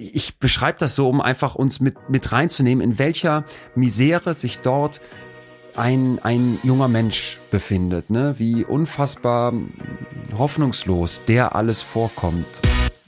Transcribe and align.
ich 0.00 0.36
beschreibe 0.36 0.78
das 0.78 0.94
so, 0.94 1.08
um 1.08 1.20
einfach 1.20 1.54
uns 1.54 1.80
mit, 1.80 2.08
mit 2.08 2.32
reinzunehmen, 2.32 2.82
in 2.82 2.98
welcher 2.98 3.44
Misere 3.74 4.34
sich 4.34 4.60
dort 4.60 5.00
ein, 5.76 6.18
ein 6.20 6.58
junger 6.62 6.88
Mensch 6.88 7.38
befindet, 7.50 8.10
ne? 8.10 8.34
wie 8.38 8.64
unfassbar 8.64 9.52
hoffnungslos 10.36 11.22
der 11.26 11.54
alles 11.54 11.82
vorkommt. 11.82 12.62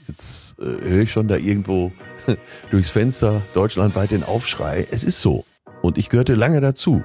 Jetzt 0.07 0.59
äh, 0.59 0.89
höre 0.89 1.03
ich 1.03 1.11
schon 1.11 1.27
da 1.27 1.35
irgendwo 1.35 1.91
durchs 2.71 2.89
Fenster 2.89 3.41
deutschlandweit 3.53 4.11
den 4.11 4.23
Aufschrei. 4.23 4.87
Es 4.89 5.03
ist 5.03 5.21
so. 5.21 5.45
Und 5.81 5.97
ich 5.97 6.09
gehörte 6.09 6.35
lange 6.35 6.61
dazu. 6.61 7.03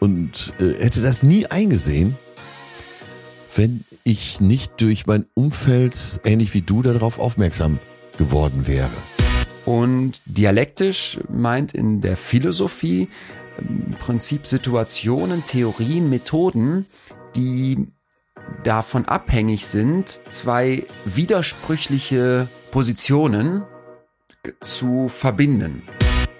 Und 0.00 0.52
äh, 0.58 0.82
hätte 0.82 1.00
das 1.00 1.22
nie 1.22 1.46
eingesehen, 1.46 2.18
wenn 3.54 3.84
ich 4.04 4.40
nicht 4.40 4.80
durch 4.80 5.06
mein 5.06 5.26
Umfeld, 5.34 6.20
ähnlich 6.24 6.54
wie 6.54 6.62
du, 6.62 6.82
darauf 6.82 7.18
aufmerksam 7.18 7.78
geworden 8.18 8.66
wäre. 8.66 8.90
Und 9.64 10.22
dialektisch 10.26 11.20
meint 11.28 11.72
in 11.72 12.00
der 12.00 12.16
Philosophie 12.16 13.08
im 13.58 13.94
Prinzip 13.98 14.46
Situationen, 14.46 15.44
Theorien, 15.44 16.08
Methoden, 16.08 16.86
die 17.36 17.86
davon 18.64 19.04
abhängig 19.04 19.66
sind, 19.66 20.08
zwei 20.32 20.84
widersprüchliche 21.04 22.48
Positionen 22.70 23.62
zu 24.60 25.08
verbinden. 25.08 25.82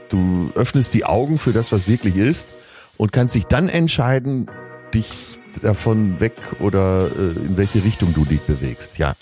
Du 0.08 0.50
öffnest 0.54 0.94
die 0.94 1.04
Augen 1.04 1.38
für 1.38 1.52
das, 1.52 1.72
was 1.72 1.88
wirklich 1.88 2.16
ist 2.16 2.54
und 2.96 3.12
kannst 3.12 3.34
dich 3.34 3.46
dann 3.46 3.68
entscheiden, 3.68 4.50
dich 4.92 5.38
davon 5.62 6.20
weg 6.20 6.34
oder 6.60 7.10
äh, 7.16 7.46
in 7.46 7.56
welche 7.56 7.84
Richtung 7.84 8.14
du 8.14 8.24
dich 8.24 8.40
bewegst. 8.42 8.98
Ja. 8.98 9.14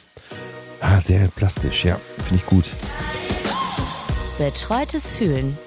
Ah, 0.80 1.00
sehr 1.00 1.28
plastisch, 1.28 1.84
ja. 1.84 2.00
Finde 2.24 2.36
ich 2.36 2.46
gut. 2.46 2.70
Betreutes 4.40 5.10
Fühlen. 5.10 5.58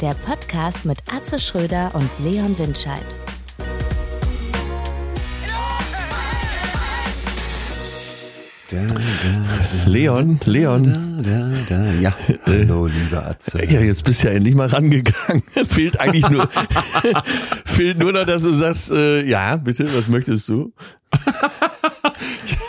Der 0.00 0.14
Podcast 0.14 0.84
mit 0.84 0.98
Atze 1.12 1.40
Schröder 1.40 1.90
und 1.92 2.08
Leon 2.24 2.56
Windscheid. 2.56 3.04
Da, 8.70 8.76
da, 8.76 8.94
da, 8.94 9.90
Leon, 9.90 10.38
Leon. 10.44 11.24
Ja, 12.00 12.14
hallo, 12.46 12.86
lieber 12.86 13.26
Atze. 13.26 13.58
Ja, 13.68 13.80
jetzt 13.80 14.04
bist 14.04 14.22
du 14.22 14.28
ja 14.28 14.34
endlich 14.34 14.54
mal 14.54 14.68
rangegangen. 14.68 15.42
fehlt 15.68 15.98
eigentlich 15.98 16.30
nur, 16.30 16.48
fehlt 17.64 17.98
nur 17.98 18.12
noch, 18.12 18.24
dass 18.24 18.42
du 18.42 18.52
sagst, 18.52 18.92
äh, 18.92 19.26
ja, 19.26 19.56
bitte, 19.56 19.92
was 19.92 20.06
möchtest 20.06 20.48
du? 20.48 20.72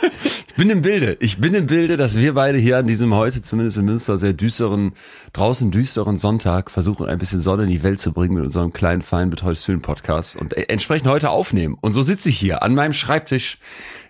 bin 0.61 0.69
im 0.69 0.83
Bilde. 0.83 1.17
Ich 1.21 1.39
bin 1.39 1.55
im 1.55 1.65
Bilde, 1.65 1.97
dass 1.97 2.17
wir 2.17 2.35
beide 2.35 2.59
hier 2.59 2.77
an 2.77 2.85
diesem 2.85 3.15
heute 3.15 3.41
zumindest 3.41 3.77
in 3.77 3.85
Münster 3.85 4.19
sehr 4.19 4.33
düsteren, 4.33 4.91
draußen 5.33 5.71
düsteren 5.71 6.17
Sonntag 6.17 6.69
versuchen, 6.69 7.07
ein 7.07 7.17
bisschen 7.17 7.39
Sonne 7.39 7.63
in 7.63 7.69
die 7.71 7.81
Welt 7.81 7.99
zu 7.99 8.13
bringen 8.13 8.35
mit 8.35 8.43
unserem 8.43 8.71
kleinen, 8.71 9.01
feinen 9.01 9.35
Film 9.55 9.81
Podcast 9.81 10.35
und 10.35 10.55
e- 10.55 10.65
entsprechend 10.67 11.09
heute 11.09 11.31
aufnehmen. 11.31 11.75
Und 11.81 11.93
so 11.93 12.03
sitze 12.03 12.29
ich 12.29 12.37
hier 12.37 12.61
an 12.61 12.75
meinem 12.75 12.93
Schreibtisch 12.93 13.57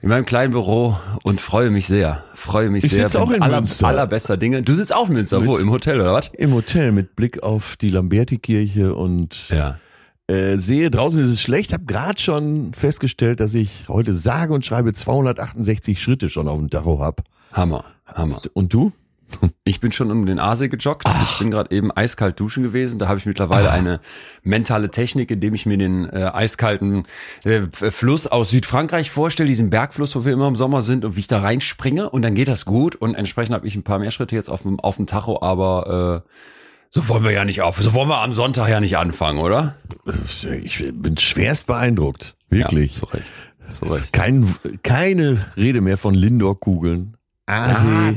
in 0.02 0.10
meinem 0.10 0.26
kleinen 0.26 0.52
Büro 0.52 0.98
und 1.24 1.40
freue 1.40 1.70
mich 1.70 1.88
sehr. 1.88 2.26
Freue 2.34 2.70
mich 2.70 2.84
ich 2.84 2.92
sehr. 2.92 3.06
Ich 3.06 3.12
sitze 3.14 3.24
auch 3.24 3.32
in 3.32 3.42
aller, 3.42 3.62
Münster. 3.62 3.88
Allerbester 3.88 4.36
Dinge. 4.36 4.62
Du 4.62 4.76
sitzt 4.76 4.94
auch 4.94 5.08
in 5.08 5.14
Münster. 5.14 5.40
Mit, 5.40 5.48
Wo? 5.48 5.56
Im 5.56 5.72
Hotel 5.72 6.02
oder 6.02 6.16
was? 6.16 6.32
Im 6.34 6.54
Hotel 6.54 6.92
mit 6.92 7.16
Blick 7.16 7.44
auf 7.44 7.78
die 7.78 7.92
Lamberti-Kirche 7.92 8.94
und 8.94 9.48
ja. 9.48 9.80
Äh, 10.28 10.58
sehe, 10.58 10.90
draußen 10.90 11.20
ist 11.20 11.28
es 11.28 11.42
schlecht, 11.42 11.74
habe 11.74 11.86
gerade 11.86 12.20
schon 12.20 12.74
festgestellt, 12.74 13.40
dass 13.40 13.54
ich 13.54 13.70
heute 13.88 14.14
sage 14.14 14.54
und 14.54 14.66
schreibe 14.66 14.94
268 14.94 16.02
Schritte 16.02 16.30
schon 16.30 16.48
auf 16.48 16.58
dem 16.58 16.70
Tacho 16.70 17.00
hab. 17.00 17.24
Hammer, 17.52 17.86
Hammer. 18.06 18.42
Und 18.54 18.74
du? 18.74 18.92
Ich 19.64 19.80
bin 19.80 19.92
schon 19.92 20.12
um 20.12 20.26
den 20.26 20.40
Aasee 20.40 20.68
gejoggt. 20.68 21.04
Ach. 21.06 21.32
Ich 21.32 21.40
bin 21.40 21.52
gerade 21.52 21.74
eben 21.74 21.92
eiskalt 21.92 22.40
duschen 22.40 22.64
gewesen. 22.64 23.00
Da 23.00 23.08
habe 23.08 23.20
ich 23.20 23.26
mittlerweile 23.26 23.70
Ach. 23.70 23.74
eine 23.74 24.00
mentale 24.44 24.90
Technik, 24.90 25.32
indem 25.32 25.54
ich 25.54 25.66
mir 25.66 25.78
den 25.78 26.10
äh, 26.10 26.30
eiskalten 26.34 27.04
äh, 27.44 27.62
Fluss 27.72 28.28
aus 28.28 28.50
Südfrankreich 28.50 29.12
vorstelle, 29.12 29.48
diesen 29.48 29.70
Bergfluss, 29.70 30.16
wo 30.16 30.26
wir 30.26 30.34
immer 30.34 30.48
im 30.48 30.56
Sommer 30.56 30.82
sind 30.82 31.06
und 31.06 31.16
wie 31.16 31.22
ich 31.22 31.28
da 31.28 31.40
reinspringe 31.40 32.10
und 32.10 32.22
dann 32.24 32.36
geht 32.36 32.48
das 32.48 32.66
gut 32.66 32.96
und 32.96 33.16
entsprechend 33.16 33.56
habe 33.56 33.68
ich 33.68 33.76
ein 33.76 33.84
paar 33.84 34.00
mehr 34.00 34.12
Schritte 34.12 34.36
jetzt 34.36 34.50
auf 34.50 34.64
dem, 34.64 34.80
auf 34.80 34.98
dem 34.98 35.06
Tacho, 35.06 35.42
aber 35.42 36.24
äh, 36.26 36.30
so 36.94 37.08
wollen 37.08 37.24
wir 37.24 37.32
ja 37.32 37.46
nicht 37.46 37.62
auf. 37.62 37.82
So 37.82 37.94
wollen 37.94 38.10
wir 38.10 38.20
am 38.20 38.34
Sonntag 38.34 38.68
ja 38.68 38.82
nicht 38.82 38.98
anfangen, 38.98 39.40
oder? 39.40 39.76
Ich 40.62 40.84
bin 40.94 41.18
schwerst 41.18 41.66
beeindruckt. 41.66 42.36
Wirklich. 42.50 42.92
Ja, 42.92 43.00
zu 43.00 43.06
Recht. 43.06 43.34
Zu 43.70 43.86
Recht. 43.86 44.12
Kein, 44.12 44.54
keine 44.84 45.46
Rede 45.56 45.80
mehr 45.80 45.98
von 45.98 46.14
Lindor-Kugeln. 46.14 47.16
Aasee, 47.46 47.88
ja, 47.88 48.14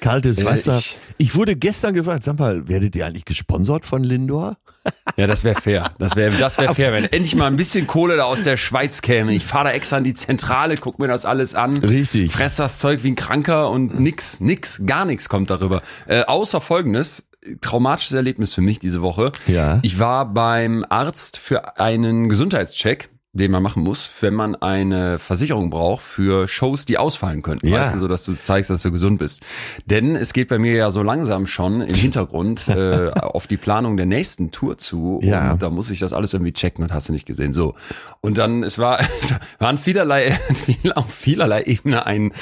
kaltes 0.00 0.42
Wasser. 0.42 0.78
Ich, 0.78 0.96
ich, 1.18 1.34
wurde 1.34 1.54
gestern 1.54 1.94
gefragt, 1.94 2.24
sag 2.24 2.38
mal, 2.38 2.66
werdet 2.66 2.96
ihr 2.96 3.06
eigentlich 3.06 3.26
gesponsert 3.26 3.86
von 3.86 4.02
Lindor? 4.02 4.56
Ja, 5.16 5.26
das 5.28 5.44
wäre 5.44 5.58
fair. 5.60 5.92
Das 5.98 6.16
wäre 6.16 6.36
das 6.36 6.58
wär 6.58 6.74
fair, 6.74 6.92
wenn 6.92 7.04
endlich 7.04 7.36
mal 7.36 7.46
ein 7.46 7.56
bisschen 7.56 7.86
Kohle 7.86 8.16
da 8.16 8.24
aus 8.24 8.42
der 8.42 8.56
Schweiz 8.56 9.00
käme. 9.00 9.32
Ich 9.32 9.46
fahre 9.46 9.66
da 9.66 9.70
extra 9.70 9.98
in 9.98 10.04
die 10.04 10.14
Zentrale, 10.14 10.74
guck 10.74 10.98
mir 10.98 11.06
das 11.06 11.24
alles 11.24 11.54
an. 11.54 11.76
Richtig. 11.76 12.32
Fress 12.32 12.56
das 12.56 12.80
Zeug 12.80 13.04
wie 13.04 13.12
ein 13.12 13.14
Kranker 13.14 13.70
und 13.70 13.98
nix, 14.00 14.40
nix, 14.40 14.82
gar 14.84 15.04
nichts 15.04 15.28
kommt 15.28 15.50
darüber. 15.50 15.82
Äh, 16.06 16.24
außer 16.24 16.60
folgendes, 16.60 17.28
traumatisches 17.60 18.12
Erlebnis 18.12 18.54
für 18.54 18.60
mich 18.60 18.78
diese 18.78 19.02
Woche. 19.02 19.32
Ja. 19.46 19.78
Ich 19.82 19.98
war 19.98 20.32
beim 20.32 20.84
Arzt 20.88 21.38
für 21.38 21.78
einen 21.78 22.28
Gesundheitscheck 22.28 23.10
den 23.34 23.50
man 23.50 23.62
machen 23.62 23.82
muss, 23.82 24.08
wenn 24.20 24.32
man 24.34 24.54
eine 24.54 25.18
Versicherung 25.18 25.68
braucht 25.68 26.02
für 26.02 26.46
Shows, 26.48 26.86
die 26.86 26.98
ausfallen 26.98 27.42
könnten. 27.42 27.66
Ja. 27.68 27.80
Weißt 27.80 27.96
du, 27.96 27.98
so 27.98 28.08
dass 28.08 28.24
du 28.24 28.32
zeigst, 28.40 28.70
dass 28.70 28.82
du 28.82 28.92
gesund 28.92 29.18
bist. 29.18 29.40
Denn 29.86 30.14
es 30.14 30.32
geht 30.32 30.48
bei 30.48 30.58
mir 30.58 30.72
ja 30.74 30.90
so 30.90 31.02
langsam 31.02 31.46
schon 31.48 31.80
im 31.80 31.94
Hintergrund 31.94 32.68
äh, 32.68 33.10
auf 33.10 33.46
die 33.48 33.56
Planung 33.56 33.96
der 33.96 34.06
nächsten 34.06 34.52
Tour 34.52 34.78
zu. 34.78 35.16
Und 35.16 35.24
Ja. 35.26 35.56
da 35.56 35.68
muss 35.68 35.90
ich 35.90 35.98
das 35.98 36.12
alles 36.12 36.32
irgendwie 36.32 36.52
checken 36.52 36.84
und 36.84 36.92
hast 36.92 37.08
du 37.08 37.12
nicht 37.12 37.26
gesehen. 37.26 37.52
So. 37.52 37.74
Und 38.20 38.38
dann, 38.38 38.62
es 38.62 38.78
war, 38.78 39.00
es 39.20 39.34
waren 39.58 39.78
vielerlei, 39.78 40.38
auf 40.94 41.12
vielerlei 41.12 41.62
Ebene 41.64 42.06
ein 42.06 42.32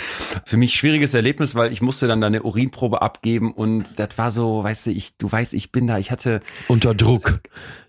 für 0.44 0.58
mich 0.58 0.74
schwieriges 0.74 1.14
Erlebnis, 1.14 1.54
weil 1.54 1.72
ich 1.72 1.80
musste 1.80 2.06
dann 2.06 2.20
da 2.20 2.26
eine 2.26 2.42
Urinprobe 2.42 3.00
abgeben 3.00 3.52
und 3.52 3.98
das 3.98 4.10
war 4.16 4.30
so, 4.30 4.62
weißt 4.62 4.86
du, 4.86 4.90
ich, 4.90 5.16
du 5.16 5.32
weißt, 5.32 5.54
ich 5.54 5.72
bin 5.72 5.86
da, 5.86 5.96
ich 5.98 6.10
hatte 6.10 6.40
Unter 6.68 6.94
Druck. 6.94 7.40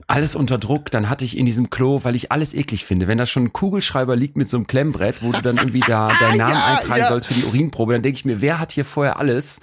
Alles 0.07 0.35
unter 0.35 0.57
Druck. 0.57 0.91
Dann 0.91 1.09
hatte 1.09 1.25
ich 1.25 1.37
in 1.37 1.45
diesem 1.45 1.69
Klo, 1.69 2.01
weil 2.03 2.15
ich 2.15 2.31
alles 2.31 2.53
eklig 2.53 2.85
finde, 2.85 3.07
wenn 3.07 3.17
da 3.17 3.25
schon 3.25 3.45
ein 3.45 3.53
Kugelschreiber 3.53 4.15
liegt 4.15 4.37
mit 4.37 4.49
so 4.49 4.57
einem 4.57 4.67
Klemmbrett, 4.67 5.21
wo 5.21 5.31
du 5.31 5.41
dann 5.41 5.57
irgendwie 5.57 5.81
da 5.81 6.07
deinen 6.19 6.37
Namen 6.37 6.53
Ja, 6.53 6.77
eintragen 6.77 6.99
ja. 6.99 7.07
sollst 7.09 7.27
für 7.27 7.33
die 7.33 7.45
Urinprobe, 7.45 7.93
dann 7.93 8.01
denke 8.01 8.17
ich 8.17 8.25
mir, 8.25 8.41
wer 8.41 8.59
hat 8.59 8.71
hier 8.71 8.85
vorher 8.85 9.17
alles, 9.17 9.59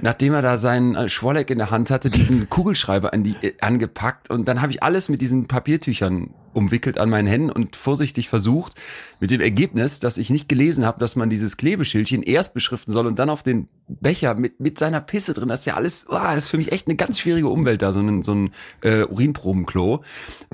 nachdem 0.00 0.34
er 0.34 0.42
da 0.42 0.58
seinen 0.58 0.94
äh, 0.94 1.08
Schwolleck 1.08 1.50
in 1.50 1.58
der 1.58 1.70
Hand 1.70 1.90
hatte, 1.90 2.10
diesen 2.10 2.48
Kugelschreiber 2.50 3.12
an 3.12 3.24
die, 3.24 3.36
äh, 3.42 3.54
angepackt 3.60 4.30
und 4.30 4.48
dann 4.48 4.62
habe 4.62 4.72
ich 4.72 4.82
alles 4.82 5.08
mit 5.08 5.20
diesen 5.20 5.46
Papiertüchern 5.46 6.30
umwickelt 6.52 6.98
an 6.98 7.10
meinen 7.10 7.28
Händen 7.28 7.50
und 7.50 7.76
vorsichtig 7.76 8.28
versucht, 8.28 8.74
mit 9.20 9.30
dem 9.30 9.40
Ergebnis, 9.40 10.00
dass 10.00 10.18
ich 10.18 10.30
nicht 10.30 10.48
gelesen 10.48 10.84
habe, 10.84 10.98
dass 10.98 11.16
man 11.16 11.30
dieses 11.30 11.56
Klebeschildchen 11.56 12.22
erst 12.22 12.54
beschriften 12.54 12.90
soll 12.90 13.06
und 13.06 13.18
dann 13.18 13.30
auf 13.30 13.42
den 13.42 13.68
Becher 14.00 14.34
mit, 14.34 14.60
mit 14.60 14.78
seiner 14.78 15.00
Pisse 15.00 15.34
drin. 15.34 15.48
Das 15.48 15.60
ist 15.60 15.66
ja 15.66 15.74
alles, 15.74 16.06
oh, 16.08 16.14
das 16.14 16.38
ist 16.38 16.48
für 16.48 16.56
mich 16.56 16.72
echt 16.72 16.86
eine 16.86 16.96
ganz 16.96 17.18
schwierige 17.18 17.48
Umwelt 17.48 17.82
da, 17.82 17.92
so 17.92 18.00
ein, 18.00 18.22
so 18.22 18.34
ein 18.34 18.50
äh, 18.82 19.02
Urinprobenklo. 19.02 20.02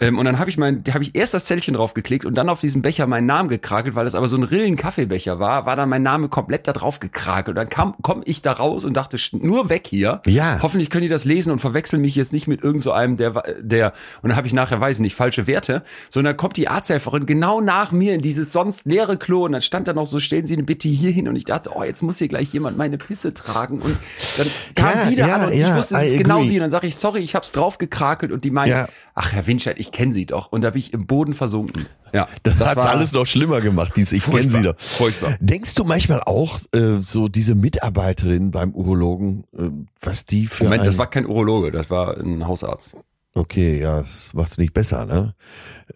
Ähm, 0.01 0.19
und 0.19 0.25
dann 0.25 0.39
habe 0.39 0.51
ich 0.51 0.59
mein, 0.59 0.85
da 0.85 0.95
habe 0.95 1.05
ich 1.05 1.15
erst 1.15 1.35
das 1.35 1.45
Zellchen 1.45 1.75
drauf 1.75 1.95
geklickt 1.95 2.25
und 2.25 2.35
dann 2.35 2.49
auf 2.49 2.61
diesem 2.61 2.83
Becher 2.83 3.07
meinen 3.07 3.27
Namen 3.27 3.49
gekrakelt, 3.49 3.95
weil 3.95 4.05
das 4.05 4.15
aber 4.15 4.29
so 4.29 4.37
ein 4.37 4.43
Rillen-Kaffeebecher 4.43 5.39
war, 5.39 5.67
war 5.67 5.77
dann 5.77 5.89
mein 5.89 6.03
Name 6.03 6.29
komplett 6.29 6.67
da 6.67 6.73
drauf 6.73 7.01
gekrakelt. 7.01 7.49
Und 7.49 7.55
dann 7.57 7.69
kam, 7.69 7.95
komm 8.03 8.23
ich 8.25 8.43
da 8.43 8.53
raus 8.53 8.85
und 8.85 8.95
dachte, 8.95 9.17
nur 9.33 9.69
weg 9.69 9.87
hier. 9.87 10.21
Ja. 10.27 10.61
Hoffentlich 10.63 10.91
können 10.91 11.03
die 11.03 11.09
das 11.09 11.25
lesen 11.25 11.53
und 11.53 11.61
verwechseln 11.61 12.03
mich 12.03 12.15
jetzt 12.17 12.33
nicht 12.33 12.49
mit 12.49 12.63
irgend 12.63 12.83
so 12.83 12.93
einem, 12.93 13.17
der, 13.17 13.43
der, 13.61 13.93
und 14.23 14.31
dann 14.31 14.37
habe 14.37 14.47
ich 14.47 14.53
nachher, 14.53 14.81
weiß 14.81 14.97
ich 14.97 15.03
nicht, 15.03 15.15
falsche 15.15 15.47
Werte, 15.47 15.83
sondern 16.11 16.37
kommt 16.37 16.57
die 16.57 16.69
Arzthelferin 16.69 17.27
genau 17.27 17.61
nach 17.61 17.93
mir 17.93 18.15
in 18.15 18.23
dieses 18.23 18.53
sonst 18.53 18.87
leere 18.87 19.17
Klo 19.17 19.45
und 19.45 19.53
dann 19.53 19.63
stand 19.63 19.89
da 19.89 19.93
noch 19.93 20.07
so, 20.07 20.21
stellen 20.21 20.47
Sie 20.47 20.57
bitte 20.57 20.89
hier 20.89 21.11
hin 21.11 21.29
und 21.29 21.37
ich 21.37 21.45
dachte, 21.45 21.71
oh, 21.75 21.83
jetzt 21.83 22.03
muss 22.03 22.19
hier 22.19 22.29
gleich 22.29 22.53
jemand 22.53 22.77
meine 22.77 22.99
Pisse 22.99 23.26
tragen 23.35 23.81
und 23.81 23.97
dann 24.37 24.47
kam 24.75 24.91
Ja, 24.95 25.09
die 25.11 25.17
da 25.17 25.29
ja, 25.29 25.35
an 25.37 25.47
und 25.47 25.53
ich 25.53 25.61
ja, 25.61 25.77
wusste, 25.77 25.97
es 25.97 26.03
I 26.03 26.07
ist 26.15 26.19
genau 26.19 26.39
agree. 26.39 26.49
sie 26.49 26.55
und 26.57 26.61
dann 26.63 26.71
sage 26.71 26.87
ich, 26.87 26.97
sorry, 26.97 27.21
ich 27.21 27.35
hab's 27.35 27.53
drauf 27.53 27.79
gekrakelt 27.79 28.33
und 28.33 28.45
die 28.45 28.51
meint, 28.51 28.89
ach 29.15 29.33
Herr 29.33 29.47
Winscheid, 29.47 29.77
ich 29.79 29.93
kenne 29.93 30.13
Sie 30.13 30.27
doch 30.27 30.53
und 30.53 30.63
da 30.63 30.71
bin 30.71 30.81
ich 30.81 30.93
im 30.93 31.07
Boden 31.07 31.35
versunken. 31.35 31.87
Ja, 32.13 32.29
Das, 32.43 32.59
hat's 32.61 32.87
alles 32.87 33.13
noch 33.13 33.27
schlimmer 33.27 33.61
gemacht, 33.61 33.93
dies, 33.97 34.13
ich 34.13 34.25
kenne 34.25 34.51
sie 34.51 34.63
doch. 34.63 34.75
Furchtbar. 34.79 35.37
Denkst 35.41 35.75
du 35.75 35.85
manchmal 35.85 36.21
auch, 36.25 36.61
äh, 36.73 37.01
so 37.01 37.29
diese 37.29 37.55
Mitarbeiterin 37.55 38.51
beim 38.51 38.73
Urologen, 38.73 39.45
äh, 39.57 39.71
was 40.01 40.25
die 40.27 40.47
für 40.47 40.65
Moment, 40.65 40.83
ein, 40.83 40.87
das 40.87 40.99
war 40.99 41.09
kein 41.11 41.27
Urologe, 41.27 41.71
das 41.73 41.91
war 41.91 42.17
ein 42.19 42.47
Hausarzt. 42.47 42.95
Okay, 43.35 43.81
ja, 43.81 44.01
das 44.01 44.31
macht's 44.33 44.57
nicht 44.57 44.73
besser, 44.73 45.05
ne? 45.05 45.35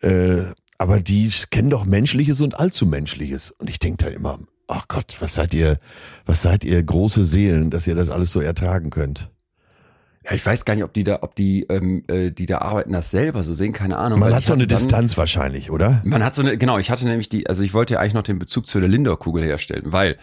Äh, 0.03 0.53
aber 0.76 1.00
die 1.00 1.31
kennen 1.50 1.71
doch 1.71 1.85
Menschliches 1.85 2.41
und 2.41 2.59
allzu 2.59 2.87
Menschliches. 2.87 3.50
Und 3.50 3.69
ich 3.71 3.79
denke 3.79 4.05
dann 4.05 4.15
immer, 4.15 4.38
ach 4.70 4.88
Gott, 4.88 5.17
was 5.20 5.34
seid 5.34 5.52
ihr, 5.55 5.78
was 6.26 6.43
seid 6.43 6.64
ihr 6.64 6.82
große 6.82 7.25
Seelen, 7.25 7.70
dass 7.70 7.87
ihr 7.87 7.94
das 7.94 8.11
alles 8.11 8.31
so 8.31 8.40
ertragen 8.40 8.90
könnt? 8.90 9.28
Ja, 10.25 10.32
ich 10.34 10.44
weiß 10.44 10.64
gar 10.67 10.75
nicht, 10.75 10.84
ob 10.84 10.93
die 10.93 11.02
da, 11.02 11.20
ob 11.22 11.34
die, 11.34 11.62
ähm, 11.70 12.05
äh, 12.08 12.31
die 12.31 12.44
da 12.44 12.58
arbeiten, 12.58 12.93
das 12.93 13.11
selber 13.11 13.43
so 13.43 13.55
sehen, 13.55 13.72
keine 13.72 13.96
Ahnung. 13.96 14.19
Man 14.20 14.34
hat 14.34 14.44
so 14.44 14.52
eine 14.52 14.67
dann- 14.67 14.76
Distanz 14.76 15.17
wahrscheinlich, 15.17 15.70
oder? 15.70 16.02
Man 16.05 16.22
hat 16.22 16.34
so 16.34 16.43
eine, 16.43 16.58
genau, 16.58 16.78
ich 16.78 16.90
hatte 16.90 17.06
nämlich 17.06 17.31
die, 17.31 17.49
also 17.49 17.62
ich 17.62 17.72
wollte 17.72 17.94
ja 17.94 18.00
eigentlich 18.00 18.14
noch 18.14 18.22
den 18.22 18.38
Bezug 18.38 18.67
zu 18.67 18.81
der 18.81 18.88
Lindor-Kugel 18.88 19.43
herstellen, 19.43 19.84
weil 19.87 20.19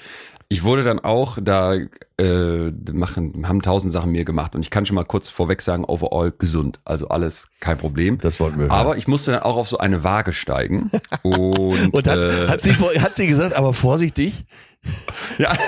ich 0.49 0.63
wurde 0.63 0.83
dann 0.83 0.99
auch 0.99 1.37
da 1.41 1.75
äh, 2.17 2.71
machen, 2.93 3.47
haben 3.47 3.61
tausend 3.61 3.91
Sachen 3.91 4.11
mir 4.11 4.23
gemacht 4.23 4.55
und 4.55 4.61
ich 4.61 4.69
kann 4.69 4.85
schon 4.85 4.95
mal 4.95 5.03
kurz 5.03 5.27
vorweg 5.29 5.61
sagen, 5.61 5.83
overall 5.85 6.31
gesund, 6.37 6.79
also 6.85 7.09
alles 7.09 7.49
kein 7.59 7.77
Problem. 7.77 8.17
Das 8.19 8.39
wollten 8.39 8.57
wir 8.57 8.65
hören. 8.65 8.71
Aber 8.71 8.97
ich 8.97 9.07
musste 9.07 9.31
dann 9.31 9.41
auch 9.41 9.57
auf 9.57 9.67
so 9.67 9.77
eine 9.77 10.05
Waage 10.05 10.31
steigen 10.31 10.89
und, 11.23 11.93
Und 11.93 12.07
hat, 12.07 12.23
äh, 12.23 12.47
hat, 12.47 12.61
sie, 12.61 12.73
hat 12.73 13.15
sie 13.15 13.27
gesagt, 13.27 13.55
aber 13.55 13.73
vorsichtig? 13.73 14.45
ja. 15.37 15.51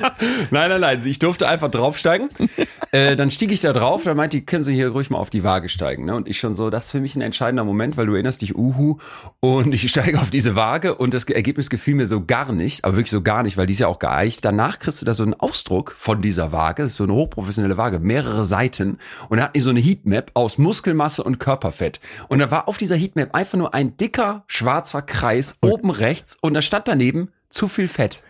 nein, 0.50 0.70
nein, 0.70 0.80
nein. 0.80 1.02
Ich 1.04 1.18
durfte 1.18 1.48
einfach 1.48 1.70
draufsteigen. 1.70 2.28
äh, 2.92 3.16
dann 3.16 3.30
stieg 3.30 3.52
ich 3.52 3.60
da 3.60 3.72
drauf, 3.72 4.04
dann 4.04 4.16
meinte 4.16 4.38
die, 4.38 4.44
können 4.44 4.64
Sie 4.64 4.74
hier 4.74 4.90
ruhig 4.90 5.10
mal 5.10 5.18
auf 5.18 5.30
die 5.30 5.44
Waage 5.44 5.68
steigen. 5.68 6.04
Ne? 6.04 6.14
Und 6.14 6.28
ich 6.28 6.38
schon 6.38 6.54
so, 6.54 6.70
das 6.70 6.86
ist 6.86 6.90
für 6.92 7.00
mich 7.00 7.16
ein 7.16 7.20
entscheidender 7.20 7.64
Moment, 7.64 7.96
weil 7.96 8.06
du 8.06 8.14
erinnerst 8.14 8.42
dich, 8.42 8.56
uhu. 8.56 8.98
Und 9.40 9.72
ich 9.72 9.88
steige 9.88 10.20
auf 10.20 10.30
diese 10.30 10.54
Waage 10.54 10.94
und 10.94 11.14
das 11.14 11.24
Ergebnis 11.24 11.70
gefiel 11.70 11.94
mir 11.94 12.06
so 12.06 12.24
gar 12.24 12.52
nicht, 12.52 12.84
aber 12.84 12.96
wirklich 12.96 13.10
so 13.10 13.22
gar 13.22 13.42
nicht, 13.42 13.56
weil 13.56 13.66
die 13.66 13.72
ist 13.72 13.80
ja 13.80 13.88
auch 13.88 13.98
geeicht. 13.98 14.44
Danach 14.44 14.78
kriegst 14.78 15.00
du 15.00 15.06
da 15.06 15.14
so 15.14 15.22
einen 15.22 15.34
Ausdruck 15.34 15.94
von 15.96 16.22
dieser 16.22 16.52
Waage, 16.52 16.82
das 16.82 16.92
ist 16.92 16.96
so 16.96 17.04
eine 17.04 17.14
hochprofessionelle 17.14 17.76
Waage, 17.76 17.98
mehrere 17.98 18.44
Seiten. 18.44 18.98
Und 19.28 19.38
da 19.38 19.44
hat 19.44 19.56
die 19.56 19.60
so 19.60 19.70
eine 19.70 19.80
Heatmap 19.80 20.30
aus 20.34 20.58
Muskelmasse 20.58 21.22
und 21.22 21.38
Körperfett. 21.38 22.00
Und 22.28 22.38
da 22.38 22.50
war 22.50 22.68
auf 22.68 22.78
dieser 22.78 22.96
Heatmap 22.96 23.34
einfach 23.34 23.58
nur 23.58 23.74
ein 23.74 23.96
dicker, 23.96 24.44
schwarzer 24.46 25.02
Kreis 25.02 25.56
oben 25.60 25.90
rechts 25.90 26.38
und 26.40 26.54
da 26.54 26.62
stand 26.62 26.88
daneben 26.88 27.30
zu 27.48 27.68
viel 27.68 27.88
Fett. 27.88 28.22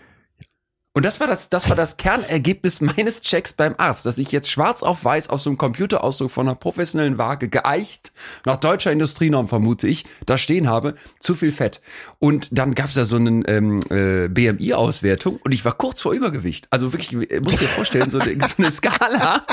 Und 0.93 1.05
das 1.05 1.21
war 1.21 1.29
das, 1.29 1.49
das 1.51 1.69
war 1.69 1.77
das 1.77 1.99
Kernergebnis 1.99 2.81
meines 2.81 3.23
Checks 3.23 3.53
beim 3.53 3.77
Arzt, 3.79 4.07
dass 4.07 4.19
ich 4.19 4.33
jetzt 4.33 4.51
schwarz 4.51 4.83
auf 4.83 5.05
weiß 5.05 5.31
auf 5.31 5.41
so 5.41 5.49
einem 5.49 5.57
Computerausdruck 5.57 6.33
von 6.33 6.49
einer 6.49 6.57
professionellen 6.57 7.17
Waage 7.17 7.49
geeicht, 7.49 8.13
nach 8.45 8.57
deutscher 8.57 8.91
Industrienorm 8.91 9.47
vermute 9.47 9.87
ich, 9.87 10.05
da 10.27 10.37
stehen 10.37 10.69
habe, 10.69 10.97
zu 11.21 11.37
viel 11.37 11.53
Fett. 11.53 11.81
Und 12.19 12.49
dann 12.51 12.75
gab's 12.75 12.95
da 12.95 13.05
so 13.05 13.17
eine 13.17 13.47
ähm, 13.47 13.79
äh, 13.89 14.27
BMI-Auswertung 14.29 15.39
und 15.45 15.53
ich 15.53 15.65
war 15.65 15.75
kurz 15.75 16.01
vor 16.01 16.13
Übergewicht. 16.13 16.67
Also 16.71 16.93
wirklich, 16.93 17.13
äh, 17.31 17.39
muss 17.39 17.55
dir 17.55 17.69
vorstellen, 17.69 18.11
so 18.11 18.19
eine, 18.19 18.35
so 18.45 18.55
eine 18.59 18.73
Skala. 18.73 19.47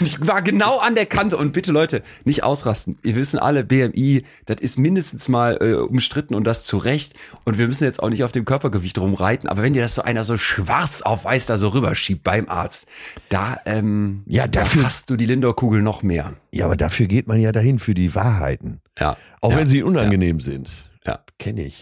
Und 0.00 0.06
ich 0.06 0.26
war 0.26 0.42
genau 0.42 0.78
an 0.78 0.96
der 0.96 1.06
Kante. 1.06 1.36
Und 1.36 1.52
bitte 1.52 1.70
Leute, 1.70 2.02
nicht 2.24 2.42
ausrasten. 2.42 2.98
Wir 3.02 3.14
wissen 3.14 3.38
alle, 3.38 3.62
BMI, 3.62 4.24
das 4.46 4.56
ist 4.60 4.80
mindestens 4.80 5.28
mal 5.28 5.58
äh, 5.60 5.74
umstritten 5.74 6.34
und 6.34 6.42
das 6.42 6.64
zu 6.64 6.76
Recht. 6.76 7.14
Und 7.44 7.56
wir 7.56 7.68
müssen 7.68 7.84
jetzt 7.84 8.02
auch 8.02 8.10
nicht 8.10 8.24
auf 8.24 8.32
dem 8.32 8.44
Körpergewicht 8.44 8.98
rumreiten. 8.98 9.48
Aber 9.48 9.62
wenn 9.62 9.74
dir 9.74 9.82
das 9.82 9.94
so 9.94 10.02
einer 10.02 10.24
so 10.24 10.36
schwarz 10.36 10.71
auf 11.02 11.24
weiß 11.24 11.46
da 11.46 11.58
so 11.58 11.68
rüberschiebt 11.68 12.22
beim 12.22 12.48
Arzt, 12.48 12.86
da, 13.28 13.58
ähm, 13.66 14.22
Ja, 14.26 14.46
da 14.46 14.60
dafür- 14.60 14.84
hast 14.84 15.10
du 15.10 15.16
die 15.16 15.26
Lindor-Kugel 15.26 15.82
noch 15.82 16.02
mehr. 16.02 16.34
Ja, 16.52 16.64
aber 16.66 16.76
dafür 16.76 17.06
geht 17.06 17.26
man 17.28 17.40
ja 17.40 17.52
dahin, 17.52 17.78
für 17.78 17.94
die 17.94 18.14
Wahrheiten. 18.14 18.80
Ja. 18.98 19.16
Auch 19.40 19.52
ja. 19.52 19.58
wenn 19.58 19.68
sie 19.68 19.82
unangenehm 19.82 20.40
sind. 20.40 20.68
Ja. 21.06 21.20
Kenne 21.38 21.64
ich. 21.64 21.80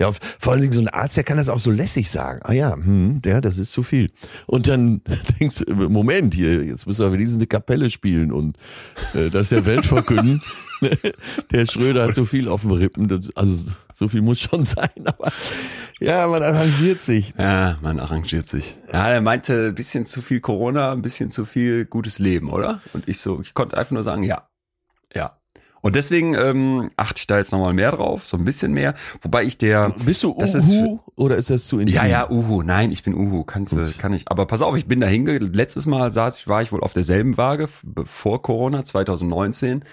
Ja, 0.00 0.10
vor 0.38 0.52
allen 0.52 0.62
Dingen 0.62 0.72
so 0.72 0.80
ein 0.80 0.88
Arzt, 0.88 1.18
der 1.18 1.24
kann 1.24 1.36
das 1.36 1.50
auch 1.50 1.58
so 1.58 1.70
lässig 1.70 2.10
sagen. 2.10 2.40
Ah 2.44 2.54
ja, 2.54 2.74
hm, 2.74 3.20
der, 3.20 3.42
das 3.42 3.58
ist 3.58 3.72
zu 3.72 3.82
viel. 3.82 4.10
Und 4.46 4.66
dann 4.66 5.02
denkst 5.40 5.64
du, 5.66 5.74
Moment, 5.74 6.32
hier, 6.32 6.64
jetzt 6.64 6.86
müssen 6.86 7.04
wir 7.04 7.12
wenigstens 7.12 7.38
eine 7.38 7.46
Kapelle 7.46 7.90
spielen 7.90 8.32
und 8.32 8.56
äh, 9.12 9.28
das 9.28 9.50
der 9.50 9.66
Welt 9.66 9.84
verkünden. 9.84 10.40
der 11.50 11.66
Schröder 11.66 12.04
hat 12.04 12.14
zu 12.14 12.24
viel 12.24 12.48
auf 12.48 12.62
dem 12.62 12.70
Rippen. 12.70 13.08
Das, 13.08 13.28
also 13.34 13.70
so 14.00 14.08
viel 14.08 14.22
muss 14.22 14.40
schon 14.40 14.64
sein, 14.76 14.88
aber 15.04 15.30
ja, 16.00 16.26
man 16.26 16.42
arrangiert 16.42 17.02
sich. 17.02 17.34
Ja, 17.36 17.76
man 17.82 18.00
arrangiert 18.00 18.46
sich. 18.46 18.78
Ja, 18.90 19.08
er 19.10 19.20
meinte 19.20 19.66
ein 19.68 19.74
bisschen 19.74 20.06
zu 20.06 20.22
viel 20.22 20.40
Corona, 20.40 20.92
ein 20.92 21.02
bisschen 21.02 21.28
zu 21.28 21.44
viel 21.44 21.84
gutes 21.84 22.18
Leben, 22.18 22.48
oder? 22.50 22.80
Und 22.94 23.06
ich 23.06 23.20
so, 23.20 23.42
ich 23.42 23.52
konnte 23.52 23.76
einfach 23.76 23.92
nur 23.92 24.02
sagen, 24.02 24.22
ja, 24.22 24.48
ja. 25.14 25.36
Und 25.82 25.96
deswegen 25.96 26.34
ähm, 26.34 26.88
achte 26.96 27.20
ich 27.20 27.26
da 27.26 27.36
jetzt 27.36 27.52
nochmal 27.52 27.74
mehr 27.74 27.90
drauf, 27.92 28.24
so 28.26 28.38
ein 28.38 28.44
bisschen 28.46 28.72
mehr. 28.72 28.94
Wobei 29.20 29.44
ich 29.44 29.58
der, 29.58 29.90
Bist 30.04 30.22
du 30.22 30.34
Das 30.38 30.54
ist 30.54 30.70
Uhu 30.70 31.00
oder 31.16 31.36
ist 31.36 31.50
das 31.50 31.66
zu 31.66 31.78
intim? 31.78 31.94
ja, 31.96 32.06
ja, 32.06 32.30
Uhu, 32.30 32.62
nein, 32.62 32.92
ich 32.92 33.02
bin 33.02 33.14
Uhu, 33.14 33.44
kannst 33.44 33.74
du, 33.74 33.82
Gut. 33.84 33.98
kann 33.98 34.14
ich. 34.14 34.30
Aber 34.30 34.46
pass 34.46 34.62
auf, 34.62 34.76
ich 34.78 34.86
bin 34.86 35.00
da 35.00 35.06
hinge. 35.06 35.36
Letztes 35.36 35.84
Mal 35.84 36.10
saß 36.10 36.38
ich, 36.38 36.48
war 36.48 36.62
ich 36.62 36.72
wohl 36.72 36.80
auf 36.82 36.94
derselben 36.94 37.36
Waage 37.36 37.68
vor 38.06 38.40
Corona 38.42 38.84
2019 38.84 39.84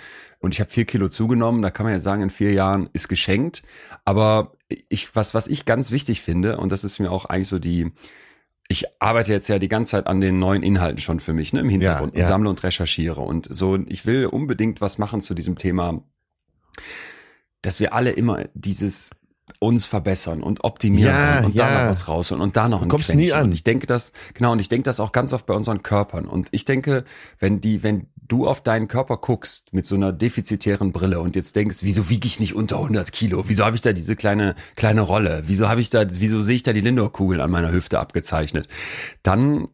und 0.48 0.54
ich 0.54 0.60
habe 0.60 0.72
vier 0.72 0.86
Kilo 0.86 1.10
zugenommen. 1.10 1.62
Da 1.62 1.70
kann 1.70 1.86
man 1.86 1.94
jetzt 1.94 2.04
sagen, 2.04 2.22
in 2.22 2.30
vier 2.30 2.54
Jahren 2.54 2.90
ist 2.94 3.08
geschenkt. 3.10 3.64
Aber 4.06 4.54
ich, 4.90 5.16
was, 5.16 5.34
was 5.34 5.48
ich 5.48 5.66
ganz 5.66 5.92
wichtig 5.92 6.22
finde 6.22 6.58
und 6.58 6.72
das 6.72 6.84
ist 6.84 7.00
mir 7.00 7.12
auch 7.12 7.26
eigentlich 7.26 7.48
so 7.48 7.60
die 7.60 7.92
ich 8.70 8.86
arbeite 9.00 9.32
jetzt 9.32 9.48
ja 9.48 9.60
die 9.60 9.70
ganze 9.70 9.92
Zeit 9.92 10.08
an 10.08 10.20
den 10.20 10.40
neuen 10.40 10.62
Inhalten 10.62 11.00
schon 11.00 11.20
für 11.20 11.34
mich, 11.34 11.54
ne, 11.54 11.62
im 11.62 11.70
Hintergrund 11.70 12.14
Ja, 12.14 12.20
ja. 12.20 12.26
und 12.26 12.28
sammle 12.28 12.50
und 12.50 12.64
recherchiere. 12.64 13.22
Und 13.22 13.48
so, 13.50 13.78
ich 13.88 14.06
will 14.06 14.26
unbedingt 14.26 14.82
was 14.82 14.98
machen 14.98 15.22
zu 15.22 15.34
diesem 15.34 15.56
Thema, 15.56 16.04
dass 17.62 17.80
wir 17.80 17.94
alle 17.94 18.12
immer 18.12 18.46
dieses 18.54 19.12
uns 19.60 19.86
verbessern 19.86 20.44
und 20.44 20.66
optimieren 20.66 21.14
Ja, 21.14 21.46
und 21.46 21.58
da 21.58 21.70
ja. 21.70 21.82
noch 21.84 21.90
was 21.90 22.10
rausholen 22.10 22.42
und 22.42 22.58
da 22.58 22.68
noch 22.68 22.82
ein 22.82 22.90
kommst 22.90 23.16
nie 23.16 23.32
an. 23.32 23.46
Und 23.46 23.52
ich 23.54 23.64
denke 23.64 23.88
das, 23.88 24.12
genau, 24.34 24.52
und 24.52 24.60
ich 24.60 24.68
denke 24.68 24.84
das 24.84 25.00
auch 25.00 25.14
ganz 25.14 25.32
oft 25.32 25.46
bei 25.46 25.54
unseren 25.54 25.84
Körpern. 25.84 26.26
Und 26.26 26.50
ich 26.52 26.66
denke, 26.66 27.06
wenn 27.40 27.62
die, 27.62 27.82
wenn 27.82 28.08
du 28.28 28.48
auf 28.48 28.62
deinen 28.62 28.88
Körper 28.88 29.18
guckst 29.18 29.74
mit 29.74 29.86
so 29.86 29.96
einer 29.96 30.12
defizitären 30.12 30.92
Brille 30.92 31.20
und 31.20 31.36
jetzt 31.36 31.56
denkst, 31.56 31.78
wieso 31.82 32.10
wiege 32.10 32.28
ich 32.28 32.40
nicht 32.40 32.56
unter 32.56 32.78
100 32.78 33.12
Kilo? 33.12 33.46
Wieso 33.48 33.66
habe 33.66 33.76
ich 33.76 33.82
da 33.82 33.94
diese 33.94 34.16
kleine, 34.16 34.56
kleine 34.76 35.02
Rolle? 35.02 35.44
Wieso 35.48 35.70
habe 35.70 35.82
ich 35.82 35.90
da, 35.90 36.06
wieso 36.10 36.42
sehe 36.42 36.58
ich 36.58 36.64
da 36.64 36.74
die 36.74 36.82
Lindor-Kugel 36.82 37.42
an 37.42 37.52
meiner 37.52 37.72
Hüfte 37.72 38.00
abgezeichnet? 38.00 38.68
Dann 39.24 39.68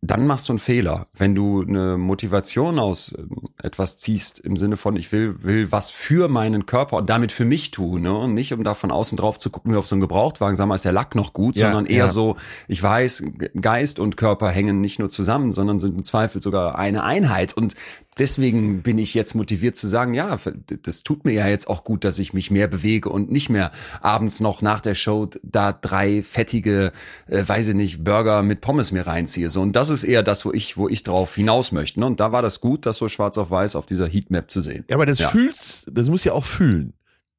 dann 0.00 0.26
machst 0.28 0.48
du 0.48 0.52
einen 0.52 0.60
Fehler. 0.60 1.08
Wenn 1.16 1.34
du 1.34 1.62
eine 1.62 1.98
Motivation 1.98 2.78
aus 2.78 3.14
ähm, 3.18 3.48
etwas 3.60 3.98
ziehst 3.98 4.38
im 4.38 4.56
Sinne 4.56 4.76
von, 4.76 4.94
ich 4.94 5.10
will, 5.10 5.42
will 5.42 5.72
was 5.72 5.90
für 5.90 6.28
meinen 6.28 6.66
Körper 6.66 6.98
und 6.98 7.10
damit 7.10 7.32
für 7.32 7.44
mich 7.44 7.72
tun, 7.72 8.02
ne? 8.02 8.16
Und 8.16 8.34
nicht 8.34 8.52
um 8.52 8.62
da 8.62 8.74
von 8.74 8.92
außen 8.92 9.18
drauf 9.18 9.38
zu 9.38 9.50
gucken, 9.50 9.72
wie 9.72 9.76
auf 9.76 9.88
so 9.88 9.96
einen 9.96 10.00
Gebrauchtwagen, 10.00 10.54
sag 10.54 10.66
mal, 10.66 10.76
ist 10.76 10.84
der 10.84 10.92
Lack 10.92 11.16
noch 11.16 11.32
gut, 11.32 11.56
Ja, 11.56 11.66
sondern 11.66 11.86
eher 11.86 12.06
ja. 12.06 12.10
so, 12.10 12.36
ich 12.68 12.80
weiß, 12.80 13.24
Geist 13.60 13.98
und 13.98 14.16
Körper 14.16 14.50
hängen 14.50 14.80
nicht 14.80 15.00
nur 15.00 15.10
zusammen, 15.10 15.50
sondern 15.50 15.80
sind 15.80 15.96
im 15.96 16.02
Zweifel 16.04 16.40
sogar 16.40 16.78
eine 16.78 17.02
Einheit. 17.02 17.52
Und 17.54 17.74
deswegen 18.18 18.82
bin 18.82 18.98
ich 18.98 19.14
jetzt 19.14 19.34
motiviert 19.34 19.76
zu 19.76 19.86
sagen, 19.86 20.14
ja, 20.14 20.38
das 20.82 21.02
tut 21.02 21.24
mir 21.24 21.32
ja 21.32 21.46
jetzt 21.48 21.68
auch 21.68 21.84
gut, 21.84 22.04
dass 22.04 22.18
ich 22.18 22.32
mich 22.32 22.50
mehr 22.50 22.68
bewege 22.68 23.08
und 23.08 23.30
nicht 23.30 23.48
mehr 23.48 23.70
abends 24.00 24.40
noch 24.40 24.62
nach 24.62 24.80
der 24.80 24.94
Show 24.94 25.28
da 25.42 25.72
drei 25.72 26.22
fettige, 26.22 26.92
äh, 27.26 27.42
weiß 27.46 27.68
ich 27.68 27.74
nicht, 27.74 28.04
Burger 28.04 28.42
mit 28.42 28.60
Pommes 28.60 28.92
mir 28.92 29.06
reinziehe. 29.06 29.50
So, 29.50 29.62
und 29.62 29.72
das 29.72 29.90
ist 29.90 30.04
eher 30.04 30.22
das, 30.22 30.44
wo 30.44 30.52
ich, 30.52 30.76
wo 30.76 30.88
ich 30.88 31.02
drauf 31.02 31.34
hinaus 31.34 31.72
möchte. 31.72 32.00
Ne? 32.00 32.06
Und 32.06 32.20
da 32.20 32.32
war 32.32 32.42
das 32.42 32.60
gut, 32.60 32.86
das 32.86 32.96
so 32.98 33.08
schwarz 33.08 33.38
auf 33.38 33.50
weiß 33.50 33.76
auf 33.76 33.86
dieser 33.86 34.06
Heatmap 34.08 34.50
zu 34.50 34.60
sehen. 34.60 34.84
Ja, 34.90 34.96
aber 34.96 35.06
das 35.06 35.18
Ja. 35.18 35.28
fühlst, 35.28 35.86
das 35.90 36.08
muss 36.08 36.24
ja 36.24 36.32
auch 36.32 36.44
fühlen. 36.44 36.92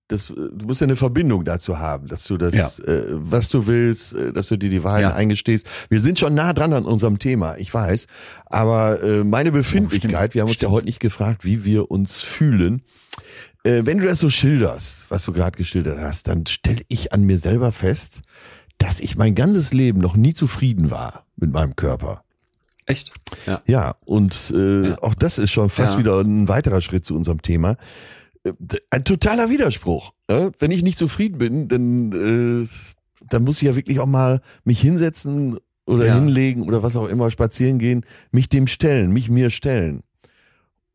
Das, 0.09 0.29
äh, 0.31 0.33
du 0.35 0.65
musst 0.65 0.81
ja 0.81 0.85
eine 0.87 0.95
Verbindung 0.97 1.45
dazu 1.45 1.79
haben, 1.79 2.07
dass 2.07 2.25
du 2.25 2.35
das, 2.37 2.53
Ja. 2.53 2.83
äh, 2.85 3.03
was 3.11 3.47
du 3.49 3.65
willst, 3.67 4.13
äh, 4.13 4.33
dass 4.33 4.47
du 4.47 4.57
dir 4.57 4.69
die 4.69 4.83
Wahrheit 4.83 5.03
Ja. 5.03 5.13
eingestehst. 5.13 5.65
Wir 5.89 5.99
sind 6.01 6.19
schon 6.19 6.33
nah 6.33 6.51
dran 6.51 6.73
an 6.73 6.83
unserem 6.85 7.17
Thema, 7.19 7.55
ich 7.57 7.73
weiß. 7.73 8.07
Aber 8.47 9.01
äh, 9.01 9.23
meine 9.23 9.51
Befindlichkeit, 9.53 10.33
wir 10.35 10.41
haben 10.41 10.49
uns 10.49 10.59
ja 10.61 10.69
heute 10.69 10.87
nicht 10.87 10.99
gefragt, 10.99 11.45
wie 11.45 11.63
wir 11.63 11.89
uns 11.91 12.21
fühlen. 12.21 12.81
Äh, 13.63 13.83
wenn 13.85 13.99
du 13.99 14.05
das 14.07 14.19
so 14.19 14.29
schilderst, 14.29 15.05
was 15.09 15.23
du 15.25 15.31
gerade 15.31 15.57
geschildert 15.57 15.99
hast, 15.99 16.27
dann 16.27 16.45
stelle 16.47 16.81
ich 16.87 17.13
an 17.13 17.21
mir 17.23 17.37
selber 17.37 17.71
fest, 17.71 18.21
dass 18.79 18.99
ich 19.01 19.15
mein 19.17 19.35
ganzes 19.35 19.73
Leben 19.73 19.99
noch 19.99 20.15
nie 20.15 20.33
zufrieden 20.33 20.89
war 20.89 21.25
mit 21.35 21.51
meinem 21.51 21.75
Körper. 21.75 22.23
Echt? 22.85 23.11
Ja. 23.45 23.61
Ja, 23.67 23.95
und 24.05 24.51
äh, 24.55 24.87
Ja. 24.89 25.03
auch 25.03 25.13
das 25.13 25.37
ist 25.37 25.51
schon 25.51 25.69
fast 25.69 25.97
wieder 25.99 26.19
ein 26.21 26.47
weiterer 26.47 26.81
Schritt 26.81 27.05
zu 27.05 27.15
unserem 27.15 27.41
Thema. 27.43 27.75
Ein 28.89 29.03
totaler 29.05 29.49
Widerspruch. 29.49 30.13
Äh? 30.27 30.51
Wenn 30.59 30.71
ich 30.71 30.83
nicht 30.83 30.97
zufrieden 30.97 31.37
bin, 31.37 31.67
dann, 31.67 32.63
äh, 32.63 32.67
dann 33.29 33.43
muss 33.43 33.57
ich 33.61 33.67
ja 33.67 33.75
wirklich 33.75 33.99
auch 33.99 34.05
mal 34.07 34.41
mich 34.63 34.79
hinsetzen 34.81 35.57
oder 35.85 36.05
Ja. 36.07 36.15
hinlegen 36.15 36.63
oder 36.63 36.83
was 36.83 36.95
auch 36.95 37.07
immer, 37.07 37.31
spazieren 37.31 37.79
gehen, 37.79 38.05
mich 38.31 38.49
dem 38.49 38.67
stellen, 38.67 39.11
mich 39.11 39.29
mir 39.29 39.49
stellen. 39.49 40.01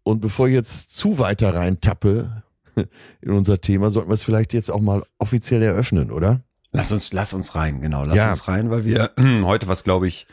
Und 0.03 0.21
bevor 0.21 0.49
ich 0.49 0.55
jetzt 0.55 0.95
zu 0.97 1.19
weiter 1.19 1.55
reintappe 1.55 2.43
in 3.23 3.31
unser 3.33 3.61
Thema, 3.61 3.91
sollten 3.91 4.11
wir 4.11 4.15
es 4.15 4.23
vielleicht 4.23 4.53
jetzt 4.53 4.71
auch 4.71 4.81
mal 4.81 5.03
offiziell 5.19 5.63
eröffnen, 5.63 6.11
oder? 6.11 6.41
Lass 6.73 6.91
uns, 6.93 7.13
lass 7.13 7.33
uns 7.33 7.55
rein, 7.55 7.81
genau, 7.81 8.05
lass 8.05 8.17
Ja. 8.17 8.31
uns 8.31 8.49
rein, 8.49 8.71
weil 8.71 8.85
wir 8.85 9.11
heute 9.45 9.69
was, 9.69 9.85
glaube 9.85 10.09
ich, 10.09 10.27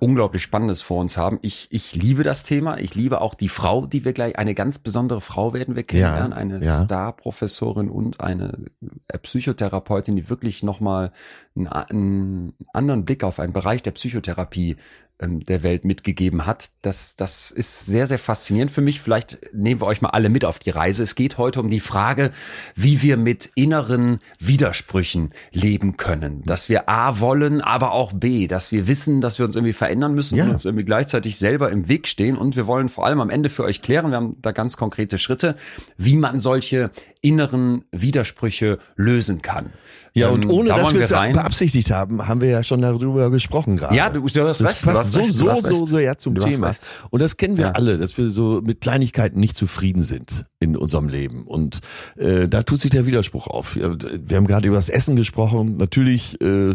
unglaublich 0.00 0.42
Spannendes 0.42 0.82
vor 0.82 1.00
uns 1.00 1.16
haben. 1.16 1.38
Ich, 1.42 1.68
ich 1.70 1.94
liebe 1.94 2.22
das 2.22 2.44
Thema. 2.44 2.78
Ich 2.78 2.94
liebe 2.94 3.20
auch 3.20 3.34
die 3.34 3.48
Frau, 3.48 3.86
die 3.86 4.04
wir 4.04 4.12
gleich, 4.12 4.38
eine 4.38 4.54
ganz 4.54 4.78
besondere 4.78 5.20
Frau 5.20 5.54
werden 5.54 5.76
wir 5.76 5.82
kennenlernen, 5.82 6.32
eine 6.32 6.62
ja. 6.62 6.70
Star-Professorin 6.70 7.88
und 7.88 8.20
eine 8.20 8.66
äh, 9.08 9.18
Psychotherapeutin, 9.18 10.16
die 10.16 10.28
wirklich 10.28 10.62
nochmal 10.62 11.12
einen, 11.56 11.68
einen 11.68 12.52
anderen 12.72 13.04
Blick 13.04 13.24
auf 13.24 13.40
einen 13.40 13.52
Bereich 13.52 13.82
der 13.82 13.92
Psychotherapie 13.92 14.76
der 15.22 15.62
Welt 15.62 15.84
mitgegeben 15.84 16.46
hat. 16.46 16.70
Das, 16.82 17.14
das 17.16 17.50
ist 17.50 17.86
sehr, 17.86 18.06
sehr 18.06 18.18
faszinierend 18.18 18.70
für 18.70 18.80
mich. 18.80 19.00
Vielleicht 19.00 19.38
nehmen 19.52 19.80
wir 19.80 19.86
euch 19.86 20.00
mal 20.00 20.10
alle 20.10 20.28
mit 20.30 20.44
auf 20.44 20.58
die 20.58 20.70
Reise. 20.70 21.02
Es 21.02 21.14
geht 21.14 21.36
heute 21.38 21.60
um 21.60 21.68
die 21.68 21.80
Frage, 21.80 22.30
wie 22.74 23.02
wir 23.02 23.16
mit 23.16 23.50
inneren 23.54 24.20
Widersprüchen 24.38 25.30
leben 25.52 25.96
können. 25.96 26.42
Dass 26.46 26.68
wir 26.68 26.88
A 26.88 27.20
wollen, 27.20 27.60
aber 27.60 27.92
auch 27.92 28.12
B, 28.12 28.46
dass 28.46 28.72
wir 28.72 28.86
wissen, 28.86 29.20
dass 29.20 29.38
wir 29.38 29.46
uns 29.46 29.56
irgendwie 29.56 29.72
verändern 29.74 30.14
müssen 30.14 30.36
Ja. 30.36 30.44
und 30.44 30.50
uns 30.52 30.64
irgendwie 30.64 30.84
gleichzeitig 30.84 31.36
selber 31.36 31.70
im 31.70 31.88
Weg 31.88 32.08
stehen. 32.08 32.36
Und 32.36 32.56
wir 32.56 32.66
wollen 32.66 32.88
vor 32.88 33.06
allem 33.06 33.20
am 33.20 33.30
Ende 33.30 33.48
für 33.50 33.64
euch 33.64 33.82
klären, 33.82 34.10
wir 34.10 34.16
haben 34.16 34.36
da 34.40 34.52
ganz 34.52 34.76
konkrete 34.76 35.18
Schritte, 35.18 35.56
wie 35.98 36.16
man 36.16 36.38
solche 36.38 36.90
inneren 37.20 37.84
Widersprüche 37.92 38.78
lösen 38.96 39.42
kann. 39.42 39.72
Ja, 40.12 40.28
und 40.30 40.44
Ähm, 40.44 40.50
ohne 40.50 40.68
da 40.70 40.78
dass 40.78 40.92
wir 40.92 41.02
es 41.02 41.12
rein. 41.12 41.32
beabsichtigt 41.34 41.90
haben, 41.90 42.26
haben 42.26 42.40
wir 42.40 42.48
ja 42.48 42.64
schon 42.64 42.82
darüber 42.82 43.30
gesprochen 43.30 43.76
gerade. 43.76 43.94
Ja, 43.94 44.08
du, 44.10 44.20
du 44.20 44.26
hast 44.48 44.60
das 44.60 44.68
recht. 44.70 44.82
passt 44.82 45.12
so, 45.12 45.20
recht, 45.20 45.32
so, 45.32 45.54
so, 45.54 45.86
so 45.86 45.98
ja 45.98 46.16
zum 46.16 46.34
Thema. 46.38 46.72
Und 47.10 47.22
das 47.22 47.36
kennen 47.36 47.56
wir 47.58 47.66
Ja. 47.66 47.70
alle, 47.72 47.96
dass 47.98 48.18
wir 48.18 48.30
so 48.30 48.60
mit 48.64 48.80
Kleinigkeiten 48.80 49.38
nicht 49.38 49.56
zufrieden 49.56 50.02
sind 50.02 50.46
in 50.58 50.76
unserem 50.76 51.08
Leben. 51.08 51.46
Und 51.46 51.80
äh, 52.16 52.48
da 52.48 52.62
tut 52.64 52.80
sich 52.80 52.90
der 52.90 53.06
Widerspruch 53.06 53.46
auf. 53.46 53.76
Wir 53.76 54.36
haben 54.36 54.46
gerade 54.46 54.66
über 54.66 54.76
das 54.76 54.88
Essen 54.88 55.14
gesprochen. 55.16 55.76
Natürlich, 55.76 56.40
äh, 56.40 56.74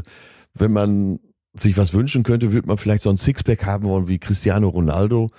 wenn 0.53 0.71
man 0.71 1.19
sich 1.53 1.77
was 1.77 1.93
wünschen 1.93 2.23
könnte, 2.23 2.53
würde 2.53 2.67
man 2.67 2.77
vielleicht 2.77 3.03
so 3.03 3.09
ein 3.09 3.17
Sixpack 3.17 3.65
haben 3.65 3.85
wollen 3.85 4.07
wie 4.07 4.17
Cristiano 4.19 4.69
Ronaldo. 4.69 5.29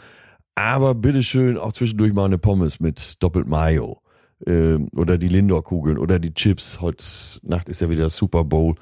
Aber 0.54 0.94
bitteschön 0.94 1.58
auch 1.58 1.72
zwischendurch 1.72 2.12
mal 2.14 2.24
eine 2.24 2.38
Pommes 2.38 2.80
mit 2.80 3.22
doppelt 3.22 3.46
Mayo. 3.46 4.00
Ähm, 4.46 4.88
oder 4.94 5.16
die 5.16 5.28
Lindor-Kugeln 5.28 5.96
oder 5.96 6.18
die 6.18 6.34
Chips. 6.34 6.80
Heute 6.82 7.02
Nacht 7.42 7.68
ist 7.70 7.80
ja 7.80 7.88
wieder 7.88 8.10
Super 8.10 8.44
Bowl, 8.44 8.74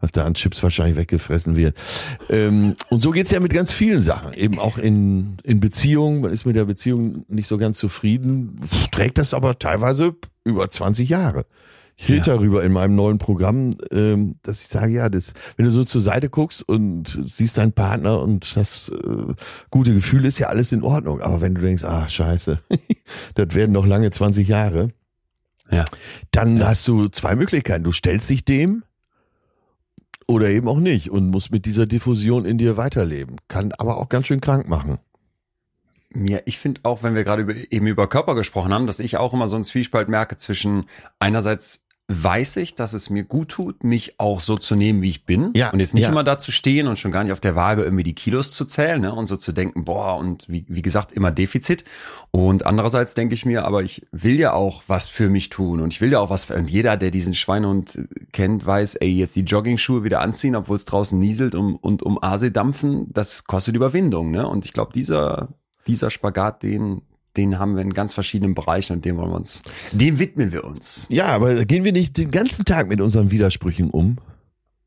was 0.00 0.10
da 0.12 0.24
an 0.24 0.32
Chips 0.34 0.62
wahrscheinlich 0.62 0.96
weggefressen 0.96 1.54
wird. 1.54 1.76
Ähm, 2.30 2.76
und 2.88 3.00
so 3.00 3.10
geht's 3.10 3.30
ja 3.30 3.38
mit 3.40 3.52
ganz 3.52 3.72
vielen 3.72 4.00
Sachen. 4.00 4.32
Eben 4.32 4.58
auch 4.58 4.78
in, 4.78 5.36
in 5.42 5.60
Beziehungen. 5.60 6.22
Man 6.22 6.32
ist 6.32 6.46
mit 6.46 6.56
der 6.56 6.64
Beziehung 6.64 7.26
nicht 7.28 7.46
so 7.46 7.58
ganz 7.58 7.76
zufrieden, 7.78 8.58
trägt 8.90 9.18
das 9.18 9.34
aber 9.34 9.58
teilweise 9.58 10.14
über 10.44 10.70
20 10.70 11.10
Jahre. 11.10 11.44
Ich 11.94 12.08
rede 12.08 12.18
Ja. 12.20 12.24
darüber 12.36 12.64
in 12.64 12.72
meinem 12.72 12.94
neuen 12.96 13.18
Programm, 13.18 13.76
ähm, 13.90 14.36
dass 14.42 14.62
ich 14.62 14.68
sage, 14.68 14.94
ja, 14.94 15.10
das, 15.10 15.34
wenn 15.56 15.66
du 15.66 15.70
so 15.70 15.84
zur 15.84 16.00
Seite 16.00 16.30
guckst 16.30 16.66
und 16.66 17.20
siehst 17.26 17.58
deinen 17.58 17.72
Partner 17.72 18.18
und 18.22 18.50
hast 18.56 18.88
äh, 18.88 19.34
gute 19.68 19.92
Gefühle, 19.92 20.26
ist 20.28 20.38
ja 20.38 20.46
alles 20.48 20.72
in 20.72 20.82
Ordnung. 20.82 21.20
Aber 21.20 21.42
wenn 21.42 21.54
du 21.54 21.60
denkst, 21.60 21.84
ah, 21.84 22.08
scheiße, 22.08 22.58
das 23.34 23.54
werden 23.54 23.72
noch 23.72 23.86
lange 23.86 24.10
20 24.10 24.48
Jahre, 24.48 24.88
Ja. 25.72 25.84
dann 26.30 26.64
hast 26.64 26.86
du 26.86 27.08
zwei 27.08 27.34
Möglichkeiten. 27.34 27.82
Du 27.82 27.92
stellst 27.92 28.28
dich 28.28 28.44
dem 28.44 28.84
oder 30.26 30.48
eben 30.48 30.68
auch 30.68 30.78
nicht 30.78 31.10
und 31.10 31.30
musst 31.30 31.50
mit 31.50 31.66
dieser 31.66 31.86
Diffusion 31.86 32.44
in 32.44 32.58
dir 32.58 32.76
weiterleben. 32.76 33.36
Kann 33.48 33.72
aber 33.78 33.96
auch 33.96 34.08
ganz 34.08 34.26
schön 34.26 34.40
krank 34.40 34.68
machen. 34.68 34.98
Ja, 36.14 36.40
ich 36.44 36.58
finde 36.58 36.82
auch, 36.84 37.02
wenn 37.02 37.14
wir 37.14 37.24
gerade 37.24 37.42
über, 37.42 37.54
eben 37.54 37.86
über 37.86 38.06
Körper 38.06 38.34
gesprochen 38.34 38.72
haben, 38.72 38.86
dass 38.86 39.00
ich 39.00 39.16
auch 39.16 39.32
immer 39.32 39.48
so 39.48 39.56
einen 39.56 39.64
Zwiespalt 39.64 40.08
merke 40.08 40.36
zwischen 40.36 40.84
einerseits 41.18 41.86
weiß 42.08 42.56
ich, 42.58 42.74
dass 42.74 42.92
es 42.92 43.10
mir 43.10 43.24
gut 43.24 43.50
tut, 43.50 43.84
mich 43.84 44.18
auch 44.18 44.40
so 44.40 44.56
zu 44.58 44.74
nehmen, 44.74 45.02
wie 45.02 45.08
ich 45.08 45.24
bin. 45.24 45.50
Ja, 45.54 45.70
und 45.70 45.80
jetzt 45.80 45.94
nicht 45.94 46.04
ja. 46.04 46.10
immer 46.10 46.24
da 46.24 46.36
zu 46.36 46.50
stehen 46.50 46.86
und 46.86 46.98
schon 46.98 47.12
gar 47.12 47.22
nicht 47.22 47.32
auf 47.32 47.40
der 47.40 47.54
Waage 47.54 47.82
irgendwie 47.82 48.02
die 48.02 48.14
Kilos 48.14 48.52
zu 48.52 48.64
zählen 48.64 49.00
ne? 49.00 49.14
und 49.14 49.26
so 49.26 49.36
zu 49.36 49.52
denken, 49.52 49.84
boah, 49.84 50.18
und 50.18 50.48
wie, 50.48 50.64
wie 50.68 50.82
gesagt, 50.82 51.12
immer 51.12 51.30
Defizit. 51.30 51.84
Und 52.30 52.66
andererseits 52.66 53.14
denke 53.14 53.34
ich 53.34 53.46
mir, 53.46 53.64
aber 53.64 53.82
ich 53.82 54.06
will 54.10 54.38
ja 54.38 54.52
auch 54.52 54.82
was 54.88 55.08
für 55.08 55.28
mich 55.30 55.48
tun 55.48 55.80
und 55.80 55.92
ich 55.92 56.00
will 56.00 56.12
ja 56.12 56.18
auch 56.18 56.30
was 56.30 56.46
für, 56.46 56.54
und 56.54 56.70
jeder, 56.70 56.96
der 56.96 57.10
diesen 57.10 57.34
Schweinehund 57.34 58.06
kennt, 58.32 58.66
weiß, 58.66 58.96
ey, 58.96 59.10
jetzt 59.10 59.36
die 59.36 59.42
Jogging-Schuhe 59.42 60.04
wieder 60.04 60.20
anziehen, 60.20 60.56
obwohl 60.56 60.76
es 60.76 60.84
draußen 60.84 61.18
nieselt 61.18 61.54
und, 61.54 61.76
und 61.76 62.02
um 62.02 62.22
Aasee 62.22 62.50
dampfen, 62.50 63.06
das 63.12 63.44
kostet 63.44 63.76
Überwindung, 63.76 64.30
ne? 64.30 64.46
Und 64.46 64.64
ich 64.64 64.72
glaube, 64.72 64.92
dieser, 64.92 65.48
dieser 65.86 66.10
Spagat, 66.10 66.62
den, 66.62 67.02
den 67.36 67.58
haben 67.58 67.74
wir 67.76 67.82
in 67.82 67.94
ganz 67.94 68.14
verschiedenen 68.14 68.54
Bereichen 68.54 68.94
und 68.94 69.04
dem 69.04 69.16
wollen 69.16 69.30
wir 69.30 69.36
uns, 69.36 69.62
dem 69.92 70.18
widmen 70.18 70.52
wir 70.52 70.64
uns. 70.64 71.06
Ja, 71.08 71.26
aber 71.26 71.64
gehen 71.64 71.84
wir 71.84 71.92
nicht 71.92 72.16
den 72.18 72.30
ganzen 72.30 72.64
Tag 72.64 72.88
mit 72.88 73.00
unseren 73.00 73.30
Widersprüchen 73.30 73.90
um, 73.90 74.16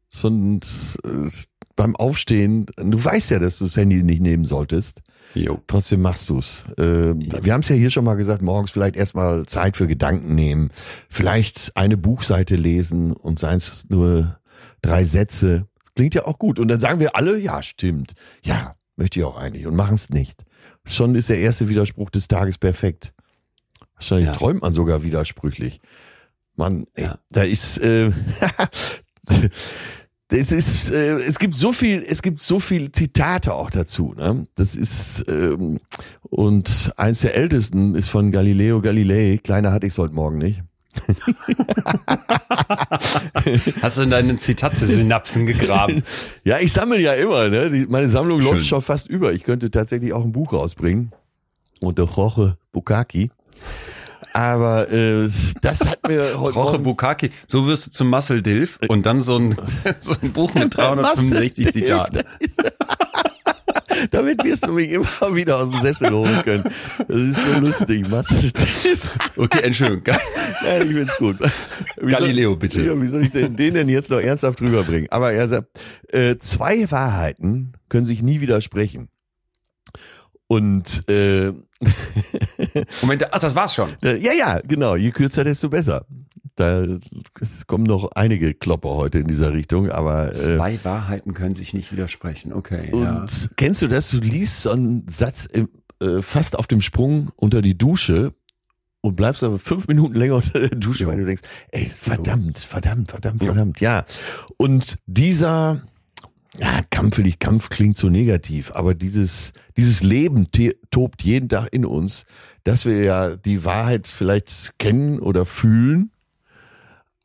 sondern 0.09 0.61
äh, 1.03 1.29
beim 1.75 1.95
Aufstehen, 1.95 2.67
du 2.77 3.03
weißt 3.03 3.31
ja, 3.31 3.39
dass 3.39 3.59
du 3.59 3.65
das 3.65 3.75
Handy 3.75 4.01
nicht 4.03 4.21
nehmen 4.21 4.45
solltest. 4.45 5.01
Jo. 5.33 5.59
Trotzdem 5.67 6.01
machst 6.01 6.29
du's. 6.29 6.63
Äh, 6.77 7.13
Wir 7.15 7.53
haben 7.53 7.61
es 7.61 7.69
ja 7.69 7.75
hier 7.75 7.89
schon 7.89 8.05
mal 8.05 8.13
gesagt, 8.15 8.41
morgens 8.41 8.71
vielleicht 8.71 8.95
erstmal 8.95 9.45
Zeit 9.45 9.75
für 9.75 9.87
Gedanken 9.87 10.35
nehmen, 10.35 10.69
vielleicht 11.09 11.75
eine 11.75 11.97
Buchseite 11.97 12.55
lesen 12.55 13.11
und 13.11 13.39
seien 13.39 13.57
es 13.57 13.85
nur 13.89 14.39
drei 14.81 15.03
Sätze. 15.03 15.67
Klingt 15.95 16.15
ja 16.15 16.25
auch 16.25 16.39
gut. 16.39 16.59
Und 16.59 16.69
dann 16.69 16.79
sagen 16.79 16.99
wir 17.01 17.15
alle, 17.17 17.37
ja, 17.37 17.61
stimmt. 17.61 18.13
Ja, 18.43 18.75
möchte 18.95 19.19
ich 19.19 19.25
auch 19.25 19.37
eigentlich 19.37 19.67
und 19.67 19.75
machen 19.75 19.95
es 19.95 20.09
nicht. 20.09 20.45
Schon 20.85 21.15
ist 21.15 21.29
der 21.29 21.39
erste 21.39 21.67
Widerspruch 21.69 22.09
des 22.09 22.27
Tages 22.27 22.57
perfekt. 22.57 23.13
Wahrscheinlich 23.95 24.27
Ja. 24.27 24.33
träumt 24.33 24.61
man 24.61 24.73
sogar 24.73 25.03
widersprüchlich. 25.03 25.79
Mann, 26.55 26.85
ey, 26.93 27.05
Ja. 27.05 27.19
da 27.31 27.43
ist 27.43 27.77
äh, 27.79 28.11
das 30.29 30.51
ist, 30.51 30.89
äh, 30.91 31.15
es 31.15 31.39
gibt 31.39 31.55
so 31.55 31.71
viel, 31.71 32.03
es 32.07 32.21
gibt 32.21 32.41
so 32.41 32.59
viel 32.59 32.91
Zitate 32.91 33.53
auch 33.53 33.69
dazu. 33.69 34.13
Ne? 34.15 34.47
Das 34.55 34.75
ist 34.75 35.25
ähm, 35.27 35.79
und 36.21 36.91
eins 36.97 37.21
der 37.21 37.35
ältesten 37.35 37.95
ist 37.95 38.09
von 38.09 38.31
Galileo 38.31 38.81
Galilei. 38.81 39.39
Kleiner 39.43 39.71
hatte 39.71 39.87
ich 39.87 39.93
es 39.93 39.97
heute 39.99 40.13
Morgen 40.15 40.37
nicht. 40.37 40.63
Hast 43.81 43.97
du 43.97 44.03
in 44.03 44.09
deinen 44.09 44.37
Zitatsynapsen 44.37 45.45
gegraben? 45.45 46.03
Ja, 46.43 46.59
ich 46.59 46.71
sammle 46.71 46.99
ja 46.99 47.13
immer. 47.13 47.49
Ne? 47.49 47.71
Die, 47.71 47.87
meine 47.87 48.07
Sammlung 48.07 48.39
Schön. 48.39 48.51
läuft 48.51 48.65
schon 48.65 48.81
fast 48.83 49.07
über. 49.07 49.33
Ich 49.33 49.43
könnte 49.43 49.71
tatsächlich 49.71 50.13
auch 50.13 50.23
ein 50.23 50.31
Buch 50.31 50.53
rausbringen. 50.53 51.11
Und 51.79 51.97
der 51.97 52.05
Jorge 52.05 52.57
Bukaki. 52.71 53.31
Aber 54.33 54.91
äh, 54.91 55.29
das 55.61 55.87
hat 55.87 56.07
mir 56.07 56.23
heute 56.39 56.59
Roche 56.59 56.79
Bukaki, 56.79 57.31
so 57.47 57.67
wirst 57.67 57.87
du 57.87 57.91
zum 57.91 58.09
Muscle 58.09 58.41
Dilf 58.41 58.79
und 58.89 59.05
dann 59.05 59.21
so 59.21 59.37
ein, 59.37 59.55
so 59.99 60.13
ein 60.21 60.33
Buch 60.33 60.53
mit 60.53 60.75
365 60.75 61.71
Zitaten. 61.71 62.23
Damit 64.11 64.43
wirst 64.43 64.65
du 64.65 64.71
mich 64.71 64.91
immer 64.91 65.35
wieder 65.35 65.57
aus 65.57 65.69
dem 65.71 65.81
Sessel 65.81 66.11
holen 66.11 66.41
können. 66.43 66.63
Das 67.07 67.17
ist 67.17 67.53
so 67.53 67.59
lustig. 67.59 68.09
Marcel. 68.09 68.51
Okay, 69.35 69.59
Entschuldigung. 69.63 70.03
Ja, 70.05 70.81
ich 70.81 70.91
find's 70.91 71.17
gut. 71.17 71.37
Wie 71.97 72.11
Galileo, 72.11 72.51
soll, 72.51 72.59
bitte. 72.59 72.83
Ja, 72.83 73.01
wie 73.01 73.07
soll 73.07 73.23
ich 73.23 73.31
denn, 73.31 73.55
den 73.55 73.73
denn 73.73 73.89
jetzt 73.89 74.09
noch 74.09 74.19
ernsthaft 74.19 74.61
rüberbringen? 74.61 75.11
Aber 75.11 75.33
er 75.33 75.47
sagt, 75.47 75.67
äh, 76.09 76.37
zwei 76.37 76.89
Wahrheiten 76.89 77.73
können 77.89 78.05
sich 78.05 78.21
nie 78.23 78.41
widersprechen. 78.41 79.09
Und 80.47 81.07
äh, 81.09 81.51
Moment, 83.01 83.33
ach, 83.33 83.39
das 83.39 83.55
war's 83.55 83.75
schon. 83.75 83.89
ja, 84.01 84.33
ja, 84.33 84.61
genau. 84.65 84.95
Je 84.95 85.11
kürzer, 85.11 85.43
desto 85.43 85.69
besser. 85.69 86.05
Da 86.55 86.85
kommen 87.67 87.83
noch 87.83 88.11
einige 88.15 88.53
Klopper 88.53 88.89
heute 88.89 89.19
in 89.19 89.27
dieser 89.27 89.51
Richtung, 89.53 89.89
aber 89.89 90.29
äh, 90.29 90.31
Zwei 90.31 90.79
Wahrheiten 90.83 91.33
können 91.33 91.53
sich 91.53 91.73
nicht 91.73 91.91
widersprechen. 91.91 92.53
Okay, 92.53 92.91
Und 92.93 93.03
ja. 93.03 93.25
kennst 93.57 93.81
du 93.81 93.87
das? 93.87 94.09
Du 94.09 94.19
liest 94.19 94.61
so 94.61 94.71
einen 94.71 95.05
Satz 95.09 95.45
im, 95.45 95.67
äh, 96.01 96.21
fast 96.21 96.57
auf 96.57 96.67
dem 96.67 96.79
Sprung 96.79 97.29
unter 97.35 97.61
die 97.61 97.77
Dusche 97.77 98.33
und 99.01 99.15
bleibst 99.15 99.43
aber 99.43 99.59
fünf 99.59 99.87
Minuten 99.87 100.15
länger 100.15 100.35
unter 100.35 100.59
der 100.59 100.69
Dusche, 100.69 101.03
Jo. 101.03 101.09
weil 101.09 101.17
du 101.17 101.25
denkst, 101.25 101.43
ey, 101.71 101.85
verdammt, 101.85 102.59
verdammt, 102.59 103.11
verdammt, 103.11 103.43
verdammt, 103.43 103.81
ja. 103.81 104.05
Und 104.57 104.97
dieser, 105.05 105.81
ja, 106.59 106.81
kampfelig, 106.89 107.39
Kampf 107.39 107.69
klingt 107.69 107.97
so 107.97 108.09
negativ, 108.09 108.71
aber 108.71 108.95
dieses, 108.95 109.51
dieses 109.77 110.03
Leben 110.03 110.47
tobt 110.89 111.21
jeden 111.21 111.49
Tag 111.49 111.67
in 111.71 111.85
uns, 111.85 112.25
dass 112.63 112.85
wir 112.85 113.03
ja 113.03 113.35
die 113.35 113.63
Wahrheit 113.65 114.07
vielleicht 114.07 114.79
kennen 114.79 115.19
oder 115.19 115.45
fühlen, 115.45 116.11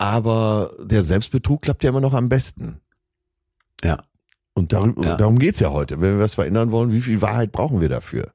aber 0.01 0.73
der 0.83 1.03
Selbstbetrug 1.03 1.61
klappt 1.61 1.85
ja 1.85 1.91
immer 1.91 2.01
noch 2.01 2.15
am 2.15 2.31
besten. 2.31 2.81
Ja. 3.85 4.03
Und 4.55 4.73
darüber, 4.73 5.05
Ja. 5.05 5.17
darum 5.17 5.39
geht's 5.39 5.61
ja 5.61 5.71
heute. 5.71 6.01
Wenn 6.01 6.15
wir 6.17 6.25
was 6.25 6.35
verändern 6.35 6.71
wollen, 6.71 6.91
wie 6.93 7.03
viel 7.03 7.21
Wahrheit 7.21 7.53
brauchen 7.53 7.83
wir 7.83 7.91
dafür? 7.91 8.33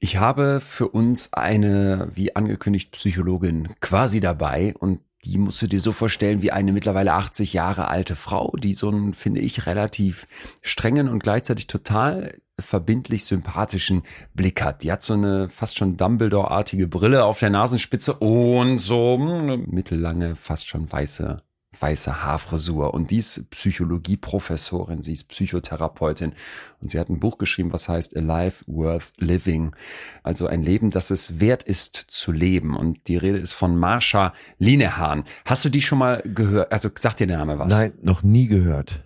Ich 0.00 0.16
habe 0.18 0.60
für 0.60 0.88
uns 0.88 1.32
eine, 1.32 2.08
wie 2.12 2.34
angekündigt, 2.34 2.90
Psychologin 2.90 3.68
quasi 3.80 4.18
dabei 4.18 4.74
und 4.76 5.00
die 5.24 5.38
musst 5.38 5.62
du 5.62 5.68
dir 5.68 5.80
so 5.80 5.92
vorstellen 5.92 6.42
wie 6.42 6.52
eine 6.52 6.72
mittlerweile 6.72 7.12
80 7.12 7.52
Jahre 7.52 7.88
alte 7.88 8.16
Frau, 8.16 8.52
die 8.58 8.74
so 8.74 8.88
einen, 8.88 9.14
finde 9.14 9.40
ich, 9.40 9.66
relativ 9.66 10.26
strengen 10.62 11.08
und 11.08 11.22
gleichzeitig 11.22 11.68
total 11.68 12.34
verbindlich 12.58 13.24
sympathischen 13.24 14.02
Blick 14.34 14.62
hat. 14.62 14.82
Die 14.82 14.90
hat 14.90 15.02
so 15.02 15.14
eine 15.14 15.50
fast 15.50 15.76
schon 15.76 15.96
Dumbledore-artige 15.96 16.88
Brille 16.88 17.24
auf 17.24 17.38
der 17.38 17.50
Nasenspitze 17.50 18.14
und 18.14 18.78
so 18.78 19.18
eine 19.20 19.58
mittellange, 19.58 20.36
fast 20.36 20.66
schon 20.66 20.90
weiße 20.90 21.42
weiße 21.78 22.24
Haarfrisur 22.24 22.94
und 22.94 23.10
die 23.10 23.18
ist 23.18 23.50
Psychologieprofessorin, 23.50 25.02
sie 25.02 25.12
ist 25.12 25.28
Psychotherapeutin 25.28 26.32
und 26.80 26.90
sie 26.90 26.98
hat 26.98 27.08
ein 27.08 27.20
Buch 27.20 27.38
geschrieben, 27.38 27.72
was 27.72 27.88
heißt 27.88 28.16
A 28.16 28.20
Life 28.20 28.64
Worth 28.66 29.12
Living, 29.18 29.74
also 30.22 30.46
ein 30.46 30.62
Leben, 30.62 30.90
das 30.90 31.10
es 31.10 31.40
wert 31.40 31.62
ist 31.62 31.96
zu 32.08 32.32
leben 32.32 32.76
und 32.76 33.08
die 33.08 33.16
Rede 33.16 33.38
ist 33.38 33.52
von 33.52 33.76
Marsha 33.76 34.32
Linehan. 34.58 35.24
Hast 35.44 35.64
du 35.64 35.68
die 35.68 35.82
schon 35.82 35.98
mal 35.98 36.22
gehört? 36.24 36.72
Also 36.72 36.88
sagt 36.96 37.20
dir 37.20 37.26
der 37.26 37.38
Name 37.38 37.58
was? 37.58 37.68
Nein, 37.68 37.92
noch 38.00 38.22
nie 38.22 38.46
gehört. 38.46 39.02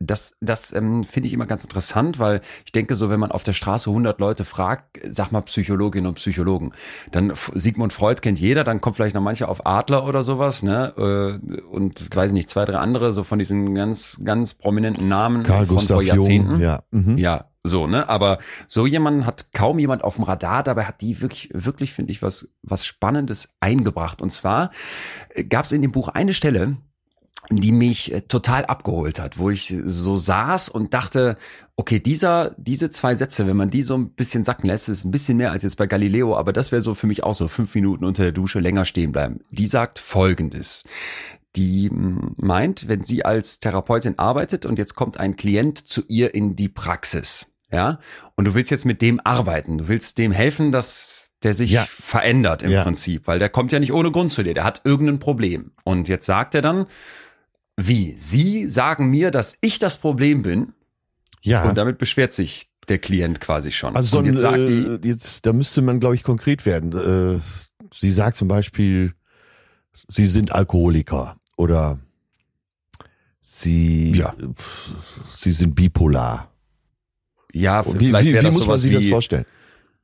Das, 0.00 0.34
das 0.40 0.72
ähm, 0.72 1.04
finde 1.04 1.26
ich 1.26 1.32
immer 1.32 1.46
ganz 1.46 1.64
interessant, 1.64 2.18
weil 2.18 2.40
ich 2.64 2.72
denke 2.72 2.94
so, 2.94 3.10
wenn 3.10 3.20
man 3.20 3.32
auf 3.32 3.42
der 3.42 3.52
Straße 3.52 3.90
100 3.90 4.20
Leute 4.20 4.44
fragt, 4.44 5.00
sag 5.08 5.32
mal 5.32 5.42
Psychologinnen 5.42 6.06
und 6.06 6.14
Psychologen, 6.14 6.72
dann 7.10 7.32
Sigmund 7.54 7.92
Freud 7.92 8.20
kennt 8.20 8.38
jeder, 8.38 8.64
dann 8.64 8.80
kommt 8.80 8.96
vielleicht 8.96 9.14
noch 9.14 9.22
manche 9.22 9.48
auf 9.48 9.66
Adler 9.66 10.06
oder 10.06 10.22
sowas, 10.22 10.62
ne? 10.62 10.92
Äh, 10.96 11.60
und 11.66 12.14
weiß 12.14 12.32
nicht, 12.32 12.48
zwei, 12.48 12.64
drei 12.64 12.78
andere, 12.78 13.12
so 13.12 13.24
von 13.24 13.38
diesen 13.38 13.74
ganz, 13.74 14.20
ganz 14.24 14.54
prominenten 14.54 15.08
Namen 15.08 15.42
Karl 15.42 15.66
von 15.66 15.76
Gustav 15.76 15.96
vor 15.96 16.02
Jahrzehnten. 16.02 16.52
Jung, 16.52 16.60
ja. 16.60 16.82
Mhm. 16.90 17.18
Ja, 17.18 17.46
so, 17.64 17.86
ne? 17.86 18.08
Aber 18.08 18.38
so 18.66 18.86
jemanden 18.86 19.26
hat 19.26 19.52
kaum 19.52 19.78
jemand 19.78 20.04
auf 20.04 20.16
dem 20.16 20.24
Radar, 20.24 20.62
dabei 20.62 20.84
hat 20.84 21.00
die 21.00 21.20
wirklich, 21.20 21.50
wirklich, 21.52 21.92
finde 21.92 22.12
ich, 22.12 22.22
was, 22.22 22.52
was 22.62 22.86
Spannendes 22.86 23.54
eingebracht. 23.60 24.22
Und 24.22 24.30
zwar 24.30 24.70
gab 25.48 25.64
es 25.64 25.72
in 25.72 25.82
dem 25.82 25.92
Buch 25.92 26.08
eine 26.08 26.32
Stelle, 26.32 26.76
die 27.50 27.72
mich 27.72 28.12
äh, 28.12 28.20
total 28.22 28.66
abgeholt 28.66 29.18
hat, 29.20 29.38
wo 29.38 29.50
ich 29.50 29.74
so 29.84 30.16
saß 30.16 30.68
und 30.68 30.92
dachte, 30.92 31.36
okay, 31.76 31.98
dieser, 32.00 32.54
diese 32.58 32.90
zwei 32.90 33.14
Sätze, 33.14 33.46
wenn 33.46 33.56
man 33.56 33.70
die 33.70 33.82
so 33.82 33.96
ein 33.96 34.10
bisschen 34.10 34.44
sacken 34.44 34.66
lässt, 34.66 34.88
ist 34.88 35.04
ein 35.04 35.10
bisschen 35.10 35.36
mehr 35.38 35.52
als 35.52 35.62
jetzt 35.62 35.76
bei 35.76 35.86
Galileo, 35.86 36.36
aber 36.36 36.52
das 36.52 36.72
wäre 36.72 36.82
so 36.82 36.94
für 36.94 37.06
mich 37.06 37.24
auch 37.24 37.34
so 37.34 37.48
fünf 37.48 37.74
Minuten 37.74 38.04
unter 38.04 38.22
der 38.24 38.32
Dusche 38.32 38.60
länger 38.60 38.84
stehen 38.84 39.12
bleiben. 39.12 39.40
Die 39.50 39.66
sagt 39.66 39.98
Folgendes. 39.98 40.84
Die 41.56 41.88
mm, 41.90 42.34
meint, 42.36 42.88
wenn 42.88 43.04
sie 43.04 43.24
als 43.24 43.60
Therapeutin 43.60 44.18
arbeitet 44.18 44.66
und 44.66 44.78
jetzt 44.78 44.94
kommt 44.94 45.18
ein 45.18 45.36
Klient 45.36 45.78
zu 45.78 46.02
ihr 46.08 46.34
in 46.34 46.56
die 46.56 46.68
Praxis, 46.68 47.46
ja, 47.70 47.98
und 48.34 48.46
du 48.46 48.54
willst 48.54 48.70
jetzt 48.70 48.84
mit 48.84 49.00
dem 49.00 49.20
arbeiten, 49.24 49.78
du 49.78 49.88
willst 49.88 50.18
dem 50.18 50.32
helfen, 50.32 50.72
dass 50.72 51.32
der 51.42 51.54
sich 51.54 51.70
Ja. 51.70 51.86
verändert 51.88 52.62
im 52.62 52.72
Ja. 52.72 52.82
Prinzip, 52.82 53.26
weil 53.26 53.38
der 53.38 53.48
kommt 53.48 53.72
ja 53.72 53.78
nicht 53.78 53.92
ohne 53.92 54.10
Grund 54.10 54.30
zu 54.30 54.42
dir, 54.42 54.54
der 54.54 54.64
hat 54.64 54.82
irgendein 54.84 55.18
Problem. 55.20 55.70
Und 55.84 56.08
jetzt 56.08 56.26
sagt 56.26 56.54
er 56.54 56.62
dann, 56.62 56.86
wie? 57.80 58.16
Sie 58.18 58.68
sagen 58.68 59.08
mir, 59.08 59.30
dass 59.30 59.56
ich 59.60 59.78
das 59.78 59.98
Problem 59.98 60.42
bin 60.42 60.72
Ja. 61.42 61.62
und 61.68 61.76
damit 61.78 61.98
beschwert 61.98 62.32
sich 62.32 62.68
der 62.88 62.98
Klient 62.98 63.40
quasi 63.40 63.70
schon. 63.70 63.94
Also 63.94 64.08
so 64.10 64.18
ein, 64.18 64.26
jetzt 64.26 64.40
sagt 64.40 64.56
die, 64.68 64.84
äh, 64.86 64.98
jetzt, 65.04 65.46
da 65.46 65.52
müsste 65.52 65.80
man, 65.82 66.00
glaube 66.00 66.16
ich, 66.16 66.22
konkret 66.24 66.66
werden. 66.66 67.36
Äh, 67.36 67.40
sie 67.94 68.10
sagt 68.10 68.36
zum 68.36 68.48
Beispiel, 68.48 69.12
sie 70.08 70.26
sind 70.26 70.52
Alkoholiker 70.52 71.36
oder 71.56 71.98
sie, 73.40 74.12
Ja. 74.12 74.34
sie 75.34 75.52
sind 75.52 75.74
bipolar. 75.74 76.52
ja, 77.52 77.84
wie 77.86 78.06
vielleicht 78.08 78.26
wie, 78.26 78.34
wie 78.34 78.40
das 78.42 78.54
muss 78.54 78.66
man 78.66 78.78
sich 78.78 78.92
das 78.94 79.04
vorstellen? 79.06 79.44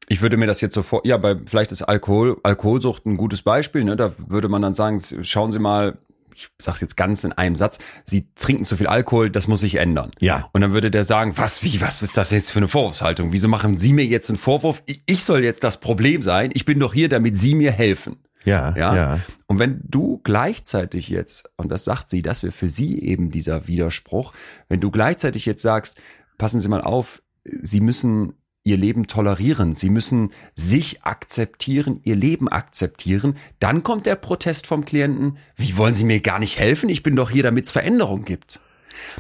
ich 0.09 0.21
würde 0.23 0.37
mir 0.37 0.47
das 0.47 0.61
jetzt 0.61 0.75
so 0.75 0.83
vor, 0.83 1.01
ja, 1.05 1.17
bei, 1.17 1.37
vielleicht 1.47 1.73
ist 1.73 1.83
Alkohol, 1.83 2.39
Alkoholsucht 2.43 3.05
ein 3.07 3.17
gutes 3.17 3.43
Beispiel, 3.43 3.85
ne, 3.85 3.97
da 3.97 4.13
würde 4.29 4.49
man 4.49 4.61
dann 4.63 4.75
sagen, 4.75 5.01
schauen 5.23 5.51
Sie 5.53 5.59
mal, 5.59 5.99
ich 6.35 6.49
sag's 6.59 6.81
jetzt 6.81 6.97
ganz 6.97 7.25
in 7.25 7.33
einem 7.33 7.57
Satz, 7.57 7.79
Sie 8.05 8.29
trinken 8.35 8.65
zu 8.65 8.77
viel 8.77 8.87
Alkohol, 8.87 9.31
das 9.31 9.49
muss 9.49 9.61
sich 9.61 9.77
ändern. 9.77 10.11
Ja. 10.21 10.49
Und 10.53 10.61
dann 10.61 10.73
würde 10.73 10.91
der 10.91 11.05
sagen, 11.05 11.33
was, 11.37 11.63
wie, 11.63 11.81
was 11.81 12.03
ist 12.03 12.17
das 12.17 12.31
jetzt 12.31 12.53
für 12.53 12.59
eine 12.59 12.69
Vorwurfshaltung? 12.69 13.33
Wieso 13.33 13.49
machen 13.49 13.79
Sie 13.79 13.93
mir 13.93 14.05
jetzt 14.05 14.29
einen 14.31 14.39
Vorwurf? 14.39 14.83
Ich, 14.87 15.03
ich 15.07 15.25
soll 15.25 15.45
jetzt 15.45 15.65
das 15.65 15.81
Problem 15.81 16.23
sein. 16.23 16.51
Ich 16.55 16.65
bin 16.65 16.79
doch 16.81 16.93
hier, 16.95 17.09
damit 17.09 17.37
Sie 17.39 17.55
mir 17.55 17.73
helfen. 17.73 18.17
Ja, 18.45 18.75
Ja? 18.77 18.95
ja. 18.95 19.21
Und 19.47 19.59
wenn 19.59 19.81
du 19.85 20.21
gleichzeitig 20.23 21.09
jetzt, 21.09 21.51
und 21.57 21.71
das 21.71 21.85
sagt 21.85 22.11
sie, 22.11 22.23
das 22.23 22.43
wäre 22.43 22.53
für 22.53 22.69
sie 22.69 23.03
eben 23.03 23.31
dieser 23.31 23.67
Widerspruch, 23.67 24.33
wenn 24.69 24.81
du 24.81 24.91
gleichzeitig 24.91 25.47
jetzt 25.47 25.63
sagst, 25.63 25.97
passen 26.39 26.61
Sie 26.61 26.69
mal 26.69 26.83
auf, 26.83 27.23
Sie 27.63 27.81
müssen 27.81 28.35
Ihr 28.67 28.79
Leben 28.79 29.07
tolerieren, 29.07 29.75
Sie 29.75 29.91
müssen 29.91 30.31
sich 30.55 31.03
akzeptieren, 31.03 32.01
Ihr 32.03 32.17
Leben 32.17 32.49
akzeptieren, 32.49 33.37
dann 33.59 33.83
kommt 33.83 34.07
der 34.07 34.17
Protest 34.17 34.67
vom 34.67 34.87
Klienten, 34.87 35.37
wie 35.55 35.77
wollen 35.77 35.93
Sie 35.93 36.05
mir 36.05 36.21
gar 36.21 36.39
nicht 36.39 36.59
helfen? 36.59 36.89
Ich 36.89 37.03
bin 37.03 37.15
doch 37.15 37.29
hier, 37.29 37.43
damit 37.43 37.67
es 37.67 37.71
Veränderung 37.71 38.25
gibt. 38.25 38.61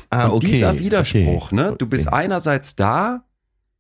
Ah, 0.09 0.29
Und 0.29 0.37
okay. 0.37 0.47
dieser 0.47 0.79
Widerspruch, 0.79 1.47
okay, 1.47 1.55
ne? 1.55 1.75
Du 1.77 1.87
bist 1.87 2.07
okay. 2.07 2.17
einerseits 2.17 2.75
da, 2.75 3.25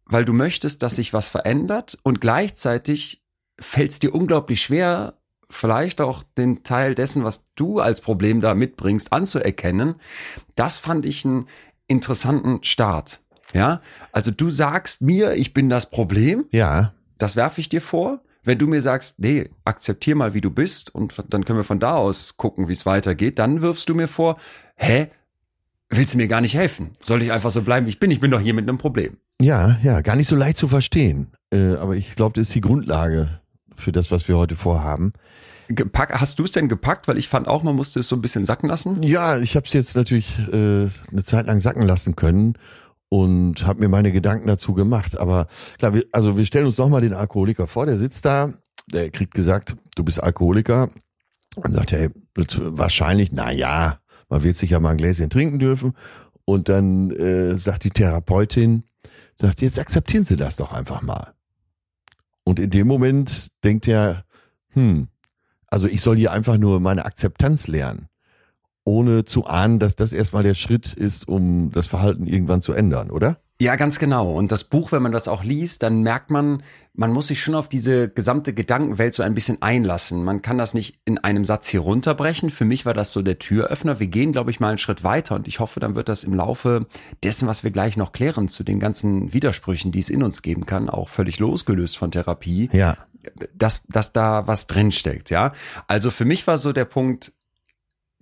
weil 0.04 0.26
du 0.26 0.34
möchtest, 0.34 0.82
dass 0.82 0.96
sich 0.96 1.14
was 1.14 1.28
verändert 1.28 1.98
und 2.02 2.20
gleichzeitig 2.20 3.22
fällt 3.58 3.92
es 3.92 3.98
dir 4.00 4.14
unglaublich 4.14 4.60
schwer, 4.60 5.18
vielleicht 5.48 6.02
auch 6.02 6.24
den 6.36 6.62
Teil 6.62 6.94
dessen, 6.94 7.24
was 7.24 7.46
du 7.54 7.80
als 7.80 8.02
Problem 8.02 8.42
da 8.42 8.54
mitbringst, 8.54 9.14
anzuerkennen. 9.14 9.94
Das 10.56 10.76
fand 10.76 11.06
ich 11.06 11.24
einen 11.24 11.46
interessanten 11.86 12.62
Start. 12.64 13.20
Ja, 13.54 13.80
also 14.12 14.30
du 14.30 14.50
sagst 14.50 15.00
mir, 15.00 15.34
ich 15.34 15.54
bin 15.54 15.68
das 15.68 15.90
Problem, 15.90 16.44
Ja, 16.50 16.92
das 17.18 17.36
werfe 17.36 17.60
ich 17.60 17.68
dir 17.68 17.80
vor. 17.80 18.20
Wenn 18.42 18.58
du 18.58 18.66
mir 18.66 18.80
sagst, 18.82 19.20
nee, 19.20 19.48
akzeptier 19.64 20.16
mal, 20.16 20.34
wie 20.34 20.42
du 20.42 20.50
bist 20.50 20.94
und 20.94 21.14
dann 21.30 21.44
können 21.46 21.58
wir 21.58 21.64
von 21.64 21.80
da 21.80 21.94
aus 21.94 22.36
gucken, 22.36 22.68
wie 22.68 22.72
es 22.72 22.84
weitergeht, 22.84 23.38
dann 23.38 23.62
wirfst 23.62 23.88
du 23.88 23.94
mir 23.94 24.08
vor, 24.08 24.36
hä, 24.76 25.06
willst 25.88 26.12
du 26.12 26.18
mir 26.18 26.28
gar 26.28 26.42
nicht 26.42 26.54
helfen? 26.54 26.96
Soll 27.00 27.22
ich 27.22 27.32
einfach 27.32 27.50
so 27.50 27.62
bleiben, 27.62 27.86
wie 27.86 27.90
ich 27.90 28.00
bin? 28.00 28.10
Ich 28.10 28.20
bin 28.20 28.30
doch 28.30 28.40
hier 28.40 28.52
mit 28.52 28.68
einem 28.68 28.76
Problem. 28.76 29.16
ja, 29.40 29.78
ja, 29.82 30.00
gar 30.02 30.16
nicht 30.16 30.28
so 30.28 30.36
leicht 30.36 30.58
zu 30.58 30.68
verstehen. 30.68 31.28
Äh, 31.50 31.76
aber 31.76 31.94
ich 31.96 32.16
glaube, 32.16 32.34
das 32.38 32.48
ist 32.48 32.54
die 32.54 32.60
Grundlage 32.60 33.40
für 33.76 33.92
das, 33.92 34.10
was 34.10 34.28
wir 34.28 34.36
heute 34.36 34.56
vorhaben. 34.56 35.12
Gepack, 35.68 36.20
hast 36.20 36.38
du 36.38 36.44
es 36.44 36.52
denn 36.52 36.68
gepackt? 36.68 37.08
Weil 37.08 37.16
ich 37.16 37.28
fand 37.28 37.48
auch, 37.48 37.62
man 37.62 37.74
musste 37.74 38.00
es 38.00 38.08
so 38.08 38.16
ein 38.16 38.20
bisschen 38.20 38.44
sacken 38.44 38.68
lassen. 38.68 39.02
Ja, 39.02 39.38
ich 39.38 39.56
habe 39.56 39.64
es 39.66 39.72
jetzt 39.72 39.96
natürlich 39.96 40.38
äh, 40.52 40.88
eine 41.10 41.24
Zeit 41.24 41.46
lang 41.46 41.60
sacken 41.60 41.82
lassen 41.86 42.14
können 42.16 42.58
und 43.14 43.64
habe 43.64 43.78
mir 43.78 43.88
meine 43.88 44.10
Gedanken 44.10 44.48
dazu 44.48 44.74
gemacht. 44.74 45.16
Aber 45.16 45.46
klar, 45.78 45.94
wir, 45.94 46.04
also 46.10 46.36
wir 46.36 46.44
stellen 46.46 46.66
uns 46.66 46.78
nochmal 46.78 47.00
den 47.00 47.12
Alkoholiker 47.12 47.68
vor, 47.68 47.86
der 47.86 47.96
sitzt 47.96 48.24
da, 48.24 48.54
der 48.88 49.08
kriegt 49.10 49.34
gesagt, 49.34 49.76
du 49.94 50.02
bist 50.02 50.20
Alkoholiker. 50.20 50.90
Und 51.54 51.74
sagt 51.74 51.92
hey, 51.92 52.10
wahrscheinlich, 52.34 53.30
na 53.30 53.52
ja, 53.52 54.00
man 54.28 54.42
wird 54.42 54.56
sicher 54.56 54.80
mal 54.80 54.90
ein 54.90 54.96
Gläschen 54.96 55.30
trinken 55.30 55.60
dürfen. 55.60 55.92
Und 56.44 56.68
dann 56.68 57.12
äh, 57.12 57.56
sagt 57.56 57.84
die 57.84 57.90
Therapeutin, 57.90 58.82
sagt, 59.40 59.62
jetzt 59.62 59.78
akzeptieren 59.78 60.24
Sie 60.24 60.36
das 60.36 60.56
doch 60.56 60.72
einfach 60.72 61.00
mal. 61.00 61.34
Und 62.42 62.58
in 62.58 62.70
dem 62.70 62.88
Moment 62.88 63.52
denkt 63.62 63.86
er, 63.86 64.24
hm, 64.70 65.06
also 65.68 65.86
ich 65.86 66.00
soll 66.00 66.16
hier 66.16 66.32
einfach 66.32 66.58
nur 66.58 66.80
meine 66.80 67.04
Akzeptanz 67.04 67.68
lernen 67.68 68.08
ohne 68.84 69.24
zu 69.24 69.46
ahnen, 69.46 69.78
dass 69.78 69.96
das 69.96 70.12
erstmal 70.12 70.42
der 70.42 70.54
Schritt 70.54 70.92
ist, 70.92 71.26
um 71.26 71.70
das 71.72 71.86
Verhalten 71.86 72.26
irgendwann 72.26 72.62
zu 72.62 72.72
ändern, 72.72 73.10
oder? 73.10 73.38
Ja, 73.60 73.76
ganz 73.76 74.00
genau. 74.00 74.32
Und 74.34 74.50
das 74.50 74.64
Buch, 74.64 74.90
wenn 74.90 75.00
man 75.00 75.12
das 75.12 75.28
auch 75.28 75.44
liest, 75.44 75.84
dann 75.84 76.02
merkt 76.02 76.28
man, 76.30 76.62
man 76.92 77.12
muss 77.12 77.28
sich 77.28 77.40
schon 77.40 77.54
auf 77.54 77.68
diese 77.68 78.08
gesamte 78.08 78.52
Gedankenwelt 78.52 79.14
so 79.14 79.22
ein 79.22 79.32
bisschen 79.34 79.62
einlassen. 79.62 80.24
Man 80.24 80.42
kann 80.42 80.58
das 80.58 80.74
nicht 80.74 80.98
in 81.04 81.18
einem 81.18 81.44
Satz 81.44 81.68
hier 81.68 81.80
runterbrechen. 81.80 82.50
Für 82.50 82.64
mich 82.64 82.84
war 82.84 82.94
das 82.94 83.12
so 83.12 83.22
der 83.22 83.38
Türöffner. 83.38 84.00
Wir 84.00 84.08
gehen, 84.08 84.32
glaube 84.32 84.50
ich, 84.50 84.58
mal 84.58 84.70
einen 84.70 84.78
Schritt 84.78 85.04
weiter 85.04 85.36
und 85.36 85.46
ich 85.46 85.60
hoffe, 85.60 85.78
dann 85.78 85.94
wird 85.94 86.08
das 86.08 86.24
im 86.24 86.34
Laufe 86.34 86.86
dessen, 87.22 87.46
was 87.46 87.62
wir 87.62 87.70
gleich 87.70 87.96
noch 87.96 88.10
klären, 88.10 88.48
zu 88.48 88.64
den 88.64 88.80
ganzen 88.80 89.32
Widersprüchen, 89.32 89.92
die 89.92 90.00
es 90.00 90.10
in 90.10 90.24
uns 90.24 90.42
geben 90.42 90.66
kann, 90.66 90.90
auch 90.90 91.08
völlig 91.08 91.38
losgelöst 91.38 91.96
von 91.96 92.10
Therapie, 92.10 92.70
Ja. 92.72 92.96
dass, 93.54 93.82
dass 93.88 94.12
da 94.12 94.48
was 94.48 94.66
drinsteckt, 94.66 95.30
ja. 95.30 95.52
Also 95.86 96.10
für 96.10 96.24
mich 96.24 96.44
war 96.48 96.58
so 96.58 96.72
der 96.72 96.86
Punkt, 96.86 97.32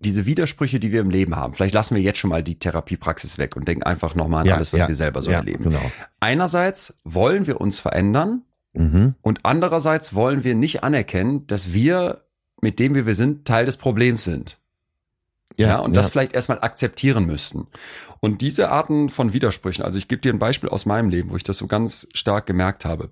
diese 0.03 0.27
Widersprüche, 0.27 0.81
die 0.81 0.93
wir 0.93 1.01
im 1.01 1.11
Leben 1.11 1.37
haben, 1.37 1.55
vielleicht 1.55 1.75
lassen 1.75 1.95
wir 1.95 2.03
jetzt 2.03 2.19
schon 2.19 2.31
mal 2.31 2.43
die 2.43 2.59
Therapiepraxis 2.59 3.39
weg 3.39 3.57
und 3.57 3.67
denken 3.67 3.85
einfach 3.85 4.15
nochmal 4.15 4.43
an 4.43 4.47
ja, 4.47 4.57
alles, 4.57 4.73
was 4.73 4.81
ja, 4.81 4.89
wir 4.89 4.95
selber 4.95 5.23
so 5.23 5.31
ja, 5.31 5.39
erleben. 5.39 5.65
Genau. 5.65 5.81
Einerseits 6.21 6.99
wollen 7.05 7.47
wir 7.47 7.61
uns 7.61 7.79
verändern 7.79 8.43
Mhm. 8.75 9.15
und 9.21 9.41
andererseits 9.43 10.15
wollen 10.15 10.45
wir 10.45 10.55
nicht 10.55 10.83
anerkennen, 10.83 11.47
dass 11.47 11.73
wir 11.73 12.25
mit 12.61 12.79
dem, 12.79 12.95
wie 12.95 13.07
wir 13.07 13.15
sind, 13.15 13.45
Teil 13.47 13.67
des 13.67 13.77
Problems 13.77 14.25
sind. 14.25 14.59
Ja, 15.59 15.81
und 15.81 15.95
das 15.95 16.09
vielleicht 16.09 16.33
erstmal 16.33 16.61
akzeptieren 16.61 17.27
müssten. 17.27 17.67
Und 18.21 18.41
diese 18.41 18.71
Arten 18.71 19.11
von 19.11 19.35
Widersprüchen, 19.35 19.85
also 19.85 19.99
ich 19.99 20.09
gebe 20.09 20.23
dir 20.23 20.33
ein 20.33 20.39
Beispiel 20.39 20.71
aus 20.71 20.87
meinem 20.87 21.11
Leben, 21.11 21.31
wo 21.31 21.37
ich 21.37 21.43
das 21.43 21.59
so 21.59 21.67
ganz 21.67 22.09
stark 22.15 22.47
gemerkt 22.47 22.87
habe. 22.87 23.11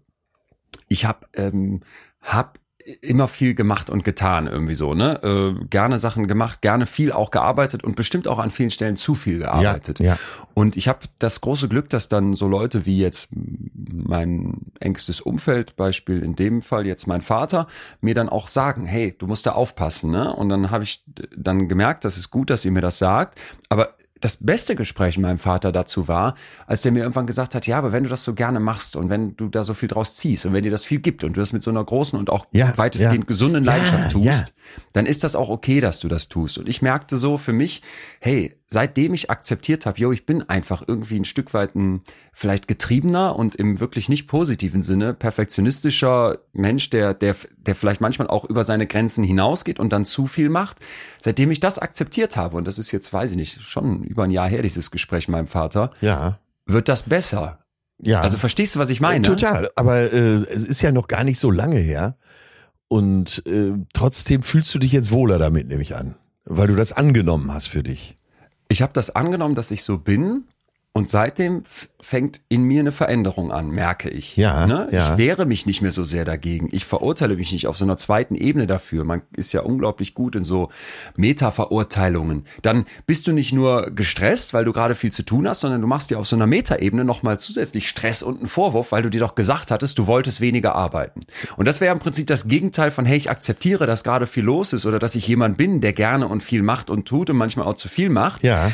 Ich 0.89 1.05
habe 1.05 1.27
ähm, 1.35 1.83
hab 2.23 2.59
immer 3.03 3.29
viel 3.29 3.55
gemacht 3.55 3.91
und 3.91 4.05
getan 4.05 4.47
irgendwie 4.47 4.75
so, 4.75 4.95
ne? 4.95 5.23
Äh, 5.23 5.65
gerne 5.67 5.99
Sachen 5.99 6.27
gemacht, 6.27 6.61
gerne 6.63 6.87
viel 6.87 7.13
auch 7.13 7.31
gearbeitet 7.31 7.85
und 7.85 7.97
bestimmt 7.97 8.29
auch 8.29 8.39
an 8.39 8.51
vielen 8.51 8.71
Stellen 8.71 8.97
zu 8.97 9.15
viel 9.15 9.39
gearbeitet. 9.39 9.99
Ja, 9.99 10.07
ja. 10.07 10.19
Und 10.55 10.77
ich 10.77 10.89
habe 10.89 11.01
das 11.19 11.41
große 11.41 11.69
Glück, 11.69 11.89
dass 11.91 12.09
dann 12.09 12.35
so 12.35 12.49
Leute 12.49 12.87
wie 12.87 12.99
jetzt 12.99 13.29
mein 13.33 14.73
engstes 14.81 15.21
Umfeld, 15.21 15.77
Beispiel 15.77 16.23
in 16.23 16.37
dem 16.37 16.63
Fall 16.63 16.87
jetzt 16.87 17.07
mein 17.07 17.23
Vater, 17.23 17.67
mir 18.01 18.15
dann 18.15 18.29
auch 18.29 18.49
sagen, 18.49 18.85
hey, 18.87 19.15
du 19.19 19.27
musst 19.27 19.47
da 19.47 19.53
aufpassen, 19.53 20.11
ne? 20.11 20.35
Und 20.35 20.49
dann 20.49 20.71
habe 20.71 20.85
ich 20.85 21.05
dann 21.37 21.69
gemerkt, 21.69 22.05
das 22.05 22.19
ist 22.19 22.31
gut, 22.31 22.51
dass 22.51 22.65
ihr 22.65 22.73
mir 22.73 22.83
das 22.83 22.99
sagt, 22.99 23.39
aber 23.69 23.95
das 24.21 24.37
beste 24.39 24.77
Gespräch 24.77 25.17
mit 25.17 25.27
meinem 25.27 25.39
Vater 25.39 25.73
dazu 25.73 26.09
war, 26.09 26.35
als 26.67 26.83
der 26.83 26.93
mir 26.93 27.01
irgendwann 27.01 27.27
gesagt 27.27 27.55
hat, 27.55 27.67
ja, 27.67 27.79
aber 27.79 27.93
wenn 27.93 28.05
du 28.05 28.11
das 28.11 28.23
so 28.25 28.35
gerne 28.35 28.61
machst 28.61 28.97
und 28.97 29.09
wenn 29.09 29.37
du 29.37 29.49
da 29.49 29.65
so 29.65 29.75
viel 29.75 29.89
draus 29.89 30.15
ziehst 30.15 30.47
und 30.47 30.53
wenn 30.53 30.63
dir 30.63 30.71
das 30.71 30.85
viel 30.85 31.01
gibt 31.01 31.25
und 31.25 31.37
du 31.37 31.41
das 31.41 31.53
mit 31.53 31.63
so 31.63 31.71
einer 31.71 31.85
großen 31.85 32.19
und 32.19 32.31
auch 32.31 32.47
Ja, 32.53 32.77
weitestgehend 32.77 33.25
ja. 33.25 33.27
gesunden 33.29 33.65
Ja, 33.65 33.73
Leidenschaft 33.73 34.13
tust, 34.13 34.25
ja. 34.27 34.45
dann 34.93 35.07
ist 35.07 35.25
das 35.25 35.35
auch 35.35 35.49
okay, 35.49 35.81
dass 35.81 36.01
du 36.01 36.09
das 36.09 36.29
tust. 36.29 36.59
Und 36.59 36.69
ich 36.69 36.83
merkte 36.83 37.17
so 37.17 37.39
für 37.39 37.53
mich, 37.53 37.83
hey, 38.21 38.60
seitdem 38.73 39.15
ich 39.15 39.31
akzeptiert 39.31 39.85
habe, 39.85 39.99
yo, 39.99 40.13
ich 40.13 40.27
bin 40.27 40.49
einfach 40.49 40.85
irgendwie 40.87 41.17
ein 41.17 41.25
Stück 41.25 41.53
weit 41.55 41.75
ein 41.75 42.03
vielleicht 42.33 42.69
getriebener 42.69 43.35
und 43.37 43.57
im 43.57 43.81
wirklich 43.81 44.09
nicht 44.09 44.29
positiven 44.29 44.81
Sinne 44.83 45.13
perfektionistischer 45.13 46.39
Mensch, 46.53 46.89
der, 46.91 47.13
der, 47.15 47.35
der 47.59 47.75
vielleicht 47.75 48.01
manchmal 48.01 48.29
auch 48.29 48.45
über 48.45 48.63
seine 48.65 48.87
Grenzen 48.87 49.25
hinausgeht 49.25 49.81
und 49.81 49.93
dann 49.93 50.05
zu 50.05 50.27
viel 50.27 50.49
macht. 50.49 50.79
Seitdem 51.21 51.51
ich 51.51 51.61
das 51.61 51.79
akzeptiert 51.79 52.37
habe, 52.37 52.57
und 52.57 52.67
das 52.67 52.79
ist 52.79 52.93
jetzt, 52.93 53.13
weiß 53.13 53.33
ich 53.33 53.37
nicht, 53.37 53.61
schon 53.63 54.05
über 54.05 54.25
ein 54.25 54.31
Jahr 54.31 54.49
her, 54.49 54.63
dieses 54.63 54.91
Gespräch 54.91 55.27
mit 55.29 55.33
meinem 55.37 55.49
Vater, 55.49 55.91
Ja. 56.01 56.39
wird 56.67 56.89
das 56.89 57.03
besser. 57.05 57.59
Ja. 58.03 58.21
Also 58.23 58.39
verstehst 58.39 58.75
du, 58.77 58.79
was 58.79 58.91
ich 58.91 59.01
meine? 59.01 59.23
Total. 59.27 59.71
Aber 59.75 59.97
äh, 60.01 60.07
es 60.15 60.65
ist 60.65 60.81
ja 60.81 60.93
noch 60.93 61.09
gar 61.09 61.25
nicht 61.25 61.39
so 61.39 61.51
lange 61.51 61.79
her. 61.79 62.17
Und 62.89 63.43
äh, 63.47 63.73
trotzdem 63.93 64.43
fühlst 64.43 64.75
du 64.75 64.79
dich 64.79 64.93
jetzt 64.93 65.11
wohler 65.11 65.39
damit, 65.39 65.69
nehme 65.69 65.83
ich 65.83 65.95
an. 65.95 66.17
Weil 66.45 66.69
du 66.69 66.77
das 66.77 66.93
angenommen 66.93 67.53
hast 67.53 67.69
für 67.69 67.83
dich. 67.83 68.17
Ich 68.71 68.83
habe 68.83 68.93
das 68.93 69.11
angenommen, 69.11 69.57
dass 69.57 69.73
ich 69.73 69.83
so 69.83 69.99
bin. 69.99 70.45
Und 71.01 71.09
seitdem 71.09 71.63
fängt 71.99 72.43
in 72.51 72.63
mir 72.65 72.81
eine 72.81 72.93
Veränderung 72.93 73.53
an, 73.53 73.71
merke 73.71 74.11
ich. 74.11 74.37
Ja, 74.37 74.67
ne? 74.67 74.87
ja. 74.93 75.13
Ich 75.13 75.19
wehre 75.19 75.47
mich 75.47 75.65
nicht 75.65 75.81
mehr 75.81 75.93
so 75.93 76.05
sehr 76.05 76.27
dagegen. 76.27 76.69
Ich 76.73 76.85
verurteile 76.85 77.37
mich 77.37 77.53
nicht 77.53 77.67
auf 77.69 77.79
so 77.79 77.87
einer 77.87 77.97
zweiten 77.97 78.35
Ebene 78.35 78.67
dafür. 78.67 79.05
Man 79.05 79.23
ist 79.35 79.55
ja 79.55 79.63
unglaublich 79.63 80.13
gut 80.13 80.37
in 80.37 80.45
so 80.45 80.69
Meta-Verurteilungen. 81.17 82.45
Dann 82.61 82.85
bist 83.07 83.27
du 83.27 83.33
nicht 83.33 83.55
nur 83.55 83.91
gestresst, 83.93 84.53
weil 84.53 84.67
du 84.67 84.75
gerade 84.75 84.95
viel 84.95 85.11
zu 85.11 85.23
tun 85.23 85.49
hast, 85.49 85.61
sondern 85.61 85.81
du 85.81 85.87
machst 85.87 86.11
dir 86.11 86.19
auf 86.19 86.27
so 86.27 86.37
einer 86.37 86.47
Meta-Ebene 86.47 87.03
nochmal 87.03 87.41
zusätzlich 87.41 87.89
Stress 87.89 88.23
und 88.23 88.41
einen 88.41 88.47
Vorwurf, 88.47 88.93
weil 88.93 89.01
du 89.03 89.09
dir 89.09 89.21
doch 89.21 89.35
gesagt 89.35 89.71
hattest, 89.71 89.99
du 89.99 90.07
wolltest 90.07 90.43
weniger 90.43 90.75
arbeiten. 90.75 91.23
Und 91.57 91.67
das 91.67 91.81
wäre 91.81 91.95
im 91.95 91.99
Prinzip 91.99 92.27
das 92.27 92.47
Gegenteil 92.47 92.91
von, 92.91 93.07
hey, 93.07 93.17
ich 93.17 93.31
akzeptiere, 93.31 93.87
dass 93.87 94.05
gerade 94.05 94.27
viel 94.27 94.45
los 94.45 94.75
ist 94.75 94.85
oder 94.85 94.99
dass 94.99 95.15
ich 95.15 95.27
jemand 95.27 95.57
bin, 95.57 95.81
der 95.81 95.95
gerne 95.95 96.29
und 96.29 96.43
viel 96.43 96.63
macht 96.63 96.91
und 96.91 97.09
tut 97.09 97.31
und 97.31 97.39
manchmal 97.39 97.67
auch 97.67 97.77
zu 97.77 97.89
viel 97.89 98.11
macht. 98.11 98.45
Ja. 98.45 98.71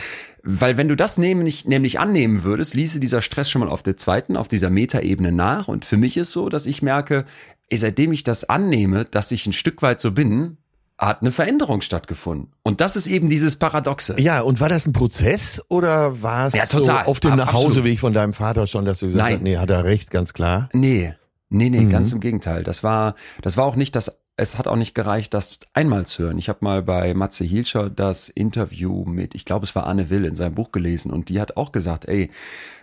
Weil 0.48 0.76
wenn 0.76 0.88
du 0.88 0.94
das 0.96 1.18
nämlich, 1.18 1.64
nämlich 1.64 1.98
annehmen 1.98 2.44
würdest, 2.44 2.74
ließe 2.74 3.00
dieser 3.00 3.20
Stress 3.20 3.50
schon 3.50 3.60
mal 3.60 3.68
auf 3.68 3.82
der 3.82 3.96
zweiten, 3.96 4.36
auf 4.36 4.46
dieser 4.46 4.70
Metaebene 4.70 5.32
nach. 5.32 5.66
Und 5.66 5.84
für 5.84 5.96
mich 5.96 6.16
ist 6.16 6.30
so, 6.30 6.48
dass 6.48 6.66
ich 6.66 6.82
merke, 6.82 7.24
ey, 7.68 7.78
seitdem 7.78 8.12
ich 8.12 8.22
das 8.22 8.44
annehme, 8.48 9.04
dass 9.04 9.32
ich 9.32 9.44
ein 9.46 9.52
Stück 9.52 9.82
weit 9.82 9.98
so 9.98 10.12
bin, 10.12 10.56
hat 10.98 11.20
eine 11.20 11.32
Veränderung 11.32 11.80
stattgefunden. 11.82 12.52
Und 12.62 12.80
das 12.80 12.94
ist 12.96 13.06
eben 13.08 13.28
dieses 13.28 13.56
Paradoxe. 13.56 14.14
Ja, 14.18 14.40
und 14.40 14.60
war 14.60 14.68
das 14.68 14.86
ein 14.86 14.92
Prozess 14.92 15.60
oder 15.68 16.22
war 16.22 16.46
es 16.46 16.54
Ja, 16.54 16.64
total. 16.66 17.04
so 17.04 17.10
auf 17.10 17.20
dem 17.20 17.36
Nachhauseweg 17.36 17.98
von 17.98 18.12
deinem 18.12 18.32
Vater 18.32 18.66
schon, 18.68 18.84
dass 18.84 19.00
du 19.00 19.06
gesagt 19.08 19.22
Nein. 19.24 19.34
hast, 19.34 19.42
nee, 19.42 19.56
hat 19.58 19.68
er 19.70 19.84
recht, 19.84 20.10
ganz 20.12 20.32
klar. 20.32 20.68
Nee, 20.72 21.12
nee, 21.50 21.68
nee, 21.68 21.80
Mhm. 21.80 21.90
ganz 21.90 22.12
im 22.12 22.20
Gegenteil. 22.20 22.62
Das 22.62 22.82
war, 22.84 23.14
das 23.42 23.56
war 23.56 23.64
auch 23.66 23.76
nicht 23.76 23.94
das, 23.96 24.16
es 24.36 24.58
hat 24.58 24.68
auch 24.68 24.76
nicht 24.76 24.94
gereicht, 24.94 25.32
das 25.32 25.60
einmal 25.72 26.04
zu 26.04 26.24
hören. 26.24 26.38
Ich 26.38 26.48
habe 26.48 26.58
mal 26.60 26.82
bei 26.82 27.14
Matze 27.14 27.44
Hielscher 27.44 27.88
das 27.88 28.28
Interview 28.28 29.04
mit, 29.04 29.34
ich 29.34 29.46
glaube, 29.46 29.64
es 29.64 29.74
war 29.74 29.86
Anne 29.86 30.10
Will 30.10 30.26
in 30.26 30.34
seinem 30.34 30.54
Buch 30.54 30.72
gelesen 30.72 31.10
und 31.10 31.30
die 31.30 31.40
hat 31.40 31.56
auch 31.56 31.72
gesagt, 31.72 32.06
ey, 32.06 32.30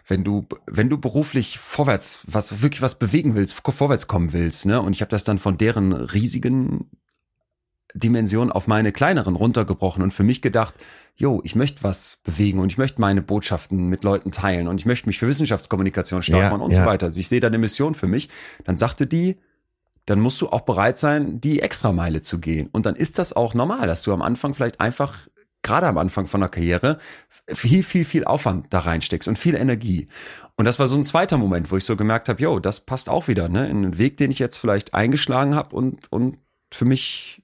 wenn 0.08 0.24
du, 0.24 0.46
wenn 0.66 0.90
du 0.90 0.98
beruflich 0.98 1.60
vorwärts, 1.60 2.24
was 2.28 2.64
wirklich 2.64 2.82
was 2.82 2.98
bewegen 2.98 3.36
willst, 3.36 3.54
vorwärts 3.54 4.08
kommen 4.08 4.34
willst, 4.34 4.66
ne? 4.66 4.82
Und 4.82 4.96
ich 4.96 5.02
habe 5.02 5.12
das 5.12 5.24
dann 5.24 5.38
von 5.38 5.58
deren 5.58 5.94
riesigen 5.94 6.90
Dimension 7.94 8.52
auf 8.52 8.68
meine 8.68 8.92
kleineren 8.92 9.36
runtergebrochen 9.36 10.02
und 10.02 10.12
für 10.12 10.24
mich 10.24 10.42
gedacht, 10.42 10.74
jo, 11.16 11.40
ich 11.44 11.56
möchte 11.56 11.84
was 11.84 12.18
bewegen 12.24 12.58
und 12.58 12.72
ich 12.72 12.80
möchte 12.80 13.00
meine 13.00 13.22
Botschaften 13.22 13.88
mit 13.88 14.04
Leuten 14.04 14.32
teilen 14.32 14.68
und 14.68 14.82
ich 14.82 14.88
möchte 14.88 15.08
mich 15.08 15.20
für 15.20 15.28
Wissenschaftskommunikation 15.28 16.24
stark 16.24 16.42
Ja, 16.42 16.50
machen 16.50 16.62
und 16.64 16.72
ja. 16.72 16.82
so 16.82 16.88
weiter. 16.88 17.06
Also 17.06 17.20
ich 17.20 17.28
sehe 17.28 17.40
da 17.40 17.48
eine 17.48 17.60
Mission 17.60 17.94
für 17.94 18.08
mich. 18.08 18.30
Dann 18.64 18.78
sagte 18.78 19.06
die, 19.06 19.38
dann 20.06 20.20
musst 20.20 20.42
du 20.42 20.50
auch 20.50 20.62
bereit 20.62 20.98
sein, 20.98 21.40
die 21.40 21.62
Extrameile 21.62 22.22
zu 22.22 22.40
gehen. 22.40 22.70
Und 22.72 22.86
dann 22.86 22.96
ist 22.96 23.20
das 23.20 23.34
auch 23.34 23.54
normal, 23.54 23.88
dass 23.88 24.04
du 24.04 24.14
am 24.14 24.22
Anfang 24.22 24.54
vielleicht 24.54 24.80
einfach, 24.80 25.28
gerade 25.62 25.88
am 25.88 25.98
Anfang 25.98 26.28
von 26.28 26.42
der 26.42 26.50
Karriere, 26.50 26.98
viel, 27.48 27.84
viel, 27.84 28.06
viel 28.06 28.26
Aufwand 28.26 28.68
da 28.72 28.80
reinsteckst 28.80 29.28
und 29.28 29.38
viel 29.38 29.56
Energie. 29.56 30.08
Und 30.56 30.66
das 30.66 30.80
war 30.80 30.88
so 30.88 30.96
ein 30.96 31.04
zweiter 31.04 31.38
Moment, 31.38 31.72
wo 31.72 31.78
ich 31.78 31.86
so 31.86 31.96
gemerkt 31.96 32.30
habe, 32.30 32.42
jo, 32.42 32.60
das 32.60 32.82
passt 32.82 33.10
auch 33.10 33.28
wieder, 33.28 33.50
ne, 33.50 33.70
in 33.70 33.78
einen 33.78 33.98
Weg, 33.98 34.18
den 34.18 34.32
ich 34.32 34.40
jetzt 34.40 34.58
vielleicht 34.58 34.94
eingeschlagen 34.94 35.56
habe 35.56 35.76
und, 35.76 36.12
und 36.12 36.40
für 36.72 36.86
mich 36.86 37.44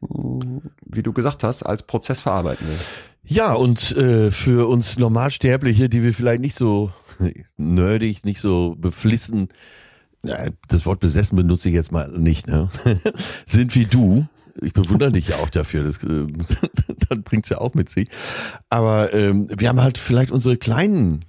wie 0.00 1.02
du 1.02 1.12
gesagt 1.12 1.44
hast, 1.44 1.62
als 1.62 1.84
Prozess 1.84 2.20
verarbeiten 2.20 2.68
will. 2.68 2.78
Ja, 3.24 3.52
und 3.52 3.96
äh, 3.96 4.30
für 4.30 4.68
uns 4.68 4.98
Normalsterbliche, 4.98 5.88
die 5.88 6.02
wir 6.02 6.14
vielleicht 6.14 6.40
nicht 6.40 6.56
so 6.56 6.92
nerdig, 7.56 8.24
nicht 8.24 8.40
so 8.40 8.74
beflissen, 8.78 9.48
das 10.68 10.86
Wort 10.86 11.00
besessen 11.00 11.36
benutze 11.36 11.68
ich 11.68 11.74
jetzt 11.74 11.92
mal 11.92 12.08
nicht, 12.18 12.46
ne? 12.46 12.68
sind 13.46 13.74
wie 13.74 13.86
du. 13.86 14.26
Ich 14.60 14.72
bewundere 14.72 15.12
dich 15.12 15.28
ja 15.28 15.36
auch 15.36 15.50
dafür, 15.50 15.84
das, 15.84 16.02
äh, 16.02 16.26
das 17.08 17.18
bringt's 17.24 17.48
ja 17.48 17.58
auch 17.58 17.74
mit 17.74 17.88
sich. 17.88 18.08
Aber 18.70 19.12
ähm, 19.14 19.46
wir 19.56 19.68
haben 19.68 19.80
halt 19.80 19.98
vielleicht 19.98 20.30
unsere 20.32 20.56
kleinen 20.56 21.24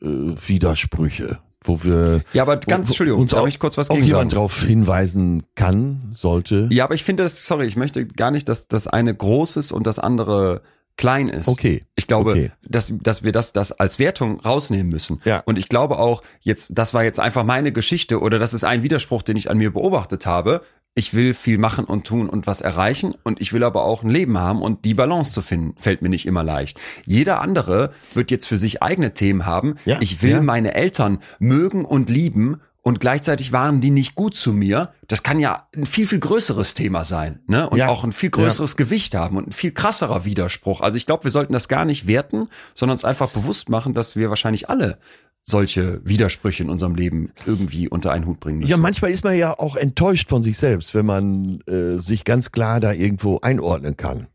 äh, 0.00 0.06
Widersprüche, 0.06 1.38
wo 1.62 1.84
wir 1.84 2.22
Ja, 2.32 2.42
aber 2.42 2.56
ganz, 2.56 2.88
wo- 2.88 2.92
Entschuldigung, 2.92 3.20
uns 3.20 3.34
auch, 3.34 3.46
ich 3.46 3.58
kurz 3.58 3.76
was 3.76 3.90
auch 3.90 3.94
gegen 3.96 4.06
jemand 4.06 4.32
darauf 4.32 4.62
hinweisen 4.62 5.42
kann, 5.56 6.12
sollte. 6.14 6.68
Ja, 6.70 6.84
aber 6.84 6.94
ich 6.94 7.04
finde 7.04 7.24
das, 7.24 7.46
sorry, 7.46 7.66
ich 7.66 7.76
möchte 7.76 8.06
gar 8.06 8.30
nicht, 8.30 8.48
dass 8.48 8.66
das 8.68 8.86
eine 8.86 9.14
groß 9.14 9.56
ist 9.56 9.72
und 9.72 9.86
das 9.86 9.98
andere 9.98 10.62
klein 10.98 11.28
ist. 11.30 11.48
Okay. 11.48 11.80
Ich 11.96 12.06
glaube, 12.06 12.32
Okay. 12.32 12.50
dass, 12.68 12.92
dass 13.00 13.24
wir 13.24 13.32
das, 13.32 13.54
das 13.54 13.72
als 13.72 13.98
Wertung 13.98 14.40
rausnehmen 14.40 14.88
müssen. 14.92 15.22
Ja. 15.24 15.42
Und 15.46 15.56
ich 15.58 15.70
glaube 15.70 15.98
auch, 15.98 16.22
jetzt, 16.40 16.76
das 16.76 16.92
war 16.92 17.04
jetzt 17.04 17.20
einfach 17.20 17.44
meine 17.44 17.72
Geschichte 17.72 18.20
oder 18.20 18.38
das 18.38 18.52
ist 18.52 18.64
ein 18.64 18.82
Widerspruch, 18.82 19.22
den 19.22 19.36
ich 19.36 19.50
an 19.50 19.56
mir 19.56 19.72
beobachtet 19.72 20.26
habe. 20.26 20.60
Ich 20.94 21.14
will 21.14 21.32
viel 21.32 21.58
machen 21.58 21.84
und 21.84 22.08
tun 22.08 22.28
und 22.28 22.48
was 22.48 22.60
erreichen 22.60 23.14
und 23.22 23.40
ich 23.40 23.52
will 23.52 23.62
aber 23.62 23.84
auch 23.84 24.02
ein 24.02 24.10
Leben 24.10 24.38
haben 24.38 24.60
und 24.62 24.84
die 24.84 24.94
Balance 24.94 25.30
zu 25.30 25.42
finden, 25.42 25.74
fällt 25.80 26.02
mir 26.02 26.08
nicht 26.08 26.26
immer 26.26 26.42
leicht. 26.42 26.80
Jeder 27.04 27.40
andere 27.40 27.92
wird 28.14 28.32
jetzt 28.32 28.48
für 28.48 28.56
sich 28.56 28.82
eigene 28.82 29.14
Themen 29.14 29.46
haben. 29.46 29.76
Ja, 29.84 29.98
ich 30.00 30.22
will 30.22 30.30
ja. 30.30 30.42
meine 30.42 30.74
Eltern 30.74 31.20
mögen 31.38 31.84
und 31.84 32.10
lieben 32.10 32.60
und 32.88 33.00
gleichzeitig 33.00 33.52
waren 33.52 33.80
die 33.82 33.90
nicht 33.90 34.14
gut 34.14 34.34
zu 34.34 34.52
mir. 34.52 34.92
Das 35.08 35.22
kann 35.22 35.38
ja 35.38 35.68
ein 35.76 35.84
viel, 35.84 36.06
viel 36.06 36.20
größeres 36.20 36.72
Thema 36.72 37.04
sein, 37.04 37.40
ne? 37.46 37.68
Und 37.68 37.76
Ja. 37.78 37.88
auch 37.88 38.02
ein 38.02 38.12
viel 38.12 38.30
größeres 38.30 38.76
Gewicht 38.76 39.14
haben 39.14 39.36
und 39.36 39.48
ein 39.48 39.52
viel 39.52 39.72
krasserer 39.72 40.24
Widerspruch. 40.24 40.80
Also 40.80 40.96
ich 40.96 41.04
glaube, 41.04 41.24
wir 41.24 41.30
sollten 41.30 41.52
das 41.52 41.68
gar 41.68 41.84
nicht 41.84 42.06
werten, 42.06 42.48
sondern 42.74 42.94
uns 42.94 43.04
einfach 43.04 43.28
bewusst 43.28 43.68
machen, 43.68 43.92
dass 43.92 44.16
wir 44.16 44.30
wahrscheinlich 44.30 44.70
alle 44.70 44.98
solche 45.42 46.00
Widersprüche 46.04 46.62
in 46.62 46.70
unserem 46.70 46.94
Leben 46.94 47.30
irgendwie 47.46 47.88
unter 47.88 48.10
einen 48.10 48.24
Hut 48.26 48.40
bringen 48.40 48.58
müssen. 48.60 48.70
Ja, 48.70 48.76
manchmal 48.78 49.10
ist 49.10 49.22
man 49.22 49.36
ja 49.36 49.58
auch 49.58 49.76
enttäuscht 49.76 50.28
von 50.30 50.42
sich 50.42 50.58
selbst, 50.58 50.94
wenn 50.94 51.06
man 51.06 51.60
äh, 51.66 51.98
sich 51.98 52.24
ganz 52.24 52.52
klar 52.52 52.80
da 52.80 52.92
irgendwo 52.92 53.38
einordnen 53.40 53.96
kann. 53.98 54.28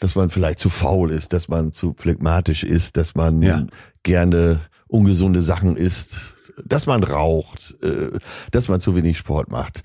Dass 0.00 0.14
man 0.14 0.30
vielleicht 0.30 0.58
zu 0.58 0.68
faul 0.70 1.10
ist, 1.10 1.32
dass 1.32 1.48
man 1.48 1.72
zu 1.72 1.94
phlegmatisch 1.96 2.64
ist, 2.64 2.96
dass 2.96 3.14
man 3.14 3.42
Ja. 3.42 3.66
gerne 4.02 4.60
ungesunde 4.88 5.42
Sachen 5.42 5.76
isst, 5.76 6.34
dass 6.64 6.86
man 6.86 7.02
raucht, 7.02 7.76
äh, 7.82 8.18
dass 8.50 8.68
man 8.68 8.80
zu 8.80 8.96
wenig 8.96 9.18
Sport 9.18 9.50
macht. 9.50 9.82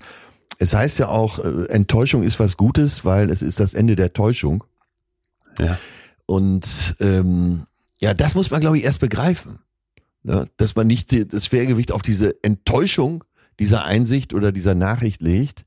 Es 0.58 0.74
heißt 0.74 0.98
ja 0.98 1.08
auch, 1.08 1.38
äh, 1.38 1.66
Enttäuschung 1.66 2.22
ist 2.22 2.38
was 2.38 2.56
Gutes, 2.56 3.04
weil 3.04 3.30
es 3.30 3.42
ist 3.42 3.60
das 3.60 3.74
Ende 3.74 3.96
der 3.96 4.12
Täuschung. 4.12 4.64
ja. 5.58 5.78
Und 6.26 6.96
ähm, 7.00 7.66
ja, 8.00 8.14
das 8.14 8.34
muss 8.34 8.50
man, 8.50 8.60
glaube 8.60 8.78
ich, 8.78 8.84
erst 8.84 9.00
begreifen. 9.00 9.58
Ne? 10.22 10.46
Dass 10.56 10.76
man 10.76 10.86
nicht 10.86 11.32
das 11.32 11.46
Schwergewicht 11.46 11.92
auf 11.92 12.02
diese 12.02 12.42
Enttäuschung 12.42 13.24
dieser 13.58 13.84
Einsicht 13.84 14.32
oder 14.32 14.50
dieser 14.50 14.74
Nachricht 14.74 15.20
legt, 15.20 15.64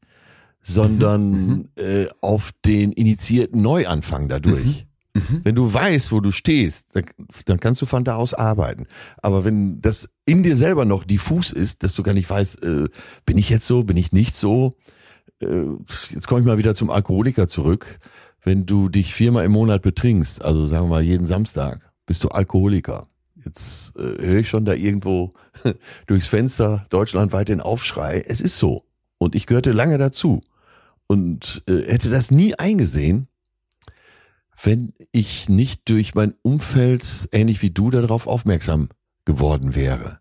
sondern 0.61 1.69
äh, 1.75 2.07
auf 2.21 2.51
den 2.65 2.91
initiierten 2.91 3.61
Neuanfang 3.61 4.27
dadurch. 4.27 4.87
Wenn 5.43 5.55
du 5.55 5.73
weißt, 5.73 6.11
wo 6.11 6.19
du 6.19 6.31
stehst, 6.31 6.87
dann, 6.93 7.05
dann 7.45 7.59
kannst 7.59 7.81
du 7.81 7.85
von 7.85 8.03
da 8.03 8.15
aus 8.15 8.33
arbeiten. 8.33 8.87
Aber 9.17 9.45
wenn 9.45 9.79
das 9.79 10.09
in 10.25 10.43
dir 10.43 10.57
selber 10.57 10.83
noch 10.83 11.05
diffus 11.05 11.51
ist, 11.51 11.83
dass 11.83 11.95
du 11.95 12.03
gar 12.03 12.13
nicht 12.13 12.29
weißt, 12.29 12.63
äh, 12.63 12.85
bin 13.25 13.37
ich 13.37 13.49
jetzt 13.49 13.65
so, 13.65 13.83
bin 13.83 13.95
ich 13.95 14.11
nicht 14.11 14.35
so, 14.35 14.77
äh, 15.39 15.63
jetzt 16.09 16.27
komme 16.27 16.41
ich 16.41 16.47
mal 16.47 16.57
wieder 16.57 16.75
zum 16.75 16.89
Alkoholiker 16.89 17.47
zurück. 17.47 17.99
Wenn 18.43 18.65
du 18.65 18.89
dich 18.89 19.13
viermal 19.13 19.45
im 19.45 19.53
Monat 19.53 19.81
betrinkst, 19.81 20.43
also 20.43 20.67
sagen 20.67 20.85
wir 20.85 20.89
mal 20.89 21.03
jeden 21.03 21.25
Samstag, 21.25 21.91
bist 22.05 22.23
du 22.23 22.29
Alkoholiker. 22.29 23.07
Jetzt 23.35 23.97
äh, 23.97 24.21
höre 24.21 24.39
ich 24.39 24.49
schon 24.49 24.65
da 24.65 24.73
irgendwo 24.73 25.33
durchs 26.07 26.27
Fenster 26.27 26.85
deutschlandweit 26.89 27.47
den 27.47 27.61
Aufschrei. 27.61 28.23
Es 28.25 28.41
ist 28.41 28.59
so. 28.59 28.83
Und 29.17 29.33
ich 29.33 29.45
gehörte 29.45 29.71
lange 29.71 29.97
dazu. 29.97 30.41
Und 31.07 31.63
äh, 31.67 31.83
hätte 31.91 32.09
das 32.09 32.31
nie 32.31 32.55
eingesehen, 32.55 33.27
wenn 34.61 34.93
ich 35.11 35.49
nicht 35.49 35.89
durch 35.89 36.15
mein 36.15 36.33
Umfeld, 36.41 37.29
ähnlich 37.31 37.61
wie 37.61 37.71
du, 37.71 37.91
darauf 37.91 38.27
aufmerksam 38.27 38.89
geworden 39.25 39.75
wäre. 39.75 40.19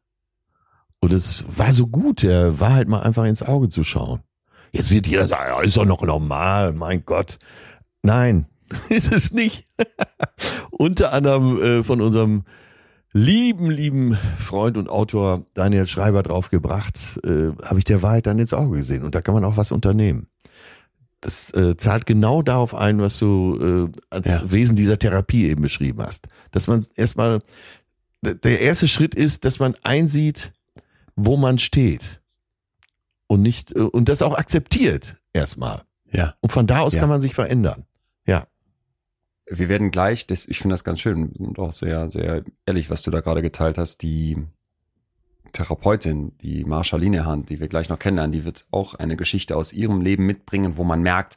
Und 1.01 1.13
es 1.13 1.45
war 1.49 1.73
so 1.73 1.87
gut, 1.87 2.23
der 2.23 2.61
Wahrheit 2.61 2.89
mal 2.89 3.03
einfach 3.03 3.25
ins 3.25 3.43
Auge 3.43 3.69
zu 3.69 3.85
schauen. 3.85 4.21
Jetzt 4.73 4.91
wird 4.91 5.07
jeder 5.07 5.27
sagen, 5.27 5.51
ja, 5.51 5.61
ist 5.61 5.77
doch 5.77 5.85
noch 5.85 6.03
normal, 6.03 6.73
mein 6.73 7.05
Gott. 7.05 7.39
Nein, 8.03 8.47
ist 8.89 9.13
es 9.13 9.33
nicht. 9.33 9.67
Unter 10.71 11.13
anderem 11.13 11.63
äh, 11.63 11.85
von 11.85 12.01
unserem 12.01 12.45
lieben, 13.13 13.71
lieben 13.71 14.19
Freund 14.39 14.77
und 14.77 14.91
Autor 14.91 15.47
Daniel 15.55 15.87
Schreiber 15.87 16.23
draufgebracht, 16.23 17.21
äh, 17.25 17.53
habe 17.65 17.79
ich 17.79 17.85
der 17.85 18.03
Wahrheit 18.03 18.27
dann 18.27 18.39
ins 18.39 18.53
Auge 18.53 18.79
gesehen. 18.79 19.05
Und 19.05 19.15
da 19.15 19.23
kann 19.23 19.35
man 19.35 19.45
auch 19.45 19.57
was 19.57 19.73
unternehmen. 19.73 20.27
Das 21.25 21.53
äh, 21.55 21.77
zahlt 21.77 22.05
genau 22.07 22.43
darauf 22.43 22.75
ein, 22.75 23.01
was 23.01 23.19
du 23.19 23.91
äh, 23.91 23.99
als 24.11 24.43
Ja. 24.43 24.51
Wesen 24.51 24.77
dieser 24.77 24.99
Therapie 24.99 25.47
eben 25.49 25.63
beschrieben 25.63 26.03
hast. 26.03 26.29
Dass 26.51 26.67
man 26.67 26.85
erstmal, 26.97 27.39
der 28.23 28.61
erste 28.61 28.87
Schritt 28.89 29.15
ist, 29.15 29.45
dass 29.45 29.59
man 29.59 29.75
einsieht, 29.83 30.53
wo 31.17 31.37
man 31.37 31.59
steht. 31.59 32.21
Und 33.27 33.41
nicht, 33.43 33.73
äh, 33.75 33.81
und 33.81 34.09
das 34.11 34.21
auch 34.21 34.37
akzeptiert 34.37 35.17
erstmal. 35.33 35.83
Ja. 36.13 36.35
Und 36.41 36.53
von 36.53 36.67
da 36.67 36.81
aus 36.81 36.95
Ja. 36.95 37.01
kann 37.01 37.09
man 37.09 37.21
sich 37.23 37.35
verändern. 37.35 37.85
Ja. 38.27 38.47
Wir 39.47 39.69
werden 39.69 39.91
gleich, 39.91 40.27
das, 40.27 40.47
ich 40.47 40.59
finde 40.59 40.75
das 40.75 40.85
ganz 40.85 41.01
schön 41.01 41.31
und 41.33 41.59
auch 41.59 41.73
sehr, 41.73 42.09
sehr 42.11 42.45
ehrlich, 42.67 42.91
was 42.91 43.03
du 43.03 43.11
da 43.11 43.21
gerade 43.21 43.43
geteilt 43.43 43.79
hast. 43.79 44.03
Die 44.03 44.37
Therapeutin, 45.55 46.33
die 46.43 46.65
Marsha 46.65 46.99
Linehan, 46.99 47.47
die 47.47 47.61
wir 47.61 47.69
gleich 47.69 47.89
noch 47.89 47.99
kennenlernen, 47.99 48.33
die 48.33 48.45
wird 48.45 48.67
auch 48.71 48.95
eine 48.95 49.17
Geschichte 49.17 49.57
aus 49.57 49.73
ihrem 49.73 50.03
Leben 50.03 50.27
mitbringen, 50.27 50.77
wo 50.77 50.85
man 50.85 51.01
merkt, 51.01 51.37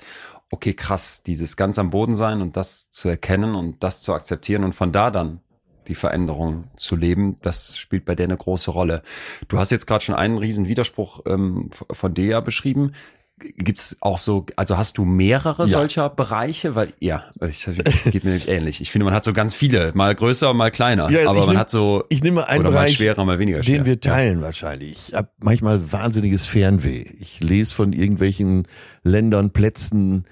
okay, 0.51 0.73
krass, 0.73 1.23
dieses 1.23 1.55
ganz 1.55 1.79
am 1.79 1.89
Boden 1.89 2.15
sein 2.15 2.41
und 2.41 2.57
das 2.57 2.89
zu 2.89 3.07
erkennen 3.07 3.55
und 3.55 3.83
das 3.83 4.01
zu 4.01 4.13
akzeptieren 4.13 4.63
und 4.63 4.73
von 4.73 4.91
da 4.91 5.11
dann 5.11 5.41
die 5.87 5.95
Veränderung 5.95 6.65
zu 6.75 6.95
leben, 6.95 7.37
das 7.41 7.77
spielt 7.77 8.05
bei 8.05 8.15
der 8.15 8.25
eine 8.25 8.37
große 8.37 8.71
Rolle. 8.71 9.03
Du 9.47 9.57
hast 9.57 9.71
jetzt 9.71 9.87
gerade 9.87 10.03
schon 10.03 10.15
einen 10.15 10.37
riesen 10.37 10.67
Widerspruch 10.67 11.21
ähm, 11.25 11.69
von 11.71 12.13
ja 12.15 12.41
beschrieben. 12.41 12.91
Gibt's 13.39 13.97
auch 14.01 14.17
so, 14.17 14.47
also 14.55 14.79
hast 14.79 14.97
du 14.97 15.05
mehrere 15.05 15.63
Ja. 15.63 15.67
solcher 15.67 16.09
Bereiche? 16.09 16.73
Weil, 16.73 16.89
ja, 16.99 17.25
ich, 17.47 17.65
das 17.83 18.03
geht 18.05 18.23
mir 18.23 18.31
nämlich 18.31 18.47
ähnlich. 18.47 18.81
Ich 18.81 18.89
finde, 18.91 19.05
man 19.05 19.13
hat 19.13 19.23
so 19.23 19.31
ganz 19.31 19.53
viele, 19.53 19.91
mal 19.93 20.15
größer, 20.15 20.55
mal 20.55 20.71
kleiner. 20.71 21.09
Ja, 21.11 21.29
aber 21.29 21.39
ich 21.41 21.45
man 21.45 21.55
nehm- 21.55 21.59
hat 21.59 21.69
so, 21.69 22.03
Ich 22.09 22.23
nehme 22.23 22.47
einen 22.47 22.61
oder 22.61 22.71
mal 22.71 22.77
Bereich, 22.79 22.95
schwerer, 22.97 23.23
mal 23.25 23.37
weniger 23.37 23.61
schwer. 23.63 23.77
den 23.77 23.85
wir 23.85 23.99
teilen 23.99 24.41
wahrscheinlich. 24.41 25.09
Ich 25.09 25.13
habe 25.13 25.29
manchmal 25.39 25.91
wahnsinniges 25.91 26.47
Fernweh. 26.47 27.05
Ich 27.19 27.39
lese 27.39 27.75
von 27.75 27.93
irgendwelchen 27.93 28.67
Ländern, 29.03 29.51
Plätzen, 29.51 30.25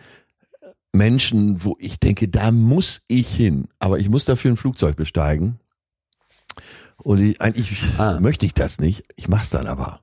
Menschen, 0.91 1.63
wo 1.63 1.77
ich 1.79 1.99
denke, 1.99 2.27
da 2.27 2.51
muss 2.51 3.01
ich 3.07 3.27
hin. 3.27 3.67
Aber 3.77 3.99
ich 3.99 4.09
muss 4.09 4.25
dafür 4.25 4.51
ein 4.51 4.57
Flugzeug 4.57 4.95
besteigen. 4.95 5.59
Und 6.97 7.19
ich, 7.21 7.39
eigentlich 7.41 7.71
Ah. 7.99 8.19
möchte 8.19 8.45
ich 8.47 8.53
das 8.55 8.79
nicht. 8.79 9.03
Ich 9.15 9.27
mache 9.27 9.43
es 9.43 9.49
dann 9.51 9.67
aber. 9.67 9.99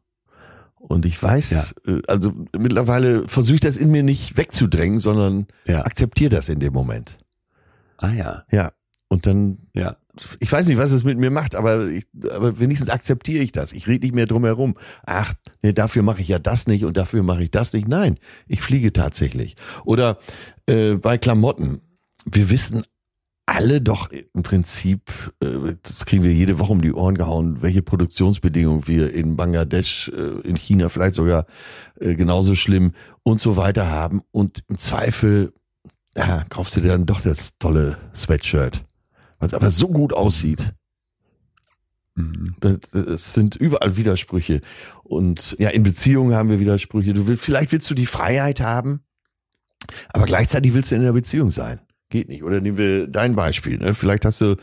Und 0.93 1.07
ich 1.07 1.21
weiß, 1.23 1.51
Ja. 1.51 1.65
äh, 1.87 2.03
also 2.07 2.33
mittlerweile 2.57 3.27
versuche 3.27 3.55
ich 3.55 3.61
das 3.61 3.79
in 3.79 3.91
mir 3.91 4.03
nicht 4.03 4.37
wegzudrängen, 4.37 5.01
sondern 5.01 5.47
Ja. 5.67 5.87
akzeptiere 5.87 6.29
das 6.29 6.51
in 6.51 6.61
dem 6.61 6.75
Moment. 6.75 7.17
Ah 7.97 8.13
ja, 8.13 8.45
Ja. 8.51 8.73
Und 9.09 9.25
dann 9.27 9.59
ja. 9.75 9.97
ich 10.41 10.51
weiß 10.53 10.69
nicht, 10.69 10.77
was 10.79 10.93
es 10.93 11.03
mit 11.05 11.19
mir 11.19 11.31
macht, 11.31 11.55
aber, 11.55 11.87
ich, 11.89 12.05
aber 12.31 12.59
wenigstens 12.61 12.91
akzeptiere 12.91 13.43
ich 13.43 13.53
das. 13.53 13.73
Ich 13.73 13.87
rede 13.87 14.05
nicht 14.07 14.15
mehr 14.15 14.27
drum 14.27 14.45
herum. 14.45 14.75
Ach, 15.05 15.33
nee, 15.63 15.73
dafür 15.73 16.03
mache 16.03 16.21
ich 16.21 16.29
ja 16.29 16.39
das 16.39 16.67
nicht 16.67 16.85
und 16.85 16.97
dafür 16.99 17.23
mache 17.23 17.43
ich 17.43 17.51
das 17.51 17.73
nicht. 17.73 17.89
Nein, 17.89 18.19
ich 18.47 18.61
fliege 18.61 18.93
tatsächlich. 18.93 19.55
Oder 19.85 20.19
äh, 20.67 20.95
bei 20.95 21.17
Klamotten. 21.19 21.81
Wir 22.27 22.51
wissen 22.51 22.83
alle 23.53 23.81
doch 23.81 24.11
im 24.11 24.43
Prinzip, 24.43 25.11
äh, 25.43 25.75
das 25.83 26.05
kriegen 26.07 26.23
wir 26.23 26.33
jede 26.33 26.59
Woche 26.59 26.73
um 26.73 26.83
die 26.83 26.93
Ohren 26.93 27.17
gehauen, 27.17 27.63
welche 27.63 27.83
Produktionsbedingungen 27.83 28.87
wir 28.87 29.13
in 29.13 29.37
Bangladesch, 29.37 30.09
äh, 30.09 30.47
in 30.47 30.57
China 30.57 30.89
vielleicht 30.89 31.15
sogar 31.15 31.47
äh, 32.01 32.15
genauso 32.15 32.55
schlimm 32.55 32.93
und 33.23 33.41
so 33.41 33.57
weiter 33.57 33.89
haben. 33.89 34.23
Und 34.31 34.65
im 34.69 34.79
Zweifel 34.79 35.53
ja, 36.17 36.45
kaufst 36.49 36.77
du 36.77 36.81
dir 36.81 36.89
dann 36.89 37.07
doch 37.07 37.21
das 37.21 37.59
tolle 37.59 37.99
Sweatshirt 38.15 38.85
was 39.43 39.55
aber 39.55 39.71
so 39.71 39.89
gut 39.89 40.13
aussieht. 40.13 40.73
Mhm. 42.15 42.55
Das, 42.61 42.79
das 42.93 43.35
sind 43.35 43.57
überall 43.57 43.97
Widersprüche. 43.97 44.61
Und 45.03 45.57
ja, 45.59 45.71
in 45.71 45.83
Beziehungen 45.83 46.35
haben 46.35 46.49
wir 46.49 46.61
Widersprüche. 46.61 47.13
Du 47.13 47.27
willst, 47.27 47.43
vielleicht 47.43 47.73
willst 47.73 47.91
du 47.91 47.95
die 47.95 48.07
Freiheit 48.07 48.61
haben, 48.61 49.01
aber 50.13 50.27
gleichzeitig 50.27 50.75
willst 50.75 50.93
du 50.93 50.95
in 50.95 51.03
der 51.03 51.13
Beziehung 51.13 51.51
sein. 51.51 51.81
Geht 52.13 52.29
nicht. 52.29 52.43
Oder 52.45 52.61
nehmen 52.61 52.77
wir 52.77 53.07
dein 53.09 53.35
Beispiel. 53.35 53.79
Ne? 53.79 53.95
Vielleicht 53.95 54.27
hast 54.27 54.43
du 54.43 54.57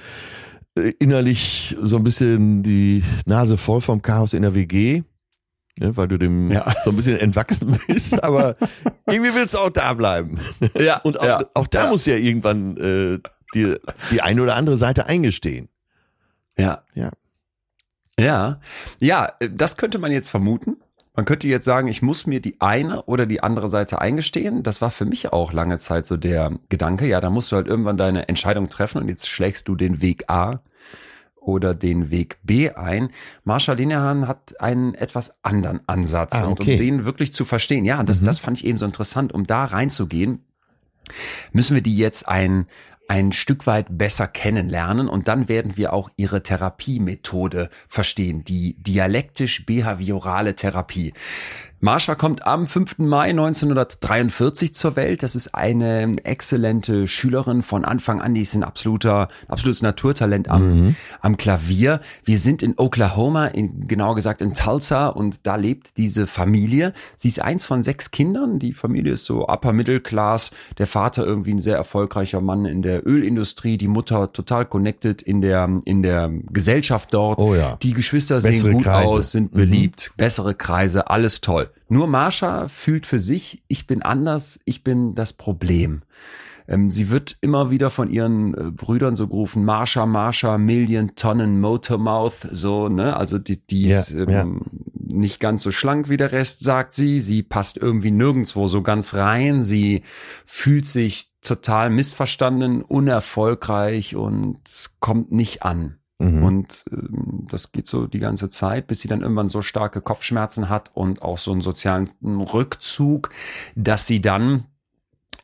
äh, 0.78 0.94
innerlich 1.00 1.76
so 1.82 1.98
ein 1.98 2.04
bisschen 2.04 2.62
die 2.62 3.04
Nase 3.26 3.58
voll 3.58 3.82
vom 3.82 4.04
Chaos 4.04 4.34
in 4.34 4.44
der 4.44 4.54
WG, 4.54 5.02
ne? 5.78 5.98
weil 5.98 6.08
du 6.08 6.20
dem 6.20 6.52
Ja. 6.52 6.72
so 6.84 6.92
ein 6.92 6.96
bisschen 6.96 7.18
entwachsen 7.18 7.76
bist, 7.88 8.24
aber 8.24 8.56
irgendwie 9.08 9.34
willst 9.34 9.56
du 9.56 9.58
auch 9.58 9.72
da 9.72 9.96
bleiben. 9.96 10.40
Ja, 10.80 10.98
Und 10.98 11.20
auch, 11.20 11.26
ja. 11.26 11.40
auch 11.56 11.66
da 11.66 11.86
ja. 11.86 11.90
muss 11.90 12.06
ja 12.06 12.16
irgendwann 12.18 12.78
äh, 12.78 13.20
die, 13.56 13.76
die 14.12 14.22
eine 14.22 14.44
oder 14.44 14.56
andere 14.56 14.78
Seite 14.78 15.08
eingestehen. 15.08 15.70
Ja. 16.56 16.84
Ja. 16.94 17.10
Ja. 18.20 18.60
Ja, 19.00 19.34
das 19.52 19.76
könnte 19.76 19.98
man 19.98 20.12
jetzt 20.12 20.30
vermuten. 20.30 20.78
Man 21.20 21.26
könnte 21.26 21.50
jetzt 21.50 21.66
sagen, 21.66 21.90
ich 21.90 22.02
muss 22.02 22.28
mir 22.28 22.40
die 22.40 22.62
eine 22.62 23.04
oder 23.04 23.26
die 23.26 23.44
andere 23.44 23.68
Seite 23.68 24.00
eingestehen. 24.00 24.64
Das 24.64 24.80
war 24.80 24.90
für 24.90 25.04
mich 25.04 25.34
auch 25.34 25.52
lange 25.52 25.78
Zeit 25.78 26.06
so 26.06 26.16
der 26.16 26.54
Gedanke. 26.70 27.08
Ja, 27.08 27.20
da 27.20 27.30
musst 27.30 27.52
du 27.52 27.58
halt 27.58 27.68
irgendwann 27.68 27.98
deine 27.98 28.30
Entscheidung 28.30 28.70
treffen 28.70 29.02
und 29.02 29.10
jetzt 29.10 29.28
schlägst 29.28 29.68
du 29.68 29.76
den 29.76 30.02
Weg 30.02 30.30
A 30.30 30.62
oder 31.36 31.76
den 31.76 32.10
Weg 32.10 32.38
B 32.44 32.70
ein. 32.72 33.10
Marsha 33.44 33.74
Linehan 33.74 34.30
hat 34.30 34.62
einen 34.62 34.94
etwas 34.94 35.44
anderen 35.44 35.82
Ansatz 35.88 36.38
Ah, 36.38 36.46
und 36.46 36.62
um 36.62 36.66
okay. 36.66 36.78
den 36.78 37.04
wirklich 37.04 37.34
zu 37.34 37.44
verstehen. 37.44 37.84
Ja, 37.84 38.02
das, 38.02 38.22
Mhm. 38.22 38.26
das 38.26 38.40
fand 38.40 38.56
ich 38.56 38.66
eben 38.66 38.78
so 38.78 38.86
interessant, 38.86 39.34
um 39.34 39.46
da 39.46 39.66
reinzugehen 39.66 40.46
müssen 41.52 41.76
wir 41.76 41.82
die 41.82 41.98
jetzt 41.98 42.30
ein, 42.30 42.66
ein 43.10 43.32
Stück 43.32 43.66
weit 43.66 43.88
besser 43.90 44.28
kennenlernen 44.28 45.10
und 45.10 45.28
dann 45.28 45.50
werden 45.50 45.78
wir 45.78 45.94
auch 45.94 46.10
ihre 46.16 46.44
Therapiemethode 46.44 47.70
verstehen, 47.88 48.44
die 48.44 48.76
dialektisch-behaviorale 48.76 50.54
Therapie. 50.54 51.14
Marsha 51.82 52.16
kommt 52.16 52.46
am 52.46 52.68
5. 52.68 52.98
Mai 53.00 53.30
1943 53.30 54.74
zur 54.74 54.98
Welt. 54.98 55.24
Das 55.24 55.36
ist 55.36 55.56
eine 55.56 56.16
exzellente 56.26 57.08
Schülerin 57.08 57.62
von 57.62 57.86
Anfang 57.86 58.20
an. 58.22 58.34
Die 58.34 58.42
ist 58.42 58.54
ein 58.54 58.64
absoluter, 58.66 59.30
absolutes 59.48 59.82
Naturtalent 59.82 60.50
am, 60.50 60.96
am 61.22 61.38
Klavier. 61.38 62.02
Wir 62.26 62.38
sind 62.38 62.62
in 62.64 62.74
Oklahoma, 62.78 63.48
in, 63.48 63.88
genauer 63.88 64.16
gesagt 64.16 64.42
in 64.42 64.54
Tulsa 64.54 65.08
und 65.08 65.48
da 65.48 65.56
lebt 65.56 65.96
diese 65.96 66.28
Familie. 66.28 66.92
Sie 67.16 67.30
ist 67.30 67.42
eins 67.42 67.64
von 67.64 67.82
sechs 67.82 68.12
Kindern. 68.12 68.60
Die 68.60 68.74
Familie 68.74 69.14
ist 69.14 69.24
so 69.24 69.48
upper 69.48 69.72
middle 69.72 70.02
class. 70.02 70.52
Der 70.80 70.88
Vater 70.88 71.26
irgendwie 71.26 71.54
ein 71.54 71.60
sehr 71.60 71.78
erfolgreicher 71.78 72.42
Mann 72.42 72.66
in 72.66 72.82
der 72.82 73.08
Ölindustrie. 73.08 73.78
Die 73.78 73.88
Mutter 73.88 74.34
total 74.34 74.66
connected 74.66 75.22
in 75.22 75.40
der, 75.42 75.70
in 75.86 76.02
der 76.04 76.30
Gesellschaft 76.52 77.14
dort. 77.14 77.40
Oh 77.40 77.56
ja. 77.56 77.78
Die 77.82 77.94
Geschwister 77.94 78.36
Bessere 78.36 78.54
sehen 78.54 78.74
gut 78.74 78.84
Kreise. 78.84 79.10
aus, 79.14 79.32
sind 79.32 79.54
Mhm. 79.54 79.58
beliebt, 79.58 80.12
bessere 80.18 80.56
Kreise, 80.56 81.10
alles 81.10 81.40
toll. 81.40 81.69
Nur 81.88 82.08
Marsha 82.08 82.68
fühlt 82.68 83.06
für 83.06 83.20
sich, 83.20 83.64
ich 83.68 83.88
bin 83.88 84.02
anders, 84.02 84.60
ich 84.66 84.84
bin 84.84 85.16
das 85.16 85.34
Problem. 85.34 86.02
Ähm, 86.68 86.92
sie 86.92 87.10
wird 87.10 87.38
immer 87.42 87.72
wieder 87.72 87.90
von 87.90 88.12
ihren 88.12 88.54
äh, 88.54 88.72
Brüdern 88.72 89.16
so 89.16 89.28
gerufen, 89.28 89.66
Marsha, 89.66 90.06
Marsha, 90.06 90.58
Million 90.60 91.16
Tonnen 91.16 91.60
Motormouth, 91.60 92.48
so, 92.52 92.90
ne, 92.90 93.18
also 93.18 93.40
die, 93.40 93.66
die 93.66 93.88
Ja, 93.88 94.00
ist 94.00 94.12
ähm, 94.12 94.30
ja. 94.30 94.46
nicht 94.94 95.40
ganz 95.40 95.64
so 95.64 95.72
schlank 95.72 96.10
wie 96.10 96.18
der 96.18 96.32
Rest, 96.32 96.64
sagt 96.64 96.94
sie. 96.94 97.20
Sie 97.20 97.42
passt 97.42 97.78
irgendwie 97.78 98.12
nirgendwo 98.12 98.68
so 98.68 98.84
ganz 98.84 99.16
rein. 99.16 99.64
Sie 99.64 100.04
fühlt 100.46 100.86
sich 100.86 101.32
total 101.42 101.90
missverstanden, 101.90 102.84
unerfolgreich 102.84 104.16
und 104.16 104.60
kommt 105.00 105.32
nicht 105.32 105.64
an. 105.64 105.99
Mhm. 106.20 106.44
Und 106.44 106.86
ähm, 106.92 107.48
das 107.50 107.72
geht 107.72 107.88
so 107.88 108.06
die 108.06 108.20
ganze 108.20 108.50
Zeit, 108.50 108.88
bis 108.88 109.00
sie 109.02 109.08
dann 109.08 109.22
irgendwann 109.22 109.48
so 109.48 109.62
starke 109.62 110.02
Kopfschmerzen 110.02 110.70
hat 110.70 110.92
und 110.94 111.22
auch 111.22 111.38
so 111.38 111.52
einen 111.52 111.62
sozialen 111.62 112.10
Rückzug, 112.22 113.30
dass 113.76 114.06
sie 114.06 114.22
dann 114.22 114.66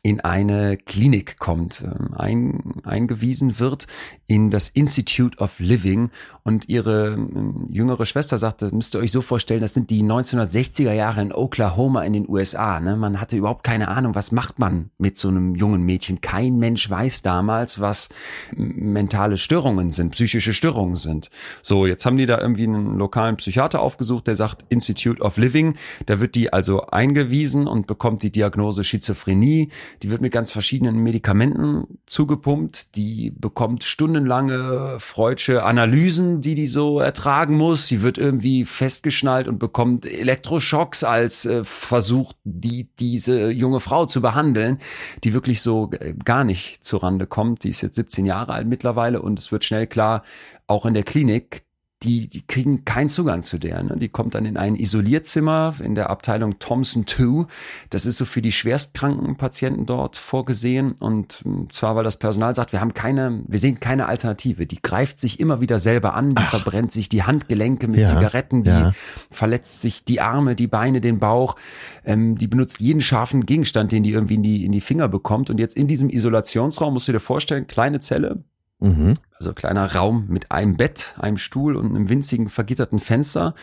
in 0.06 0.20
eine 0.20 0.76
Klinik 0.76 1.36
kommt, 1.40 1.82
ähm, 1.84 2.14
ein, 2.14 2.80
eingewiesen 2.84 3.58
wird 3.58 3.88
in 4.28 4.52
das 4.52 4.68
Institute 4.68 5.38
of 5.38 5.58
Living 5.58 6.10
und 6.44 6.68
ihre 6.68 7.14
ähm, 7.14 7.66
jüngere 7.70 8.06
Schwester 8.06 8.38
sagt, 8.38 8.62
das 8.62 8.70
müsst 8.70 8.94
ihr 8.94 9.00
euch 9.00 9.10
so 9.10 9.20
vorstellen, 9.20 9.62
das 9.62 9.74
sind 9.74 9.90
die 9.90 10.04
1960er 10.04 10.92
Jahre 10.92 11.22
in 11.22 11.32
Oklahoma 11.32 12.04
in 12.04 12.12
den 12.12 12.28
USA. 12.28 12.78
Ne? 12.78 12.94
Man 12.94 13.20
hatte 13.20 13.36
überhaupt 13.36 13.64
keine 13.64 13.88
Ahnung, 13.88 14.14
was 14.14 14.30
macht 14.30 14.60
man 14.60 14.90
mit 14.96 15.18
so 15.18 15.26
einem 15.26 15.56
jungen 15.56 15.82
Mädchen. 15.82 16.20
Kein 16.20 16.60
Mensch 16.60 16.88
weiß 16.88 17.22
damals, 17.22 17.80
was 17.80 18.08
mentale 18.54 19.38
Störungen 19.38 19.90
sind, 19.90 20.12
psychische 20.12 20.54
Störungen 20.54 20.94
sind. 20.94 21.30
So, 21.62 21.84
jetzt 21.84 22.06
haben 22.06 22.16
die 22.16 22.26
da 22.26 22.38
irgendwie 22.40 22.68
einen 22.68 22.96
lokalen 22.96 23.38
Psychiater 23.38 23.80
aufgesucht, 23.80 24.28
der 24.28 24.36
sagt 24.36 24.64
Institute 24.68 25.20
of 25.20 25.36
Living. 25.36 25.76
Da 26.06 26.20
wird 26.20 26.36
die 26.36 26.52
also 26.52 26.86
eingewiesen 26.86 27.66
und 27.66 27.88
bekommt 27.88 28.22
die 28.22 28.30
Diagnose 28.30 28.84
Schizophrenie. 28.84 29.70
Die 30.02 30.10
wird 30.10 30.20
mit 30.20 30.32
ganz 30.32 30.52
verschiedenen 30.52 30.98
Medikamenten 30.98 31.98
zugepumpt. 32.06 32.96
Die 32.96 33.30
bekommt 33.30 33.84
stundenlange 33.84 34.96
freudsche 34.98 35.64
Analysen, 35.64 36.40
die 36.40 36.54
die 36.54 36.66
so 36.66 37.00
ertragen 37.00 37.56
muss. 37.56 37.86
Sie 37.86 38.02
wird 38.02 38.18
irgendwie 38.18 38.64
festgeschnallt 38.64 39.48
und 39.48 39.58
bekommt 39.58 40.06
Elektroschocks 40.06 41.04
als 41.04 41.44
äh, 41.44 41.64
Versuch, 41.64 42.32
die 42.44 42.88
diese 42.98 43.50
junge 43.50 43.80
Frau 43.80 44.06
zu 44.06 44.20
behandeln, 44.20 44.78
die 45.24 45.34
wirklich 45.34 45.60
so 45.62 45.90
äh, 45.98 46.14
gar 46.14 46.44
nicht 46.44 46.84
zurande 46.84 47.26
kommt. 47.26 47.64
Die 47.64 47.70
ist 47.70 47.82
jetzt 47.82 47.96
17 47.96 48.26
Jahre 48.26 48.52
alt 48.52 48.66
mittlerweile 48.66 49.22
und 49.22 49.38
es 49.38 49.52
wird 49.52 49.64
schnell 49.64 49.86
klar, 49.86 50.22
auch 50.66 50.86
in 50.86 50.94
der 50.94 51.04
Klinik, 51.04 51.65
die, 52.02 52.28
die 52.28 52.46
kriegen 52.46 52.84
keinen 52.84 53.08
Zugang 53.08 53.42
zu 53.42 53.56
der. 53.58 53.82
Ne? 53.82 53.96
Die 53.96 54.10
kommt 54.10 54.34
dann 54.34 54.44
in 54.44 54.58
ein 54.58 54.76
Isolierzimmer 54.76 55.74
in 55.82 55.94
der 55.94 56.10
Abteilung 56.10 56.58
Thompson 56.58 57.06
2. 57.06 57.46
Das 57.88 58.04
ist 58.04 58.18
so 58.18 58.26
für 58.26 58.42
die 58.42 58.52
schwerstkranken 58.52 59.36
Patienten 59.36 59.86
dort 59.86 60.18
vorgesehen. 60.18 60.92
Und 60.92 61.40
hm, 61.44 61.70
zwar, 61.70 61.96
weil 61.96 62.04
das 62.04 62.18
Personal 62.18 62.54
sagt, 62.54 62.72
wir 62.72 62.82
haben 62.82 62.92
keine, 62.92 63.42
wir 63.48 63.58
sehen 63.58 63.80
keine 63.80 64.06
Alternative. 64.06 64.66
Die 64.66 64.82
greift 64.82 65.20
sich 65.20 65.40
immer 65.40 65.62
wieder 65.62 65.78
selber 65.78 66.14
an, 66.14 66.30
die 66.30 66.36
Ach. 66.36 66.50
verbrennt 66.50 66.92
sich 66.92 67.08
die 67.08 67.22
Handgelenke 67.22 67.88
mit 67.88 68.00
ja, 68.00 68.06
Zigaretten, 68.06 68.62
die 68.62 68.70
ja. 68.70 68.92
verletzt 69.30 69.80
sich 69.80 70.04
die 70.04 70.20
Arme, 70.20 70.54
die 70.54 70.66
Beine, 70.66 71.00
den 71.00 71.18
Bauch. 71.18 71.56
Ähm, 72.04 72.34
die 72.34 72.46
benutzt 72.46 72.78
jeden 72.80 73.00
scharfen 73.00 73.46
Gegenstand, 73.46 73.92
den 73.92 74.02
die 74.02 74.10
irgendwie 74.10 74.34
in 74.34 74.42
die, 74.42 74.66
in 74.66 74.72
die 74.72 74.82
Finger 74.82 75.08
bekommt. 75.08 75.48
Und 75.48 75.58
jetzt 75.58 75.76
in 75.76 75.88
diesem 75.88 76.10
Isolationsraum 76.10 76.92
musst 76.92 77.08
du 77.08 77.12
dir 77.12 77.20
vorstellen, 77.20 77.66
kleine 77.66 78.00
Zelle, 78.00 78.44
Mhm. 78.78 79.14
Also 79.38 79.52
kleiner 79.52 79.94
Raum 79.94 80.26
mit 80.28 80.50
einem 80.50 80.76
Bett, 80.76 81.14
einem 81.18 81.38
Stuhl 81.38 81.76
und 81.76 81.90
einem 81.90 82.08
winzigen 82.08 82.48
vergitterten 82.48 83.00
Fenster. 83.00 83.54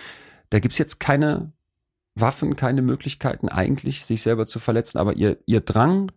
Da 0.50 0.60
gibt's 0.60 0.78
jetzt 0.78 1.00
keine 1.00 1.52
Waffen, 2.16 2.56
keine 2.56 2.82
Möglichkeiten 2.82 3.50
eigentlich, 3.50 4.06
sich 4.06 4.22
selber 4.22 4.48
zu 4.48 4.60
verletzen. 4.60 4.98
Aber 4.98 5.14
ihr, 5.14 5.38
ihr 5.46 5.62
Drang, 5.62 6.12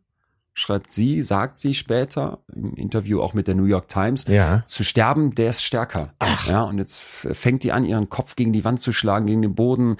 schreibt 0.59 0.91
sie, 0.91 1.23
sagt 1.23 1.59
sie 1.59 1.75
später 1.75 2.43
im 2.55 2.75
Interview 2.75 3.21
auch 3.21 3.35
mit 3.35 3.47
der 3.47 3.55
New 3.55 3.65
York 3.65 3.89
Times, 3.89 4.25
ja. 4.27 4.65
zu 4.67 4.85
sterben, 4.85 5.35
der 5.35 5.51
ist 5.51 5.63
stärker. 5.63 6.15
Ach. 6.19 6.49
Ja, 6.49 6.63
und 6.63 6.79
jetzt 6.79 7.03
fängt 7.03 7.63
die 7.63 7.73
an, 7.73 7.85
ihren 7.85 8.09
Kopf 8.09 8.37
gegen 8.37 8.53
die 8.53 8.65
Wand 8.65 8.81
zu 8.81 8.93
schlagen, 8.93 9.27
gegen 9.27 9.43
den 9.43 9.55
Boden. 9.55 9.97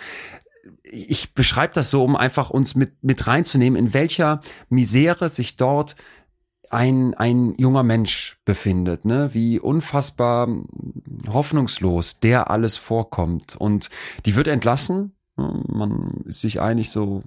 Ich 0.83 1.35
beschreibe 1.35 1.75
das 1.75 1.91
so, 1.91 2.03
um 2.03 2.17
einfach 2.17 2.49
uns 2.49 2.75
mit, 2.75 3.05
mit 3.05 3.27
reinzunehmen, 3.27 3.79
in 3.79 3.93
welcher 3.93 4.41
Misere 4.71 5.29
sich 5.29 5.57
dort 5.57 5.95
ein, 6.71 7.15
ein 7.15 7.55
junger 7.59 7.83
Mensch 7.83 8.39
befindet, 8.45 9.05
ne? 9.05 9.31
wie 9.33 9.59
unfassbar 9.59 10.49
hoffnungslos 11.29 12.21
der 12.21 12.51
alles 12.51 12.77
vorkommt. 12.77 13.57
Und 13.57 13.91
die 14.25 14.37
wird 14.37 14.49
entlassen. 14.49 15.13
Man 15.37 16.23
ist 16.25 16.41
sich 16.41 16.61
einig, 16.61 16.91
so 16.91 17.23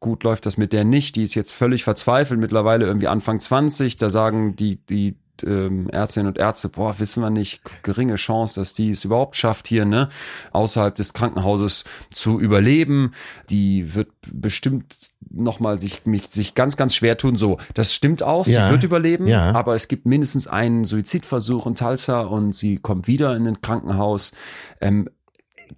gut 0.00 0.22
läuft 0.24 0.46
das 0.46 0.56
mit 0.56 0.72
der 0.72 0.84
nicht. 0.84 1.16
Die 1.16 1.22
ist 1.22 1.34
jetzt 1.34 1.52
völlig 1.52 1.84
verzweifelt, 1.84 2.40
mittlerweile 2.40 2.86
irgendwie 2.86 3.08
Anfang 3.08 3.40
20. 3.40 3.96
Da 3.96 4.10
sagen 4.10 4.56
die, 4.56 4.76
die 4.86 5.16
ähm, 5.44 5.88
Ärztinnen 5.90 6.28
und 6.28 6.38
Ärzte, 6.38 6.68
boah, 6.68 6.98
wissen 6.98 7.22
wir 7.22 7.30
nicht, 7.30 7.60
geringe 7.82 8.16
Chance, 8.16 8.60
dass 8.60 8.72
die 8.72 8.90
es 8.90 9.04
überhaupt 9.04 9.36
schafft, 9.36 9.66
hier 9.68 9.84
ne, 9.84 10.08
außerhalb 10.52 10.94
des 10.94 11.12
Krankenhauses 11.12 11.84
zu 12.10 12.40
überleben. 12.40 13.12
Die 13.50 13.94
wird 13.94 14.08
bestimmt 14.32 14.96
nochmal 15.30 15.78
sich, 15.78 16.06
mich, 16.06 16.28
sich 16.28 16.54
ganz, 16.54 16.76
ganz 16.76 16.94
schwer 16.94 17.16
tun. 17.16 17.36
So, 17.36 17.58
das 17.74 17.94
stimmt 17.94 18.22
auch, 18.22 18.46
ja, 18.46 18.66
sie 18.66 18.72
wird 18.72 18.84
überleben, 18.84 19.26
ja. 19.26 19.52
aber 19.52 19.74
es 19.74 19.88
gibt 19.88 20.06
mindestens 20.06 20.46
einen 20.46 20.84
Suizidversuch 20.84 21.66
in 21.66 21.74
Tulsa 21.74 22.20
und 22.20 22.54
sie 22.54 22.76
kommt 22.78 23.06
wieder 23.06 23.36
in 23.36 23.46
ein 23.46 23.60
Krankenhaus. 23.60 24.32
Ähm, 24.80 25.08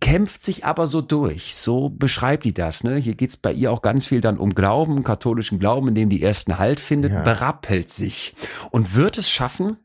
kämpft 0.00 0.42
sich 0.42 0.64
aber 0.64 0.86
so 0.86 1.00
durch. 1.00 1.54
So 1.54 1.88
beschreibt 1.88 2.44
die 2.44 2.54
das. 2.54 2.84
Ne? 2.84 2.96
Hier 2.96 3.14
geht's 3.14 3.36
bei 3.36 3.52
ihr 3.52 3.72
auch 3.72 3.82
ganz 3.82 4.06
viel 4.06 4.20
dann 4.20 4.38
um 4.38 4.54
Glauben, 4.54 5.04
katholischen 5.04 5.58
Glauben, 5.58 5.88
in 5.88 5.94
dem 5.94 6.10
die 6.10 6.22
ersten 6.22 6.58
Halt 6.58 6.80
findet, 6.80 7.12
ja. 7.12 7.22
berappelt 7.22 7.88
sich 7.88 8.34
und 8.70 8.94
wird 8.94 9.18
es 9.18 9.30
schaffen, 9.30 9.76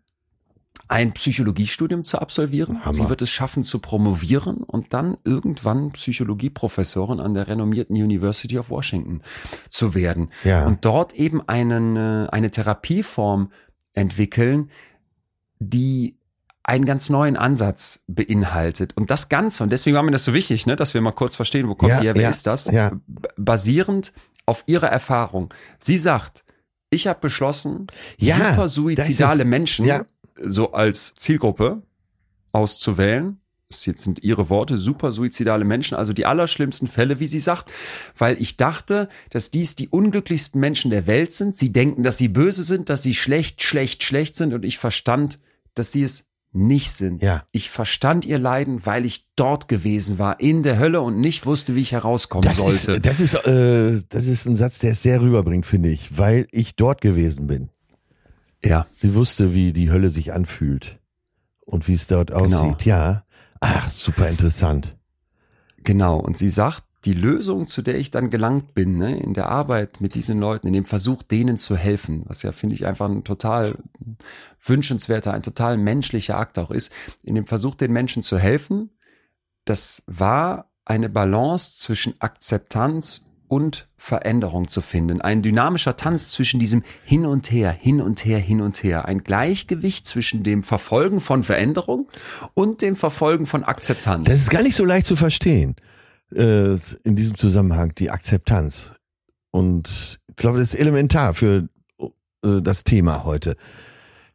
ein 0.88 1.14
Psychologiestudium 1.14 2.04
zu 2.04 2.20
absolvieren. 2.20 2.84
Hammer. 2.84 2.94
Sie 2.94 3.10
wird 3.10 3.22
es 3.22 3.30
schaffen 3.30 3.64
zu 3.64 3.80
promovieren 3.80 4.58
und 4.58 4.94
dann 4.94 5.18
irgendwann 5.24 5.92
Psychologieprofessorin 5.92 7.20
an 7.20 7.34
der 7.34 7.48
renommierten 7.48 7.96
University 7.96 8.60
of 8.60 8.70
Washington 8.70 9.22
zu 9.70 9.96
werden. 9.96 10.30
Ja. 10.44 10.68
Und 10.68 10.86
dort 10.86 11.14
eben 11.14 11.48
einen, 11.48 11.96
äh, 11.96 12.28
eine 12.32 12.52
Therapieform 12.52 13.52
entwickeln, 13.94 14.70
die 15.60 16.18
einen 16.64 16.86
ganz 16.86 17.10
neuen 17.10 17.36
Ansatz 17.36 18.04
beinhaltet. 18.08 18.96
Und 18.96 19.12
das 19.12 19.30
Ganze, 19.30 19.64
und 19.64 19.70
deswegen 19.70 19.96
war 19.96 20.04
mir 20.04 20.12
das 20.12 20.24
so 20.24 20.34
wichtig, 20.34 20.66
ne, 20.66 20.76
dass 20.76 20.94
wir 20.94 21.02
mal 21.02 21.12
kurz 21.12 21.36
verstehen, 21.36 21.68
wo 21.68 21.76
kommt 21.76 21.92
ja, 21.92 22.00
die 22.00 22.06
her, 22.08 22.16
wer 22.16 22.24
ja, 22.24 22.30
ist 22.30 22.48
das? 22.48 22.72
Ja. 22.72 22.92
Basierend 23.36 24.14
auf 24.46 24.64
ihrer 24.66 24.88
Erfahrung. 24.88 25.54
Sie 25.78 25.98
sagt, 25.98 26.44
ich 26.90 27.08
habe 27.08 27.20
beschlossen, 27.20 27.88
ja, 28.18 28.36
super 28.38 28.70
suizidale 28.70 29.46
Menschen 29.46 29.86
ja. 29.86 30.06
so 30.42 30.72
als 30.72 31.16
Zielgruppe 31.16 31.82
auszuwählen. 32.54 33.40
Das 33.70 33.86
jetzt 33.88 34.04
sind 34.04 34.24
ihre 34.24 34.50
Worte, 34.50 34.78
super 34.78 35.12
suizidale 35.12 35.66
Menschen, 35.66 35.98
also 35.98 36.14
die 36.14 36.28
allerschlimmsten 36.28 36.88
Fälle, 36.88 37.20
wie 37.20 37.26
sie 37.26 37.40
sagt, 37.40 37.72
weil 38.16 38.40
ich 38.40 38.56
dachte, 38.56 39.10
dass 39.32 39.50
dies 39.50 39.76
die 39.76 39.90
unglücklichsten 39.90 40.62
Menschen 40.62 40.92
der 40.92 41.08
Welt 41.08 41.32
sind. 41.32 41.56
Sie 41.56 41.72
denken, 41.72 42.04
dass 42.04 42.20
sie 42.20 42.28
böse 42.28 42.62
sind, 42.64 42.90
dass 42.90 43.02
sie 43.02 43.16
schlecht, 43.16 43.64
schlecht, 43.64 44.04
schlecht 44.04 44.36
sind 44.36 44.54
und 44.54 44.64
ich 44.64 44.78
verstand, 44.78 45.40
dass 45.74 45.92
sie 45.92 46.04
es 46.04 46.26
nicht 46.54 46.92
sind. 46.92 47.22
Ja. 47.22 47.44
Ich 47.52 47.70
verstand 47.70 48.26
ihr 48.26 48.38
Leiden, 48.38 48.86
weil 48.86 49.06
ich 49.06 49.26
dort 49.36 49.68
gewesen 49.68 50.20
war, 50.20 50.40
in 50.40 50.64
der 50.64 50.78
Hölle 50.78 51.02
und 51.02 51.20
nicht 51.20 51.46
wusste, 51.46 51.76
wie 51.76 51.82
ich 51.82 51.92
herauskommen 51.92 52.44
das 52.44 52.58
sollte. 52.58 52.94
Ist, 52.94 53.06
das, 53.06 53.20
ist, 53.20 53.34
äh, 53.46 54.02
das 54.10 54.28
ist 54.28 54.46
ein 54.46 54.56
Satz, 54.56 54.80
der 54.80 54.92
es 54.92 55.02
sehr 55.02 55.22
rüberbringt, 55.22 55.66
finde 55.66 55.90
ich, 55.90 56.18
weil 56.18 56.48
ich 56.52 56.76
dort 56.76 57.02
gewesen 57.02 57.48
bin. 57.48 57.70
Ja. 58.64 58.86
Sie 58.94 59.16
wusste, 59.16 59.54
wie 59.54 59.74
die 59.74 59.92
Hölle 59.92 60.10
sich 60.10 60.32
anfühlt 60.32 61.00
und 61.66 61.88
wie 61.88 61.94
es 61.94 62.08
dort 62.08 62.30
genau. 62.30 62.44
aussieht. 62.44 62.86
Ja. 62.86 63.26
Ach, 63.60 63.90
super 63.90 64.30
interessant. 64.30 64.96
Genau. 65.84 66.18
Und 66.18 66.38
sie 66.38 66.50
sagt, 66.50 66.84
die 67.06 67.14
Lösung, 67.14 67.68
zu 67.68 67.82
der 67.82 67.98
ich 67.98 68.12
dann 68.12 68.30
gelangt 68.30 68.74
bin, 68.74 68.98
ne, 68.98 69.18
in 69.18 69.34
der 69.34 69.50
Arbeit 69.50 70.00
mit 70.00 70.16
diesen 70.16 70.40
Leuten, 70.40 70.68
in 70.68 70.74
dem 70.74 70.86
Versuch, 70.86 71.22
denen 71.22 71.58
zu 71.58 71.76
helfen, 71.76 72.24
was 72.26 72.44
ja, 72.44 72.52
finde 72.52 72.76
ich, 72.76 72.86
einfach 72.86 73.10
ein 73.10 73.24
total 73.24 73.76
wünschenswerter, 74.62 75.34
ein 75.34 75.44
total 75.44 75.78
menschlicher 75.78 76.38
Akt 76.38 76.58
auch 76.60 76.72
ist, 76.72 76.92
in 77.24 77.36
dem 77.36 77.46
Versuch, 77.46 77.76
den 77.76 77.92
Menschen 77.92 78.24
zu 78.24 78.38
helfen, 78.38 78.92
das 79.66 80.04
war 80.08 80.72
eine 80.86 81.10
Balance 81.10 81.78
zwischen 81.78 82.16
Akzeptanz 82.20 83.26
und 83.48 83.88
Veränderung 83.98 84.68
zu 84.68 84.82
finden. 84.82 85.22
Ein 85.22 85.42
dynamischer 85.42 85.96
Tanz 85.96 86.32
zwischen 86.32 86.60
diesem 86.60 86.84
Hin 87.06 87.26
und 87.26 87.52
Her, 87.52 87.72
hin 87.72 88.02
und 88.02 88.26
her, 88.26 88.40
hin 88.40 88.62
und 88.62 88.82
her. 88.84 89.06
Ein 89.06 89.24
Gleichgewicht 89.24 90.08
zwischen 90.08 90.44
dem 90.44 90.64
Verfolgen 90.64 91.20
von 91.20 91.44
Veränderung 91.44 92.10
und 92.56 92.82
dem 92.82 92.96
Verfolgen 92.96 93.46
von 93.46 93.64
Akzeptanz. 93.64 94.26
Das 94.26 94.36
ist 94.36 94.50
gar 94.50 94.64
nicht 94.64 94.76
so 94.76 94.86
leicht 94.86 95.06
zu 95.06 95.16
verstehen 95.16 95.76
äh, 96.36 96.78
in 97.04 97.16
diesem 97.16 97.38
Zusammenhang 97.38 97.94
die 97.96 98.10
Akzeptanz. 98.10 98.94
Und 99.52 100.20
ich 100.28 100.36
glaube, 100.36 100.60
das 100.60 100.74
ist 100.74 100.80
elementar 100.80 101.34
für 101.34 101.70
äh, 102.00 102.62
das 102.62 102.84
Thema 102.84 103.24
heute, 103.24 103.56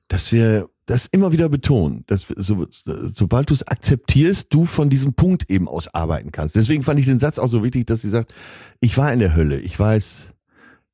dass 0.08 0.32
wir 0.32 0.68
das 0.87 1.06
immer 1.06 1.32
wieder 1.32 1.50
betonen, 1.50 2.04
dass 2.06 2.26
so, 2.37 2.66
sobald 3.14 3.50
du 3.50 3.54
es 3.54 3.66
akzeptierst, 3.66 4.52
du 4.54 4.64
von 4.64 4.88
diesem 4.88 5.12
Punkt 5.12 5.50
eben 5.50 5.68
aus 5.68 5.92
arbeiten 5.92 6.32
kannst. 6.32 6.56
Deswegen 6.56 6.82
fand 6.82 6.98
ich 6.98 7.04
den 7.04 7.18
Satz 7.18 7.38
auch 7.38 7.48
so 7.48 7.62
wichtig, 7.62 7.87
dass 7.87 8.00
sie 8.00 8.08
sagt, 8.08 8.32
ich 8.80 8.96
war 8.96 9.12
in 9.12 9.18
der 9.18 9.37
Hölle, 9.37 9.61
ich 9.61 9.78
weiß, 9.78 10.32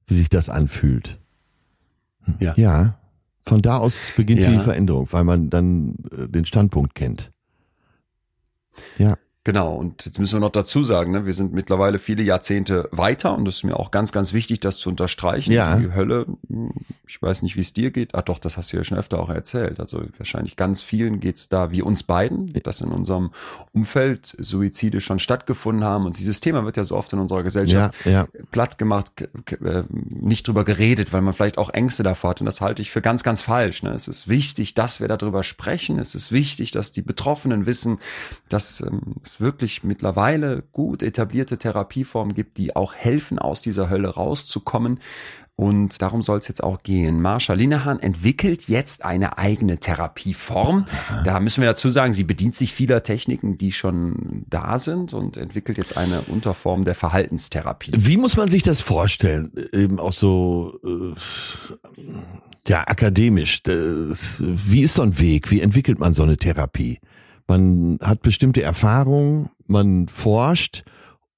wie 0.09 0.15
sich 0.15 0.29
das 0.29 0.49
anfühlt. 0.49 1.21
Ja. 2.41 2.55
Ja. 2.57 2.99
Von 3.47 3.63
da 3.63 3.77
aus 3.77 4.13
beginnt 4.17 4.43
ja. 4.43 4.51
die 4.51 4.59
Veränderung, 4.59 5.07
weil 5.13 5.23
man 5.23 5.51
dann 5.51 5.97
äh, 6.11 6.29
den 6.29 6.45
Standpunkt 6.45 6.95
kennt. 6.95 7.31
Ja. 8.99 9.17
Genau, 9.45 9.75
und 9.75 10.07
jetzt 10.07 10.19
müssen 10.19 10.37
wir 10.37 10.41
noch 10.41 10.51
dazu 10.51 10.85
sagen, 10.85 11.13
ne, 11.13 11.27
wir 11.27 11.35
sind 11.35 11.53
mittlerweile 11.53 11.99
viele 11.99 12.23
Jahrzehnte 12.23 12.89
weiter 12.93 13.37
und 13.37 13.47
es 13.47 13.57
ist 13.57 13.65
mir 13.65 13.79
auch 13.79 13.91
ganz, 13.91 14.11
ganz 14.11 14.33
wichtig, 14.33 14.61
das 14.61 14.79
zu 14.79 14.89
unterstreichen. 14.89 15.53
Ja. 15.53 15.77
Die 15.77 15.93
Hölle, 15.93 16.25
hm, 16.49 16.73
ich 17.07 17.21
weiß 17.21 17.43
nicht, 17.43 17.55
wie 17.57 17.61
es 17.61 17.75
dir 17.75 17.91
geht. 17.91 18.15
Ah 18.15 18.23
doch, 18.23 18.39
das 18.39 18.57
hast 18.57 18.73
du 18.73 18.79
ja 18.79 18.85
schon 18.85 18.97
öfter 18.97 19.21
auch 19.21 19.29
erzählt. 19.29 19.81
Also 19.81 20.03
wahrscheinlich 20.17 20.57
ganz 20.57 20.81
vielen 20.81 21.21
geht's 21.21 21.51
da 21.51 21.71
wie 21.71 21.83
uns 21.83 22.05
beiden, 22.05 22.55
dass 22.63 22.81
in 22.81 22.89
unserem 22.89 23.33
Umfeld 23.75 24.35
Suizide 24.39 25.03
schon 25.03 25.19
stattgefunden 25.19 25.85
haben. 25.85 26.07
Und 26.07 26.19
dieses 26.19 26.41
Thema 26.41 26.65
wird 26.65 26.79
ja 26.79 26.85
so 26.85 26.97
oft 26.97 27.13
in 27.13 27.19
unserer 27.19 27.43
Gesellschaft 27.43 27.95
ja, 28.07 28.11
ja. 28.11 28.29
platt 28.51 28.79
gemacht, 28.79 29.29
äh, 29.61 29.83
nicht 29.91 30.49
drüber 30.49 30.65
geredet, 30.65 31.13
weil 31.13 31.21
man 31.21 31.35
vielleicht 31.35 31.59
auch 31.59 31.69
Ängste 31.69 32.03
davor 32.03 32.31
hat. 32.31 32.41
Und 32.41 32.47
das 32.47 32.63
halte 32.63 32.81
ich 32.81 32.91
für 32.91 33.03
ganz, 33.03 33.23
ganz 33.23 33.43
falsch. 33.43 33.83
Ne? 33.83 33.91
Es 33.91 34.09
ist 34.09 34.27
wichtig, 34.27 34.73
dass 34.73 35.01
wir 35.01 35.09
darüber 35.09 35.43
sprechen. 35.43 35.99
Es 35.99 36.15
ist 36.15 36.33
wichtig, 36.33 36.71
dass 36.71 36.93
die 36.93 37.03
Betroffenen 37.03 37.67
wissen, 37.67 37.99
dass 38.49 38.81
ähm, 38.81 39.17
es 39.35 39.41
wirklich 39.41 39.83
mittlerweile 39.83 40.63
gut 40.73 41.03
etablierte 41.03 41.59
Therapieformen 41.59 42.35
gibt, 42.35 42.59
die 42.59 42.77
auch 42.77 42.95
helfen, 42.95 43.39
aus 43.39 43.61
dieser 43.61 43.91
Hölle 43.91 44.09
rauszukommen. 44.09 45.01
Und 45.57 46.03
darum 46.03 46.23
soll 46.23 46.39
es 46.39 46.49
jetzt 46.49 46.65
auch 46.65 46.83
gehen. 46.83 47.23
Marsha 47.23 47.53
Linehan 47.53 48.01
entwickelt 48.01 48.69
jetzt 48.69 49.05
eine 49.05 49.39
eigene 49.39 49.79
Therapieform. 49.79 50.85
Da 51.25 51.39
müssen 51.39 51.61
wir 51.61 51.69
dazu 51.69 51.89
sagen, 51.91 52.13
sie 52.13 52.25
bedient 52.25 52.57
sich 52.57 52.73
vieler 52.73 53.05
Techniken, 53.05 53.57
die 53.57 53.71
schon 53.71 54.45
da 54.49 54.81
sind 54.81 55.15
und 55.15 55.37
entwickelt 55.37 55.79
jetzt 55.79 55.97
eine 55.97 56.23
Unterform 56.23 56.85
der 56.85 56.97
Verhaltenstherapie. 56.97 57.93
Wie 57.95 58.17
muss 58.17 58.37
man 58.37 58.49
sich 58.49 58.65
das 58.65 58.81
vorstellen? 58.81 59.53
Eben 59.73 60.01
auch 60.01 60.13
so, 60.13 60.81
äh, 60.85 61.15
ja, 62.67 62.81
akademisch. 62.89 63.63
Das, 63.63 64.43
wie 64.45 64.83
ist 64.83 64.95
so 64.95 65.03
ein 65.03 65.21
Weg? 65.21 65.53
Wie 65.53 65.61
entwickelt 65.61 66.01
man 66.01 66.15
so 66.15 66.25
eine 66.25 66.37
Therapie? 66.37 66.99
Man 67.47 67.99
hat 68.01 68.23
bestimmte 68.23 68.63
Erfahrungen, 68.63 69.51
man 69.67 70.09
forscht 70.09 70.85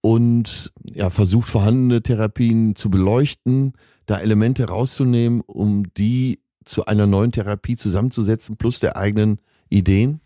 und 0.01 0.73
ja, 0.85 1.11
versucht 1.11 1.49
vorhandene 1.49 2.03
Therapien 2.03 2.77
zu 2.77 2.91
beleuchten, 2.91 3.73
da 4.07 4.19
Elemente 4.21 4.69
rauszunehmen, 4.69 5.41
um 5.41 5.93
die 5.95 6.41
zu 6.65 6.87
einer 6.87 7.07
neuen 7.07 7.33
Therapie 7.33 7.77
zusammenzusetzen, 7.77 8.57
plus 8.57 8.79
der 8.81 8.97
eigenen 8.97 9.41
Ideen? 9.69 10.21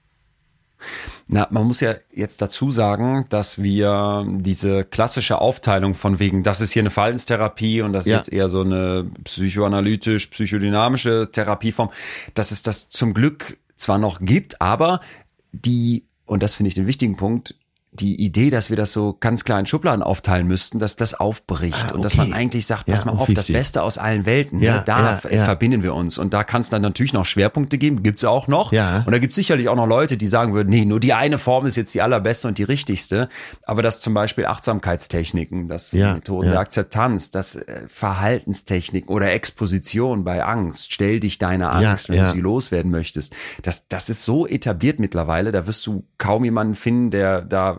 Na, 1.29 1.47
man 1.51 1.67
muss 1.67 1.81
ja 1.81 1.95
jetzt 2.15 2.41
dazu 2.41 2.71
sagen, 2.71 3.27
dass 3.29 3.63
wir 3.63 4.27
diese 4.39 4.85
klassische 4.85 5.39
Aufteilung 5.39 5.95
von 5.95 6.19
wegen, 6.19 6.43
das 6.43 6.61
ist 6.63 6.73
hier 6.73 6.83
eine 6.83 6.91
Verhaltenstherapie 6.91 7.83
und 7.83 7.93
das 7.93 8.07
ist 8.07 8.11
Ja. 8.11 8.17
jetzt 8.17 8.33
eher 8.33 8.49
so 8.49 8.63
eine 8.63 9.11
psychoanalytisch, 9.25 10.29
psychodynamische 10.29 11.29
Therapieform, 11.33 11.91
dass 12.35 12.51
es 12.51 12.63
das 12.63 12.89
zum 12.89 13.13
Glück 13.13 13.59
zwar 13.77 13.99
noch 13.99 14.21
gibt, 14.21 14.61
aber 14.63 15.01
die, 15.53 16.05
und 16.27 16.43
das 16.43 16.55
finde 16.55 16.69
ich 16.69 16.75
den 16.75 16.87
wichtigen 16.87 17.17
Punkt, 17.17 17.55
die 17.93 18.23
Idee, 18.25 18.51
dass 18.51 18.71
wir 18.71 18.77
das 18.77 18.93
so 18.93 19.17
ganz 19.19 19.43
klar 19.45 19.59
in 19.59 19.67
Schubladen 19.67 20.03
aufteilen 20.05 20.47
müssten, 20.47 20.79
dass 20.79 20.95
das 20.95 21.13
aufbricht 21.15 21.87
Ah, 21.91 21.95
und 21.95 22.05
dass 22.05 22.15
okay. 22.15 22.29
man 22.29 22.33
eigentlich 22.35 22.65
sagt, 22.65 22.87
Ja, 22.87 22.95
pass 22.95 23.05
mal 23.05 23.13
auch 23.13 23.21
auf, 23.29 23.31
das. 23.35 23.49
Beste 23.49 23.83
aus 23.83 23.99
allen 23.99 24.27
Welten, 24.27 24.61
Ja, 24.61 24.77
ne, 24.77 24.83
da 24.87 25.21
ja, 25.25 25.31
ja. 25.39 25.45
verbinden 25.45 25.83
wir 25.83 25.95
uns 25.95 26.17
und 26.17 26.33
da 26.33 26.45
kann 26.45 26.61
es 26.61 26.71
dann 26.71 26.83
natürlich 26.83 27.13
noch 27.13 27.25
Schwerpunkte 27.25 27.79
geben, 27.79 28.05
gibt's 28.05 28.23
auch 28.25 28.47
noch 28.47 28.71
Ja. 28.73 29.03
und 29.07 29.11
da 29.11 29.19
gibt's 29.19 29.35
sicherlich 29.35 29.69
auch 29.69 29.75
noch 29.75 29.89
Leute, 29.89 30.17
die 30.17 30.29
sagen 30.29 30.55
würden, 30.55 30.69
nee, 30.71 30.85
nur 30.85 31.01
die 31.01 31.15
eine 31.15 31.39
Form 31.39 31.67
ist 31.67 31.77
jetzt 31.77 31.93
die 31.93 32.01
allerbeste 32.01 32.47
und 32.47 32.59
die 32.59 32.63
richtigste, 32.63 33.29
aber 33.65 33.83
dass 33.83 33.99
zum 34.01 34.15
Beispiel 34.15 34.47
Achtsamkeitstechniken, 34.47 35.67
das 35.67 35.91
Ja, 35.91 36.15
Methoden 36.15 36.47
ja. 36.47 36.53
der 36.53 36.61
Akzeptanz, 36.61 37.33
das 37.33 37.57
äh, 37.57 37.87
Verhaltenstechniken 37.89 39.09
oder 39.09 39.33
Exposition 39.33 40.23
bei 40.25 40.45
Angst, 40.45 40.93
stell 40.93 41.19
dich 41.21 41.39
deiner 41.39 41.81
Ja, 41.81 41.91
Angst, 41.91 42.09
wenn 42.09 42.17
ja. 42.19 42.27
du 42.27 42.33
sie 42.33 42.41
loswerden 42.41 42.91
möchtest, 42.91 43.35
das, 43.63 43.89
das 43.89 44.09
ist 44.09 44.23
so 44.23 44.47
etabliert 44.47 45.01
mittlerweile, 45.01 45.51
da 45.51 45.67
wirst 45.67 45.87
du 45.87 46.05
kaum 46.19 46.45
jemanden 46.45 46.75
finden, 46.77 47.11
der 47.11 47.41
da 47.43 47.79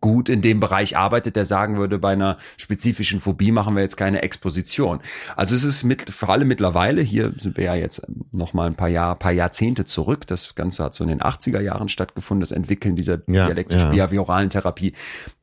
gut 0.00 0.28
in 0.28 0.40
dem 0.40 0.60
Bereich 0.60 0.96
arbeitet, 0.96 1.36
der 1.36 1.44
sagen 1.44 1.76
würde, 1.76 1.98
bei 1.98 2.12
einer 2.12 2.38
spezifischen 2.56 3.20
Phobie 3.20 3.52
machen 3.52 3.76
wir 3.76 3.82
jetzt 3.82 3.96
keine 3.96 4.22
Exposition. 4.22 5.00
Also 5.36 5.54
es 5.54 5.62
ist 5.62 5.84
mit, 5.84 6.08
vor 6.10 6.30
allem 6.30 6.48
mittlerweile, 6.48 7.02
hier 7.02 7.32
sind 7.36 7.56
wir 7.56 7.64
ja 7.64 7.74
jetzt 7.74 8.02
noch 8.32 8.54
mal 8.54 8.66
ein 8.66 8.76
paar 8.76 8.88
Jahr, 8.88 9.14
paar 9.16 9.32
Jahrzehnte 9.32 9.84
zurück. 9.84 10.26
Das 10.26 10.54
Ganze 10.54 10.84
hat 10.84 10.94
so 10.94 11.04
in 11.04 11.10
den 11.10 11.20
80er 11.20 11.60
Jahren 11.60 11.88
stattgefunden, 11.88 12.40
das 12.40 12.52
Entwickeln 12.52 12.96
dieser 12.96 13.18
Ja, 13.26 13.46
dialektisch-behavioralen 13.46 14.48
Therapie. 14.48 14.94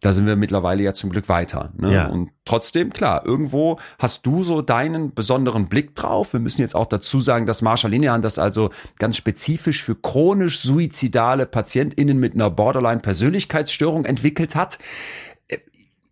Da 0.01 0.13
sind 0.13 0.25
wir 0.25 0.35
mittlerweile 0.35 0.81
ja 0.81 0.93
zum 0.93 1.11
Glück 1.11 1.29
weiter. 1.29 1.71
Ne? 1.77 1.93
Ja. 1.93 2.07
Und 2.07 2.31
trotzdem, 2.45 2.91
klar, 2.91 3.25
irgendwo 3.25 3.79
hast 3.99 4.25
du 4.25 4.43
so 4.43 4.63
deinen 4.63 5.13
besonderen 5.13 5.67
Blick 5.67 5.95
drauf. 5.95 6.33
Wir 6.33 6.39
müssen 6.39 6.61
jetzt 6.61 6.75
auch 6.75 6.87
dazu 6.87 7.19
sagen, 7.19 7.45
dass 7.45 7.61
Marshall 7.61 7.91
Linehan 7.91 8.21
das 8.23 8.39
also 8.39 8.71
ganz 8.97 9.17
spezifisch 9.17 9.83
für 9.83 9.95
chronisch 9.95 10.61
suizidale 10.61 11.45
PatientInnen 11.45 12.19
mit 12.19 12.33
einer 12.33 12.49
Borderline-Persönlichkeitsstörung 12.49 14.05
entwickelt 14.05 14.46
hat. 14.55 14.79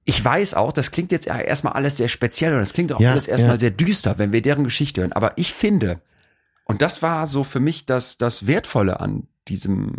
Ich 0.03 0.23
weiß 0.23 0.53
auch, 0.53 0.71
das 0.71 0.91
klingt 0.91 1.11
jetzt 1.11 1.25
erstmal 1.25 1.73
alles 1.73 1.97
sehr 1.97 2.09
speziell 2.09 2.53
und 2.53 2.59
das 2.59 2.73
klingt 2.73 2.93
auch 2.93 2.99
Ja, 2.99 3.11
alles 3.11 3.27
erstmal 3.27 3.55
ja. 3.55 3.59
sehr 3.59 3.71
düster, 3.71 4.19
wenn 4.19 4.31
wir 4.31 4.41
deren 4.41 4.63
Geschichte 4.63 5.01
hören. 5.01 5.13
Aber 5.13 5.33
ich 5.36 5.53
finde, 5.53 5.99
und 6.65 6.81
das 6.81 7.01
war 7.01 7.25
so 7.25 7.43
für 7.43 7.59
mich 7.59 7.86
das, 7.86 8.17
das 8.17 8.45
Wertvolle 8.45 8.99
an 8.99 9.27
diesem, 9.47 9.93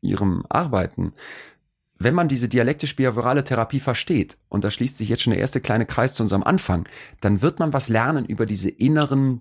ihrem 0.00 0.44
Arbeiten, 0.48 1.12
wenn 1.98 2.14
man 2.14 2.28
diese 2.28 2.48
dialektisch-behaviorale 2.48 3.44
Therapie 3.44 3.80
versteht, 3.80 4.36
und 4.48 4.64
da 4.64 4.70
schließt 4.70 4.98
sich 4.98 5.08
jetzt 5.08 5.22
schon 5.22 5.32
der 5.32 5.40
erste 5.40 5.60
kleine 5.60 5.86
Kreis 5.86 6.14
zu 6.14 6.22
unserem 6.22 6.42
Anfang, 6.42 6.88
dann 7.20 7.42
wird 7.42 7.58
man 7.58 7.72
was 7.72 7.88
lernen 7.88 8.24
über 8.24 8.46
diese 8.46 8.70
inneren 8.70 9.40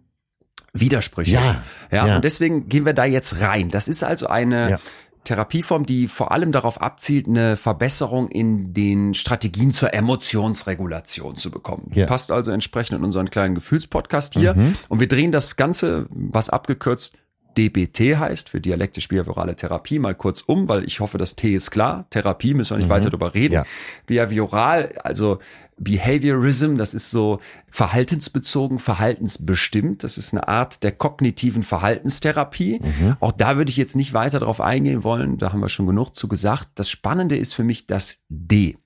Widersprüche. 0.73 1.33
Ja, 1.35 1.63
ja, 1.91 2.07
ja. 2.07 2.15
und 2.15 2.23
deswegen 2.23 2.69
gehen 2.69 2.85
wir 2.85 2.93
da 2.93 3.05
jetzt 3.05 3.41
rein. 3.41 3.69
Das 3.69 3.87
ist 3.87 4.03
also 4.03 4.27
eine 4.27 4.71
Ja. 4.71 4.79
Therapieform, 5.23 5.85
die 5.85 6.07
vor 6.07 6.31
allem 6.31 6.51
darauf 6.51 6.81
abzielt, 6.81 7.27
eine 7.27 7.55
Verbesserung 7.55 8.29
in 8.29 8.73
den 8.73 9.13
Strategien 9.13 9.71
zur 9.71 9.93
Emotionsregulation 9.93 11.35
zu 11.35 11.51
bekommen. 11.51 11.91
Ja. 11.93 12.07
Passt 12.07 12.31
also 12.31 12.51
entsprechend 12.51 12.97
in 12.97 13.03
unseren 13.03 13.29
kleinen 13.29 13.55
Gefühlspodcast 13.55 14.33
hier. 14.33 14.55
Mhm. 14.55 14.75
Und 14.89 14.99
wir 14.99 15.07
drehen 15.07 15.31
das 15.31 15.55
Ganze, 15.57 16.07
was 16.09 16.49
abgekürzt 16.49 17.17
DBT 17.57 18.17
heißt, 18.17 18.49
für 18.49 18.61
dialektisch-behaviorale 18.61 19.55
Therapie, 19.55 19.99
mal 19.99 20.15
kurz 20.15 20.41
um, 20.41 20.69
weil 20.69 20.85
ich 20.85 20.99
hoffe, 21.01 21.17
das 21.17 21.35
T 21.35 21.53
ist 21.53 21.69
klar. 21.69 22.05
Therapie 22.09 22.53
müssen 22.53 22.75
wir 22.75 22.77
nicht 22.77 22.89
weiter 22.89 23.09
drüber 23.09 23.33
reden. 23.33 23.53
Mhm. 23.53 23.59
Ja. 23.59 23.65
Behavioral, 24.05 24.93
also 25.03 25.39
Behaviorism, 25.83 26.75
das 26.75 26.93
ist 26.93 27.09
so 27.09 27.39
verhaltensbezogen, 27.71 28.77
verhaltensbestimmt. 28.77 30.03
Das 30.03 30.17
ist 30.17 30.31
eine 30.31 30.47
Art 30.47 30.83
der 30.83 30.91
kognitiven 30.91 31.63
Verhaltenstherapie. 31.63 32.79
Mhm. 32.83 33.17
Auch 33.19 33.31
da 33.31 33.57
würde 33.57 33.71
ich 33.71 33.77
jetzt 33.77 33.95
nicht 33.95 34.13
weiter 34.13 34.39
darauf 34.39 34.61
eingehen 34.61 35.03
wollen. 35.03 35.39
Da 35.39 35.51
haben 35.51 35.59
wir 35.59 35.69
schon 35.69 35.87
genug 35.87 36.15
zu 36.15 36.27
gesagt. 36.27 36.69
Das 36.75 36.89
Spannende 36.89 37.35
ist 37.35 37.53
für 37.53 37.63
mich 37.63 37.87
das 37.87 38.19
D, 38.29 38.77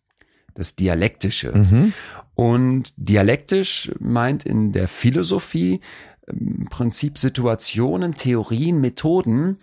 das 0.54 0.78
Dialektische. 0.78 1.52
Mhm. 1.52 1.94
Und 2.34 2.94
dialektisch 2.96 3.92
meint 4.00 4.46
in 4.46 4.72
der 4.72 4.88
Philosophie 4.88 5.82
ähm, 6.28 6.60
im 6.60 6.66
Prinzip 6.70 7.18
Situationen, 7.18 8.16
Theorien, 8.16 8.80
Methoden, 8.80 9.58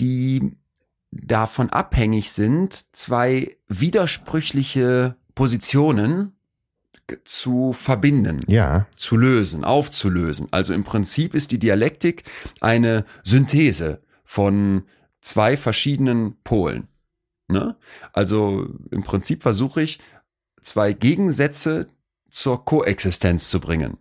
die 0.00 0.56
davon 1.10 1.68
abhängig 1.68 2.30
sind, 2.32 2.96
zwei 2.96 3.56
widersprüchliche 3.68 5.16
Positionen 5.34 6.32
zu 7.24 7.72
verbinden 7.72 8.42
Ja, 8.48 8.86
zu 8.96 9.16
lösen, 9.16 9.64
aufzulösen. 9.64 10.48
Also 10.50 10.74
im 10.74 10.84
Prinzip 10.84 11.34
ist 11.34 11.50
die 11.50 11.58
Dialektik 11.58 12.24
eine 12.60 13.04
Synthese 13.24 14.02
von 14.24 14.84
zwei 15.20 15.56
verschiedenen 15.56 16.36
Polen. 16.42 16.88
Ne? 17.48 17.76
Also 18.12 18.66
im 18.90 19.02
Prinzip 19.04 19.42
versuche 19.42 19.82
ich, 19.82 20.00
zwei 20.60 20.92
Gegensätze 20.92 21.86
zur 22.30 22.64
Koexistenz 22.64 23.48
zu 23.48 23.58
bringen. 23.60 23.96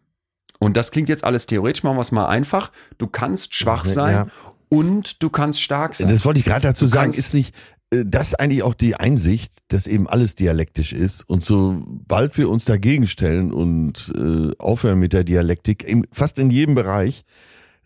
Und 0.59 0.75
das 0.75 0.91
klingt 0.91 1.07
jetzt 1.07 1.23
alles 1.23 1.45
theoretisch, 1.45 1.83
machen 1.83 1.97
wir 1.97 2.01
es 2.01 2.11
mal 2.11 2.25
einfach. 2.27 2.71
Du 2.97 3.07
kannst 3.07 3.55
schwach 3.55 3.85
Ja. 3.85 3.91
sein 3.91 4.31
und 4.69 5.23
du 5.23 5.29
kannst 5.29 5.61
stark 5.61 5.95
sein. 5.95 6.09
das 6.09 6.25
wollte 6.25 6.39
ich 6.39 6.45
gerade 6.45 6.63
dazu 6.63 6.85
Du 6.85 6.89
sagen, 6.91 7.11
ist 7.11 7.33
nicht 7.33 7.55
das 7.89 8.33
eigentlich 8.35 8.63
auch 8.63 8.73
die 8.73 8.95
Einsicht, 8.95 9.53
dass 9.69 9.87
eben 9.87 10.07
alles 10.07 10.35
dialektisch 10.35 10.91
ist 10.93 11.27
und 11.29 11.43
sobald 11.43 12.37
wir 12.37 12.49
uns 12.49 12.65
dagegen 12.65 13.07
stellen 13.07 13.53
und 13.53 14.13
äh, 14.15 14.51
aufhören 14.59 14.99
mit 14.99 15.13
der 15.13 15.23
Dialektik, 15.23 15.83
in, 15.83 16.05
fast 16.11 16.37
in 16.37 16.49
jedem 16.49 16.75
Bereich 16.75 17.23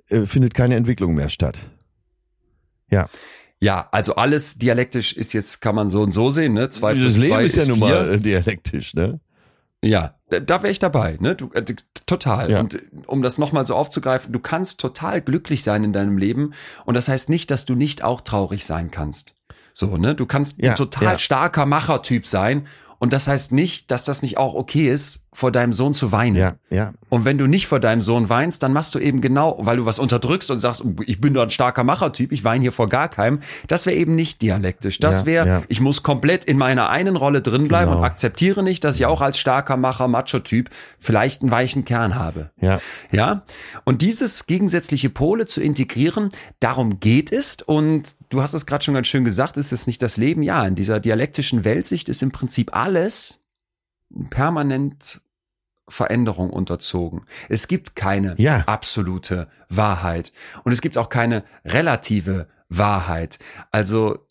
äh, 0.09 0.25
findet 0.25 0.53
keine 0.55 0.75
Entwicklung 0.75 1.13
mehr 1.13 1.29
statt. 1.29 1.57
Ja, 2.89 3.09
ja, 3.63 3.87
also 3.91 4.15
alles 4.15 4.57
dialektisch 4.57 5.13
ist 5.13 5.33
jetzt, 5.33 5.61
kann 5.61 5.75
man 5.75 5.87
so 5.87 6.01
und 6.01 6.11
so 6.11 6.31
sehen, 6.31 6.53
ne? 6.53 6.69
Zwei 6.71 6.95
das 6.95 7.15
Leben 7.15 7.29
zwei 7.31 7.45
ist 7.45 7.57
ja 7.57 7.67
nun 7.67 7.77
mal 7.77 8.09
äh, 8.13 8.19
dialektisch, 8.19 8.95
ne? 8.95 9.19
Ja, 9.83 10.15
da- 10.29 10.63
wäre 10.63 10.71
ich 10.71 10.79
dabei, 10.79 11.17
ne? 11.19 11.35
Du, 11.35 11.51
äh, 11.53 11.63
total. 12.07 12.49
Ja. 12.51 12.59
Und 12.59 12.73
äh, 12.73 12.79
um 13.05 13.21
das 13.21 13.37
nochmal 13.37 13.67
so 13.67 13.75
aufzugreifen, 13.75 14.33
du 14.33 14.39
kannst 14.39 14.79
total 14.79 15.21
glücklich 15.21 15.61
sein 15.61 15.83
in 15.83 15.93
deinem 15.93 16.17
Leben 16.17 16.53
und 16.85 16.95
das 16.95 17.07
heißt 17.07 17.29
nicht, 17.29 17.51
dass 17.51 17.65
du 17.65 17.75
nicht 17.75 18.03
auch 18.03 18.21
traurig 18.21 18.65
sein 18.65 18.89
kannst. 18.89 19.35
So, 19.73 19.97
ne? 19.97 20.15
Du 20.15 20.25
kannst 20.25 20.57
Ja, 20.61 20.71
ein 20.71 20.75
total 20.77 21.13
ja. 21.13 21.19
starker 21.19 21.65
Machertyp 21.65 22.25
sein 22.27 22.67
und 22.99 23.13
das 23.13 23.27
heißt 23.27 23.51
nicht, 23.51 23.89
dass 23.91 24.05
das 24.05 24.21
nicht 24.21 24.37
auch 24.37 24.53
okay 24.53 24.87
ist, 24.89 25.25
vor 25.33 25.51
deinem 25.51 25.71
Sohn 25.71 25.93
zu 25.93 26.11
weinen. 26.11 26.35
Ja, 26.35 26.55
ja. 26.69 26.91
Und 27.07 27.23
wenn 27.23 27.37
du 27.37 27.47
nicht 27.47 27.67
vor 27.67 27.79
deinem 27.79 28.01
Sohn 28.01 28.27
weinst, 28.27 28.63
dann 28.63 28.73
machst 28.73 28.93
du 28.95 28.99
eben 28.99 29.21
genau, 29.21 29.57
weil 29.61 29.77
du 29.77 29.85
was 29.85 29.97
unterdrückst 29.97 30.51
und 30.51 30.57
sagst, 30.57 30.83
ich 31.05 31.21
bin 31.21 31.33
doch 31.33 31.43
ein 31.43 31.49
starker 31.49 31.85
Machertyp, 31.85 32.33
ich 32.33 32.43
weine 32.43 32.61
hier 32.63 32.73
vor 32.73 32.89
gar 32.89 33.07
keinem. 33.07 33.39
Das 33.67 33.85
wäre 33.85 33.95
eben 33.95 34.13
nicht 34.15 34.41
dialektisch. 34.41 34.99
Das 34.99 35.21
Ja, 35.21 35.25
wäre, 35.25 35.47
ja. 35.47 35.63
ich 35.69 35.79
muss 35.79 36.03
komplett 36.03 36.43
in 36.43 36.57
meiner 36.57 36.89
einen 36.89 37.15
Rolle 37.15 37.41
drin 37.41 37.69
bleiben 37.69 37.91
Genau. 37.91 37.99
und 37.99 38.05
akzeptiere 38.05 38.61
nicht, 38.61 38.83
dass 38.83 38.97
ich 38.97 39.05
auch 39.05 39.21
als 39.21 39.37
starker 39.37 39.77
Macher, 39.77 40.09
Macho-Typ 40.09 40.69
vielleicht 40.99 41.41
einen 41.41 41.51
weichen 41.51 41.85
Kern 41.85 42.15
habe. 42.15 42.49
Ja. 42.59 42.79
Ja, 43.11 43.43
und 43.85 44.01
dieses 44.01 44.47
gegensätzliche 44.47 45.09
Pole 45.09 45.45
zu 45.45 45.61
integrieren, 45.61 46.29
darum 46.59 46.99
geht 46.99 47.31
es. 47.31 47.57
Und 47.65 48.15
du 48.29 48.41
hast 48.41 48.53
es 48.53 48.65
gerade 48.65 48.83
schon 48.83 48.93
ganz 48.95 49.07
schön 49.07 49.23
gesagt, 49.23 49.55
ist 49.57 49.71
es 49.71 49.87
nicht 49.87 50.01
das 50.01 50.17
Leben? 50.17 50.43
Ja, 50.43 50.65
in 50.65 50.75
dieser 50.75 50.99
dialektischen 50.99 51.63
Weltsicht 51.63 52.09
ist 52.09 52.21
im 52.21 52.31
Prinzip 52.31 52.75
alles 52.75 53.40
permanent 54.29 55.21
Veränderung 55.87 56.49
unterzogen. 56.51 57.25
Es 57.49 57.67
gibt 57.67 57.95
keine 57.95 58.35
Ja. 58.37 58.59
absolute 58.65 59.47
Wahrheit. 59.69 60.31
Und 60.63 60.71
es 60.71 60.81
gibt 60.81 60.97
auch 60.97 61.09
keine 61.09 61.43
relative 61.65 62.47
Wahrheit. 62.69 63.39
Also 63.71 64.27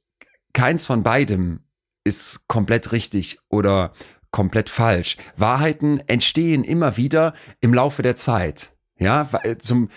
keins 0.55 0.87
von 0.87 1.03
beidem 1.03 1.61
ist 2.05 2.49
komplett 2.49 2.93
richtig 2.93 3.39
oder 3.51 3.93
komplett 4.31 4.71
falsch. 4.71 5.17
Wahrheiten 5.37 6.01
entstehen 6.07 6.65
immer 6.65 6.97
wieder 6.97 7.35
im 7.61 7.75
Laufe 7.75 8.03
der 8.03 8.17
Zeit. 8.17 8.73
Ja, 8.99 9.33
weil 9.33 9.59
zum, 9.59 9.89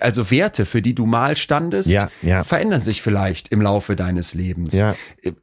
also 0.00 0.30
Werte, 0.30 0.66
für 0.66 0.82
die 0.82 0.94
du 0.94 1.06
mal 1.06 1.36
standest, 1.36 1.88
Ja, 1.88 2.10
ja. 2.22 2.44
verändern 2.44 2.82
sich 2.82 3.02
vielleicht 3.02 3.48
im 3.48 3.62
Laufe 3.62 3.96
deines 3.96 4.34
Lebens. 4.34 4.74
Ja. 4.74 4.94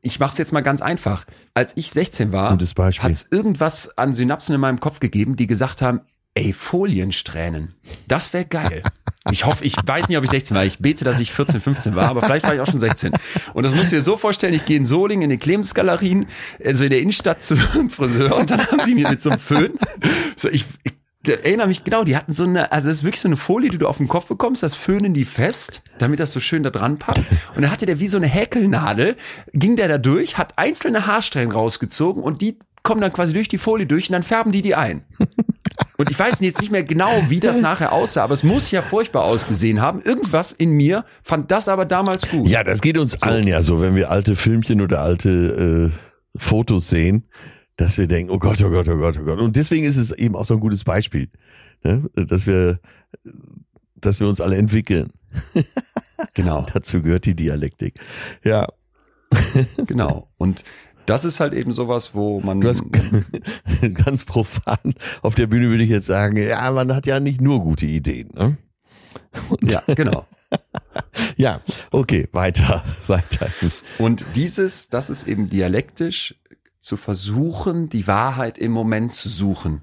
Ich 0.01 0.19
mache 0.19 0.31
es 0.33 0.37
jetzt 0.37 0.53
mal 0.53 0.61
ganz 0.61 0.81
einfach. 0.81 1.25
Als 1.53 1.73
ich 1.75 1.89
16 1.89 2.31
war, 2.31 2.51
hat 2.51 3.11
es 3.11 3.27
irgendwas 3.31 3.97
an 3.97 4.13
Synapsen 4.13 4.55
in 4.55 4.61
meinem 4.61 4.79
Kopf 4.79 4.99
gegeben, 4.99 5.35
die 5.35 5.47
gesagt 5.47 5.81
haben, 5.81 6.01
ey, 6.35 6.53
Foliensträhnen, 6.53 7.73
das 8.07 8.33
wäre 8.33 8.45
geil. 8.45 8.83
Ich 9.29 9.45
hoffe, 9.45 9.65
ich 9.65 9.75
weiß 9.85 10.07
nicht, 10.07 10.17
ob 10.17 10.23
ich 10.23 10.29
16 10.29 10.55
war. 10.55 10.63
Ich 10.63 10.79
bete, 10.79 11.03
dass 11.03 11.19
ich 11.19 11.33
14, 11.33 11.59
15 11.59 11.97
war, 11.97 12.07
aber 12.07 12.21
vielleicht 12.21 12.45
war 12.45 12.55
ich 12.55 12.61
auch 12.61 12.65
schon 12.65 12.79
16. 12.79 13.11
Und 13.53 13.63
das 13.65 13.75
musst 13.75 13.91
du 13.91 13.97
dir 13.97 14.01
so 14.01 14.15
vorstellen, 14.15 14.53
ich 14.53 14.63
gehe 14.63 14.77
in 14.77 14.85
Solingen 14.85 15.23
in 15.23 15.29
den 15.31 15.39
Clemens-Galerien, 15.39 16.27
also 16.63 16.85
in 16.85 16.91
der 16.91 17.01
Innenstadt 17.01 17.43
zum 17.43 17.59
Friseur 17.89 18.37
und 18.37 18.49
dann 18.51 18.61
haben 18.65 18.79
die 18.87 18.95
mir 18.95 19.09
mit 19.09 19.21
so 19.21 19.29
einem 19.31 19.39
Föhn, 19.39 19.73
so 20.37 20.47
ich, 20.47 20.63
ich 20.83 20.93
erinnere 21.33 21.67
mich 21.67 21.83
genau, 21.83 22.03
die 22.03 22.15
hatten 22.15 22.33
so 22.33 22.43
eine, 22.43 22.71
also 22.71 22.89
das 22.89 22.99
ist 22.99 23.03
wirklich 23.03 23.21
so 23.21 23.27
eine 23.27 23.37
Folie, 23.37 23.69
die 23.69 23.77
du 23.77 23.87
auf 23.87 23.97
den 23.97 24.07
Kopf 24.07 24.27
bekommst, 24.27 24.63
das 24.63 24.75
föhnen 24.75 25.13
die 25.13 25.25
fest, 25.25 25.81
damit 25.97 26.19
das 26.19 26.31
so 26.31 26.39
schön 26.39 26.63
da 26.63 26.69
dran 26.69 26.97
passt. 26.97 27.21
Und 27.55 27.61
dann 27.61 27.71
hatte 27.71 27.85
der 27.85 27.99
wie 27.99 28.07
so 28.07 28.17
eine 28.17 28.27
Häkelnadel, 28.27 29.15
ging 29.53 29.75
der 29.75 29.87
da 29.87 29.97
durch, 29.97 30.37
hat 30.37 30.57
einzelne 30.57 31.07
Haarsträhnen 31.07 31.51
rausgezogen 31.51 32.23
und 32.23 32.41
die 32.41 32.59
kommen 32.83 33.01
dann 33.01 33.11
quasi 33.11 33.33
durch 33.33 33.47
die 33.47 33.57
Folie 33.57 33.85
durch 33.85 34.09
und 34.09 34.13
dann 34.13 34.23
färben 34.23 34.51
die 34.51 34.61
die 34.61 34.75
ein. 34.75 35.03
Und 35.97 36.11
ich 36.11 36.17
weiß 36.17 36.39
jetzt 36.41 36.61
nicht 36.61 36.71
mehr 36.71 36.83
genau, 36.83 37.09
wie 37.27 37.39
das 37.39 37.59
nachher 37.59 37.91
aussah, 37.91 38.23
aber 38.23 38.33
es 38.33 38.43
muss 38.43 38.69
ja 38.69 38.83
furchtbar 38.83 39.23
ausgesehen 39.23 39.81
haben. 39.81 39.99
Irgendwas 39.99 40.51
in 40.51 40.71
mir 40.71 41.05
fand 41.23 41.49
das 41.51 41.69
aber 41.69 41.85
damals 41.85 42.29
gut. 42.29 42.47
Ja, 42.47 42.63
das 42.63 42.81
geht 42.81 42.97
uns 42.99 43.13
so. 43.13 43.27
allen 43.27 43.47
ja 43.47 43.63
so, 43.63 43.81
wenn 43.81 43.95
wir 43.95 44.11
alte 44.11 44.35
Filmchen 44.35 44.81
oder 44.81 45.01
alte 45.01 45.91
äh, 45.91 46.39
Fotos 46.39 46.89
sehen, 46.89 47.27
dass 47.77 47.97
wir 47.97 48.07
denken, 48.07 48.31
oh 48.31 48.39
Gott, 48.39 48.61
oh 48.61 48.69
Gott, 48.69 48.87
oh 48.89 48.97
Gott, 48.97 49.17
oh 49.19 49.23
Gott. 49.23 49.39
Und 49.39 49.55
deswegen 49.55 49.85
ist 49.85 49.97
es 49.97 50.11
eben 50.11 50.35
auch 50.35 50.45
so 50.45 50.55
ein 50.55 50.59
gutes 50.59 50.83
Beispiel, 50.83 51.29
ne? 51.83 52.09
dass 52.15 52.45
wir, 52.45 52.79
dass 53.95 54.19
wir 54.19 54.27
uns 54.27 54.41
alle 54.41 54.57
entwickeln. 54.57 55.13
Genau. 56.33 56.65
Dazu 56.73 57.03
gehört 57.03 57.25
die 57.25 57.35
Dialektik. 57.35 57.99
Ja. 58.43 58.67
genau. 59.85 60.31
Und 60.37 60.63
das 61.05 61.25
ist 61.25 61.39
halt 61.39 61.53
eben 61.53 61.71
sowas, 61.71 62.15
wo 62.15 62.39
man. 62.41 62.59
Du 62.59 62.67
hast 62.67 62.83
ganz 64.05 64.25
profan 64.25 64.95
auf 65.21 65.35
der 65.35 65.45
Bühne 65.47 65.69
würde 65.69 65.83
ich 65.83 65.89
jetzt 65.89 66.07
sagen, 66.07 66.37
ja, 66.37 66.71
man 66.71 66.95
hat 66.95 67.05
ja 67.05 67.19
nicht 67.19 67.39
nur 67.39 67.61
gute 67.61 67.85
Ideen. 67.85 68.29
Ne? 68.33 68.57
Ja, 69.61 69.83
genau. 69.87 70.25
ja, 71.37 71.61
okay, 71.91 72.27
weiter, 72.31 72.83
weiter. 73.05 73.49
Und 73.99 74.25
dieses, 74.35 74.89
das 74.89 75.09
ist 75.09 75.27
eben 75.27 75.49
dialektisch 75.49 76.35
zu 76.79 76.97
versuchen, 76.97 77.89
die 77.89 78.07
Wahrheit 78.07 78.57
im 78.57 78.71
Moment 78.71 79.13
zu 79.13 79.29
suchen. 79.29 79.81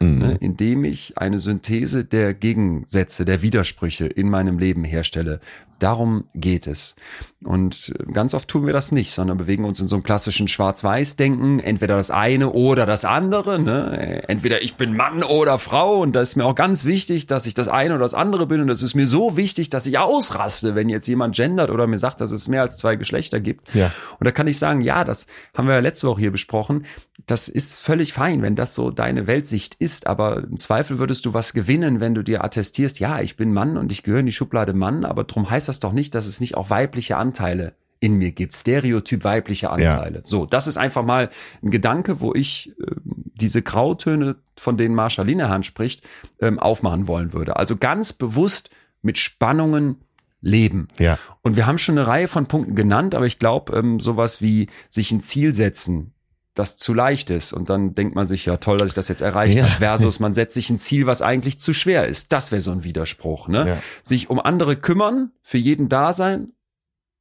Mhm. 0.00 0.18
Ne, 0.18 0.38
indem 0.40 0.84
ich 0.84 1.18
eine 1.18 1.38
Synthese 1.38 2.04
der 2.04 2.34
Gegensätze, 2.34 3.24
der 3.24 3.42
Widersprüche 3.42 4.06
in 4.06 4.28
meinem 4.28 4.58
Leben 4.58 4.84
herstelle. 4.84 5.40
Darum 5.84 6.24
geht 6.34 6.66
es. 6.66 6.96
Und 7.44 7.92
ganz 8.10 8.32
oft 8.32 8.48
tun 8.48 8.64
wir 8.64 8.72
das 8.72 8.90
nicht, 8.90 9.10
sondern 9.10 9.36
bewegen 9.36 9.66
uns 9.66 9.80
in 9.80 9.86
so 9.86 9.96
einem 9.96 10.02
klassischen 10.02 10.48
Schwarz-Weiß-Denken, 10.48 11.60
entweder 11.60 11.96
das 11.96 12.10
eine 12.10 12.48
oder 12.48 12.86
das 12.86 13.04
andere. 13.04 13.58
Ne? 13.58 14.24
Entweder 14.26 14.62
ich 14.62 14.76
bin 14.76 14.96
Mann 14.96 15.22
oder 15.22 15.58
Frau 15.58 16.00
und 16.00 16.14
da 16.14 16.22
ist 16.22 16.36
mir 16.36 16.46
auch 16.46 16.54
ganz 16.54 16.86
wichtig, 16.86 17.26
dass 17.26 17.44
ich 17.44 17.52
das 17.52 17.68
eine 17.68 17.90
oder 17.90 18.04
das 18.04 18.14
andere 18.14 18.46
bin 18.46 18.62
und 18.62 18.68
das 18.68 18.82
ist 18.82 18.94
mir 18.94 19.06
so 19.06 19.36
wichtig, 19.36 19.68
dass 19.68 19.84
ich 19.84 19.98
ausraste, 19.98 20.74
wenn 20.74 20.88
jetzt 20.88 21.06
jemand 21.06 21.36
gendert 21.36 21.68
oder 21.68 21.86
mir 21.86 21.98
sagt, 21.98 22.22
dass 22.22 22.32
es 22.32 22.48
mehr 22.48 22.62
als 22.62 22.78
zwei 22.78 22.96
Geschlechter 22.96 23.38
gibt. 23.38 23.74
Ja. 23.74 23.92
Und 24.18 24.24
da 24.24 24.30
kann 24.30 24.46
ich 24.46 24.58
sagen, 24.58 24.80
ja, 24.80 25.04
das 25.04 25.26
haben 25.52 25.68
wir 25.68 25.74
ja 25.74 25.80
letzte 25.80 26.06
Woche 26.06 26.20
hier 26.20 26.32
besprochen. 26.32 26.86
Das 27.26 27.48
ist 27.48 27.80
völlig 27.80 28.12
fein, 28.12 28.42
wenn 28.42 28.56
das 28.56 28.74
so 28.74 28.90
deine 28.90 29.26
Weltsicht 29.26 29.74
ist, 29.76 30.06
aber 30.06 30.44
im 30.44 30.56
Zweifel 30.56 30.98
würdest 30.98 31.24
du 31.24 31.32
was 31.32 31.52
gewinnen, 31.52 32.00
wenn 32.00 32.14
du 32.14 32.22
dir 32.22 32.42
attestierst, 32.42 32.98
ja, 32.98 33.20
ich 33.20 33.36
bin 33.36 33.52
Mann 33.52 33.76
und 33.76 33.92
ich 33.92 34.02
gehöre 34.02 34.20
in 34.20 34.26
die 34.26 34.32
Schublade 34.32 34.72
Mann, 34.72 35.04
aber 35.04 35.24
drum 35.24 35.48
heißt 35.48 35.68
das 35.68 35.78
doch 35.78 35.92
nicht, 35.92 36.14
dass 36.14 36.26
es 36.26 36.40
nicht 36.40 36.56
auch 36.56 36.70
weibliche 36.70 37.16
Anteile 37.16 37.74
in 38.00 38.16
mir 38.16 38.32
gibt, 38.32 38.54
Stereotyp 38.54 39.24
weibliche 39.24 39.70
Anteile. 39.70 40.18
Ja. 40.18 40.24
So, 40.24 40.44
das 40.44 40.66
ist 40.66 40.76
einfach 40.76 41.04
mal 41.04 41.30
ein 41.62 41.70
Gedanke, 41.70 42.20
wo 42.20 42.34
ich 42.34 42.74
äh, 42.80 42.94
diese 43.34 43.62
Grautöne, 43.62 44.36
von 44.58 44.76
denen 44.76 44.94
Marsha 44.94 45.22
Linehan 45.22 45.62
spricht, 45.62 46.06
ähm, 46.40 46.58
aufmachen 46.58 47.06
wollen 47.08 47.32
würde. 47.32 47.56
Also 47.56 47.76
ganz 47.76 48.12
bewusst 48.12 48.68
mit 49.00 49.18
Spannungen 49.18 49.96
leben. 50.42 50.88
Ja. 50.98 51.18
Und 51.42 51.56
wir 51.56 51.66
haben 51.66 51.78
schon 51.78 51.96
eine 51.96 52.06
Reihe 52.06 52.28
von 52.28 52.46
Punkten 52.46 52.74
genannt, 52.74 53.14
aber 53.14 53.26
ich 53.26 53.38
glaube, 53.38 53.76
ähm, 53.76 54.00
sowas 54.00 54.42
wie 54.42 54.68
sich 54.90 55.10
ein 55.10 55.22
Ziel 55.22 55.54
setzen, 55.54 56.12
das 56.54 56.76
zu 56.76 56.94
leicht 56.94 57.30
ist. 57.30 57.52
Und 57.52 57.68
dann 57.68 57.94
denkt 57.94 58.14
man 58.14 58.26
sich, 58.26 58.46
ja 58.46 58.56
toll, 58.56 58.78
dass 58.78 58.88
ich 58.88 58.94
das 58.94 59.08
jetzt 59.08 59.22
erreicht 59.22 59.56
ja. 59.56 59.64
habe, 59.64 59.74
versus 59.78 60.20
man 60.20 60.34
setzt 60.34 60.54
sich 60.54 60.70
ein 60.70 60.78
Ziel, 60.78 61.06
was 61.06 61.20
eigentlich 61.20 61.58
zu 61.58 61.72
schwer 61.72 62.06
ist. 62.06 62.32
Das 62.32 62.52
wäre 62.52 62.60
so 62.60 62.70
ein 62.70 62.84
Widerspruch. 62.84 63.48
Ne? 63.48 63.68
Ja. 63.68 63.82
Sich 64.02 64.30
um 64.30 64.40
andere 64.40 64.76
kümmern, 64.76 65.32
für 65.42 65.58
jeden 65.58 65.88
da 65.88 66.12
sein, 66.12 66.52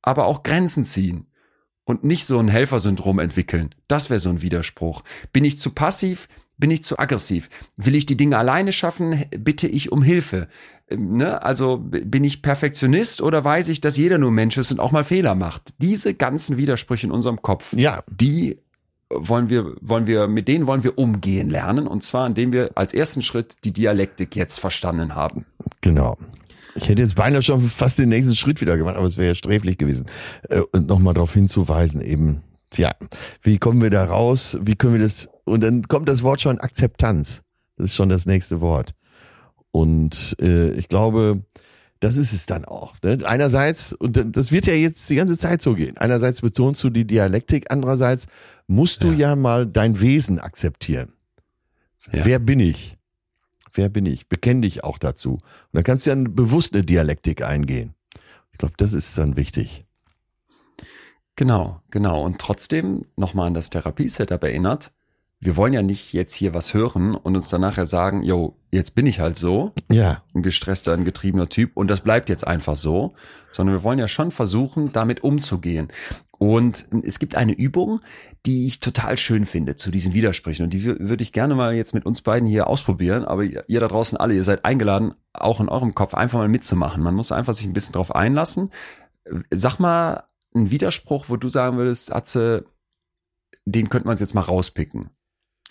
aber 0.01 0.25
auch 0.25 0.43
Grenzen 0.43 0.85
ziehen 0.85 1.27
und 1.85 2.03
nicht 2.03 2.25
so 2.25 2.39
ein 2.39 2.47
Helfersyndrom 2.47 3.19
entwickeln. 3.19 3.73
Das 3.87 4.09
wäre 4.09 4.19
so 4.19 4.29
ein 4.29 4.41
Widerspruch. 4.41 5.03
Bin 5.31 5.43
ich 5.43 5.59
zu 5.59 5.71
passiv? 5.71 6.27
Bin 6.57 6.69
ich 6.69 6.83
zu 6.83 6.99
aggressiv? 6.99 7.49
Will 7.77 7.95
ich 7.95 8.05
die 8.05 8.15
Dinge 8.15 8.37
alleine 8.37 8.71
schaffen? 8.71 9.25
Bitte 9.31 9.67
ich 9.67 9.91
um 9.91 10.03
Hilfe? 10.03 10.47
Ähm, 10.87 11.17
ne? 11.17 11.41
Also 11.41 11.79
bin 11.79 12.23
ich 12.23 12.43
Perfektionist 12.43 13.21
oder 13.21 13.43
weiß 13.43 13.69
ich, 13.69 13.81
dass 13.81 13.97
jeder 13.97 14.19
nur 14.19 14.31
Mensch 14.31 14.57
ist 14.57 14.71
und 14.71 14.79
auch 14.79 14.91
mal 14.91 15.03
Fehler 15.03 15.33
macht? 15.33 15.73
Diese 15.79 16.13
ganzen 16.13 16.57
Widersprüche 16.57 17.07
in 17.07 17.11
unserem 17.11 17.41
Kopf, 17.41 17.73
ja. 17.73 18.03
die 18.09 18.59
wollen 19.15 19.49
wir, 19.49 19.75
wollen 19.81 20.07
wir, 20.07 20.27
mit 20.27 20.47
denen 20.47 20.67
wollen 20.67 20.83
wir 20.83 20.97
umgehen 20.97 21.49
lernen. 21.49 21.87
Und 21.87 22.03
zwar, 22.03 22.27
indem 22.27 22.53
wir 22.53 22.71
als 22.75 22.93
ersten 22.93 23.21
Schritt 23.21 23.55
die 23.63 23.71
Dialektik 23.71 24.35
jetzt 24.35 24.59
verstanden 24.59 25.15
haben. 25.15 25.45
Genau. 25.81 26.17
Ich 26.75 26.89
hätte 26.89 27.01
jetzt 27.01 27.15
beinahe 27.15 27.41
schon 27.41 27.61
fast 27.61 27.99
den 27.99 28.09
nächsten 28.09 28.35
Schritt 28.35 28.59
wieder 28.59 28.77
gemacht, 28.77 28.95
aber 28.95 29.05
es 29.05 29.17
wäre 29.17 29.29
ja 29.29 29.35
sträflich 29.35 29.77
gewesen. 29.77 30.07
Äh, 30.49 30.61
und 30.71 30.87
nochmal 30.87 31.13
darauf 31.13 31.33
hinzuweisen, 31.33 32.01
eben, 32.01 32.41
ja, 32.75 32.91
wie 33.41 33.59
kommen 33.59 33.81
wir 33.81 33.89
da 33.89 34.05
raus? 34.05 34.57
Wie 34.61 34.75
können 34.75 34.93
wir 34.93 35.01
das, 35.01 35.29
und 35.45 35.61
dann 35.61 35.87
kommt 35.87 36.09
das 36.09 36.23
Wort 36.23 36.41
schon 36.41 36.59
Akzeptanz. 36.59 37.41
Das 37.77 37.87
ist 37.87 37.95
schon 37.95 38.09
das 38.09 38.25
nächste 38.25 38.61
Wort. 38.61 38.93
Und 39.71 40.35
äh, 40.39 40.71
ich 40.71 40.87
glaube, 40.87 41.43
das 42.03 42.17
ist 42.17 42.33
es 42.33 42.45
dann 42.45 42.65
auch. 42.65 42.95
Ne? 43.01 43.19
Einerseits, 43.23 43.93
und 43.93 44.35
das 44.35 44.51
wird 44.51 44.67
ja 44.67 44.73
jetzt 44.73 45.09
die 45.09 45.15
ganze 45.15 45.37
Zeit 45.37 45.61
so 45.61 45.73
gehen, 45.73 45.95
einerseits 45.95 46.41
betonst 46.41 46.83
du 46.83 46.89
die 46.89 47.07
Dialektik, 47.07 47.71
andererseits 47.71 48.27
musst 48.67 49.03
du 49.03 49.11
ja, 49.11 49.29
ja 49.29 49.35
mal 49.37 49.65
dein 49.65 50.01
Wesen 50.01 50.37
akzeptieren. 50.37 51.13
Ja. 52.11 52.25
Wer 52.25 52.39
bin 52.39 52.59
ich? 52.59 52.97
Wer 53.71 53.87
bin 53.87 54.05
ich? 54.05 54.27
Bekenn 54.27 54.61
dich 54.61 54.83
auch 54.83 54.97
dazu. 54.97 55.35
Und 55.35 55.41
dann 55.71 55.85
kannst 55.85 56.05
du 56.05 56.09
ja 56.09 56.15
bewusst 56.17 56.73
eine 56.73 56.83
Dialektik 56.83 57.41
eingehen. 57.41 57.93
Ich 58.51 58.57
glaube, 58.57 58.73
das 58.75 58.91
ist 58.91 59.17
dann 59.17 59.37
wichtig. 59.37 59.85
Genau, 61.37 61.81
genau. 61.89 62.21
Und 62.21 62.39
trotzdem 62.39 63.05
nochmal 63.15 63.47
an 63.47 63.53
das 63.53 63.69
Therapie-Setup 63.69 64.43
erinnert, 64.43 64.91
wir 65.45 65.55
wollen 65.55 65.73
ja 65.73 65.81
nicht 65.81 66.13
jetzt 66.13 66.33
hier 66.33 66.53
was 66.53 66.73
hören 66.73 67.15
und 67.15 67.35
uns 67.35 67.49
dann 67.49 67.61
nachher 67.61 67.85
sagen, 67.85 68.23
yo, 68.23 68.55
jetzt 68.71 68.95
bin 68.95 69.05
ich 69.05 69.19
halt 69.19 69.37
so. 69.37 69.71
Ja. 69.91 70.23
Ein 70.33 70.43
gestresster, 70.43 70.93
ein 70.93 71.05
getriebener 71.05 71.49
Typ 71.49 71.75
und 71.75 71.87
das 71.87 72.01
bleibt 72.01 72.29
jetzt 72.29 72.47
einfach 72.47 72.75
so, 72.75 73.13
sondern 73.51 73.75
wir 73.75 73.83
wollen 73.83 73.99
ja 73.99 74.07
schon 74.07 74.31
versuchen, 74.31 74.91
damit 74.93 75.23
umzugehen. 75.23 75.89
Und 76.37 76.85
es 77.03 77.19
gibt 77.19 77.35
eine 77.35 77.53
Übung, 77.53 78.01
die 78.45 78.65
ich 78.65 78.79
total 78.79 79.17
schön 79.17 79.45
finde 79.45 79.75
zu 79.75 79.91
diesen 79.91 80.13
Widersprüchen 80.13 80.65
und 80.65 80.71
die 80.71 80.83
würde 80.83 81.23
ich 81.23 81.31
gerne 81.31 81.55
mal 81.55 81.73
jetzt 81.73 81.93
mit 81.93 82.05
uns 82.05 82.21
beiden 82.21 82.47
hier 82.47 82.67
ausprobieren, 82.67 83.23
aber 83.23 83.43
ihr 83.43 83.79
da 83.79 83.87
draußen 83.87 84.17
alle, 84.17 84.33
ihr 84.33 84.43
seid 84.43 84.65
eingeladen, 84.65 85.13
auch 85.31 85.59
in 85.61 85.69
eurem 85.69 85.95
Kopf 85.95 86.13
einfach 86.13 86.39
mal 86.39 86.49
mitzumachen. 86.49 87.01
Man 87.01 87.15
muss 87.15 87.31
einfach 87.31 87.53
sich 87.53 87.65
ein 87.65 87.73
bisschen 87.73 87.93
drauf 87.93 88.13
einlassen. 88.13 88.71
Sag 89.51 89.79
mal 89.79 90.23
einen 90.53 90.71
Widerspruch, 90.71 91.25
wo 91.29 91.37
du 91.37 91.47
sagen 91.49 91.77
würdest, 91.77 92.13
Atze, 92.13 92.65
den 93.65 93.89
könnte 93.89 94.07
man 94.07 94.17
jetzt 94.17 94.35
mal 94.35 94.41
rauspicken. 94.41 95.09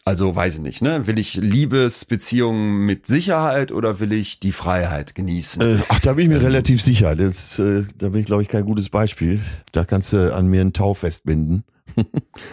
Also 0.04 0.34
weiß 0.34 0.56
ich 0.56 0.60
nicht, 0.60 0.82
ne? 0.82 1.06
Will 1.06 1.18
ich 1.18 1.34
Liebesbeziehungen 1.34 2.84
mit 2.84 3.06
Sicherheit 3.06 3.70
oder 3.70 4.00
will 4.00 4.12
ich 4.12 4.40
die 4.40 4.50
Freiheit 4.50 5.14
genießen? 5.14 5.62
Äh, 5.62 5.78
ach, 5.88 6.00
da 6.00 6.14
bin 6.14 6.24
ich 6.24 6.28
mir 6.28 6.40
ähm, 6.40 6.46
relativ 6.46 6.82
sicher. 6.82 7.14
Das, 7.14 7.58
äh, 7.60 7.84
da 7.98 8.08
bin 8.08 8.20
ich, 8.20 8.26
glaube 8.26 8.42
ich, 8.42 8.48
kein 8.48 8.64
gutes 8.64 8.88
Beispiel. 8.88 9.40
Da 9.70 9.84
kannst 9.84 10.12
du 10.12 10.34
an 10.34 10.48
mir 10.48 10.60
ein 10.60 10.72
Tau 10.72 10.94
festbinden. 10.94 11.62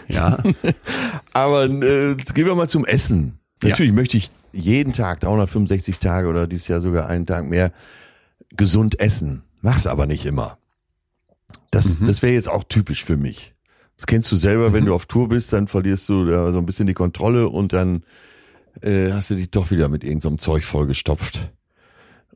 ja. 0.08 0.38
Aber 1.32 1.64
äh, 1.64 2.14
gehen 2.14 2.46
wir 2.46 2.54
mal 2.54 2.68
zum 2.68 2.86
Essen. 2.86 3.40
Natürlich 3.64 3.90
ja. 3.90 3.96
möchte 3.96 4.16
ich 4.16 4.30
jeden 4.52 4.92
Tag, 4.92 5.20
365 5.20 5.98
Tage 5.98 6.28
oder 6.28 6.46
dieses 6.46 6.68
Jahr 6.68 6.80
sogar 6.80 7.08
einen 7.08 7.26
Tag 7.26 7.46
mehr, 7.46 7.72
gesund 8.56 9.00
essen. 9.00 9.42
Mach's 9.60 9.86
aber 9.86 10.06
nicht 10.06 10.24
immer. 10.24 10.58
Das, 11.70 11.98
mhm. 11.98 12.06
das 12.06 12.22
wäre 12.22 12.32
jetzt 12.32 12.48
auch 12.48 12.64
typisch 12.64 13.04
für 13.04 13.16
mich. 13.16 13.54
Das 14.00 14.06
kennst 14.06 14.32
du 14.32 14.36
selber, 14.36 14.72
wenn 14.72 14.84
mhm. 14.84 14.86
du 14.86 14.94
auf 14.94 15.04
Tour 15.04 15.28
bist, 15.28 15.52
dann 15.52 15.68
verlierst 15.68 16.08
du 16.08 16.26
ja 16.26 16.50
so 16.52 16.56
ein 16.56 16.64
bisschen 16.64 16.86
die 16.86 16.94
Kontrolle 16.94 17.50
und 17.50 17.74
dann 17.74 18.02
äh, 18.80 19.12
hast 19.12 19.28
du 19.28 19.34
dich 19.34 19.50
doch 19.50 19.70
wieder 19.70 19.90
mit 19.90 20.04
irgendeinem 20.04 20.38
so 20.38 20.52
Zeug 20.52 20.64
vollgestopft. 20.64 21.50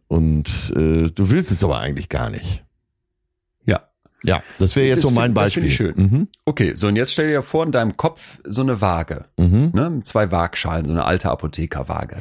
Und 0.07 0.75
äh, 0.77 1.11
du 1.11 1.31
willst 1.31 1.51
es 1.51 1.65
aber 1.65 1.79
eigentlich 1.79 2.11
gar 2.11 2.29
nicht. 2.29 2.63
Ja. 3.65 3.81
Ja, 4.23 4.43
das 4.59 4.77
wäre 4.77 4.89
jetzt 4.89 4.99
das 4.99 5.05
so 5.05 5.11
mein 5.11 5.33
Beispiel. 5.33 5.63
Das 5.63 5.75
finde 5.75 5.95
ich 5.95 5.97
schön. 5.97 6.19
Mhm. 6.19 6.29
Okay, 6.45 6.75
so 6.75 6.89
und 6.89 6.97
jetzt 6.97 7.15
stell 7.15 7.29
dir 7.29 7.41
vor 7.41 7.65
in 7.65 7.73
deinem 7.73 7.97
Kopf 7.97 8.41
so 8.45 8.61
eine 8.61 8.83
Waage. 8.83 9.25
Mhm. 9.39 9.71
Ne? 9.73 10.01
Zwei 10.05 10.31
Waagschalen, 10.31 10.85
so 10.85 10.93
eine 10.93 11.07
alte 11.07 11.31
Apothekerwaage. 11.31 12.19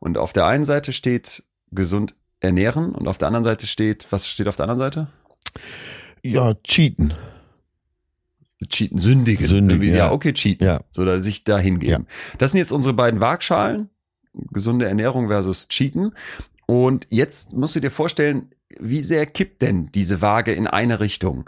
Und 0.00 0.18
auf 0.18 0.32
der 0.32 0.46
einen 0.46 0.64
Seite 0.64 0.92
steht 0.92 1.44
gesund 1.70 2.16
ernähren 2.40 2.96
und 2.96 3.06
auf 3.06 3.16
der 3.16 3.28
anderen 3.28 3.44
Seite 3.44 3.68
steht, 3.68 4.08
was 4.10 4.26
steht 4.26 4.48
auf 4.48 4.56
der 4.56 4.64
anderen 4.64 4.80
Seite? 4.80 5.06
Ja, 6.24 6.54
cheaten 6.64 7.14
cheaten, 8.66 8.98
sündigen. 8.98 9.46
sündigen 9.46 9.88
ja. 9.88 9.96
ja, 9.96 10.12
okay, 10.12 10.32
cheaten. 10.32 10.66
Ja. 10.66 10.80
So, 10.90 11.04
da 11.04 11.20
sich 11.20 11.44
da 11.44 11.58
hingeben. 11.58 12.06
Ja. 12.08 12.36
Das 12.38 12.50
sind 12.50 12.58
jetzt 12.58 12.72
unsere 12.72 12.94
beiden 12.94 13.20
Waagschalen. 13.20 13.88
Gesunde 14.50 14.86
Ernährung 14.86 15.28
versus 15.28 15.68
cheaten. 15.68 16.12
Und 16.66 17.06
jetzt 17.10 17.54
musst 17.54 17.76
du 17.76 17.80
dir 17.80 17.90
vorstellen, 17.90 18.50
wie 18.80 19.00
sehr 19.00 19.26
kippt 19.26 19.62
denn 19.62 19.90
diese 19.94 20.20
Waage 20.22 20.52
in 20.52 20.66
eine 20.66 21.00
Richtung? 21.00 21.44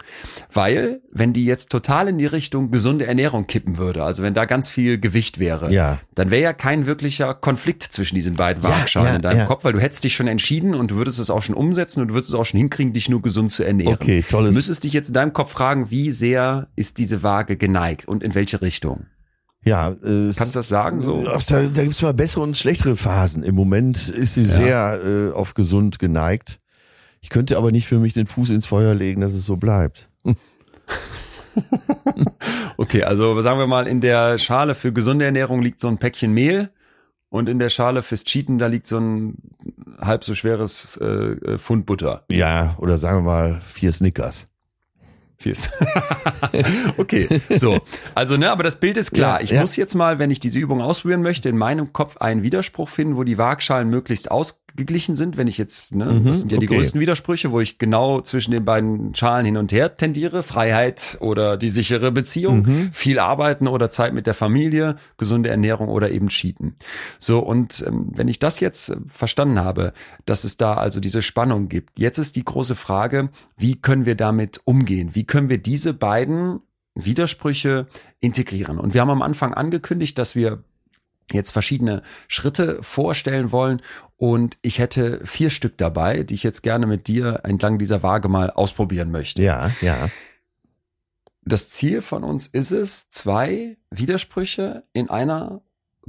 Weil, 0.53 1.01
wenn 1.11 1.33
die 1.33 1.45
jetzt 1.45 1.69
total 1.69 2.07
in 2.07 2.17
die 2.17 2.25
Richtung 2.25 2.71
gesunde 2.71 3.05
Ernährung 3.05 3.47
kippen 3.47 3.77
würde, 3.77 4.03
also 4.03 4.23
wenn 4.23 4.33
da 4.33 4.45
ganz 4.45 4.69
viel 4.69 4.99
Gewicht 4.99 5.39
wäre, 5.39 5.71
Ja. 5.71 5.99
dann 6.15 6.31
wäre 6.31 6.41
ja 6.43 6.53
kein 6.53 6.85
wirklicher 6.85 7.33
Konflikt 7.33 7.83
zwischen 7.83 8.15
diesen 8.15 8.35
beiden 8.35 8.63
Waagschalen 8.63 9.07
ja, 9.07 9.15
in 9.15 9.21
deinem 9.21 9.37
ja. 9.39 9.45
Kopf, 9.45 9.63
weil 9.63 9.73
du 9.73 9.79
hättest 9.79 10.03
dich 10.03 10.15
schon 10.15 10.27
entschieden 10.27 10.73
und 10.75 10.91
du 10.91 10.95
würdest 10.97 11.19
es 11.19 11.29
auch 11.29 11.41
schon 11.41 11.55
umsetzen 11.55 12.01
und 12.01 12.09
du 12.09 12.13
würdest 12.13 12.29
es 12.29 12.35
auch 12.35 12.45
schon 12.45 12.57
hinkriegen, 12.59 12.93
dich 12.93 13.09
nur 13.09 13.21
gesund 13.21 13.51
zu 13.51 13.63
ernähren. 13.63 13.93
Okay, 13.95 14.23
tolles- 14.29 14.49
Du 14.51 14.55
müsstest 14.55 14.83
dich 14.83 14.93
jetzt 14.93 15.07
in 15.09 15.13
deinem 15.13 15.33
Kopf 15.33 15.51
fragen, 15.51 15.89
wie 15.91 16.11
sehr 16.11 16.67
ist 16.75 16.97
diese 16.97 17.23
Waage 17.23 17.57
geneigt 17.57 18.07
und 18.07 18.23
in 18.23 18.35
welche 18.35 18.61
Richtung? 18.61 19.05
Ja, 19.67 19.89
äh, 19.93 20.31
Kannst 20.37 20.53
du 20.53 20.59
das 20.59 20.69
sagen? 20.69 21.01
So? 21.01 21.23
Ach, 21.27 21.41
da, 21.41 21.63
da 21.63 21.81
gibt's 21.83 22.01
mal 22.03 22.13
bessere 22.13 22.43
und 22.43 22.55
schlechtere 22.55 22.95
Phasen. 22.95 23.41
Im 23.41 23.55
Moment 23.55 24.09
ist 24.09 24.35
sie 24.35 24.45
sehr 24.45 25.01
äh, 25.03 25.31
auf 25.31 25.55
gesund 25.55 25.97
geneigt. 25.97 26.59
Ich 27.25 27.29
könnte 27.29 27.57
aber 27.57 27.71
nicht 27.71 27.87
für 27.87 27.97
mich 27.97 28.13
den 28.13 28.27
Fuß 28.27 28.51
ins 28.51 28.67
Feuer 28.67 28.93
legen, 28.93 29.19
dass 29.19 29.33
es 29.33 29.47
so 29.47 29.57
bleibt. 29.57 30.09
Okay, 32.77 33.03
also 33.03 33.41
sagen 33.41 33.57
wir 33.57 33.67
mal, 33.67 33.87
in 33.87 34.01
der 34.01 34.37
Schale 34.37 34.75
für 34.75 34.91
gesunde 34.91 35.23
Ernährung 35.23 35.61
liegt 35.61 35.79
so 35.79 35.87
ein 35.87 35.97
Päckchen 35.97 36.33
Mehl 36.33 36.69
und 37.29 37.47
in 37.47 37.57
der 37.57 37.69
Schale 37.69 38.01
fürs 38.01 38.25
Cheaten, 38.25 38.59
da 38.59 38.67
liegt 38.67 38.85
so 38.87 38.99
ein 38.99 39.35
halb 40.01 40.25
so 40.25 40.35
schweres 40.35 40.97
äh, 40.99 41.05
äh, 41.05 41.57
Pfund 41.57 41.85
Butter. 41.85 42.25
Ja, 42.29 42.75
oder 42.77 42.97
sagen 42.97 43.19
wir 43.19 43.31
mal 43.31 43.61
vier 43.61 43.93
Snickers. 43.93 44.49
Fies. 45.37 45.69
okay, 46.97 47.29
so. 47.55 47.79
Also, 48.13 48.35
ne, 48.35 48.51
aber 48.51 48.63
das 48.63 48.75
Bild 48.79 48.97
ist 48.97 49.11
klar. 49.13 49.39
Ja, 49.39 49.43
ich 49.43 49.51
ja. 49.51 49.61
muss 49.61 49.77
jetzt 49.77 49.95
mal, 49.95 50.19
wenn 50.19 50.31
ich 50.31 50.41
diese 50.41 50.59
Übung 50.59 50.81
ausprobieren 50.81 51.21
möchte, 51.21 51.47
in 51.47 51.57
meinem 51.57 51.93
Kopf 51.93 52.17
einen 52.17 52.43
Widerspruch 52.43 52.89
finden, 52.89 53.15
wo 53.15 53.23
die 53.23 53.37
Waagschalen 53.37 53.89
möglichst 53.89 54.29
ausgeglichen 54.75 55.15
sind. 55.15 55.37
Wenn 55.37 55.47
ich 55.47 55.57
jetzt, 55.57 55.95
ne, 55.95 56.21
das 56.25 56.41
sind 56.41 56.51
ja 56.51 56.57
die 56.57 56.67
okay. 56.67 56.75
größten 56.75 56.99
Widersprüche, 56.99 57.51
wo 57.51 57.59
ich 57.61 57.77
genau 57.77 58.21
zwischen 58.21 58.51
den 58.51 58.65
beiden 58.65 59.15
Schalen 59.15 59.45
hin 59.45 59.57
und 59.57 59.71
her 59.71 59.95
tendiere. 59.95 60.43
Freiheit 60.43 61.17
oder 61.21 61.57
die 61.57 61.69
sichere 61.69 62.11
Beziehung, 62.11 62.65
viel 62.91 63.19
arbeiten 63.19 63.67
oder 63.67 63.89
Zeit 63.89 64.13
mit 64.13 64.27
der 64.27 64.33
Familie, 64.33 64.97
gesunde 65.17 65.49
Ernährung 65.49 65.87
oder 65.87 66.11
eben 66.11 66.27
Cheaten. 66.27 66.75
So, 67.19 67.39
und 67.39 67.83
ähm, 67.87 68.11
wenn 68.13 68.27
ich 68.27 68.39
das 68.39 68.59
jetzt 68.59 68.89
äh, 68.89 68.97
verstanden 69.07 69.59
habe, 69.59 69.93
dass 70.25 70.43
es 70.43 70.57
da 70.57 70.75
also 70.75 70.99
diese 70.99 71.21
Spannung 71.21 71.69
gibt, 71.69 71.97
jetzt 71.99 72.17
ist 72.17 72.35
die 72.35 72.43
große 72.43 72.75
Frage, 72.75 73.29
wie 73.57 73.75
können 73.75 74.05
wir 74.05 74.15
damit 74.15 74.61
umgehen? 74.65 75.11
Wie 75.13 75.23
können 75.23 75.49
wir 75.49 75.57
diese 75.57 75.93
beiden 75.93 76.59
Widersprüche 76.95 77.85
integrieren? 78.19 78.79
Und 78.79 78.93
wir 78.93 79.01
haben 79.01 79.09
am 79.09 79.21
Anfang 79.21 79.53
angekündigt, 79.53 80.17
dass 80.17 80.35
wir 80.35 80.63
jetzt 81.31 81.51
verschiedene 81.51 82.01
Schritte 82.27 82.81
vorstellen 82.83 83.51
wollen 83.51 83.81
und 84.17 84.57
ich 84.61 84.79
hätte 84.79 85.21
vier 85.25 85.49
Stück 85.49 85.77
dabei, 85.77 86.23
die 86.23 86.33
ich 86.35 86.43
jetzt 86.43 86.61
gerne 86.63 86.85
mit 86.87 87.07
dir 87.07 87.41
entlang 87.43 87.79
dieser 87.79 88.03
Waage 88.03 88.29
mal 88.29 88.49
ausprobieren 88.51 89.11
möchte. 89.11 89.41
Ja, 89.41 89.71
ja. 89.81 90.09
Das 91.43 91.69
Ziel 91.69 92.01
von 92.01 92.23
uns 92.23 92.47
ist 92.47 92.71
es, 92.71 93.09
zwei 93.11 93.77
Widersprüche 93.91 94.83
in 94.93 95.09
einer 95.09 95.61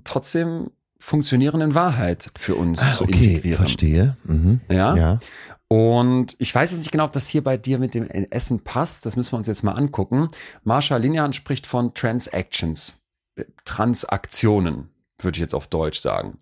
trotzdem 0.05 0.71
funktionierenden 0.99 1.75
Wahrheit 1.75 2.31
für 2.39 2.55
uns 2.55 2.83
Ah, 2.83 2.93
zu 2.93 3.05
okay, 3.05 3.13
integrieren. 3.17 3.57
verstehe. 3.59 4.17
Mhm. 4.25 4.61
Ja? 4.71 4.97
Ja. 4.97 5.21
Und 5.69 6.37
ich 6.39 6.55
weiß 6.55 6.71
jetzt 6.71 6.79
nicht 6.81 6.93
genau, 6.93 7.05
ob 7.05 7.13
das 7.13 7.27
hier 7.29 7.43
bei 7.43 7.57
dir 7.57 7.79
mit 7.79 7.93
dem 7.95 8.07
Essen 8.09 8.61
passt. 8.61 9.05
Das 9.05 9.17
müssen 9.17 9.33
wir 9.33 9.39
uns 9.39 9.47
jetzt 9.49 9.63
mal 9.63 9.73
angucken. 9.73 10.29
Marsha 10.65 10.97
Linehan 10.97 11.33
spricht 11.33 11.67
von 11.67 11.93
Transactions, 11.93 12.95
äh, 13.35 13.45
Transaktionen, 13.65 14.89
würde 15.21 15.37
ich 15.37 15.41
jetzt 15.41 15.55
auf 15.55 15.67
Deutsch 15.67 15.99
sagen. 16.01 16.37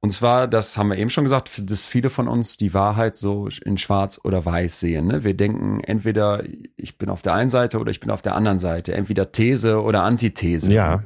Und 0.00 0.10
zwar, 0.10 0.46
das 0.46 0.76
haben 0.76 0.90
wir 0.90 0.98
eben 0.98 1.10
schon 1.10 1.24
gesagt, 1.24 1.50
dass 1.70 1.84
viele 1.84 2.10
von 2.10 2.28
uns 2.28 2.56
die 2.56 2.74
Wahrheit 2.74 3.16
so 3.16 3.48
in 3.64 3.76
schwarz 3.76 4.20
oder 4.22 4.44
weiß 4.44 4.78
sehen. 4.80 5.06
Ne? 5.06 5.24
Wir 5.24 5.34
denken 5.34 5.80
entweder, 5.82 6.44
ich 6.76 6.98
bin 6.98 7.08
auf 7.08 7.22
der 7.22 7.34
einen 7.34 7.50
Seite 7.50 7.78
oder 7.78 7.90
ich 7.90 7.98
bin 8.00 8.10
auf 8.10 8.22
der 8.22 8.34
anderen 8.36 8.58
Seite. 8.58 8.94
Entweder 8.94 9.32
These 9.32 9.80
oder 9.82 10.04
Antithese. 10.04 10.72
Ja. 10.72 11.02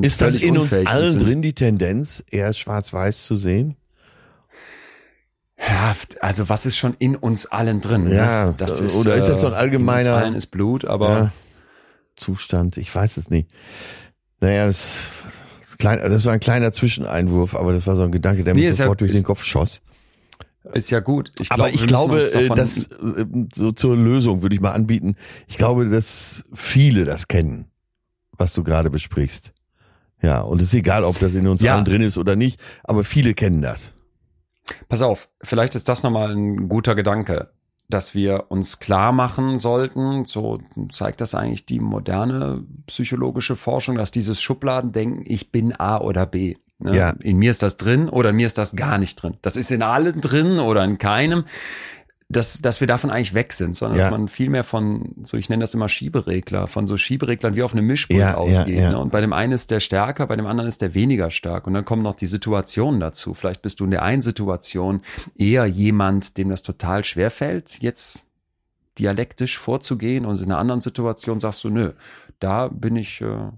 Ist 0.00 0.20
das 0.20 0.36
in 0.36 0.58
uns 0.58 0.76
allen 0.76 1.18
drin, 1.18 1.42
die 1.42 1.54
Tendenz, 1.54 2.22
eher 2.30 2.52
schwarz-weiß 2.52 3.24
zu 3.24 3.36
sehen? 3.36 3.76
Ja, 5.58 5.96
also 6.20 6.48
was 6.48 6.66
ist 6.66 6.76
schon 6.76 6.94
in 6.98 7.16
uns 7.16 7.46
allen 7.46 7.80
drin? 7.80 8.08
Ja, 8.12 8.46
ne? 8.46 8.54
das 8.58 8.78
ist, 8.80 8.94
oder 8.94 9.14
ist 9.14 9.26
das 9.26 9.40
so 9.40 9.46
ein 9.46 9.54
äh, 9.54 9.56
allgemeiner- 9.56 10.10
In 10.10 10.14
uns 10.16 10.22
allen 10.24 10.34
ist 10.34 10.46
Blut, 10.48 10.84
aber 10.84 11.10
ja. 11.10 11.32
Zustand, 12.16 12.76
ich 12.76 12.94
weiß 12.94 13.16
es 13.16 13.30
nicht. 13.30 13.50
Naja, 14.40 14.66
das, 14.66 14.86
klein, 15.78 16.00
das 16.00 16.24
war 16.24 16.32
ein 16.32 16.40
kleiner 16.40 16.72
Zwischeneinwurf, 16.72 17.54
aber 17.54 17.72
das 17.72 17.86
war 17.86 17.96
so 17.96 18.02
ein 18.02 18.12
Gedanke, 18.12 18.44
der 18.44 18.54
Nee, 18.54 18.60
mir 18.62 18.70
ist 18.70 18.78
ja- 18.78 18.84
sofort 18.86 19.00
durch 19.00 19.12
den 19.12 19.22
Kopf 19.22 19.44
schoss. 19.44 19.82
ist 20.74 20.90
ja 20.90 21.00
gut. 21.00 21.30
Ich 21.40 21.50
Aber 21.52 21.68
glaub, 21.68 21.74
ich 21.80 21.86
glaube, 21.86 22.54
dass 22.56 22.86
äh, 22.86 23.24
so 23.54 23.72
zur 23.72 23.96
Lösung 23.96 24.42
würde 24.42 24.54
ich 24.54 24.60
mal 24.60 24.72
anbieten. 24.72 25.16
Ich 25.46 25.56
glaube, 25.58 25.86
dass 25.88 26.42
viele 26.54 27.04
das 27.04 27.28
kennen, 27.28 27.66
was 28.36 28.52
du 28.54 28.64
gerade 28.64 28.90
besprichst. 28.90 29.52
Ja, 30.22 30.40
und 30.40 30.60
es 30.62 30.68
ist 30.68 30.74
egal, 30.74 31.04
ob 31.04 31.18
das 31.20 31.34
in 31.34 31.46
uns 31.46 31.62
Ja. 31.62 31.74
allen 31.76 31.84
drin 31.84 32.00
ist 32.02 32.18
oder 32.18 32.36
nicht, 32.36 32.58
aber 32.82 33.04
viele 33.04 33.34
kennen 33.34 33.60
das. 33.62 33.92
Pass 34.88 35.02
auf, 35.02 35.28
vielleicht 35.42 35.74
ist 35.76 35.88
das 35.88 36.02
nochmal 36.02 36.32
ein 36.32 36.68
guter 36.68 36.94
Gedanke, 36.96 37.50
dass 37.88 38.14
wir 38.14 38.46
uns 38.48 38.80
klar 38.80 39.12
machen 39.12 39.58
sollten, 39.58 40.24
so 40.24 40.58
zeigt 40.90 41.20
das 41.20 41.34
eigentlich 41.34 41.66
die 41.66 41.80
moderne 41.80 42.64
psychologische 42.86 43.56
Forschung, 43.56 43.96
dass 43.96 44.10
dieses 44.10 44.40
Schubladendenken, 44.40 45.22
ich 45.24 45.52
bin 45.52 45.72
A 45.78 45.98
oder 45.98 46.26
B. 46.26 46.56
Ne? 46.78 46.96
Ja. 46.96 47.10
In 47.20 47.38
mir 47.38 47.50
ist 47.50 47.62
das 47.62 47.76
drin 47.76 48.08
oder 48.08 48.30
in 48.30 48.36
mir 48.36 48.46
ist 48.46 48.58
das 48.58 48.76
gar 48.76 48.98
nicht 48.98 49.22
drin. 49.22 49.36
Das 49.42 49.56
ist 49.56 49.70
in 49.70 49.82
allen 49.82 50.20
drin 50.20 50.58
oder 50.58 50.84
in 50.84 50.98
keinem. 50.98 51.44
Dass, 52.28 52.60
dass 52.60 52.80
wir 52.80 52.88
davon 52.88 53.10
eigentlich 53.10 53.34
weg 53.34 53.52
sind, 53.52 53.76
sondern 53.76 53.98
Ja. 53.98 54.04
dass 54.04 54.10
man 54.10 54.26
viel 54.26 54.50
mehr 54.50 54.64
von, 54.64 55.14
so 55.22 55.36
ich 55.36 55.48
nenne 55.48 55.62
das 55.62 55.74
immer 55.74 55.88
Schieberegler, 55.88 56.66
von 56.66 56.88
so 56.88 56.96
Schiebereglern 56.96 57.54
wie 57.54 57.62
auf 57.62 57.72
einem 57.72 57.86
Mischpult 57.86 58.18
ja, 58.18 58.34
ausgeht. 58.34 58.78
ja. 58.80 58.90
Ne? 58.90 58.98
Und 58.98 59.12
bei 59.12 59.20
dem 59.20 59.32
einen 59.32 59.52
ist 59.52 59.70
der 59.70 59.78
stärker, 59.78 60.26
bei 60.26 60.34
dem 60.34 60.46
anderen 60.46 60.66
ist 60.68 60.82
der 60.82 60.94
weniger 60.94 61.30
stark. 61.30 61.68
Und 61.68 61.74
dann 61.74 61.84
kommen 61.84 62.02
noch 62.02 62.14
die 62.14 62.26
Situationen 62.26 62.98
dazu. 62.98 63.34
Vielleicht 63.34 63.62
bist 63.62 63.78
du 63.78 63.84
in 63.84 63.92
der 63.92 64.02
einen 64.02 64.22
Situation 64.22 65.02
eher 65.36 65.66
jemand, 65.66 66.36
dem 66.36 66.48
das 66.48 66.62
total 66.62 67.04
schwer 67.04 67.30
fällt, 67.30 67.80
jetzt 67.80 68.26
dialektisch 68.98 69.58
vorzugehen 69.58 70.24
und 70.26 70.40
in 70.40 70.46
einer 70.46 70.58
anderen 70.58 70.80
Situation 70.80 71.38
sagst 71.38 71.62
du, 71.62 71.70
nö, 71.70 71.92
da 72.40 72.68
bin 72.68 72.96
ich, 72.96 73.20
äh, 73.20 73.50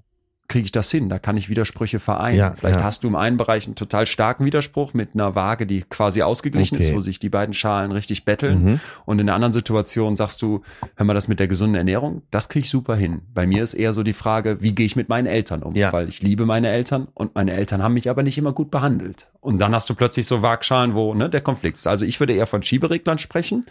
kriege 0.49 0.64
ich 0.64 0.72
das 0.72 0.90
hin, 0.90 1.11
da 1.11 1.18
kann 1.18 1.36
ich 1.36 1.51
Widersprüche 1.51 1.99
vereinen. 2.01 2.38
Ja, 2.38 2.55
Vielleicht 2.57 2.80
ja. 2.80 2.84
hast 2.84 3.05
du 3.05 3.09
im 3.09 3.16
einen 3.16 3.36
Bereich 3.36 3.66
einen 3.66 3.74
total 3.74 4.07
starken 4.07 4.46
Widerspruch 4.46 4.94
mit 4.94 5.11
einer 5.12 5.34
Waage, 5.34 5.66
die 5.66 5.82
quasi 5.82 6.22
ausgeglichen 6.22 6.76
Okay. 6.76 6.84
ist, 6.86 6.94
wo 6.94 7.01
sich 7.01 7.18
die 7.18 7.28
beiden 7.28 7.53
Schalen 7.53 7.92
richtig 7.92 8.24
betteln. 8.24 8.64
Mhm. 8.64 8.80
Und 9.05 9.18
in 9.18 9.26
der 9.26 9.34
anderen 9.34 9.53
Situation 9.53 10.16
sagst 10.16 10.40
du, 10.40 10.62
hör 10.96 11.05
mal, 11.05 11.12
das 11.12 11.28
mit 11.28 11.38
der 11.38 11.49
gesunden 11.49 11.74
Ernährung, 11.76 12.22
das 12.30 12.49
kriege 12.49 12.64
ich 12.64 12.70
super 12.70 12.96
hin. 12.96 13.20
Bei 13.34 13.46
mir 13.46 13.62
ist 13.62 13.74
eher 13.74 13.92
so 13.92 14.03
die 14.03 14.14
Frage, 14.14 14.62
wie 14.62 14.74
gehe 14.74 14.86
ich 14.86 14.96
mit 14.96 15.11
meinen 15.11 15.26
Eltern 15.26 15.62
um? 15.62 15.76
Ja. 15.76 15.92
Weil 15.92 16.09
ich 16.09 16.22
liebe 16.22 16.46
meine 16.46 16.70
Eltern 16.70 17.09
und 17.12 17.34
meine 17.34 17.53
Eltern 17.53 17.82
haben 17.82 17.92
mich 17.94 18.09
aber 18.09 18.22
nicht 18.22 18.38
immer 18.38 18.53
gut 18.53 18.70
behandelt. 18.70 19.28
Und 19.40 19.59
dann 19.59 19.74
hast 19.74 19.90
du 19.90 19.94
plötzlich 19.94 20.26
so 20.26 20.40
Waagschalen, 20.40 20.94
wo 20.94 21.12
ne, 21.12 21.28
der 21.28 21.42
Konflikt 21.42 21.76
ist. 21.76 21.86
Also 21.86 22.07
ich 22.07 22.20
würde 22.20 22.32
eher 22.32 22.46
von 22.46 22.62
Schiebereglern 22.62 23.18
sprechen. 23.18 23.66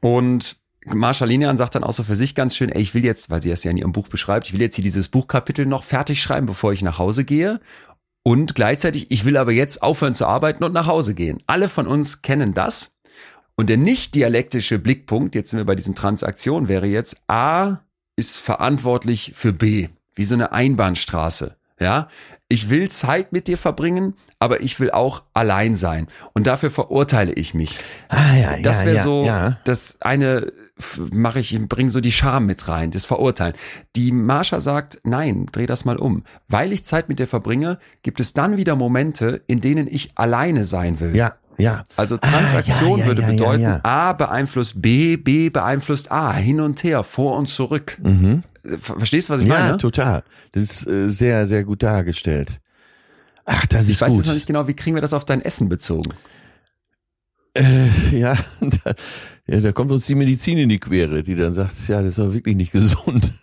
Und 0.00 0.56
Marsha 0.94 1.24
Linehan 1.24 1.56
sagt 1.56 1.74
dann 1.74 1.84
auch 1.84 1.92
so 1.92 2.02
für 2.02 2.16
sich 2.16 2.34
ganz 2.34 2.56
schön, 2.56 2.70
ey, 2.70 2.80
ich 2.80 2.94
will 2.94 3.04
jetzt, 3.04 3.30
weil 3.30 3.42
sie 3.42 3.50
es 3.50 3.64
ja 3.64 3.70
in 3.70 3.76
ihrem 3.76 3.92
Buch 3.92 4.08
beschreibt, 4.08 4.46
ich 4.46 4.52
will 4.52 4.60
jetzt 4.60 4.76
hier 4.76 4.84
dieses 4.84 5.08
Buchkapitel 5.08 5.66
noch 5.66 5.84
fertig 5.84 6.22
schreiben, 6.22 6.46
bevor 6.46 6.72
ich 6.72 6.82
nach 6.82 6.98
Hause 6.98 7.24
gehe. 7.24 7.60
Und 8.22 8.54
gleichzeitig, 8.54 9.10
ich 9.10 9.24
will 9.24 9.36
aber 9.36 9.52
jetzt 9.52 9.82
aufhören 9.82 10.14
zu 10.14 10.26
arbeiten 10.26 10.64
und 10.64 10.72
nach 10.72 10.86
Hause 10.86 11.14
gehen. 11.14 11.42
Alle 11.46 11.68
von 11.68 11.86
uns 11.86 12.22
kennen 12.22 12.54
das. 12.54 12.92
Und 13.54 13.68
der 13.68 13.76
nicht 13.76 14.14
dialektische 14.14 14.78
Blickpunkt, 14.78 15.34
jetzt 15.34 15.50
sind 15.50 15.58
wir 15.58 15.64
bei 15.64 15.74
diesen 15.74 15.94
Transaktionen, 15.94 16.68
wäre 16.68 16.86
jetzt 16.86 17.20
A 17.26 17.78
ist 18.16 18.38
verantwortlich 18.38 19.32
für 19.34 19.52
B, 19.52 19.88
wie 20.14 20.24
so 20.24 20.34
eine 20.34 20.52
Einbahnstraße. 20.52 21.56
Ja, 21.80 22.08
ich 22.48 22.70
will 22.70 22.88
Zeit 22.88 23.32
mit 23.32 23.46
dir 23.46 23.58
verbringen, 23.58 24.14
aber 24.38 24.62
ich 24.62 24.80
will 24.80 24.90
auch 24.90 25.22
allein 25.34 25.76
sein. 25.76 26.06
Und 26.32 26.46
dafür 26.46 26.70
verurteile 26.70 27.32
ich 27.34 27.52
mich. 27.54 27.78
Ah 28.08 28.34
ja, 28.34 28.56
ja, 28.56 28.62
Das 28.62 28.84
wäre 28.84 28.96
ja, 28.96 29.02
so, 29.02 29.24
Ja. 29.24 29.58
das 29.64 29.98
eine 30.00 30.52
mache 31.12 31.40
ich, 31.40 31.58
bringe 31.68 31.90
so 31.90 32.00
die 32.00 32.12
Scham 32.12 32.46
mit 32.46 32.68
rein, 32.68 32.90
das 32.90 33.04
Verurteilen. 33.04 33.54
Die 33.96 34.12
Marsha 34.12 34.60
sagt, 34.60 35.00
nein, 35.04 35.46
dreh 35.52 35.66
das 35.66 35.84
mal 35.84 35.96
um. 35.96 36.22
Weil 36.48 36.72
ich 36.72 36.84
Zeit 36.84 37.08
mit 37.08 37.18
dir 37.18 37.26
verbringe, 37.26 37.78
gibt 38.02 38.20
es 38.20 38.32
dann 38.32 38.56
wieder 38.56 38.76
Momente, 38.76 39.42
in 39.46 39.60
denen 39.60 39.86
ich 39.86 40.12
alleine 40.14 40.64
sein 40.64 41.00
will. 41.00 41.14
Ja, 41.16 41.34
ja. 41.58 41.82
Also 41.96 42.14
Ah, 42.14 42.18
Transaktion 42.18 42.98
ja, 42.98 43.04
ja, 43.04 43.06
würde 43.06 43.22
ja, 43.22 43.28
bedeuten, 43.28 43.62
ja. 43.62 43.80
A 43.82 44.12
beeinflusst 44.12 44.80
B, 44.80 45.16
B 45.16 45.50
beeinflusst 45.50 46.10
A, 46.12 46.32
hin 46.32 46.60
und 46.60 46.82
her, 46.84 47.02
vor 47.02 47.36
und 47.36 47.46
zurück. 47.48 47.98
Mhm. 48.02 48.44
Ver- 48.80 48.96
Verstehst 48.98 49.28
du, 49.28 49.32
was 49.32 49.40
ich 49.42 49.48
Ja, 49.48 49.58
meine? 49.60 49.78
total. 49.78 50.22
Das 50.52 50.62
ist 50.62 50.86
äh, 50.86 51.10
sehr, 51.10 51.46
sehr 51.46 51.64
gut 51.64 51.82
dargestellt. 51.82 52.60
Ach, 53.44 53.66
das 53.66 53.84
ist 53.84 53.90
Ich 53.90 54.00
weiß 54.00 54.10
gut. 54.10 54.18
jetzt 54.18 54.26
noch 54.26 54.34
nicht 54.34 54.46
genau, 54.46 54.68
wie 54.68 54.74
kriegen 54.74 54.94
wir 54.96 55.00
das 55.00 55.12
auf 55.12 55.24
dein 55.24 55.40
Essen 55.42 55.68
bezogen? 55.68 56.10
Äh, 57.54 57.88
ja, 58.18 58.36
da, 58.60 58.92
ja, 59.46 59.60
da 59.60 59.72
kommt 59.72 59.90
uns 59.90 60.06
die 60.06 60.14
Medizin 60.14 60.58
in 60.58 60.68
die 60.68 60.78
Quere, 60.78 61.22
die 61.22 61.34
dann 61.34 61.52
sagt, 61.54 61.74
ja, 61.88 62.00
das 62.02 62.10
ist 62.10 62.18
doch 62.18 62.32
wirklich 62.32 62.56
nicht 62.56 62.72
gesund. 62.72 63.32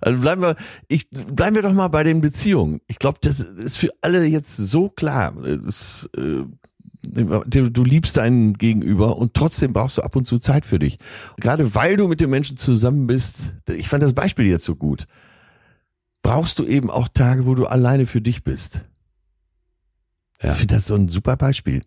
Also 0.00 0.20
bleiben 0.20 0.42
wir, 0.42 0.56
ich, 0.88 1.08
bleiben 1.10 1.56
wir 1.56 1.62
doch 1.62 1.72
mal 1.72 1.88
bei 1.88 2.02
den 2.04 2.20
Beziehungen. 2.20 2.80
Ich 2.88 2.98
glaube, 2.98 3.18
das 3.22 3.40
ist 3.40 3.78
für 3.78 3.90
alle 4.00 4.24
jetzt 4.24 4.56
so 4.56 4.88
klar. 4.88 5.36
Es, 5.36 6.08
äh, 6.16 6.42
du, 7.02 7.84
liebst 7.84 8.16
deinen 8.16 8.54
Gegenüber 8.54 9.16
und 9.16 9.34
trotzdem 9.34 9.72
brauchst 9.72 9.98
du 9.98 10.02
ab 10.02 10.16
und 10.16 10.26
zu 10.26 10.38
Zeit 10.38 10.66
für 10.66 10.78
dich. 10.78 10.98
Gerade 11.38 11.74
weil 11.74 11.96
du 11.96 12.08
mit 12.08 12.20
dem 12.20 12.30
Menschen 12.30 12.56
zusammen 12.56 13.06
bist, 13.06 13.52
ich 13.68 13.88
fand 13.88 14.02
das 14.02 14.14
Beispiel 14.14 14.46
jetzt 14.46 14.64
so 14.64 14.76
gut, 14.76 15.06
brauchst 16.22 16.58
du 16.58 16.64
eben 16.64 16.90
auch 16.90 17.08
Tage, 17.08 17.46
wo 17.46 17.54
du 17.54 17.66
alleine 17.66 18.06
für 18.06 18.20
dich 18.20 18.44
bist. 18.44 18.80
Ja. 20.42 20.52
Ich 20.52 20.58
finde 20.58 20.74
das 20.74 20.86
so 20.86 20.94
ein 20.94 21.08
super 21.08 21.36
Beispiel. 21.36 21.82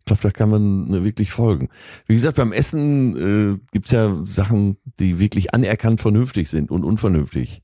Ich 0.00 0.04
glaube, 0.06 0.22
da 0.22 0.30
kann 0.30 0.50
man 0.50 0.88
ne, 0.88 1.04
wirklich 1.04 1.30
folgen. 1.30 1.68
Wie 2.06 2.14
gesagt, 2.14 2.36
beim 2.36 2.52
Essen 2.52 3.54
äh, 3.54 3.58
gibt's 3.70 3.90
ja 3.90 4.22
Sachen, 4.24 4.76
die 4.98 5.18
wirklich 5.18 5.54
anerkannt 5.54 6.00
vernünftig 6.00 6.48
sind 6.48 6.70
und 6.70 6.84
unvernünftig. 6.84 7.62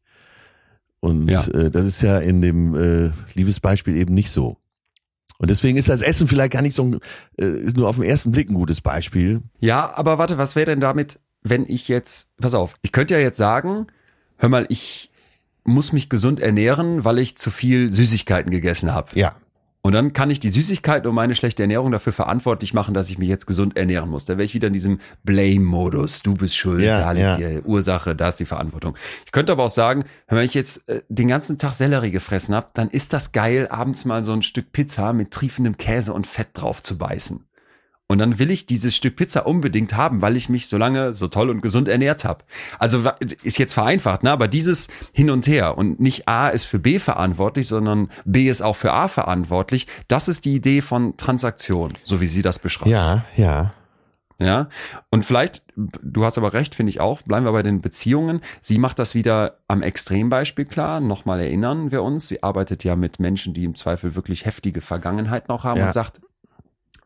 Und 1.01 1.29
ja. 1.29 1.45
äh, 1.49 1.71
das 1.71 1.87
ist 1.87 2.03
ja 2.03 2.19
in 2.19 2.43
dem 2.43 2.75
äh, 2.75 3.11
Liebesbeispiel 3.35 3.97
eben 3.97 4.15
nicht 4.15 4.31
so. 4.31 4.59
Und 5.39 5.51
deswegen 5.51 5.77
ist 5.77 5.89
das 5.89 6.03
Essen 6.03 6.29
vielleicht 6.29 6.53
gar 6.53 6.63
nicht 6.63 6.75
so 6.75 6.85
ein, 6.85 7.01
äh, 7.39 7.47
ist 7.47 7.77
nur 7.77 7.89
auf 7.89 7.97
den 7.97 8.05
ersten 8.05 8.33
Blick 8.33 8.49
ein 8.49 8.55
gutes 8.55 8.81
Beispiel. 8.81 9.43
Ja, 9.61 9.93
aber 9.95 10.19
warte, 10.19 10.39
was 10.39 10.57
wäre 10.57 10.67
denn 10.67 10.81
damit, 10.81 11.21
wenn 11.43 11.65
ich 11.69 11.89
jetzt, 11.89 12.37
pass 12.39 12.55
auf, 12.55 12.75
ich 12.83 12.93
könnte 12.93 13.15
ja 13.15 13.21
jetzt 13.21 13.37
sagen, 13.37 13.87
hör 14.39 14.49
mal, 14.49 14.67
ich 14.69 15.11
muss 15.65 15.93
mich 15.93 16.09
gesund 16.09 16.41
ernähren, 16.41 17.05
weil 17.05 17.19
ich 17.19 17.37
zu 17.37 17.51
viel 17.51 17.93
Süßigkeiten 17.93 18.51
gegessen 18.51 18.95
habe. 18.95 19.09
Ja. 19.15 19.37
Und 19.87 19.93
dann 19.93 20.13
kann 20.13 20.31
ich 20.31 20.41
die 20.41 20.51
Süßigkeiten 20.51 21.09
und 21.09 21.15
meine 21.15 21.37
schlechte 21.37 21.63
Ernährung 21.63 21.93
dafür 21.93 22.13
verantwortlich 22.13 22.75
machen, 22.75 22.93
dass 22.93 23.09
ich 23.09 23.19
mich 23.19 23.29
jetzt 23.29 23.47
gesund 23.47 23.77
ernähren 23.77 24.11
muss. 24.11 24.25
Da 24.25 24.33
wäre 24.33 24.43
ich 24.43 24.53
wieder 24.53 24.67
in 24.67 24.73
diesem 24.73 24.99
Blame-Modus. 25.23 26.25
Du 26.25 26.35
bist 26.35 26.57
schuld, 26.57 26.83
ja, 26.83 26.99
da 26.99 27.13
liegt 27.13 27.39
ja. 27.39 27.49
die 27.51 27.61
Ursache, 27.61 28.17
da 28.17 28.31
ist 28.31 28.41
die 28.41 28.47
Verantwortung. 28.47 28.97
Ich 29.27 29.31
könnte 29.31 29.53
aber 29.53 29.63
auch 29.63 29.71
sagen, 29.71 30.03
wenn 30.27 30.45
ich 30.45 30.55
jetzt 30.55 30.89
äh, 30.89 31.03
den 31.09 31.29
ganzen 31.29 31.57
Tag 31.59 31.75
Sellerie 31.75 32.11
gefressen 32.11 32.53
habe, 32.53 32.67
dann 32.75 32.91
ist 32.91 33.13
das 33.13 33.31
geil, 33.31 33.69
abends 33.71 34.05
mal 34.07 34.25
so 34.25 34.33
ein 34.33 34.43
Stück 34.43 34.73
Pizza 34.73 35.13
mit 35.13 35.31
triefendem 35.31 35.77
Käse 35.77 36.13
und 36.13 36.27
Fett 36.27 36.49
drauf 36.55 36.83
zu 36.83 36.99
beißen. 36.99 37.45
Und 38.09 38.19
dann 38.19 38.39
will 38.39 38.51
ich 38.51 38.67
dieses 38.67 38.95
Stück 38.95 39.17
Pizza 39.17 39.47
unbedingt 39.47 39.95
haben, 39.97 40.23
weil 40.23 40.37
ich 40.37 40.49
mich 40.49 40.69
so 40.69 40.79
lange 40.79 41.13
so 41.13 41.27
toll 41.27 41.51
und 41.51 41.61
gesund 41.61 41.89
ernährt 41.89 42.25
habe. 42.25 42.45
Also 42.79 43.03
ist 43.43 43.59
jetzt 43.59 43.75
vereinfacht, 43.75 44.23
ne? 44.23 44.31
aber 44.31 44.47
dieses 44.47 44.87
Hin 45.13 45.29
und 45.29 45.47
Her 45.49 45.77
und 45.77 45.99
nicht 45.99 46.29
A 46.29 46.49
ist 46.49 46.65
für 46.65 46.79
B 46.79 47.01
verantwortlich, 47.01 47.67
sondern 47.67 48.09
B 48.25 48.49
ist 48.49 48.63
auch 48.63 48.77
für 48.77 48.93
A 48.93 49.09
verantwortlich, 49.09 49.89
das 50.07 50.29
ist 50.29 50.45
die 50.45 50.55
Idee 50.55 50.83
von 50.83 51.17
Transaktion, 51.17 51.95
so 52.05 52.21
wie 52.21 52.27
sie 52.27 52.43
das 52.43 52.61
beschreibt. 52.61 52.91
Ja, 52.91 53.25
ja. 53.37 53.73
Ja, 54.39 54.69
und 55.11 55.25
vielleicht, 55.25 55.63
du 55.77 56.25
hast 56.25 56.37
aber 56.37 56.53
recht, 56.53 56.75
finde 56.75 56.91
ich 56.91 57.01
auch, 57.01 57.23
bleiben 57.23 57.47
wir 57.47 57.53
bei 57.53 57.63
den 57.63 57.81
Beziehungen. 57.81 58.43
Sie 58.61 58.77
macht 58.77 58.99
das 58.99 59.15
wieder 59.15 59.61
am 59.67 59.83
Extrembeispiel 59.83 60.67
klar. 60.67 61.01
Nochmal 61.01 61.41
erinnern 61.41 61.91
wir 61.91 62.03
uns, 62.03 62.29
sie 62.29 62.43
arbeitet 62.43 62.85
ja 62.85 62.97
mit 62.97 63.19
Menschen, 63.19 63.55
die 63.55 63.65
im 63.65 63.75
Zweifel 63.75 64.15
wirklich 64.15 64.45
heftige 64.45 64.83
Vergangenheit 64.83 65.49
noch 65.49 65.65
haben 65.65 65.79
ja. 65.79 65.87
und 65.87 65.93
sagt, 65.93 66.21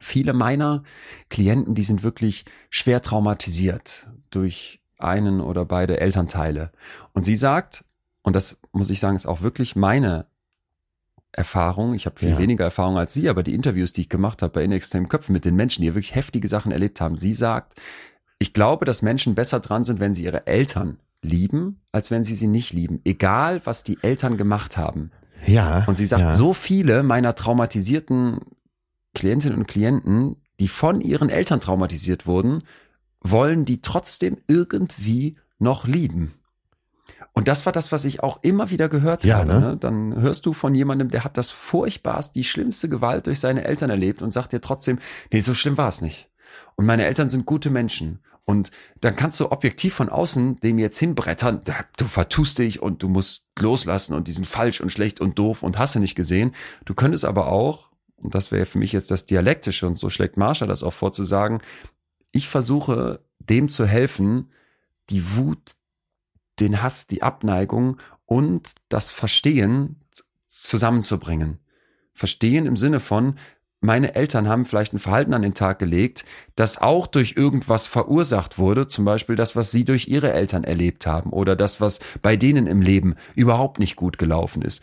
viele 0.01 0.33
meiner 0.33 0.83
Klienten, 1.29 1.75
die 1.75 1.83
sind 1.83 2.03
wirklich 2.03 2.45
schwer 2.71 3.03
traumatisiert 3.03 4.09
durch 4.31 4.81
einen 4.99 5.41
oder 5.41 5.65
beide 5.65 6.01
Elternteile. 6.01 6.73
Und 7.13 7.25
sie 7.25 7.37
sagt, 7.37 7.85
und 8.23 8.35
das 8.35 8.61
muss 8.73 8.91
ich 8.91 8.99
sagen, 8.99 9.17
ist 9.17 9.27
auch 9.27 9.43
wirklich 9.43 9.77
meine 9.77 10.27
Erfahrung. 11.33 11.95
Ich 11.95 12.07
habe 12.07 12.19
viel 12.19 12.31
ja. 12.31 12.39
weniger 12.39 12.65
Erfahrung 12.65 12.99
als 12.99 13.15
sie, 13.15 13.29
aber 13.29 13.43
die 13.43 13.55
Interviews, 13.55 13.93
die 13.93 14.03
ich 14.03 14.09
gemacht 14.09 14.43
habe 14.43 14.55
bei 14.55 14.65
In 14.65 14.73
Extrem 14.73 15.09
Köpfen 15.09 15.33
mit 15.33 15.45
den 15.45 15.55
Menschen, 15.55 15.83
die 15.83 15.89
wirklich 15.89 16.15
heftige 16.15 16.49
Sachen 16.49 16.73
erlebt 16.73 17.01
haben, 17.01 17.19
sie 17.19 17.35
sagt, 17.35 17.75
ich 18.39 18.53
glaube, 18.53 18.85
dass 18.85 19.03
Menschen 19.03 19.35
besser 19.35 19.61
dran 19.61 19.85
sind, 19.85 20.01
wenn 20.01 20.15
sie 20.15 20.25
ihre 20.25 20.47
Eltern 20.47 20.99
lieben, 21.23 21.81
als 21.93 22.11
wenn 22.11 22.25
sie 22.25 22.35
sie 22.35 22.47
nicht 22.47 22.73
lieben. 22.73 23.01
Egal, 23.05 23.65
was 23.65 23.85
die 23.85 23.99
Eltern 24.03 24.39
gemacht 24.39 24.77
haben. 24.77 25.11
Ja. 25.47 25.85
Und 25.87 25.97
sie 25.97 26.07
sagt, 26.07 26.23
ja. 26.23 26.33
so 26.33 26.55
viele 26.55 27.03
meiner 27.03 27.35
traumatisierten 27.35 28.41
Klientinnen 29.21 29.59
und 29.59 29.69
Klienten, 29.69 30.37
die 30.61 30.69
von 30.69 31.03
ihren 31.03 31.29
Eltern 31.29 31.61
traumatisiert 31.61 32.27
wurden, 32.27 32.63
wollen 33.21 33.67
die 33.67 33.83
trotzdem 33.83 34.39
irgendwie 34.49 35.37
noch 35.59 35.87
lieben. 35.87 36.33
Und 37.35 37.47
das 37.47 37.67
war 37.67 37.73
das, 37.73 37.93
was 37.93 38.07
ich 38.07 38.23
auch 38.23 38.43
immer 38.43 38.71
wieder 38.71 38.89
gehört 38.89 39.25
ja, 39.25 39.39
habe. 39.41 39.49
Ne? 39.49 39.61
Ne? 39.61 39.77
Dann 39.77 40.17
hörst 40.21 40.47
du 40.47 40.55
von 40.55 40.75
jemandem, 40.75 41.11
der 41.11 41.23
hat 41.23 41.37
das 41.37 41.51
furchtbarst, 41.51 42.35
die 42.35 42.45
schlimmste 42.45 42.89
Gewalt 42.89 43.27
durch 43.27 43.41
seine 43.41 43.65
Eltern 43.65 43.91
erlebt 43.91 44.23
und 44.23 44.31
sagt 44.31 44.53
dir 44.53 44.63
trotzdem, 44.63 44.99
nee, 45.31 45.41
so 45.41 45.53
schlimm 45.53 45.77
war 45.77 45.89
es 45.89 46.01
nicht. 46.01 46.31
Und 46.77 46.87
meine 46.87 47.05
Eltern 47.05 47.29
sind 47.29 47.45
gute 47.45 47.69
Menschen. 47.69 48.21
Und 48.47 48.71
dann 49.03 49.17
kannst 49.17 49.39
du 49.39 49.53
objektiv 49.53 49.93
von 49.93 50.09
außen 50.09 50.61
dem 50.61 50.79
jetzt 50.79 50.99
hinbrettern, 50.99 51.61
du 51.99 52.07
vertust 52.07 52.59
dich 52.59 52.81
und 52.81 53.03
du 53.03 53.09
musst 53.09 53.47
loslassen 53.59 54.15
und 54.15 54.29
die 54.29 54.33
sind 54.33 54.47
falsch 54.47 54.81
und 54.81 54.91
schlecht 54.91 55.21
und 55.21 55.39
doof 55.39 55.63
und 55.63 55.79
hasse 55.79 56.01
nicht 56.01 56.15
gesehen. 56.15 56.53
Du 56.87 56.95
könntest 56.95 57.27
aber 57.27 57.49
auch 57.49 57.90
und 58.23 58.35
das 58.35 58.53
wäre 58.53 58.67
für 58.67 58.79
mich 58.79 58.93
jetzt 58.93 59.11
das 59.11 59.27
Dialektische, 59.27 59.87
und 59.87 59.97
so 59.97 60.11
schlägt 60.11 60.37
Marsha 60.37 60.67
das 60.67 60.83
auch 60.83 60.93
vor, 60.93 61.13
zu 61.13 61.25
sagen, 61.25 61.61
ich 62.33 62.49
versuche 62.49 63.21
dem 63.39 63.69
zu 63.69 63.87
helfen, 63.87 64.51
die 65.09 65.37
Wut, 65.37 65.77
den 66.61 66.83
Hass, 66.83 67.07
die 67.07 67.23
Abneigung 67.23 67.97
und 68.27 68.75
das 68.89 69.11
Verstehen 69.11 69.97
zusammenzubringen. 70.47 71.59
Verstehen 72.13 72.67
im 72.67 72.77
Sinne 72.77 73.01
von, 73.01 73.37
meine 73.81 74.15
Eltern 74.15 74.47
haben 74.47 74.67
vielleicht 74.67 74.93
ein 74.93 74.99
Verhalten 74.99 75.33
an 75.33 75.41
den 75.41 75.55
Tag 75.55 75.79
gelegt, 75.79 76.25
das 76.55 76.79
auch 76.79 77.07
durch 77.07 77.35
irgendwas 77.37 77.87
verursacht 77.87 78.59
wurde, 78.59 78.87
zum 78.87 79.07
Beispiel 79.07 79.37
das, 79.37 79.57
was 79.57 79.71
sie 79.71 79.85
durch 79.85 80.07
ihre 80.07 80.33
Eltern 80.33 80.65
erlebt 80.65 81.07
haben 81.07 81.31
oder 81.31 81.57
das, 81.57 81.81
was 81.81 81.99
bei 82.21 82.37
denen 82.37 82.67
im 82.67 82.83
Leben 82.83 83.15
überhaupt 83.35 83.79
nicht 83.79 83.97
gut 83.97 84.19
gelaufen 84.19 84.61
ist. 84.61 84.83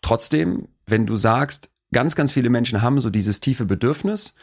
Trotzdem, 0.00 0.68
wenn 0.86 1.04
du 1.04 1.16
sagst, 1.16 1.70
ganz, 1.92 2.14
ganz 2.14 2.32
viele 2.32 2.50
Menschen 2.50 2.82
haben 2.82 3.00
so 3.00 3.08
dieses 3.10 3.40
tiefe 3.40 3.64
Bedürfnis, 3.64 4.34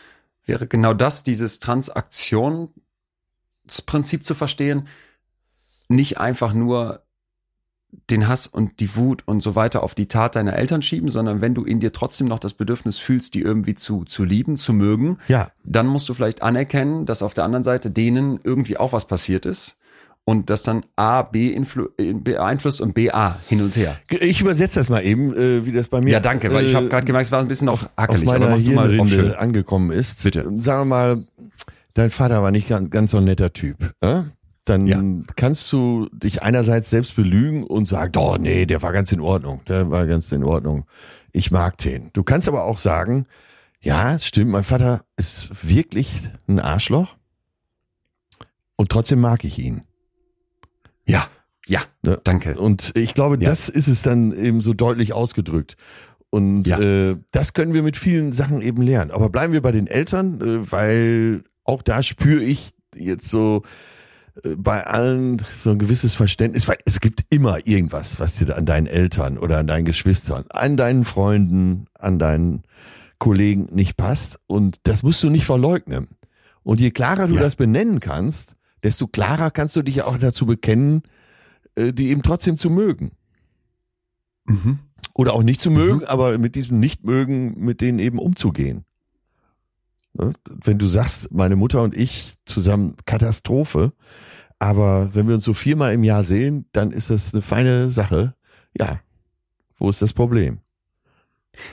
wäre 0.46 0.68
genau 0.68 0.94
das, 0.94 1.24
dieses 1.24 1.60
Transaktionsprinzip 1.60 4.26
zu 4.26 4.36
verstehen, 4.36 4.88
nicht 5.90 6.20
einfach 6.20 6.54
nur 6.54 7.04
den 8.10 8.28
Hass 8.28 8.48
und 8.48 8.82
die 8.82 8.96
Wut 8.96 9.24
und 9.26 9.42
so 9.42 9.56
weiter 9.56 9.82
auf 9.82 9.96
die 9.96 10.08
Tat 10.08 10.36
deiner 10.36 10.54
Eltern 10.54 10.82
schieben, 10.82 11.10
sondern 11.10 11.42
wenn 11.42 11.56
du 11.56 11.64
in 11.64 11.80
dir 11.80 11.94
trotzdem 11.94 12.28
noch 12.28 12.40
das 12.40 12.54
Bedürfnis 12.54 12.98
fühlst, 12.98 13.34
die 13.34 13.42
irgendwie 13.42 13.76
zu, 13.76 14.04
zu 14.04 14.26
lieben, 14.26 14.58
zu 14.58 14.74
mögen, 14.74 15.20
ja. 15.30 15.52
dann 15.64 15.88
musst 15.88 16.10
du 16.10 16.14
vielleicht 16.14 16.42
anerkennen, 16.42 17.06
dass 17.06 17.22
auf 17.22 17.34
der 17.34 17.46
anderen 17.46 17.64
Seite 17.64 17.90
denen 17.90 18.42
irgendwie 18.44 18.78
auch 18.78 18.92
was 18.92 19.08
passiert 19.08 19.46
ist 19.46 19.78
und 20.28 20.50
das 20.50 20.62
dann 20.62 20.84
A, 20.98 21.22
B 21.22 21.56
äh, 21.56 22.14
beeinflusst 22.14 22.82
und 22.82 22.94
B, 22.94 23.10
A 23.12 23.40
hin 23.48 23.62
und 23.62 23.78
her. 23.78 23.98
Ich 24.10 24.42
übersetze 24.42 24.78
das 24.78 24.90
mal 24.90 25.00
eben, 25.00 25.34
äh, 25.34 25.66
wie 25.66 25.72
das 25.72 25.88
bei 25.88 26.02
mir. 26.02 26.12
Ja, 26.12 26.20
danke, 26.20 26.54
weil 26.54 26.66
ich 26.66 26.76
habe 26.76 26.90
gerade 26.90 27.06
gemerkt, 27.06 27.28
es 27.28 27.32
war 27.32 27.40
ein 27.40 27.48
bisschen 27.48 27.70
auf, 27.70 27.90
hackelig, 27.96 28.28
auf 28.28 28.34
meiner 28.34 28.48
aber 28.48 28.58
Hirnrinde 28.58 29.40
angekommen 29.40 29.90
ist. 29.90 30.24
Bitte. 30.24 30.42
Sagen 30.58 30.82
wir 30.82 30.86
mal, 30.86 31.24
dein 31.94 32.10
Vater 32.10 32.44
war 32.44 32.52
nicht 32.52 32.68
ganz, 32.68 32.90
ganz 32.90 33.12
so 33.12 33.20
ein 33.20 33.24
netter 33.24 33.54
Typ. 33.54 33.94
Äh? 34.02 34.24
Dann 34.66 34.88
ja. 34.88 35.02
kannst 35.38 35.72
du 35.72 36.10
dich 36.12 36.44
einerseits 36.44 36.90
selbst 36.90 37.16
belügen 37.16 37.64
und 37.64 37.88
sagen, 37.88 38.12
oh 38.18 38.36
nee, 38.38 38.66
der 38.66 38.82
war 38.82 38.92
ganz 38.92 39.14
in 39.14 39.22
Ordnung, 39.22 39.62
der 39.70 39.92
war 39.92 40.06
ganz 40.08 40.30
in 40.34 40.44
Ordnung. 40.44 40.84
Ich 41.32 41.52
mag 41.52 41.78
den. 41.78 42.10
Du 42.12 42.24
kannst 42.24 42.50
aber 42.50 42.66
auch 42.66 42.80
sagen, 42.80 43.28
ja, 43.80 44.16
es 44.16 44.28
stimmt, 44.28 44.52
mein 44.52 44.66
Vater 44.66 45.06
ist 45.16 45.66
wirklich 45.66 46.30
ein 46.50 46.60
Arschloch 46.60 47.16
und 48.76 48.90
trotzdem 48.90 49.22
mag 49.22 49.46
ich 49.46 49.58
ihn. 49.58 49.87
Ja, 51.08 51.28
ja, 51.66 51.82
ne? 52.04 52.20
danke. 52.24 52.58
Und 52.58 52.92
ich 52.96 53.14
glaube, 53.14 53.38
ja. 53.40 53.50
das 53.50 53.70
ist 53.70 53.88
es 53.88 54.02
dann 54.02 54.32
eben 54.32 54.62
so 54.62 54.74
deutlich 54.74 55.14
ausgedrückt. 55.14 55.76
Und 56.30 56.68
ja. 56.68 56.80
äh, 56.80 57.18
das 57.32 57.54
können 57.54 57.74
wir 57.74 57.84
mit 57.84 57.96
vielen 57.96 58.34
Sachen 58.34 58.62
eben 58.62 58.82
lernen. 58.82 59.12
Aber 59.12 59.30
bleiben 59.30 59.54
wir 59.54 59.62
bei 59.62 59.72
den 59.72 59.88
Eltern, 59.88 60.42
äh, 60.42 60.72
weil 60.72 61.44
auch 61.64 61.82
da 61.82 62.04
spüre 62.04 62.44
ich 62.44 62.72
jetzt 62.96 63.30
so 63.30 63.64
äh, 64.44 64.56
bei 64.56 64.86
allen 64.86 65.42
so 65.54 65.72
ein 65.72 65.80
gewisses 65.80 66.16
Verständnis, 66.16 66.68
weil 66.68 66.78
es 66.86 67.00
gibt 67.00 67.24
immer 67.30 67.66
irgendwas, 67.66 68.20
was 68.20 68.36
dir 68.36 68.56
an 68.58 68.66
deinen 68.66 68.88
Eltern 68.88 69.38
oder 69.38 69.60
an 69.60 69.68
deinen 69.68 69.86
Geschwistern, 69.86 70.46
an 70.50 70.76
deinen 70.76 71.06
Freunden, 71.06 71.86
an 71.98 72.20
deinen 72.20 72.64
Kollegen 73.20 73.68
nicht 73.72 73.96
passt. 73.96 74.38
Und 74.48 74.80
das 74.84 75.04
musst 75.04 75.24
du 75.24 75.30
nicht 75.30 75.46
verleugnen. 75.46 76.10
Und 76.64 76.82
je 76.82 76.92
klarer 76.92 77.28
du 77.28 77.36
ja. 77.36 77.42
das 77.42 77.56
benennen 77.56 78.02
kannst, 78.02 78.57
desto 78.84 79.08
klarer 79.08 79.52
kannst 79.52 79.76
du 79.76 79.82
dich 79.82 80.02
auch 80.04 80.18
dazu 80.18 80.46
bekennen, 80.46 81.04
äh, 81.76 81.94
die 81.94 82.10
eben 82.10 82.24
trotzdem 82.24 82.58
zu 82.58 82.70
mögen. 82.70 83.12
Mhm. 84.46 84.80
Oder 85.14 85.34
auch 85.34 85.44
nicht 85.44 85.60
zu 85.60 85.72
mögen, 85.72 86.00
mhm. 86.00 86.06
aber 86.06 86.38
mit 86.38 86.56
diesem 86.56 86.80
Nichtmögen, 86.80 87.60
mit 87.60 87.82
denen 87.82 88.00
eben 88.00 88.20
umzugehen. 88.20 88.86
Ne? 90.14 90.34
Wenn 90.64 90.78
du 90.78 90.88
sagst, 90.88 91.32
meine 91.32 91.56
Mutter 91.56 91.84
und 91.84 91.96
ich 91.96 92.36
zusammen 92.46 92.96
Katastrophe, 93.06 93.94
aber 94.60 95.14
wenn 95.14 95.28
wir 95.28 95.36
uns 95.36 95.44
so 95.44 95.54
viermal 95.54 95.94
im 95.94 96.04
Jahr 96.04 96.24
sehen, 96.24 96.66
dann 96.72 96.92
ist 96.92 97.10
das 97.10 97.34
eine 97.34 97.42
feine 97.42 97.92
Sache. 97.92 98.34
Ja, 98.78 99.00
wo 99.78 99.90
ist 99.90 100.02
das 100.02 100.14
Problem? 100.14 100.60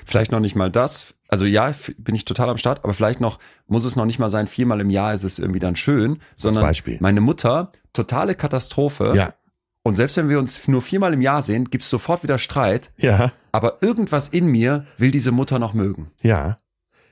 Vielleicht 0.04 0.32
noch 0.32 0.40
nicht 0.40 0.54
mal 0.56 0.70
das. 0.70 1.14
Also 1.28 1.46
ja, 1.46 1.72
bin 1.98 2.14
ich 2.14 2.24
total 2.24 2.48
am 2.48 2.58
Start, 2.58 2.84
aber 2.84 2.94
vielleicht 2.94 3.20
noch, 3.20 3.38
muss 3.66 3.84
es 3.84 3.96
noch 3.96 4.04
nicht 4.04 4.18
mal 4.18 4.30
sein, 4.30 4.46
viermal 4.46 4.80
im 4.80 4.90
Jahr 4.90 5.14
ist 5.14 5.24
es 5.24 5.38
irgendwie 5.38 5.58
dann 5.58 5.76
schön, 5.76 6.20
sondern 6.36 6.72
meine 7.00 7.20
Mutter, 7.20 7.70
totale 7.92 8.34
Katastrophe. 8.34 9.12
Ja. 9.16 9.34
Und 9.82 9.96
selbst 9.96 10.16
wenn 10.16 10.28
wir 10.28 10.38
uns 10.38 10.66
nur 10.66 10.80
viermal 10.80 11.12
im 11.12 11.20
Jahr 11.20 11.42
sehen, 11.42 11.66
gibt's 11.66 11.90
sofort 11.90 12.22
wieder 12.22 12.38
Streit. 12.38 12.90
Ja. 12.96 13.32
Aber 13.52 13.78
irgendwas 13.82 14.28
in 14.28 14.46
mir 14.46 14.86
will 14.96 15.10
diese 15.10 15.30
Mutter 15.30 15.58
noch 15.58 15.74
mögen. 15.74 16.10
Ja. 16.22 16.58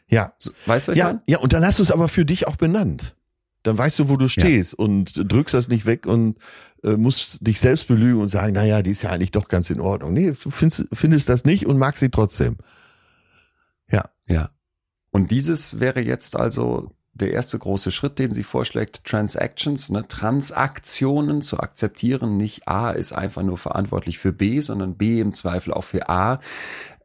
Ja. 0.08 0.32
So, 0.36 0.52
weißt 0.66 0.88
du, 0.88 0.92
was 0.92 0.96
ich 0.96 0.98
Ja, 0.98 1.06
meine? 1.08 1.22
ja, 1.26 1.38
und 1.38 1.52
dann 1.52 1.64
hast 1.64 1.78
du 1.78 1.82
es 1.82 1.90
aber 1.90 2.08
für 2.08 2.24
dich 2.24 2.46
auch 2.46 2.56
benannt. 2.56 3.14
Dann 3.62 3.78
weißt 3.78 3.98
du, 4.00 4.08
wo 4.08 4.16
du 4.16 4.28
stehst 4.28 4.74
und 4.74 5.12
drückst 5.32 5.54
das 5.54 5.68
nicht 5.68 5.86
weg 5.86 6.06
und 6.06 6.36
äh, 6.82 6.96
musst 6.96 7.46
dich 7.46 7.60
selbst 7.60 7.88
belügen 7.88 8.20
und 8.20 8.28
sagen, 8.28 8.52
na 8.54 8.64
ja, 8.64 8.82
die 8.82 8.90
ist 8.90 9.02
ja 9.02 9.10
eigentlich 9.10 9.30
doch 9.30 9.48
ganz 9.48 9.70
in 9.70 9.80
Ordnung. 9.80 10.12
Nee, 10.12 10.32
du 10.32 10.50
findest, 10.50 10.86
findest 10.92 11.28
das 11.28 11.44
nicht 11.44 11.66
und 11.66 11.78
magst 11.78 12.00
sie 12.00 12.10
trotzdem. 12.10 12.56
Ja, 13.90 14.04
Ja. 14.26 14.50
Und 15.10 15.30
dieses 15.30 15.78
wäre 15.78 16.00
jetzt 16.00 16.36
also 16.36 16.90
der 17.12 17.32
erste 17.32 17.58
große 17.58 17.92
Schritt, 17.92 18.18
den 18.18 18.32
sie 18.32 18.42
vorschlägt, 18.42 19.04
Transactions, 19.04 19.90
ne, 19.90 20.08
Transaktionen 20.08 21.42
zu 21.42 21.60
akzeptieren. 21.60 22.38
Nicht 22.38 22.66
A 22.66 22.90
ist 22.90 23.12
einfach 23.12 23.42
nur 23.42 23.58
verantwortlich 23.58 24.18
für 24.18 24.32
B, 24.32 24.60
sondern 24.60 24.96
B 24.96 25.20
im 25.20 25.34
Zweifel 25.34 25.74
auch 25.74 25.84
für 25.84 26.08
A. 26.08 26.40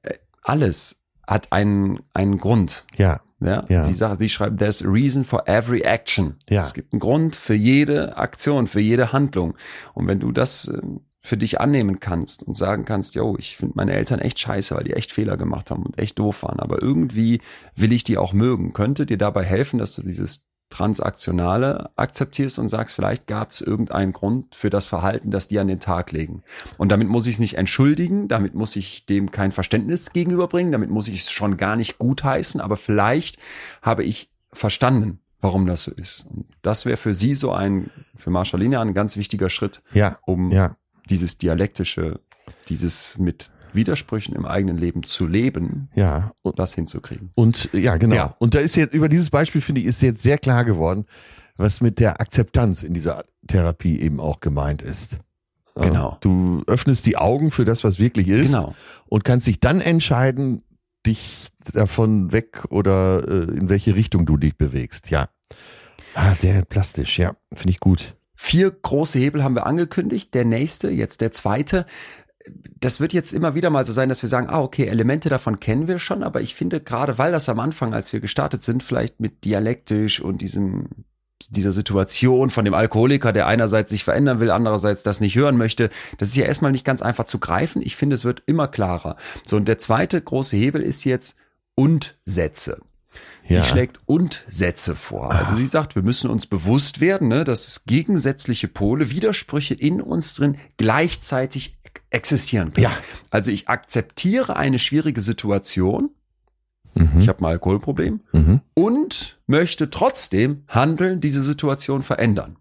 Äh, 0.03 0.13
Alles 0.41 1.01
hat 1.27 1.51
einen, 1.51 1.99
einen 2.13 2.37
Grund. 2.37 2.85
ja, 2.95 3.19
Ja, 3.39 3.65
Ja. 3.69 3.83
Sie 3.83 3.93
sagt, 3.93 4.19
sie 4.19 4.29
schreibt, 4.29 4.57
there's 4.59 4.83
a 4.83 4.89
reason 4.89 5.23
for 5.23 5.47
every 5.47 5.81
action. 5.81 6.35
Ja. 6.49 6.65
Es 6.65 6.73
gibt 6.73 6.93
einen 6.93 6.99
Grund 6.99 7.35
für 7.35 7.53
jede 7.53 8.17
Aktion, 8.17 8.67
für 8.67 8.79
jede 8.79 9.13
Handlung. 9.13 9.55
Und 9.93 10.07
wenn 10.07 10.19
du 10.19 10.31
das 10.31 10.67
ähm, 10.67 11.01
für 11.21 11.37
dich 11.37 11.59
annehmen 11.59 11.99
kannst 11.99 12.43
und 12.43 12.55
sagen 12.55 12.85
kannst, 12.85 13.15
yo, 13.15 13.35
ich 13.37 13.57
finde 13.57 13.73
meine 13.75 13.93
Eltern 13.93 14.19
echt 14.19 14.39
scheiße, 14.39 14.75
weil 14.75 14.85
die 14.85 14.93
echt 14.93 15.11
Fehler 15.11 15.37
gemacht 15.37 15.69
haben 15.71 15.83
und 15.83 15.99
echt 15.99 16.17
doof 16.19 16.43
waren, 16.43 16.59
aber 16.59 16.81
irgendwie 16.81 17.41
will 17.75 17.91
ich 17.91 18.03
die 18.05 18.17
auch 18.17 18.33
mögen, 18.33 18.71
könnte 18.73 19.05
dir 19.05 19.17
dabei 19.17 19.43
helfen, 19.43 19.77
dass 19.77 19.93
du 19.95 20.03
dieses 20.03 20.45
Transaktionale 20.69 21.91
akzeptierst 21.95 22.59
und 22.59 22.67
sagst, 22.67 22.95
vielleicht 22.95 23.25
gab 23.27 23.51
es 23.51 23.61
irgendeinen 23.61 24.11
Grund 24.11 24.53
für 24.53 24.69
das 24.69 24.85
Verhalten, 24.85 25.31
das 25.31 25.47
die 25.47 25.59
an 25.59 25.67
den 25.67 25.79
Tag 25.79 26.11
legen. 26.11 26.43
Und 26.77 26.89
damit 26.89 27.07
muss 27.07 27.27
ich 27.27 27.35
es 27.35 27.39
nicht 27.39 27.55
entschuldigen, 27.55 28.27
damit 28.27 28.53
muss 28.53 28.75
ich 28.75 29.05
dem 29.05 29.31
kein 29.31 29.51
Verständnis 29.51 30.11
gegenüberbringen, 30.11 30.71
damit 30.71 30.89
muss 30.89 31.07
ich 31.07 31.21
es 31.21 31.31
schon 31.31 31.57
gar 31.57 31.75
nicht 31.75 31.97
gutheißen, 31.99 32.59
aber 32.59 32.75
vielleicht 32.75 33.37
habe 33.81 34.03
ich 34.03 34.29
verstanden, 34.51 35.19
warum 35.41 35.65
das 35.65 35.83
so 35.83 35.91
ist. 35.91 36.27
Und 36.29 36.45
das 36.61 36.85
wäre 36.85 36.97
für 36.97 37.13
sie 37.13 37.35
so 37.35 37.53
ein, 37.53 37.89
für 38.15 38.29
Marschalina 38.29 38.81
ein 38.81 38.93
ganz 38.93 39.15
wichtiger 39.17 39.49
Schritt, 39.49 39.81
ja, 39.93 40.17
um 40.25 40.51
ja, 40.51 40.75
dieses 41.09 41.37
dialektische, 41.37 42.19
dieses 42.67 43.17
mit 43.17 43.51
Widersprüchen 43.77 44.35
im 44.35 44.45
eigenen 44.45 44.77
Leben 44.77 45.03
zu 45.03 45.25
leben, 45.25 45.89
ja. 45.95 46.33
Und, 46.41 46.59
das 46.59 46.73
hinzukriegen. 46.73 47.31
und 47.35 47.69
ja, 47.71 47.95
genau. 47.95 48.15
Ja. 48.15 48.35
Und 48.39 48.55
da 48.55 48.59
ist 48.59 48.75
jetzt, 48.75 48.93
über 48.93 49.07
dieses 49.07 49.29
Beispiel 49.29 49.61
finde 49.61 49.79
ich, 49.79 49.87
ist 49.87 50.01
jetzt 50.01 50.21
sehr 50.21 50.37
klar 50.37 50.65
geworden, 50.65 51.05
was 51.55 51.79
mit 51.79 51.99
der 51.99 52.19
Akzeptanz 52.19 52.83
in 52.83 52.93
dieser 52.93 53.23
Therapie 53.47 54.01
eben 54.01 54.19
auch 54.19 54.41
gemeint 54.41 54.81
ist. 54.81 55.17
Genau. 55.75 56.17
Du 56.21 56.63
öffnest 56.67 57.05
die 57.05 57.17
Augen 57.17 57.51
für 57.51 57.63
das, 57.63 57.83
was 57.83 57.99
wirklich 57.99 58.27
ist. 58.27 58.53
Genau. 58.53 58.73
und 59.07 59.23
kannst 59.23 59.47
dich 59.47 59.59
dann 59.59 59.79
entscheiden, 59.79 60.63
dich 61.05 61.47
davon 61.73 62.31
weg 62.31 62.65
oder 62.69 63.27
äh, 63.27 63.57
in 63.57 63.69
welche 63.69 63.95
Richtung 63.95 64.25
du 64.25 64.37
dich 64.37 64.57
bewegst. 64.57 65.09
Ja. 65.09 65.29
Ah, 66.15 66.33
sehr 66.33 66.65
plastisch, 66.65 67.19
ja. 67.19 67.35
Finde 67.53 67.69
ich 67.69 67.79
gut. 67.79 68.15
Vier 68.35 68.71
große 68.71 69.19
Hebel 69.19 69.43
haben 69.43 69.55
wir 69.55 69.65
angekündigt. 69.65 70.33
Der 70.33 70.45
nächste, 70.45 70.89
jetzt 70.89 71.21
der 71.21 71.31
zweite. 71.31 71.85
Das 72.79 72.99
wird 72.99 73.13
jetzt 73.13 73.33
immer 73.33 73.55
wieder 73.55 73.69
mal 73.69 73.85
so 73.85 73.93
sein, 73.93 74.09
dass 74.09 74.21
wir 74.21 74.29
sagen, 74.29 74.47
ah, 74.49 74.61
okay, 74.61 74.85
Elemente 74.85 75.29
davon 75.29 75.59
kennen 75.59 75.87
wir 75.87 75.99
schon, 75.99 76.23
aber 76.23 76.41
ich 76.41 76.55
finde 76.55 76.79
gerade, 76.79 77.17
weil 77.17 77.31
das 77.31 77.49
am 77.49 77.59
Anfang, 77.59 77.93
als 77.93 78.13
wir 78.13 78.19
gestartet 78.19 78.61
sind, 78.61 78.83
vielleicht 78.83 79.19
mit 79.19 79.43
dialektisch 79.45 80.21
und 80.21 80.41
diesem 80.41 80.87
dieser 81.49 81.71
Situation 81.71 82.49
von 82.49 82.65
dem 82.65 82.73
Alkoholiker, 82.73 83.31
der 83.31 83.45
einerseits 83.45 83.91
sich 83.91 84.03
verändern 84.03 84.39
will, 84.39 84.49
andererseits 84.49 85.03
das 85.03 85.21
nicht 85.21 85.35
hören 85.35 85.55
möchte, 85.55 85.91
das 86.17 86.29
ist 86.29 86.35
ja 86.35 86.45
erstmal 86.45 86.71
nicht 86.71 86.85
ganz 86.85 87.03
einfach 87.03 87.25
zu 87.25 87.37
greifen. 87.37 87.81
Ich 87.83 87.95
finde, 87.95 88.15
es 88.15 88.25
wird 88.25 88.41
immer 88.47 88.67
klarer. 88.67 89.17
So, 89.45 89.55
und 89.55 89.67
der 89.67 89.77
zweite 89.77 90.19
große 90.19 90.57
Hebel 90.57 90.81
ist 90.81 91.03
jetzt 91.03 91.37
Und-Sätze. 91.75 92.81
Sie 93.47 93.55
Ja. 93.55 93.63
schlägt 93.63 94.01
Und-Sätze 94.05 94.93
vor. 94.93 95.31
Also 95.31 95.55
sie 95.55 95.65
sagt, 95.65 95.95
wir 95.95 96.01
müssen 96.01 96.29
uns 96.29 96.47
bewusst 96.47 96.99
werden, 96.99 97.29
ne, 97.29 97.45
dass 97.45 97.67
es 97.67 97.85
gegensätzliche 97.85 98.67
Pole, 98.67 99.09
Widersprüche 99.09 99.73
in 99.73 100.01
uns 100.01 100.35
drin 100.35 100.57
gleichzeitig 100.77 101.76
existieren 102.17 102.73
können. 102.73 102.83
Ja. 102.83 102.91
Also 103.29 103.51
ich 103.51 103.69
akzeptiere 103.69 104.57
eine 104.57 104.79
schwierige 104.79 105.21
Situation, 105.21 106.09
Mhm. 106.95 107.19
ich 107.21 107.27
habe 107.29 107.39
ein 107.41 107.45
Alkoholproblem, 107.45 108.21
Mhm. 108.33 108.61
und 108.73 109.39
möchte 109.45 109.89
trotzdem 109.89 110.63
handeln, 110.67 111.21
diese 111.21 111.41
Situation 111.41 112.01
verändern. 112.01 112.57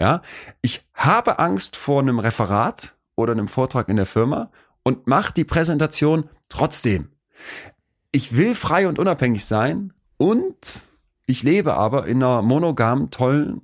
Ja, 0.00 0.22
ich 0.62 0.84
habe 0.94 1.38
Angst 1.38 1.76
vor 1.76 2.00
einem 2.00 2.18
Referat 2.18 2.96
oder 3.14 3.32
einem 3.32 3.46
Vortrag 3.48 3.88
in 3.88 3.96
der 3.96 4.06
Firma 4.06 4.50
und 4.82 5.06
mache 5.06 5.32
die 5.34 5.44
Präsentation 5.44 6.28
trotzdem. 6.48 7.10
Ich 8.10 8.36
will 8.36 8.54
frei 8.54 8.88
und 8.88 8.98
unabhängig 8.98 9.44
sein 9.44 9.92
und 10.16 10.88
ich 11.26 11.42
lebe 11.42 11.74
aber 11.74 12.06
in 12.06 12.22
einer 12.22 12.42
monogamen, 12.42 13.10
tollen 13.10 13.60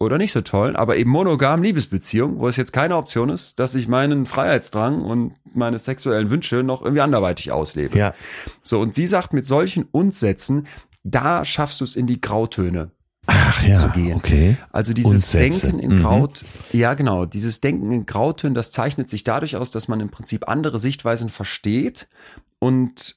oder 0.00 0.16
nicht 0.16 0.32
so 0.32 0.40
tollen, 0.40 0.76
aber 0.76 0.96
eben 0.96 1.10
monogamen 1.10 1.62
Liebesbeziehung, 1.62 2.38
wo 2.38 2.48
es 2.48 2.56
jetzt 2.56 2.72
keine 2.72 2.96
Option 2.96 3.28
ist, 3.28 3.58
dass 3.58 3.74
ich 3.74 3.86
meinen 3.86 4.24
Freiheitsdrang 4.24 5.02
und 5.02 5.34
meine 5.54 5.78
sexuellen 5.78 6.30
Wünsche 6.30 6.62
noch 6.62 6.80
irgendwie 6.82 7.02
anderweitig 7.02 7.52
auslebe. 7.52 7.96
Ja. 7.98 8.14
So, 8.62 8.80
und 8.80 8.94
sie 8.94 9.06
sagt, 9.06 9.34
mit 9.34 9.46
solchen 9.46 9.84
Und-Sätzen, 9.84 10.66
da 11.04 11.44
schaffst 11.44 11.80
du 11.80 11.84
es 11.84 11.96
in 11.96 12.06
die 12.06 12.20
Grautöne. 12.20 12.92
Ach 13.26 13.62
ja, 13.62 13.74
zu 13.74 13.90
gehen. 13.90 14.16
okay. 14.16 14.56
Also 14.72 14.94
dieses 14.94 15.12
Und-Sätze. 15.12 15.66
Denken 15.66 15.78
in 15.78 15.98
Mhm. 15.98 16.02
Graut, 16.02 16.44
ja 16.72 16.94
genau, 16.94 17.26
dieses 17.26 17.60
Denken 17.60 17.92
in 17.92 18.06
Grautönen, 18.06 18.54
das 18.54 18.70
zeichnet 18.70 19.10
sich 19.10 19.22
dadurch 19.22 19.56
aus, 19.56 19.70
dass 19.70 19.86
man 19.86 20.00
im 20.00 20.08
Prinzip 20.08 20.48
andere 20.48 20.78
Sichtweisen 20.78 21.28
versteht 21.28 22.08
und 22.58 23.16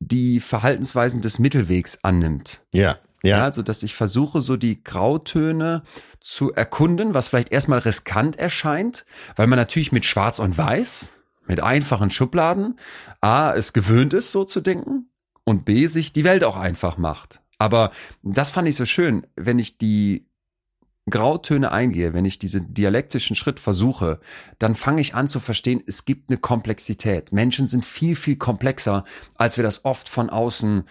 die 0.00 0.40
Verhaltensweisen 0.40 1.20
des 1.20 1.38
Mittelwegs 1.38 1.98
annimmt. 2.02 2.62
Ja, 2.72 2.96
Ja, 3.26 3.38
ja, 3.38 3.44
also 3.44 3.62
dass 3.62 3.82
ich 3.82 3.94
versuche, 3.94 4.40
so 4.40 4.56
die 4.56 4.82
Grautöne 4.82 5.82
zu 6.20 6.52
erkunden, 6.52 7.14
was 7.14 7.28
vielleicht 7.28 7.52
erstmal 7.52 7.80
riskant 7.80 8.36
erscheint, 8.36 9.04
weil 9.36 9.46
man 9.46 9.58
natürlich 9.58 9.92
mit 9.92 10.04
Schwarz 10.04 10.38
und 10.38 10.56
Weiß, 10.56 11.12
mit 11.46 11.62
einfachen 11.62 12.10
Schubladen, 12.10 12.78
A, 13.20 13.52
es 13.52 13.72
gewöhnt 13.72 14.12
ist, 14.12 14.32
so 14.32 14.44
zu 14.44 14.60
denken, 14.60 15.10
und 15.44 15.64
B, 15.64 15.86
sich 15.86 16.12
die 16.12 16.24
Welt 16.24 16.42
auch 16.42 16.56
einfach 16.56 16.98
macht. 16.98 17.40
Aber 17.58 17.90
das 18.22 18.50
fand 18.50 18.68
ich 18.68 18.76
so 18.76 18.84
schön, 18.84 19.26
wenn 19.36 19.58
ich 19.58 19.78
die 19.78 20.28
Grautöne 21.08 21.70
eingehe, 21.70 22.14
wenn 22.14 22.24
ich 22.24 22.40
diesen 22.40 22.74
dialektischen 22.74 23.36
Schritt 23.36 23.60
versuche, 23.60 24.18
dann 24.58 24.74
fange 24.74 25.00
ich 25.00 25.14
an 25.14 25.28
zu 25.28 25.38
verstehen, 25.38 25.80
es 25.86 26.04
gibt 26.04 26.28
eine 26.28 26.38
Komplexität. 26.38 27.30
Menschen 27.32 27.68
sind 27.68 27.86
viel, 27.86 28.16
viel 28.16 28.36
komplexer, 28.36 29.04
als 29.36 29.56
wir 29.56 29.62
das 29.62 29.84
oft 29.84 30.08
von 30.08 30.30
außen 30.30 30.82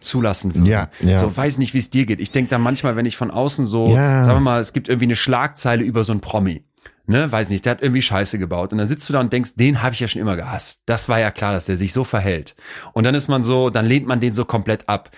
zulassen 0.00 0.54
würden. 0.54 0.66
Ja, 0.66 0.88
ja. 1.00 1.16
So, 1.16 1.34
weiß 1.36 1.58
nicht, 1.58 1.74
wie 1.74 1.78
es 1.78 1.90
dir 1.90 2.06
geht. 2.06 2.20
Ich 2.20 2.30
denke 2.30 2.50
da 2.50 2.58
manchmal, 2.58 2.96
wenn 2.96 3.06
ich 3.06 3.16
von 3.16 3.30
außen 3.30 3.64
so, 3.66 3.88
Ja. 3.88 4.22
sagen 4.24 4.36
wir 4.36 4.40
mal, 4.40 4.60
es 4.60 4.72
gibt 4.72 4.88
irgendwie 4.88 5.06
eine 5.06 5.16
Schlagzeile 5.16 5.82
über 5.84 6.04
so 6.04 6.12
einen 6.12 6.20
Promi. 6.20 6.64
Ne, 7.06 7.32
weiß 7.32 7.48
nicht, 7.48 7.64
der 7.64 7.70
hat 7.70 7.82
irgendwie 7.82 8.02
Scheiße 8.02 8.38
gebaut. 8.38 8.72
Und 8.72 8.78
dann 8.78 8.86
sitzt 8.86 9.08
du 9.08 9.14
da 9.14 9.20
und 9.20 9.32
denkst, 9.32 9.54
den 9.56 9.82
habe 9.82 9.94
ich 9.94 10.00
ja 10.00 10.08
schon 10.08 10.20
immer 10.20 10.36
gehasst. 10.36 10.82
Das 10.84 11.08
war 11.08 11.18
ja 11.18 11.30
klar, 11.30 11.54
dass 11.54 11.64
der 11.64 11.78
sich 11.78 11.94
so 11.94 12.04
verhält. 12.04 12.54
Und 12.92 13.04
dann 13.04 13.14
ist 13.14 13.28
man 13.28 13.42
so, 13.42 13.70
dann 13.70 13.86
lehnt 13.86 14.06
man 14.06 14.20
den 14.20 14.34
so 14.34 14.44
komplett 14.44 14.90
ab. 14.90 15.10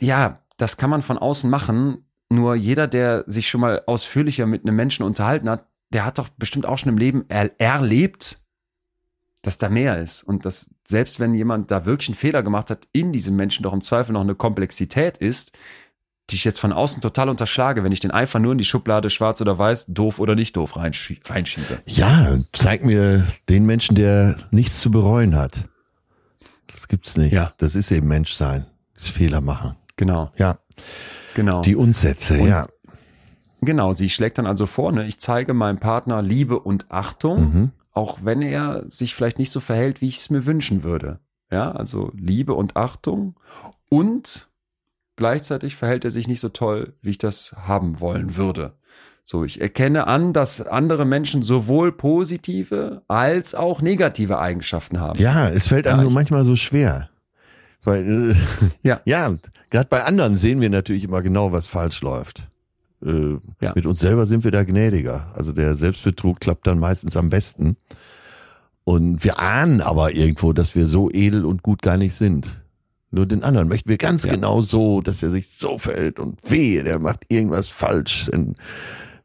Ja, 0.00 0.40
das 0.56 0.76
kann 0.76 0.90
man 0.90 1.02
von 1.02 1.16
außen 1.16 1.48
machen. 1.48 2.04
Nur 2.30 2.56
jeder, 2.56 2.88
der 2.88 3.22
sich 3.28 3.48
schon 3.48 3.60
mal 3.60 3.82
ausführlicher 3.86 4.46
mit 4.46 4.64
einem 4.64 4.74
Menschen 4.74 5.04
unterhalten 5.04 5.48
hat, 5.48 5.66
der 5.90 6.04
hat 6.04 6.18
doch 6.18 6.28
bestimmt 6.36 6.66
auch 6.66 6.78
schon 6.78 6.90
im 6.90 6.98
Leben 6.98 7.24
er 7.28 7.52
erlebt, 7.60 8.38
dass 9.42 9.58
da 9.58 9.68
mehr 9.68 9.98
ist. 9.98 10.22
Und 10.22 10.44
dass 10.44 10.70
selbst 10.86 11.20
wenn 11.20 11.34
jemand 11.34 11.70
da 11.70 11.84
wirklich 11.86 12.08
einen 12.08 12.14
Fehler 12.16 12.42
gemacht 12.42 12.70
hat, 12.70 12.86
in 12.92 13.12
diesem 13.12 13.36
Menschen 13.36 13.62
doch 13.62 13.72
im 13.72 13.80
Zweifel 13.80 14.12
noch 14.12 14.20
eine 14.22 14.34
Komplexität 14.34 15.18
ist, 15.18 15.52
die 16.30 16.34
ich 16.36 16.44
jetzt 16.44 16.60
von 16.60 16.72
außen 16.74 17.00
total 17.00 17.28
unterschlage, 17.30 17.84
wenn 17.84 17.92
ich 17.92 18.00
den 18.00 18.10
einfach 18.10 18.38
nur 18.38 18.52
in 18.52 18.58
die 18.58 18.64
Schublade 18.64 19.08
schwarz 19.08 19.40
oder 19.40 19.58
weiß, 19.58 19.86
doof 19.88 20.18
oder 20.18 20.34
nicht 20.34 20.56
doof 20.56 20.76
reinschie- 20.76 21.20
reinschiebe. 21.28 21.80
ja, 21.86 22.36
zeig 22.52 22.84
mir 22.84 23.26
den 23.48 23.64
Menschen, 23.64 23.94
der 23.96 24.36
nichts 24.50 24.80
zu 24.80 24.90
bereuen 24.90 25.34
hat. 25.36 25.64
Das 26.66 26.86
gibt's 26.88 27.16
nicht. 27.16 27.32
Ja. 27.32 27.52
Das 27.56 27.74
ist 27.74 27.90
eben 27.90 28.08
Menschsein. 28.08 28.66
Das 28.94 29.08
Fehler 29.08 29.40
machen. 29.40 29.76
Genau, 29.96 30.30
Ja, 30.36 30.58
genau. 31.34 31.62
die 31.62 31.76
Unsätze, 31.76 32.38
Und- 32.40 32.48
ja. 32.48 32.66
Genau, 33.60 33.92
sie 33.92 34.08
schlägt 34.10 34.38
dann 34.38 34.46
also 34.46 34.66
vor, 34.66 34.92
ne, 34.92 35.06
ich 35.06 35.18
zeige 35.18 35.52
meinem 35.54 35.78
Partner 35.78 36.22
Liebe 36.22 36.60
und 36.60 36.90
Achtung, 36.90 37.40
Mhm. 37.40 37.70
Auch 37.98 38.20
wenn 38.22 38.42
er 38.42 38.84
sich 38.86 39.16
vielleicht 39.16 39.40
nicht 39.40 39.50
so 39.50 39.58
verhält, 39.58 40.00
wie 40.00 40.06
ich 40.06 40.18
es 40.18 40.30
mir 40.30 40.46
wünschen 40.46 40.84
würde. 40.84 41.18
Ja, 41.50 41.72
also 41.72 42.12
Liebe 42.14 42.54
und 42.54 42.76
Achtung 42.76 43.34
und 43.88 44.48
gleichzeitig 45.16 45.74
verhält 45.74 46.04
er 46.04 46.12
sich 46.12 46.28
nicht 46.28 46.38
so 46.38 46.48
toll, 46.48 46.94
wie 47.02 47.10
ich 47.10 47.18
das 47.18 47.56
haben 47.56 47.98
wollen 47.98 48.36
würde. 48.36 48.74
So, 49.24 49.42
ich 49.42 49.60
erkenne 49.60 50.06
an, 50.06 50.32
dass 50.32 50.62
andere 50.64 51.04
Menschen 51.04 51.42
sowohl 51.42 51.90
positive 51.90 53.02
als 53.08 53.56
auch 53.56 53.82
negative 53.82 54.38
Eigenschaften 54.38 55.00
haben. 55.00 55.18
Ja, 55.18 55.50
es 55.50 55.66
fällt 55.66 55.88
einem 55.88 55.98
Ja, 55.98 56.02
nur 56.04 56.12
manchmal 56.12 56.44
so 56.44 56.54
schwer. 56.54 57.10
Weil, 57.82 58.30
äh, 58.30 58.34
Ja. 58.82 59.00
ja, 59.06 59.34
gerade 59.70 59.88
bei 59.88 60.04
anderen 60.04 60.36
sehen 60.36 60.60
wir 60.60 60.70
natürlich 60.70 61.02
immer 61.02 61.22
genau, 61.22 61.50
was 61.50 61.66
falsch 61.66 62.00
läuft. 62.00 62.48
Äh, 63.04 63.36
Ja. 63.60 63.72
Mit 63.74 63.86
uns 63.86 64.00
selber 64.00 64.26
sind 64.26 64.44
wir 64.44 64.50
da 64.50 64.64
gnädiger. 64.64 65.32
Also 65.34 65.52
der 65.52 65.74
Selbstbetrug 65.76 66.40
klappt 66.40 66.66
dann 66.66 66.78
meistens 66.78 67.16
am 67.16 67.30
besten. 67.30 67.76
Und 68.84 69.22
wir 69.24 69.38
ahnen 69.38 69.80
aber 69.80 70.12
irgendwo, 70.12 70.52
dass 70.52 70.74
wir 70.74 70.86
so 70.86 71.10
edel 71.10 71.44
und 71.44 71.62
gut 71.62 71.82
gar 71.82 71.96
nicht 71.96 72.14
sind. 72.14 72.62
Nur 73.10 73.26
den 73.26 73.42
anderen 73.42 73.68
möchten 73.68 73.88
wir 73.88 73.98
ganz 73.98 74.24
Ja. 74.24 74.32
genau 74.32 74.60
so, 74.62 75.00
dass 75.00 75.22
er 75.22 75.30
sich 75.30 75.50
so 75.50 75.78
verhält 75.78 76.18
und 76.18 76.38
wehe, 76.50 76.84
der 76.84 76.98
macht 76.98 77.24
irgendwas 77.28 77.68
falsch. 77.68 78.30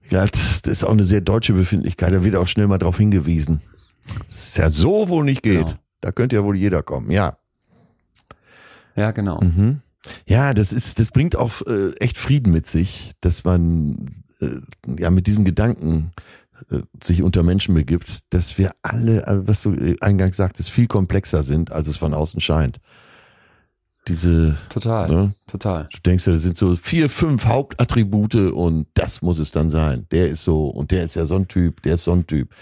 Ja, 0.09 0.25
das 0.25 0.61
ist 0.67 0.83
auch 0.83 0.91
eine 0.91 1.05
sehr 1.05 1.21
deutsche 1.21 1.53
Befindlichkeit. 1.53 2.13
Da 2.13 2.23
wird 2.23 2.35
auch 2.35 2.47
schnell 2.47 2.67
mal 2.67 2.77
darauf 2.77 2.97
hingewiesen. 2.97 3.61
Das 4.29 4.47
ist 4.49 4.57
ja 4.57 4.69
so 4.69 5.07
wohl 5.09 5.23
nicht 5.23 5.43
geht. 5.43 5.65
Genau. 5.65 5.77
Da 6.01 6.11
könnte 6.11 6.35
ja 6.35 6.43
wohl 6.43 6.57
jeder 6.57 6.83
kommen. 6.83 7.09
Ja. 7.09 7.37
Ja, 8.95 9.11
genau. 9.11 9.39
Mhm. 9.41 9.81
Ja, 10.25 10.53
das 10.53 10.73
ist, 10.73 10.99
das 10.99 11.11
bringt 11.11 11.35
auch 11.35 11.61
äh, 11.67 11.93
echt 11.97 12.17
Frieden 12.17 12.51
mit 12.51 12.67
sich, 12.67 13.11
dass 13.21 13.43
man 13.43 14.09
äh, 14.41 14.59
ja 14.99 15.09
mit 15.09 15.27
diesem 15.27 15.45
Gedanken 15.45 16.11
äh, 16.69 16.79
sich 17.01 17.23
unter 17.23 17.43
Menschen 17.43 17.73
begibt, 17.73 18.19
dass 18.29 18.57
wir 18.57 18.71
alle, 18.81 19.25
äh, 19.25 19.47
was 19.47 19.61
du 19.61 19.73
äh, 19.73 19.95
eingangs 20.01 20.37
sagtest, 20.37 20.71
viel 20.71 20.87
komplexer 20.87 21.43
sind, 21.43 21.71
als 21.71 21.87
es 21.87 21.97
von 21.97 22.13
außen 22.13 22.41
scheint. 22.41 22.79
Diese, 24.07 24.57
Total. 24.67 25.09
ne, 25.09 25.35
Total. 25.47 25.87
du 25.91 25.99
denkst 26.01 26.27
ja, 26.27 26.33
das 26.33 26.41
sind 26.41 26.57
so 26.57 26.75
vier, 26.75 27.09
fünf 27.09 27.45
Hauptattribute 27.45 28.51
und 28.51 28.87
das 28.95 29.21
muss 29.21 29.39
es 29.39 29.51
dann 29.51 29.69
sein. 29.69 30.07
Der 30.11 30.27
ist 30.27 30.43
so 30.43 30.67
und 30.67 30.91
der 30.91 31.05
ist 31.05 31.15
ja 31.15 31.25
so 31.25 31.35
ein 31.35 31.47
Typ, 31.47 31.81
der 31.83 31.93
ist 31.93 32.03
so 32.03 32.11
ein 32.11 32.27
Typ. 32.27 32.53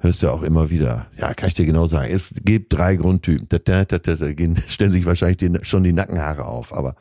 Hörst 0.00 0.22
du 0.22 0.26
ja 0.26 0.32
auch 0.32 0.42
immer 0.42 0.70
wieder. 0.70 1.06
Ja, 1.16 1.34
kann 1.34 1.48
ich 1.48 1.54
dir 1.54 1.66
genau 1.66 1.86
sagen. 1.86 2.12
Es 2.12 2.32
gibt 2.44 2.72
drei 2.72 2.94
Grundtypen. 2.96 3.48
Da, 3.48 3.58
da, 3.58 3.84
da, 3.84 3.98
da, 3.98 4.14
da 4.14 4.32
gehen, 4.32 4.56
stellen 4.68 4.90
sich 4.92 5.04
wahrscheinlich 5.06 5.38
die, 5.38 5.58
schon 5.62 5.82
die 5.82 5.92
Nackenhaare 5.92 6.44
auf. 6.44 6.72
Aber 6.72 6.94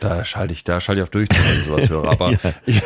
Da 0.00 0.22
schalte 0.24 0.52
ich, 0.52 0.62
da 0.62 0.78
schalte 0.80 1.00
ich 1.00 1.02
auf 1.04 1.10
Durchzug, 1.10 1.38
wenn 1.42 1.58
ich 1.58 1.64
sowas 1.64 1.88
höre. 1.88 2.10
Aber 2.10 2.30
Ja. 2.32 2.38
ich, 2.66 2.82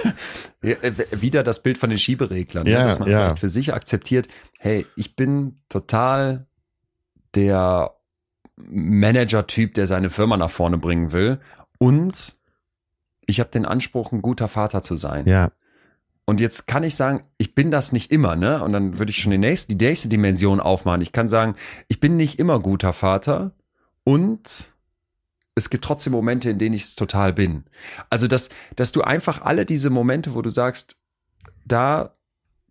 äh, 0.62 0.92
wieder 1.20 1.42
das 1.42 1.62
Bild 1.62 1.78
von 1.78 1.90
den 1.90 1.98
Schiebereglern, 1.98 2.66
Ja, 2.66 2.80
ne, 2.80 2.84
dass 2.86 3.01
man 3.01 3.11
ja. 3.11 3.20
vielleicht 3.24 3.40
für 3.40 3.48
sich 3.48 3.74
akzeptiert, 3.74 4.28
hey, 4.61 4.86
ich 4.94 5.16
bin 5.16 5.57
total 5.68 6.46
der 7.34 7.94
Manager-Typ, 8.57 9.74
der 9.74 9.86
seine 9.86 10.11
Firma 10.11 10.36
nach 10.36 10.51
vorne 10.51 10.78
bringen 10.78 11.12
will. 11.12 11.40
Und 11.78 12.36
ich 13.26 13.40
habe 13.40 13.51
den 13.51 13.64
Anspruch, 13.64 14.12
ein 14.12 14.22
guter 14.22 14.48
Vater 14.48 14.82
zu 14.82 14.96
sein. 14.96 15.26
ja, 15.26 15.51
Und 16.30 16.38
jetzt 16.38 16.68
kann 16.68 16.84
ich 16.84 16.94
sagen, 16.94 17.24
ich 17.38 17.56
bin 17.56 17.72
das 17.72 17.90
nicht 17.90 18.12
immer, 18.12 18.36
ne? 18.36 18.62
Und 18.62 18.72
dann 18.72 19.00
würde 19.00 19.10
ich 19.10 19.20
schon 19.20 19.32
die 19.32 19.38
nächste, 19.38 19.74
die 19.74 19.84
nächste 19.84 20.08
Dimension 20.08 20.60
aufmachen. 20.60 21.00
Ich 21.00 21.10
kann 21.10 21.26
sagen, 21.26 21.56
ich 21.88 21.98
bin 21.98 22.16
nicht 22.16 22.38
immer 22.38 22.60
guter 22.60 22.92
Vater 22.92 23.50
und 24.04 24.72
es 25.56 25.70
gibt 25.70 25.82
trotzdem 25.82 26.12
Momente, 26.12 26.48
in 26.48 26.58
denen 26.60 26.76
ich 26.76 26.82
es 26.82 26.94
total 26.94 27.32
bin. 27.32 27.64
Also, 28.10 28.28
dass, 28.28 28.48
dass 28.76 28.92
du 28.92 29.02
einfach 29.02 29.42
alle 29.42 29.66
diese 29.66 29.90
Momente, 29.90 30.32
wo 30.32 30.40
du 30.40 30.50
sagst, 30.50 30.98
da 31.64 32.14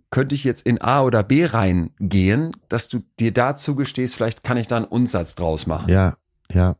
könnte 0.10 0.36
ich 0.36 0.45
jetzt 0.45 0.66
in 0.66 0.82
A 0.82 1.01
oder 1.01 1.22
B 1.22 1.43
reingehen, 1.43 2.51
dass 2.70 2.88
du 2.88 3.01
dir 3.20 3.34
da 3.34 3.55
zugestehst, 3.55 4.16
vielleicht 4.16 4.45
kann 4.45 4.55
ich 4.55 4.68
da 4.68 4.78
einen 4.78 4.86
Unsatz 4.86 5.36
draus 5.36 5.68
machen. 5.68 5.89
ja, 5.89 6.16
ja. 6.49 6.78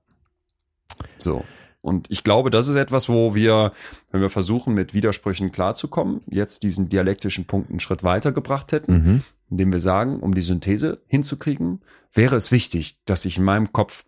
So. 1.17 1.43
Und 1.82 2.07
ich 2.11 2.23
glaube, 2.23 2.49
das 2.49 2.67
ist 2.67 2.75
etwas, 2.75 3.07
wo 3.07 3.36
wir, 3.36 3.71
wenn 4.11 4.21
wir 4.21 4.30
versuchen, 4.30 4.73
mit 4.73 4.93
Widersprüchen 4.93 5.51
klarzukommen, 5.51 6.21
jetzt 6.27 6.63
diesen 6.63 6.89
dialektischen 6.89 7.45
Punkt 7.45 7.69
einen 7.69 7.80
Schritt 7.80 8.03
weitergebracht 8.03 8.71
hätten, 8.73 8.93
Mhm. 8.93 9.23
indem 9.49 9.71
wir 9.71 9.80
sagen, 9.80 10.19
um 10.19 10.36
die 10.36 10.41
Synthese 10.41 11.01
hinzukriegen, 11.07 11.82
wäre 12.13 12.36
es 12.36 12.51
wichtig, 12.51 12.99
dass 13.05 13.23
ich 13.25 13.38
in 13.38 13.43
meinem 13.45 13.71
Kopf 13.71 14.03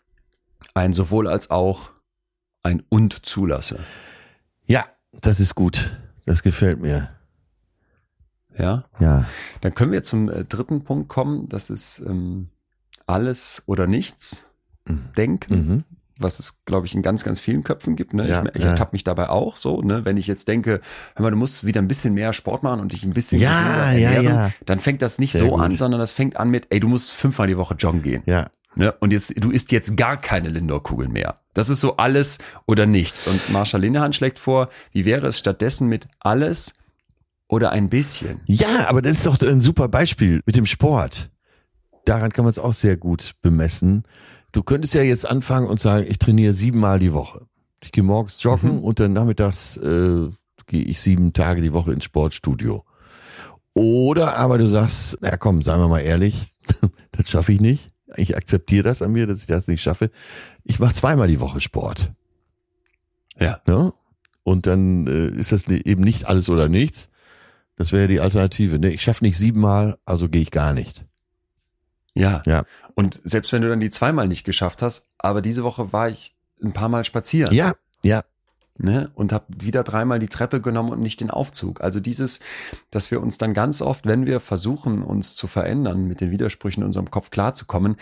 ein 0.73 0.91
sowohl 0.93 1.27
als 1.27 1.49
auch 1.49 1.91
ein 2.63 2.83
und 2.89 3.25
zulasse. 3.25 3.79
Ja, 4.65 4.85
das 5.21 5.39
ist 5.39 5.55
gut. 5.55 5.97
Das 6.25 6.43
gefällt 6.43 6.79
mir. 6.81 7.09
Ja. 8.57 8.85
Ja. 8.99 9.25
Dann 9.61 9.73
können 9.73 9.91
wir 9.91 10.03
zum 10.03 10.29
äh, 10.29 10.43
dritten 10.45 10.83
Punkt 10.83 11.07
kommen. 11.09 11.47
Das 11.49 11.69
ist 11.69 11.99
ähm, 12.05 12.49
alles 13.07 13.63
oder 13.65 13.87
nichts 13.87 14.47
denken. 15.17 15.53
Mhm. 15.53 15.83
Was 16.23 16.39
es, 16.39 16.63
glaube 16.65 16.87
ich, 16.87 16.95
in 16.95 17.01
ganz, 17.01 17.23
ganz 17.23 17.39
vielen 17.39 17.63
Köpfen 17.63 17.95
gibt. 17.95 18.13
Ne? 18.13 18.27
Ja, 18.27 18.43
ich 18.43 18.55
ich 18.55 18.63
ja. 18.63 18.71
ertappe 18.71 18.91
mich 18.93 19.03
dabei 19.03 19.29
auch 19.29 19.55
so, 19.55 19.81
ne? 19.81 20.05
wenn 20.05 20.17
ich 20.17 20.27
jetzt 20.27 20.47
denke, 20.47 20.81
hör 21.15 21.23
mal, 21.23 21.31
du 21.31 21.37
musst 21.37 21.65
wieder 21.65 21.81
ein 21.81 21.87
bisschen 21.87 22.13
mehr 22.13 22.33
Sport 22.33 22.63
machen 22.63 22.79
und 22.79 22.91
dich 22.91 23.03
ein 23.03 23.13
bisschen 23.13 23.39
Ja, 23.41 23.91
gesünder 23.91 23.97
ja, 23.99 24.09
ernähren, 24.11 24.35
ja. 24.35 24.51
dann 24.65 24.79
fängt 24.79 25.01
das 25.01 25.19
nicht 25.19 25.33
Sehr 25.33 25.41
so 25.41 25.49
gut. 25.51 25.61
an, 25.61 25.75
sondern 25.75 25.99
das 25.99 26.11
fängt 26.11 26.37
an 26.37 26.49
mit, 26.49 26.67
ey, 26.69 26.79
du 26.79 26.87
musst 26.87 27.11
fünfmal 27.11 27.47
die 27.47 27.57
Woche 27.57 27.75
joggen 27.75 28.01
gehen. 28.03 28.23
Ja. 28.25 28.47
Ne? 28.75 28.93
Und 28.99 29.11
jetzt, 29.11 29.33
du 29.37 29.51
isst 29.51 29.71
jetzt 29.71 29.97
gar 29.97 30.17
keine 30.17 30.49
Lindor-Kugeln 30.49 31.11
mehr. 31.11 31.39
Das 31.53 31.69
ist 31.69 31.81
so 31.81 31.97
alles 31.97 32.37
oder 32.65 32.85
nichts. 32.85 33.27
Und 33.27 33.49
Marshall 33.51 33.81
Linehan 33.81 34.13
schlägt 34.13 34.39
vor, 34.39 34.69
wie 34.93 35.05
wäre 35.05 35.27
es 35.27 35.37
stattdessen 35.37 35.87
mit 35.87 36.07
alles 36.19 36.75
oder 37.47 37.71
ein 37.71 37.89
bisschen? 37.89 38.39
Ja, 38.45 38.87
aber 38.87 39.01
das 39.01 39.13
ist 39.13 39.25
doch 39.25 39.41
ein 39.41 39.59
super 39.59 39.89
Beispiel 39.89 40.41
mit 40.45 40.55
dem 40.55 40.65
Sport. 40.65 41.29
Daran 42.05 42.31
kann 42.31 42.45
man 42.45 42.49
es 42.51 42.59
auch 42.59 42.73
sehr 42.73 42.95
gut 42.95 43.33
bemessen. 43.41 44.03
Du 44.51 44.63
könntest 44.63 44.93
ja 44.93 45.01
jetzt 45.01 45.25
anfangen 45.25 45.67
und 45.67 45.79
sagen, 45.79 46.05
ich 46.09 46.19
trainiere 46.19 46.53
siebenmal 46.53 46.99
die 46.99 47.13
Woche. 47.13 47.45
Ich 47.83 47.91
gehe 47.91 48.03
morgens 48.03 48.41
joggen 48.43 48.77
Mhm. 48.77 48.83
und 48.83 48.99
dann 48.99 49.13
nachmittags 49.13 49.77
äh, 49.77 50.29
gehe 50.67 50.83
ich 50.83 51.01
sieben 51.01 51.33
Tage 51.33 51.61
die 51.61 51.73
Woche 51.73 51.93
ins 51.93 52.03
Sportstudio. 52.03 52.83
Oder 53.73 54.37
aber 54.37 54.57
du 54.57 54.67
sagst, 54.67 55.17
ja 55.21 55.37
komm, 55.37 55.61
seien 55.61 55.79
wir 55.79 55.87
mal 55.87 55.99
ehrlich, 55.99 56.53
das 57.11 57.29
schaffe 57.29 57.53
ich 57.53 57.61
nicht. 57.61 57.91
Ich 58.17 58.35
akzeptiere 58.35 58.83
das 58.83 59.01
an 59.01 59.13
mir, 59.13 59.25
dass 59.25 59.39
ich 59.39 59.47
das 59.47 59.67
nicht 59.67 59.81
schaffe. 59.81 60.11
Ich 60.65 60.79
mache 60.79 60.93
zweimal 60.93 61.29
die 61.29 61.39
Woche 61.39 61.61
Sport. 61.61 62.11
Ja. 63.39 63.61
Ne? 63.65 63.93
Und 64.43 64.67
dann 64.67 65.07
äh, 65.07 65.27
ist 65.27 65.53
das 65.53 65.67
eben 65.67 66.01
nicht 66.03 66.25
alles 66.25 66.49
oder 66.49 66.67
nichts. 66.67 67.09
Das 67.77 67.93
wäre 67.93 68.09
die 68.09 68.19
Alternative. 68.19 68.79
Ne? 68.79 68.91
Ich 68.91 69.01
schaffe 69.01 69.23
nicht 69.23 69.37
siebenmal, 69.37 69.97
also 70.05 70.27
gehe 70.27 70.41
ich 70.41 70.51
gar 70.51 70.73
nicht. 70.73 71.05
Ja. 72.13 72.43
Ja. 72.45 72.65
Und 72.95 73.21
selbst 73.23 73.53
wenn 73.53 73.61
du 73.61 73.69
dann 73.69 73.79
die 73.79 73.89
zweimal 73.89 74.27
nicht 74.27 74.43
geschafft 74.43 74.81
hast, 74.81 75.05
aber 75.17 75.41
diese 75.41 75.63
Woche 75.63 75.93
war 75.93 76.09
ich 76.09 76.35
ein 76.63 76.73
paar 76.73 76.89
Mal 76.89 77.03
spazieren. 77.03 77.53
Ja, 77.53 77.73
ja, 78.03 78.23
ne, 78.77 79.11
und 79.15 79.31
habe 79.31 79.45
wieder 79.49 79.83
dreimal 79.83 80.19
die 80.19 80.27
Treppe 80.27 80.61
genommen 80.61 80.91
und 80.91 81.01
nicht 81.01 81.21
den 81.21 81.29
Aufzug. 81.29 81.81
Also 81.81 81.99
dieses, 81.99 82.39
dass 82.89 83.11
wir 83.11 83.21
uns 83.21 83.37
dann 83.37 83.53
ganz 83.53 83.81
oft, 83.81 84.07
wenn 84.07 84.25
wir 84.25 84.39
versuchen, 84.39 85.03
uns 85.03 85.35
zu 85.35 85.47
verändern, 85.47 86.07
mit 86.07 86.21
den 86.21 86.31
Widersprüchen 86.31 86.81
in 86.81 86.87
unserem 86.87 87.11
Kopf 87.11 87.29
klarzukommen, 87.29 87.95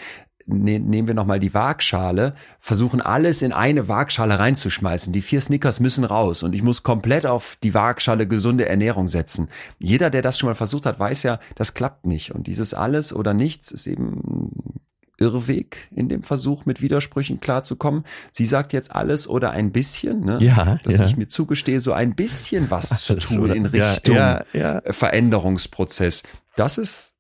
ne, 0.50 0.80
nehmen 0.80 1.08
wir 1.08 1.16
nochmal 1.16 1.39
die 1.39 1.54
Waagschale, 1.54 2.34
versuchen 2.60 3.02
alles 3.02 3.41
in 3.41 3.54
eine 3.54 3.88
Waagschale 3.88 4.39
reinzuschmeißen. 4.39 5.14
Die 5.14 5.22
vier 5.22 5.41
Snickers 5.41 5.80
müssen 5.80 6.04
raus 6.04 6.43
und 6.43 6.54
ich 6.54 6.64
muss 6.64 6.84
komplett 6.84 7.26
auf 7.26 7.58
die 7.64 7.74
Waagschale 7.74 8.28
gesunde 8.28 8.68
Ernährung 8.68 9.08
setzen. 9.08 9.50
Jeder, 9.78 10.10
der 10.10 10.22
das 10.22 10.38
schon 10.38 10.50
mal 10.50 10.56
versucht 10.56 10.86
hat, 10.86 11.00
weiß 11.00 11.24
ja, 11.24 11.39
das 11.56 11.74
klappt 11.74 12.06
nicht. 12.06 12.34
Und 12.34 12.47
dieses 12.47 12.74
alles 12.74 13.14
oder 13.14 13.34
nichts 13.34 13.72
ist 13.72 13.88
eben 13.88 14.80
Irrweg 15.20 15.89
in 15.91 16.10
dem 16.10 16.24
Versuch, 16.24 16.66
mit 16.66 16.82
Widersprüchen 16.82 17.39
klarzukommen. 17.39 18.04
Sie 18.32 18.45
sagt 18.45 18.74
jetzt 18.74 18.95
alles 18.95 19.28
oder 19.28 19.52
ein 19.52 19.72
bisschen, 19.72 20.22
ne? 20.22 20.38
ja. 20.41 20.78
dass 20.84 21.00
ja. 21.00 21.06
ich 21.06 21.18
mir 21.18 21.28
zugestehe, 21.28 21.80
so 21.80 21.93
ein 21.93 22.16
bisschen 22.16 22.72
was 22.72 23.04
zu 23.04 23.16
tun 23.16 23.52
in 23.52 23.66
Richtung 23.66 24.16
Ja, 24.16 24.41
ja. 24.54 24.82
Veränderungsprozess. 24.86 26.24
Das 26.56 26.78
ist 26.78 27.16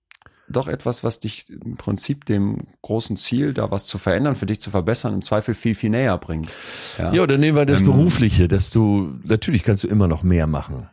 doch 0.49 0.67
etwas, 0.67 1.03
was 1.03 1.19
dich 1.19 1.49
im 1.49 1.77
Prinzip 1.77 2.25
dem 2.25 2.67
großen 2.81 3.17
Ziel, 3.17 3.53
da 3.53 3.71
was 3.71 3.85
zu 3.85 3.97
verändern, 3.97 4.35
für 4.35 4.45
dich 4.45 4.59
zu 4.59 4.71
verbessern, 4.71 5.13
im 5.13 5.21
Zweifel 5.21 5.53
viel, 5.53 5.75
viel 5.75 5.89
näher 5.89 6.17
bringt. 6.17 6.49
Ja, 6.97 7.13
Ja, 7.13 7.27
dann 7.27 7.39
nehmen 7.39 7.57
wir 7.57 7.65
das 7.65 7.79
Ähm, 7.79 7.85
Berufliche, 7.85 8.47
dass 8.47 8.71
du, 8.71 9.19
natürlich 9.23 9.63
kannst 9.63 9.83
du 9.83 9.87
immer 9.87 10.07
noch 10.07 10.23
mehr 10.23 10.47
machen. 10.47 10.89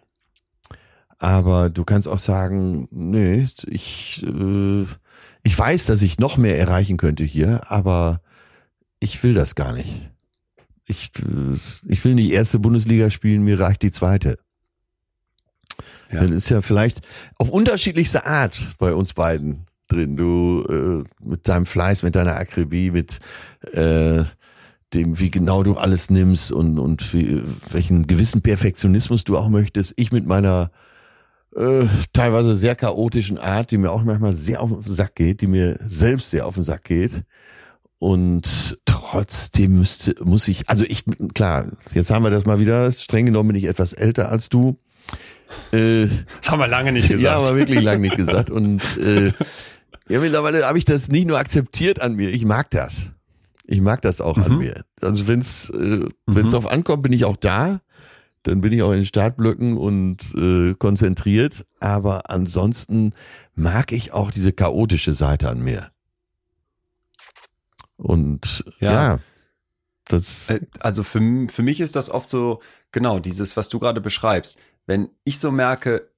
Aber 1.18 1.70
du 1.70 1.84
kannst 1.84 2.08
auch 2.08 2.18
sagen, 2.18 2.88
nee, 2.90 3.46
ich, 3.66 4.22
äh, 4.22 4.84
ich 5.42 5.58
weiß, 5.58 5.86
dass 5.86 6.02
ich 6.02 6.18
noch 6.18 6.36
mehr 6.36 6.58
erreichen 6.58 6.96
könnte 6.98 7.24
hier, 7.24 7.70
aber 7.70 8.20
ich 9.00 9.22
will 9.22 9.34
das 9.34 9.54
gar 9.54 9.72
nicht. 9.72 10.10
Ich, 10.86 11.10
äh, 11.20 11.56
ich 11.88 12.04
will 12.04 12.14
nicht 12.14 12.30
erste 12.30 12.58
Bundesliga 12.58 13.10
spielen, 13.10 13.42
mir 13.42 13.58
reicht 13.58 13.82
die 13.82 13.90
zweite. 13.90 14.38
Ja. 16.10 16.22
Das 16.22 16.30
ist 16.30 16.48
ja 16.48 16.62
vielleicht 16.62 17.00
auf 17.38 17.50
unterschiedlichste 17.50 18.26
Art 18.26 18.58
bei 18.78 18.94
uns 18.94 19.12
beiden 19.12 19.66
drin. 19.88 20.16
Du 20.16 20.64
äh, 20.68 21.28
mit 21.28 21.48
deinem 21.48 21.66
Fleiß, 21.66 22.02
mit 22.02 22.14
deiner 22.14 22.36
Akribie, 22.36 22.90
mit 22.90 23.18
äh, 23.72 24.24
dem, 24.94 25.18
wie 25.18 25.30
genau 25.30 25.62
du 25.62 25.76
alles 25.76 26.10
nimmst 26.10 26.52
und, 26.52 26.78
und 26.78 27.12
wie, 27.12 27.42
welchen 27.70 28.06
gewissen 28.06 28.42
Perfektionismus 28.42 29.24
du 29.24 29.36
auch 29.36 29.48
möchtest. 29.48 29.94
Ich 29.96 30.12
mit 30.12 30.26
meiner 30.26 30.70
äh, 31.56 31.86
teilweise 32.12 32.54
sehr 32.54 32.76
chaotischen 32.76 33.38
Art, 33.38 33.70
die 33.70 33.78
mir 33.78 33.90
auch 33.90 34.02
manchmal 34.04 34.34
sehr 34.34 34.60
auf 34.60 34.70
den 34.70 34.92
Sack 34.92 35.14
geht, 35.14 35.40
die 35.40 35.46
mir 35.46 35.78
selbst 35.84 36.30
sehr 36.30 36.46
auf 36.46 36.54
den 36.54 36.64
Sack 36.64 36.84
geht. 36.84 37.24
Und 37.98 38.78
trotzdem 38.84 39.78
müsste, 39.78 40.14
muss 40.22 40.48
ich, 40.48 40.68
also 40.68 40.84
ich, 40.84 41.04
klar, 41.34 41.66
jetzt 41.94 42.10
haben 42.10 42.24
wir 42.24 42.30
das 42.30 42.44
mal 42.44 42.60
wieder, 42.60 42.92
streng 42.92 43.26
genommen 43.26 43.48
bin 43.48 43.56
ich 43.56 43.64
etwas 43.64 43.94
älter 43.94 44.28
als 44.28 44.48
du. 44.48 44.78
Äh, 45.72 46.06
Das 46.40 46.50
haben 46.50 46.58
wir 46.60 46.68
lange 46.68 46.92
nicht 46.92 47.08
ja, 47.20 47.36
aber 47.36 47.56
wirklich 47.56 47.82
lang 47.82 48.00
nicht 48.00 48.16
gesagt. 48.16 48.50
Und 48.50 48.80
äh, 48.98 49.32
ja, 50.08 50.20
mittlerweile 50.20 50.64
habe 50.66 50.78
ich 50.78 50.84
das 50.84 51.08
nicht 51.08 51.26
nur 51.26 51.38
akzeptiert 51.38 52.00
an 52.00 52.14
mir, 52.14 52.30
ich 52.30 52.44
mag 52.44 52.70
das. 52.70 53.10
Ich 53.64 53.80
mag 53.80 54.00
das 54.02 54.20
auch 54.20 54.36
an 54.38 54.52
Mhm. 54.52 54.58
mir. 54.58 54.84
Also 55.00 55.26
wenn 55.26 55.40
es 55.40 55.70
äh, 55.70 56.08
wenn's 56.26 56.50
Mhm. 56.50 56.52
drauf 56.54 56.66
ankommt, 56.70 57.02
bin 57.02 57.12
ich 57.12 57.24
auch 57.24 57.36
da. 57.36 57.80
Dann 58.44 58.60
bin 58.60 58.72
ich 58.72 58.80
auch 58.84 58.92
in 58.92 58.98
den 58.98 59.06
Startblöcken 59.06 59.76
und 59.76 60.18
äh, 60.36 60.74
konzentriert. 60.74 61.66
Aber 61.80 62.30
ansonsten 62.30 63.12
mag 63.56 63.90
ich 63.90 64.12
auch 64.12 64.30
diese 64.30 64.52
chaotische 64.52 65.12
Seite 65.12 65.48
an 65.48 65.60
mir. 65.62 65.90
Und 67.96 68.64
ja, 68.80 68.92
Ja. 68.92 69.20
Das, 70.08 70.48
Äh, 70.48 70.60
Also 70.78 71.02
für, 71.02 71.20
für 71.50 71.62
mich 71.62 71.80
ist 71.80 71.96
das 71.96 72.10
oft 72.10 72.28
so, 72.30 72.60
genau, 72.92 73.18
dieses, 73.18 73.56
was 73.56 73.68
du 73.68 73.80
gerade 73.80 74.00
beschreibst. 74.00 74.58
Wenn 74.86 75.08
ich 75.24 75.38
so 75.38 75.50
merke, 75.50 76.08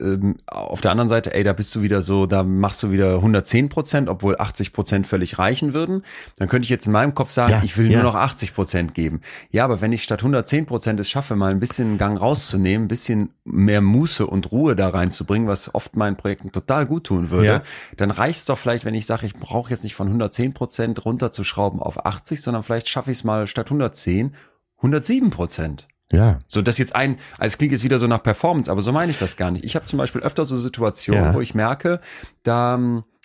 ähm, 0.00 0.34
auf 0.46 0.80
der 0.80 0.90
anderen 0.90 1.08
Seite, 1.08 1.32
ey, 1.34 1.44
da 1.44 1.52
bist 1.52 1.72
du 1.72 1.82
wieder 1.82 2.02
so, 2.02 2.26
da 2.26 2.42
machst 2.42 2.82
du 2.82 2.90
wieder 2.90 3.14
110 3.16 3.68
Prozent, 3.68 4.08
obwohl 4.08 4.34
80 4.36 4.72
Prozent 4.72 5.06
völlig 5.06 5.38
reichen 5.38 5.72
würden, 5.72 6.02
dann 6.36 6.48
könnte 6.48 6.64
ich 6.66 6.70
jetzt 6.70 6.86
in 6.86 6.92
meinem 6.92 7.14
Kopf 7.14 7.30
sagen, 7.30 7.50
Ja, 7.52 7.62
ich 7.62 7.76
will 7.78 7.86
ja. 7.88 8.02
nur 8.02 8.10
noch 8.12 8.18
80 8.18 8.54
Prozent 8.54 8.94
geben. 8.96 9.20
Ja, 9.52 9.64
aber 9.64 9.80
wenn 9.80 9.92
ich 9.92 10.02
statt 10.02 10.18
110 10.20 10.66
Prozent 10.66 10.98
es 10.98 11.08
schaffe, 11.08 11.36
mal 11.36 11.52
ein 11.52 11.60
bisschen 11.60 11.96
Gang 11.96 12.20
rauszunehmen, 12.20 12.86
ein 12.86 12.88
bisschen 12.88 13.30
mehr 13.44 13.80
Muße 13.80 14.26
und 14.26 14.50
Ruhe 14.50 14.74
da 14.74 14.88
reinzubringen, 14.88 15.46
was 15.46 15.72
oft 15.72 15.94
meinen 15.94 16.16
Projekten 16.16 16.50
total 16.50 16.84
gut 16.86 17.04
tun 17.04 17.30
würde, 17.30 17.46
Ja. 17.46 17.62
dann 17.96 18.10
reicht 18.10 18.40
es 18.40 18.44
doch 18.46 18.58
vielleicht, 18.58 18.84
wenn 18.84 18.94
ich 18.94 19.06
sage, 19.06 19.26
ich 19.26 19.34
brauche 19.34 19.70
jetzt 19.70 19.84
nicht 19.84 19.94
von 19.94 20.08
110 20.08 20.54
Prozent 20.54 21.04
runterzuschrauben 21.04 21.78
auf 21.80 22.04
80, 22.04 22.42
sondern 22.42 22.64
vielleicht 22.64 22.88
schaffe 22.88 23.12
ich 23.12 23.18
es 23.18 23.24
mal 23.24 23.46
statt 23.46 23.66
110 23.68 24.34
107 24.78 25.30
Prozent. 25.30 25.86
Ja. 26.12 26.38
So, 26.46 26.62
das 26.62 26.78
jetzt 26.78 26.94
ein, 26.94 27.16
also 27.38 27.48
es 27.48 27.58
klingt 27.58 27.72
jetzt 27.72 27.84
wieder 27.84 27.98
so 27.98 28.06
nach 28.06 28.22
Performance, 28.22 28.70
aber 28.70 28.82
so 28.82 28.92
meine 28.92 29.10
ich 29.10 29.18
das 29.18 29.36
gar 29.36 29.50
nicht. 29.50 29.64
Ich 29.64 29.74
habe 29.76 29.84
zum 29.84 29.98
Beispiel 29.98 30.22
öfter 30.22 30.44
so 30.44 30.56
Situationen, 30.56 31.22
Ja. 31.22 31.34
wo 31.34 31.40
ich 31.40 31.54
merke, 31.54 32.00
da, 32.42 32.78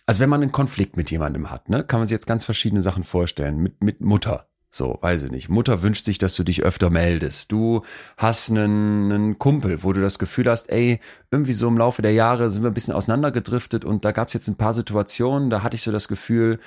also 0.05 0.19
wenn 0.19 0.29
man 0.29 0.41
einen 0.41 0.51
Konflikt 0.51 0.97
mit 0.97 1.09
jemandem 1.11 1.49
hat, 1.49 1.69
ne, 1.69 1.84
kann 1.84 1.99
man 1.99 2.07
sich 2.07 2.13
jetzt 2.15 2.27
ganz 2.27 2.43
verschiedene 2.45 2.81
Sachen 2.81 3.03
vorstellen. 3.03 3.57
Mit, 3.57 3.84
mit 3.84 4.01
Mutter. 4.01 4.47
So, 4.75 4.97
weiß 5.01 5.21
ich 5.21 5.29
nicht. 5.31 5.49
Mutter 5.49 5.84
wünscht 5.84 6.03
sich, 6.03 6.17
dass 6.17 6.34
du 6.34 6.43
dich 6.43 6.63
öfter 6.63 6.89
meldest. 6.89 7.51
Du 7.51 7.84
hast 8.17 8.49
einen, 8.49 9.11
einen 9.11 9.38
Kumpel, 9.38 9.84
wo 9.84 9.93
du 9.93 10.01
das 10.01 10.17
Gefühl 10.17 10.49
hast, 10.49 10.71
ey, 10.71 10.99
irgendwie 11.29 11.51
so 11.53 11.67
im 11.67 11.77
Laufe 11.77 12.01
der 12.01 12.13
Jahre 12.13 12.49
sind 12.49 12.63
wir 12.63 12.71
ein 12.71 12.73
bisschen 12.73 12.95
auseinandergedriftet 12.95 13.86
und 13.86 14.03
da 14.03 14.11
gab 14.11 14.29
es 14.29 14.34
jetzt 14.34 14.47
ein 14.47 14.55
paar 14.55 14.73
Situationen, 14.73 15.51
da 15.51 15.61
hatte 15.61 15.75
ich 15.75 15.84
so 15.84 15.91
das 15.91 16.07
Gefühl, 16.07 16.59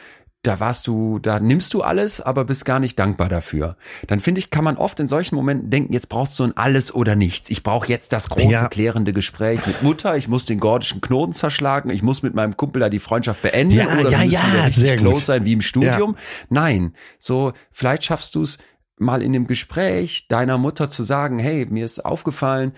da 0.47 0.61
warst 0.61 0.87
du, 0.87 1.19
da 1.19 1.41
nimmst 1.41 1.75
du 1.75 1.83
alles, 1.83 2.21
aber 2.21 2.45
bist 2.45 2.65
gar 2.65 2.79
nicht 2.81 2.99
dankbar 2.99 3.29
dafür. 3.29 3.77
Dann 4.07 4.21
finde 4.21 4.39
ich, 4.39 4.51
kann 4.51 4.65
man 4.65 4.77
oft 4.77 5.01
in 5.01 5.09
solchen 5.09 5.35
Momenten 5.35 5.71
denken, 5.71 5.93
jetzt 5.93 6.09
brauchst 6.09 6.39
du 6.39 6.45
ein 6.45 6.57
alles 6.57 6.95
oder 6.95 7.17
nichts. 7.17 7.51
Ich 7.51 7.63
brauche 7.63 7.89
jetzt 7.89 8.13
das 8.13 8.29
große 8.29 8.49
Ja. 8.51 8.69
klärende 8.69 9.13
Gespräch 9.13 9.67
mit 9.67 9.83
Mutter. 9.83 10.17
Ich 10.17 10.29
muss 10.29 10.47
den 10.47 10.61
gordischen 10.61 11.01
Knoten 11.01 11.33
zerschlagen. 11.33 11.91
Ich 11.91 12.03
muss 12.03 12.23
mit 12.23 12.35
meinem 12.35 12.57
Kumpel 12.57 12.81
da 12.81 12.89
die 12.89 12.99
Freundschaft 12.99 13.43
beenden 13.43 13.75
Ja, 13.77 13.87
oder 13.99 14.11
ja, 14.11 14.21
wir 14.21 14.27
ja, 14.27 14.41
richtig 14.41 14.75
sehr 14.77 14.97
gut. 14.97 15.07
close 15.07 15.25
sein 15.25 15.45
wie 15.45 15.53
im 15.53 15.63
Studium. 15.63 16.17
Nein, 16.49 16.95
so 17.19 17.53
vielleicht 17.73 18.05
schaffst 18.05 18.35
du 18.35 18.43
es 18.43 18.59
mal 18.99 19.23
in 19.23 19.33
dem 19.33 19.47
Gespräch 19.47 20.27
deiner 20.29 20.59
Mutter 20.59 20.89
zu 20.89 21.03
sagen, 21.03 21.39
hey, 21.39 21.67
mir 21.69 21.85
ist 21.85 22.05
aufgefallen, 22.05 22.73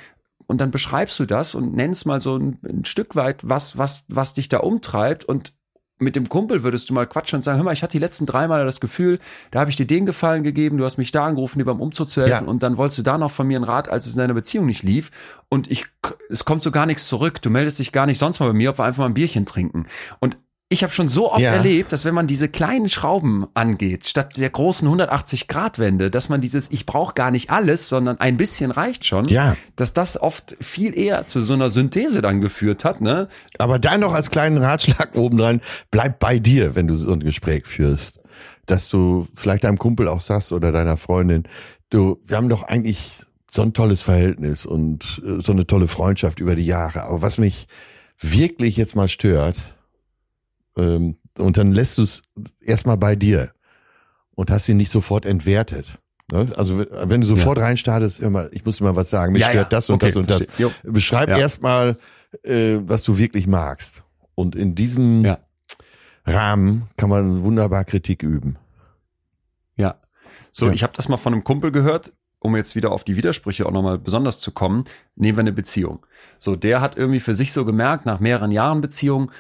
und 0.51 0.63
dann 0.63 0.71
beschreibst 0.71 1.19
du 1.19 1.27
das 1.27 1.55
und 1.55 1.77
nennst 1.77 2.07
mal 2.07 2.23
so 2.23 2.39
ein, 2.39 2.59
ein 2.67 2.85
Stück 2.87 3.15
weit, 3.17 3.47
was, 3.47 3.77
was, 3.77 4.07
was 4.09 4.33
dich 4.33 4.49
da 4.49 4.61
umtreibt 4.61 5.25
und 5.27 5.53
mit 5.99 6.17
dem 6.17 6.29
Kumpel 6.29 6.63
würdest 6.63 6.89
du 6.91 6.95
mal 6.95 7.07
quatschen 7.07 7.39
und 7.39 7.43
sagen, 7.43 7.59
hör 7.59 7.65
mal, 7.65 7.73
ich 7.73 7.83
hatte 7.83 7.93
die 7.93 7.99
letzten 7.99 8.27
drei 8.27 8.47
Mal 8.47 8.65
das 8.65 8.81
Gefühl, 8.81 9.19
da 9.51 9.61
habe 9.61 9.71
ich 9.71 9.77
dir 9.77 9.87
den 9.87 10.07
Gefallen 10.07 10.43
gegeben, 10.45 10.79
du 10.79 10.85
hast 10.85 10.97
mich 10.97 11.11
da 11.11 11.27
angerufen, 11.27 11.59
dir 11.59 11.65
beim 11.65 11.81
Umzug 11.81 12.09
zu 12.09 12.21
helfen 12.23 12.45
Ja. 12.45 12.49
und 12.51 12.63
dann 12.63 12.77
wolltest 12.77 12.99
du 12.99 13.03
da 13.03 13.19
noch 13.19 13.31
von 13.31 13.47
mir 13.47 13.57
einen 13.57 13.65
Rat, 13.65 13.89
als 13.89 14.07
es 14.07 14.15
in 14.15 14.19
deiner 14.19 14.35
Beziehung 14.35 14.67
nicht 14.67 14.83
lief. 14.83 15.11
Und 15.49 15.71
ich, 15.71 15.87
es 16.31 16.45
kommt 16.45 16.63
so 16.63 16.71
gar 16.71 16.87
nichts 16.87 17.09
zurück, 17.09 17.43
du 17.43 17.51
meldest 17.51 17.79
dich 17.79 17.93
gar 17.93 18.07
nicht 18.07 18.19
sonst 18.19 18.39
mal 18.41 18.47
bei 18.47 18.53
mir, 18.53 18.71
ob 18.71 18.79
wir 18.79 18.85
einfach 18.85 19.01
mal 19.03 19.07
ein 19.07 19.15
Bierchen 19.15 19.47
trinken. 19.47 19.87
Und 20.21 20.37
ich 20.71 20.83
habe 20.83 20.93
schon 20.93 21.09
so 21.09 21.33
oft 21.33 21.41
Ja. 21.41 21.53
erlebt, 21.53 21.93
dass 21.93 22.05
wenn 22.05 22.15
man 22.15 22.27
diese 22.27 22.49
kleinen 22.49 22.89
Schrauben 22.91 23.47
angeht, 23.55 24.07
statt 24.07 24.37
der 24.37 24.51
großen 24.51 24.87
180-Grad-Wende, 24.87 26.11
dass 26.11 26.29
man 26.29 26.41
dieses, 26.41 26.71
ich 26.71 26.85
brauche 26.85 27.15
gar 27.15 27.31
nicht 27.31 27.51
alles, 27.51 27.89
sondern 27.89 28.19
ein 28.21 28.37
bisschen 28.37 28.71
reicht 28.71 29.07
schon, 29.07 29.25
Ja. 29.27 29.57
dass 29.77 29.95
das 29.95 30.21
oft 30.21 30.57
viel 30.61 30.97
eher 30.99 31.27
zu 31.27 31.41
so 31.41 31.55
einer 31.55 31.71
Synthese 31.71 32.21
dann 32.21 32.41
geführt 32.41 32.85
hat, 32.85 33.01
ne? 33.01 33.29
Aber 33.59 33.79
dann 33.79 34.01
noch 34.01 34.13
als 34.13 34.31
kleinen 34.31 34.59
Ratschlag 34.59 35.17
obendrein, 35.17 35.61
bleib 35.91 36.19
bei 36.19 36.39
dir, 36.39 36.75
wenn 36.75 36.87
du 36.87 36.95
so 36.95 37.13
ein 37.13 37.21
Gespräch 37.21 37.67
führst. 37.67 38.21
Dass 38.67 38.91
du 38.91 39.27
vielleicht 39.35 39.65
deinem 39.65 39.79
Kumpel 39.79 40.09
auch 40.09 40.21
sagst 40.21 40.53
oder 40.53 40.71
deiner 40.73 40.99
Freundin, 40.99 41.45
du, 41.89 42.21
wir 42.27 42.37
haben 42.37 42.51
doch 42.51 42.63
eigentlich 42.65 43.23
so 43.51 43.63
ein 43.63 43.73
tolles 43.73 44.03
Verhältnis 44.03 44.67
und 44.67 45.23
äh, 45.27 45.41
so 45.41 45.53
eine 45.53 45.67
tolle 45.67 45.89
Freundschaft 45.89 46.39
über 46.41 46.55
die 46.55 46.67
Jahre. 46.67 47.05
Aber 47.05 47.23
was 47.23 47.39
mich 47.39 47.67
wirklich 48.21 48.77
jetzt 48.77 48.95
mal 48.95 49.09
stört, 49.09 49.57
ähm, 50.79 51.19
und 51.39 51.57
dann 51.57 51.73
lässt 51.73 51.99
du 51.99 52.03
es 52.03 52.23
erstmal 52.65 52.97
bei 52.97 53.15
dir 53.17 53.53
und 54.35 54.51
hast 54.51 54.69
ihn 54.69 54.77
nicht 54.79 54.91
sofort 54.91 55.27
entwertet. 55.27 55.99
Ne? 56.33 56.47
Also 56.57 56.79
wenn 56.79 57.21
du 57.21 57.27
sofort 57.27 57.59
reinstartest, 57.59 58.21
hör 58.21 58.31
mal, 58.31 58.49
ich 58.53 58.65
muss 58.65 58.81
mal 58.81 58.97
was 58.97 59.11
sagen, 59.11 59.33
mich 59.33 59.43
Ja, 59.43 59.49
ja. 59.49 59.53
stört 59.53 59.73
das 59.73 59.91
und 59.91 59.97
Okay, 59.97 60.07
das 60.07 60.17
und 60.17 60.31
das. 60.31 60.45
verstehe. 60.45 60.71
Beschreib 60.85 61.29
Ja. 61.29 61.39
erstmal, 61.39 61.97
äh, 62.43 62.79
was 62.83 63.03
du 63.05 63.19
wirklich 63.19 63.47
magst. 63.47 64.03
Und 64.35 64.55
in 64.55 64.75
diesem 64.75 65.25
Ja. 65.25 65.39
Rahmen 66.27 66.89
kann 66.97 67.09
man 67.11 67.43
wunderbar 67.45 67.85
Kritik 67.85 68.23
üben. 68.23 68.57
Ja. 69.77 69.97
So, 70.51 70.67
Ja. 70.67 70.73
ich 70.73 70.83
habe 70.83 70.93
das 70.95 71.09
mal 71.09 71.17
von 71.17 71.33
einem 71.33 71.45
Kumpel 71.45 71.73
gehört, 71.73 72.13
um 72.41 72.55
jetzt 72.55 72.77
wieder 72.77 72.93
auf 72.93 73.05
die 73.05 73.17
Widersprüche 73.17 73.67
auch 73.67 73.73
nochmal 73.73 73.99
besonders 73.99 74.39
zu 74.39 74.53
kommen. 74.53 74.85
Nehmen 75.17 75.39
wir 75.39 75.41
eine 75.41 75.53
Beziehung. 75.53 76.05
So, 76.39 76.55
der 76.57 76.81
hat 76.81 76.97
irgendwie 76.97 77.21
für 77.21 77.35
sich 77.35 77.53
so 77.53 77.65
gemerkt, 77.65 78.07
nach 78.07 78.21
mehreren 78.21 78.53
Jahren 78.53 78.81
Beziehung, 78.81 79.31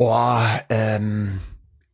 oh, 0.00 0.40
ähm, 0.70 1.40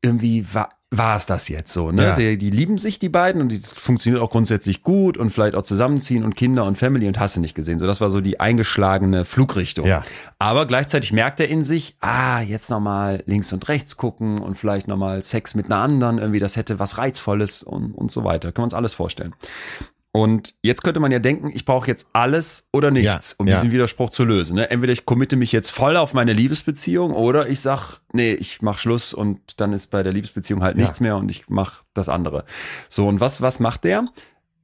irgendwie 0.01 0.47
war, 0.55 0.69
war 0.91 1.17
es 1.17 1.27
das 1.27 1.49
jetzt 1.49 1.73
so, 1.73 1.91
ne? 1.91 2.05
Ja. 2.05 2.17
Die, 2.17 2.39
die 2.39 2.51
lieben 2.51 2.79
sich, 2.79 3.01
die 3.01 3.09
beiden, 3.09 3.43
und 3.43 3.49
die 3.49 3.61
das 3.61 3.73
funktioniert 3.73 4.23
auch 4.23 4.31
grundsätzlich 4.31 4.85
gut 4.85 5.17
und 5.17 5.31
vielleicht 5.31 5.57
auch 5.57 5.65
zusammenziehen 5.65 6.23
und 6.23 6.37
Kinder 6.37 6.65
und 6.65 6.79
Family 6.79 7.09
und 7.09 7.19
hast 7.19 7.37
du 7.37 7.41
nicht 7.41 7.57
gesehen. 7.57 7.81
So, 7.81 7.87
das 7.87 8.01
war 8.01 8.09
so 8.09 8.21
die 8.21 8.39
eingeschlagene 8.39 9.25
Flugrichtung. 9.25 9.87
Ja. 9.87 10.05
Aber 10.39 10.67
gleichzeitig 10.67 11.13
merkt 11.13 11.41
er 11.41 11.49
in 11.49 11.65
sich, 11.65 11.97
ah, 12.01 12.41
jetzt 12.41 12.71
nochmal 12.71 13.25
links 13.27 13.53
und 13.53 13.69
rechts 13.69 13.97
gucken 13.97 14.39
und 14.39 14.57
vielleicht 14.57 14.87
nochmal 14.87 15.25
Sex 15.25 15.57
mit 15.57 15.67
einer 15.67 15.81
anderen, 15.81 16.19
irgendwie 16.19 16.39
das 16.39 16.55
hätte 16.55 16.79
was 16.79 16.99
Reizvolles 16.99 17.65
und, 17.65 17.93
und 17.93 18.13
so 18.13 18.23
weiter. 18.23 18.53
Können 18.53 18.63
wir 18.63 18.67
uns 18.67 18.75
alles 18.75 18.95
vorstellen. 18.95 19.35
Und 20.17 20.55
jetzt 20.63 20.83
könnte 20.83 20.99
man 20.99 21.13
ja 21.13 21.19
denken, 21.19 21.51
ich 21.53 21.67
brauche 21.67 21.87
jetzt 21.89 22.09
alles 22.15 22.71
oder 22.73 22.91
nichts, 22.91 23.33
Ja, 23.33 23.37
um 23.39 23.47
ja. 23.49 23.55
diesen 23.55 23.71
Widerspruch 23.71 24.09
zu 24.09 24.25
lösen. 24.25 24.57
Ne? 24.57 24.71
Entweder 24.71 24.95
ich 24.95 25.05
committe 25.05 25.37
mich 25.37 25.53
jetzt 25.53 25.69
voll 25.69 25.95
auf 25.95 26.15
meine 26.15 26.33
Liebesbeziehung 26.33 27.13
oder 27.13 27.51
ich 27.51 27.61
sag, 27.61 28.01
nee, 28.15 28.33
ich 28.33 28.63
mach 28.63 28.79
Schluss 28.79 29.13
und 29.13 29.61
dann 29.61 29.75
ist 29.75 29.89
bei 29.89 30.03
der 30.03 30.15
Liebesbeziehung 30.15 30.63
halt 30.63 30.77
Ja. 30.79 30.83
nichts 30.85 31.01
mehr 31.01 31.19
und 31.19 31.29
ich 31.29 31.51
mach 31.51 31.83
das 31.93 32.09
andere. 32.09 32.47
So, 32.89 33.07
und 33.07 33.21
was, 33.21 33.43
was 33.43 33.61
macht 33.61 33.85
der? 33.85 34.09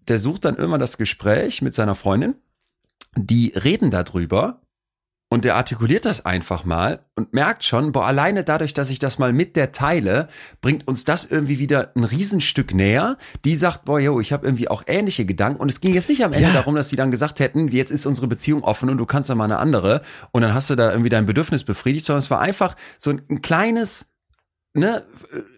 Der 0.08 0.18
sucht 0.18 0.46
dann 0.46 0.56
immer 0.56 0.78
das 0.78 0.96
Gespräch 0.96 1.60
mit 1.60 1.74
seiner 1.74 1.96
Freundin. 1.96 2.34
Die 3.14 3.48
reden 3.54 3.90
darüber 3.90 4.61
und 5.32 5.46
der 5.46 5.56
artikuliert 5.56 6.04
das 6.04 6.26
einfach 6.26 6.66
mal 6.66 7.06
und 7.14 7.32
merkt 7.32 7.64
schon, 7.64 7.92
boah, 7.92 8.06
alleine 8.06 8.44
dadurch, 8.44 8.74
dass 8.74 8.90
ich 8.90 8.98
das 8.98 9.18
mal 9.18 9.32
mit 9.32 9.56
der 9.56 9.72
teile, 9.72 10.28
bringt 10.60 10.86
uns 10.86 11.04
das 11.06 11.24
irgendwie 11.24 11.58
wieder 11.58 11.90
ein 11.96 12.04
Riesenstück 12.04 12.74
näher. 12.74 13.16
Die 13.46 13.56
sagt, 13.56 13.86
boah, 13.86 13.98
yo, 13.98 14.20
ich 14.20 14.34
habe 14.34 14.44
irgendwie 14.46 14.68
auch 14.68 14.82
ähnliche 14.86 15.24
Gedanken. 15.24 15.58
Und 15.58 15.70
es 15.70 15.80
ging 15.80 15.94
jetzt 15.94 16.10
nicht 16.10 16.22
am 16.22 16.34
Ende 16.34 16.48
Ja. 16.48 16.52
darum, 16.52 16.74
dass 16.74 16.90
sie 16.90 16.96
dann 16.96 17.10
gesagt 17.10 17.40
hätten, 17.40 17.68
jetzt 17.68 17.90
ist 17.90 18.04
unsere 18.04 18.26
Beziehung 18.26 18.62
offen 18.62 18.90
und 18.90 18.98
du 18.98 19.06
kannst 19.06 19.30
dann 19.30 19.38
mal 19.38 19.44
eine 19.44 19.58
andere. 19.58 20.02
Und 20.32 20.42
dann 20.42 20.52
hast 20.52 20.68
du 20.68 20.74
da 20.76 20.90
irgendwie 20.90 21.08
dein 21.08 21.24
Bedürfnis 21.24 21.64
befriedigt, 21.64 22.04
sondern 22.04 22.18
es 22.18 22.30
war 22.30 22.42
einfach 22.42 22.76
so 22.98 23.08
ein, 23.08 23.22
ein 23.30 23.40
kleines, 23.40 24.10
ne, 24.74 25.02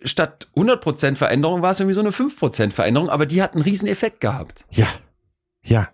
statt 0.05 0.47
100% 0.55 1.17
Veränderung 1.17 1.63
war 1.63 1.73
es 1.73 1.81
irgendwie 1.81 1.95
so 1.95 2.01
eine 2.01 2.11
5% 2.11 2.71
Veränderung, 2.71 3.09
aber 3.11 3.27
die 3.27 3.43
hat 3.43 3.55
einen 3.55 3.63
riesen 3.63 3.89
Effekt 3.89 4.21
gehabt. 4.21 4.67
Ja, 4.71 4.87
ja. 5.65 5.89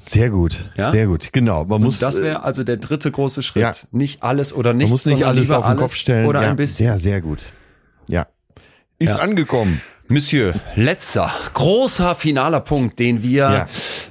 Sehr 0.00 0.30
gut, 0.30 0.70
Ja? 0.76 0.90
sehr 0.90 1.06
gut. 1.08 1.32
Genau. 1.32 1.64
Man 1.64 1.82
muss, 1.82 1.96
und 1.96 2.02
das 2.02 2.18
äh, 2.18 2.22
wäre 2.22 2.42
also 2.44 2.62
der 2.64 2.76
dritte 2.76 3.10
große 3.10 3.42
Schritt. 3.42 3.62
ja. 3.62 3.72
Nicht 3.90 4.22
alles 4.22 4.52
oder 4.52 4.72
nichts. 4.72 4.90
man 4.90 4.94
muss 4.94 5.06
nicht 5.06 5.24
alles 5.26 5.50
auf 5.50 5.66
den 5.66 5.76
Kopf 5.76 5.94
stellen. 5.94 6.26
Oder 6.26 6.42
ja, 6.42 6.50
ein 6.50 6.56
bisschen. 6.56 6.86
Sehr, 6.86 6.98
sehr 6.98 7.20
gut. 7.20 7.40
Ja. 8.06 8.26
Ist 8.98 9.16
Ja. 9.16 9.20
angekommen. 9.20 9.80
Monsieur, 10.10 10.54
letzter, 10.74 11.30
großer 11.52 12.14
finaler 12.14 12.60
Punkt, 12.60 12.98
den 12.98 13.22
wir 13.22 13.34
Ja. 13.50 13.68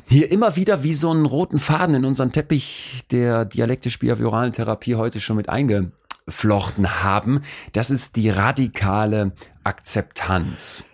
hier 0.08 0.32
immer 0.32 0.56
wieder 0.56 0.84
wie 0.84 0.94
so 0.94 1.10
einen 1.10 1.26
roten 1.26 1.58
Faden 1.58 1.96
in 1.96 2.06
unseren 2.06 2.32
Teppich 2.32 3.02
der 3.10 3.46
dialektisch-behavioralen 3.46 4.54
Therapie 4.54 4.94
heute 4.94 5.20
schon 5.20 5.38
mit 5.38 5.50
eingeflochten 5.50 7.02
haben. 7.04 7.42
Das 7.74 7.90
ist 7.90 8.16
die 8.16 8.30
radikale 8.30 9.32
Akzeptanz. 9.64 10.86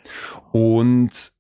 Und 0.54 1.34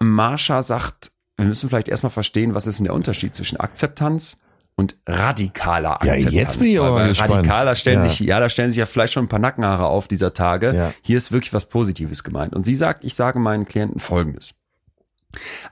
Marsha 0.00 0.64
sagt, 0.64 1.11
wir 1.42 1.48
müssen 1.48 1.68
vielleicht 1.68 1.88
erstmal 1.88 2.10
verstehen, 2.10 2.54
was 2.54 2.66
ist 2.66 2.78
denn 2.78 2.84
der 2.84 2.94
Unterschied 2.94 3.34
zwischen 3.34 3.58
Akzeptanz 3.58 4.38
und 4.74 4.96
radikaler 5.06 5.98
Ja, 6.02 6.12
Akzeptanz. 6.12 6.34
jetzt 6.34 6.58
bin 6.58 6.68
ich 6.68 6.78
Weil 6.78 6.86
aber 6.86 6.96
bei 7.00 7.08
gespannt. 7.08 7.30
Radikaler 7.32 7.74
stellen 7.74 8.02
Ja. 8.02 8.08
sich, 8.08 8.20
ja, 8.20 8.40
da 8.40 8.48
stellen 8.48 8.70
sich 8.70 8.78
ja 8.78 8.86
vielleicht 8.86 9.12
schon 9.12 9.24
ein 9.26 9.28
paar 9.28 9.38
Nackenhaare 9.38 9.86
auf 9.86 10.08
dieser 10.08 10.32
Tage. 10.34 10.74
Ja. 10.74 10.92
Hier 11.02 11.16
ist 11.18 11.30
wirklich 11.32 11.52
was 11.52 11.66
Positives 11.66 12.24
gemeint. 12.24 12.54
Und 12.54 12.62
sie 12.62 12.74
sagt, 12.74 13.04
ich 13.04 13.14
sage 13.14 13.38
meinen 13.38 13.66
Klienten 13.66 14.00
Folgendes. 14.00 14.54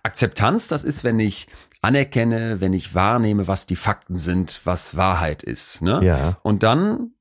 Akzeptanz, 0.03 0.69
das 0.69 0.85
ist, 0.85 1.05
wenn 1.05 1.19
ich 1.21 1.47
anerkenne, 1.83 2.61
wenn 2.61 2.73
ich 2.73 2.95
wahrnehme, 2.95 3.49
was 3.49 3.67
die 3.67 3.77
Fakten 3.77 4.17
sind, 4.17 4.61
was 4.65 4.97
Wahrheit 4.97 5.43
ist. 5.43 5.81
Ne? 5.83 6.01
Ja. 6.03 6.37
Und 6.43 6.63
dann 6.63 7.13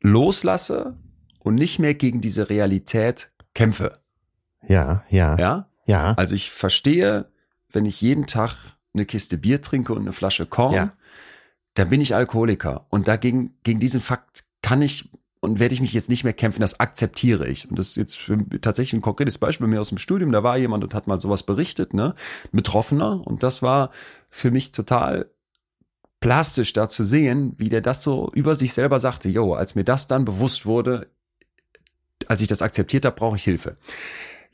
loslasse 0.00 0.96
und 1.40 1.54
nicht 1.54 1.78
mehr 1.78 1.94
gegen 1.94 2.20
diese 2.20 2.48
Realität 2.50 3.30
kämpfe. 3.54 3.92
Ja, 4.68 5.04
ja, 5.08 5.36
Ja? 5.38 5.68
ja. 5.86 6.14
Also 6.14 6.34
ich 6.34 6.50
verstehe, 6.50 7.28
wenn 7.72 7.86
ich 7.86 8.00
jeden 8.00 8.26
Tag 8.26 8.54
eine 8.94 9.06
Kiste 9.06 9.36
Bier 9.38 9.60
trinke 9.60 9.92
und 9.92 10.00
eine 10.02 10.12
Flasche 10.12 10.46
Korn, 10.46 10.74
Ja. 10.74 10.92
dann 11.74 11.90
bin 11.90 12.00
ich 12.00 12.14
Alkoholiker. 12.14 12.86
Und 12.88 13.08
dagegen, 13.08 13.54
gegen 13.62 13.80
diesen 13.80 14.00
Fakt 14.00 14.44
kann 14.62 14.80
ich 14.82 15.10
und 15.40 15.60
werde 15.60 15.74
ich 15.74 15.80
mich 15.80 15.92
jetzt 15.92 16.08
nicht 16.08 16.24
mehr 16.24 16.32
kämpfen, 16.32 16.60
das 16.62 16.80
akzeptiere 16.80 17.46
ich. 17.46 17.68
Und 17.70 17.78
das 17.78 17.88
ist 17.90 17.96
jetzt 17.96 18.16
für, 18.18 18.38
tatsächlich 18.60 18.94
ein 18.94 19.02
konkretes 19.02 19.38
Beispiel 19.38 19.66
bei 19.66 19.70
mir 19.74 19.80
aus 19.80 19.90
dem 19.90 19.98
Studium. 19.98 20.32
Da 20.32 20.42
war 20.42 20.56
jemand 20.56 20.82
und 20.82 20.94
hat 20.94 21.06
mal 21.06 21.20
sowas 21.20 21.42
berichtet, 21.44 21.92
ne? 21.94 22.14
Betroffener. 22.52 23.24
Und 23.26 23.42
das 23.42 23.62
war 23.62 23.90
für 24.30 24.50
mich 24.50 24.72
total 24.72 25.30
plastisch 26.20 26.72
da 26.72 26.88
zu 26.88 27.04
sehen, 27.04 27.54
wie 27.58 27.68
der 27.68 27.82
das 27.82 28.02
so 28.02 28.30
über 28.34 28.54
sich 28.54 28.72
selber 28.72 28.98
sagte, 28.98 29.28
jo, 29.28 29.52
als 29.54 29.74
mir 29.74 29.84
das 29.84 30.08
dann 30.08 30.24
bewusst 30.24 30.64
wurde, 30.66 31.08
als 32.26 32.40
ich 32.40 32.48
das 32.48 32.62
akzeptiert 32.62 33.04
habe, 33.04 33.14
brauche 33.14 33.36
ich 33.36 33.44
Hilfe. 33.44 33.76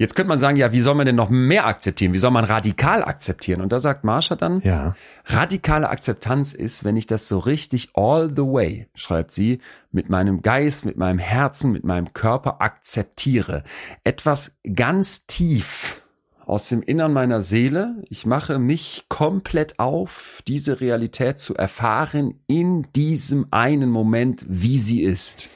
Jetzt 0.03 0.17
könnte 0.17 0.31
man 0.31 0.41
sagen, 0.41 0.57
ja, 0.57 0.73
wie 0.73 0.81
soll 0.81 0.97
man 0.97 1.07
denn 1.07 1.15
noch 1.15 1.31
mehr 1.31 1.65
akzeptieren? 1.65 2.13
Wie 2.13 2.19
soll 2.19 2.33
man 2.33 2.45
radikal 2.45 3.05
akzeptieren? 3.05 3.61
Und 3.61 3.71
da 3.71 3.79
sagt 3.79 4.03
Marsha 4.03 4.35
dann, 4.35 4.61
Ja. 4.63 4.97
radikale 5.27 5.89
Akzeptanz 5.89 6.55
ist, 6.55 6.83
wenn 6.83 6.97
ich 6.97 7.07
das 7.07 7.29
so 7.29 7.39
richtig 7.39 7.91
all 7.95 8.29
the 8.29 8.43
way, 8.43 8.89
schreibt 8.97 9.31
sie, 9.31 9.61
mit 9.93 10.11
meinem 10.11 10.43
Geist, 10.43 10.85
mit 10.85 10.97
meinem 10.97 11.21
Herzen, 11.21 11.71
mit 11.71 11.85
meinem 11.85 12.13
Körper 12.15 12.61
akzeptiere. 12.61 13.63
Etwas 14.03 14.57
ganz 14.75 15.29
tief 15.29 16.03
aus 16.47 16.69
dem 16.69 16.83
Innern 16.83 17.13
meiner 17.13 17.43
Seele. 17.43 17.95
Ich 18.09 18.27
mache 18.27 18.59
mich 18.59 19.05
komplett 19.09 19.79
auf, 19.79 20.43
diese 20.49 20.81
Realität 20.81 21.39
zu 21.39 21.55
erfahren 21.55 22.41
in 22.49 22.89
diesem 22.97 23.47
einen 23.53 23.89
Moment, 23.89 24.45
wie 24.49 24.81
sie 24.81 25.03
ist. 25.03 25.49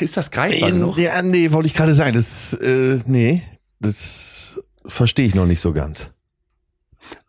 Ist 0.00 0.16
das 0.16 0.30
greifbar 0.30 0.70
genug? 0.70 0.98
Ja, 0.98 1.22
nee, 1.22 1.52
wollte 1.52 1.66
ich 1.66 1.74
gerade 1.74 1.94
sagen. 1.94 2.14
Das, 2.14 2.52
äh, 2.54 3.00
nee, 3.06 3.42
das 3.78 4.60
verstehe 4.86 5.26
ich 5.26 5.34
noch 5.34 5.46
nicht 5.46 5.60
so 5.60 5.72
ganz. 5.72 6.10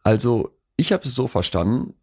Also, 0.04 0.52
ich 0.78 0.92
habe 0.92 1.04
es 1.04 1.14
so 1.14 1.28
verstanden, 1.28 1.94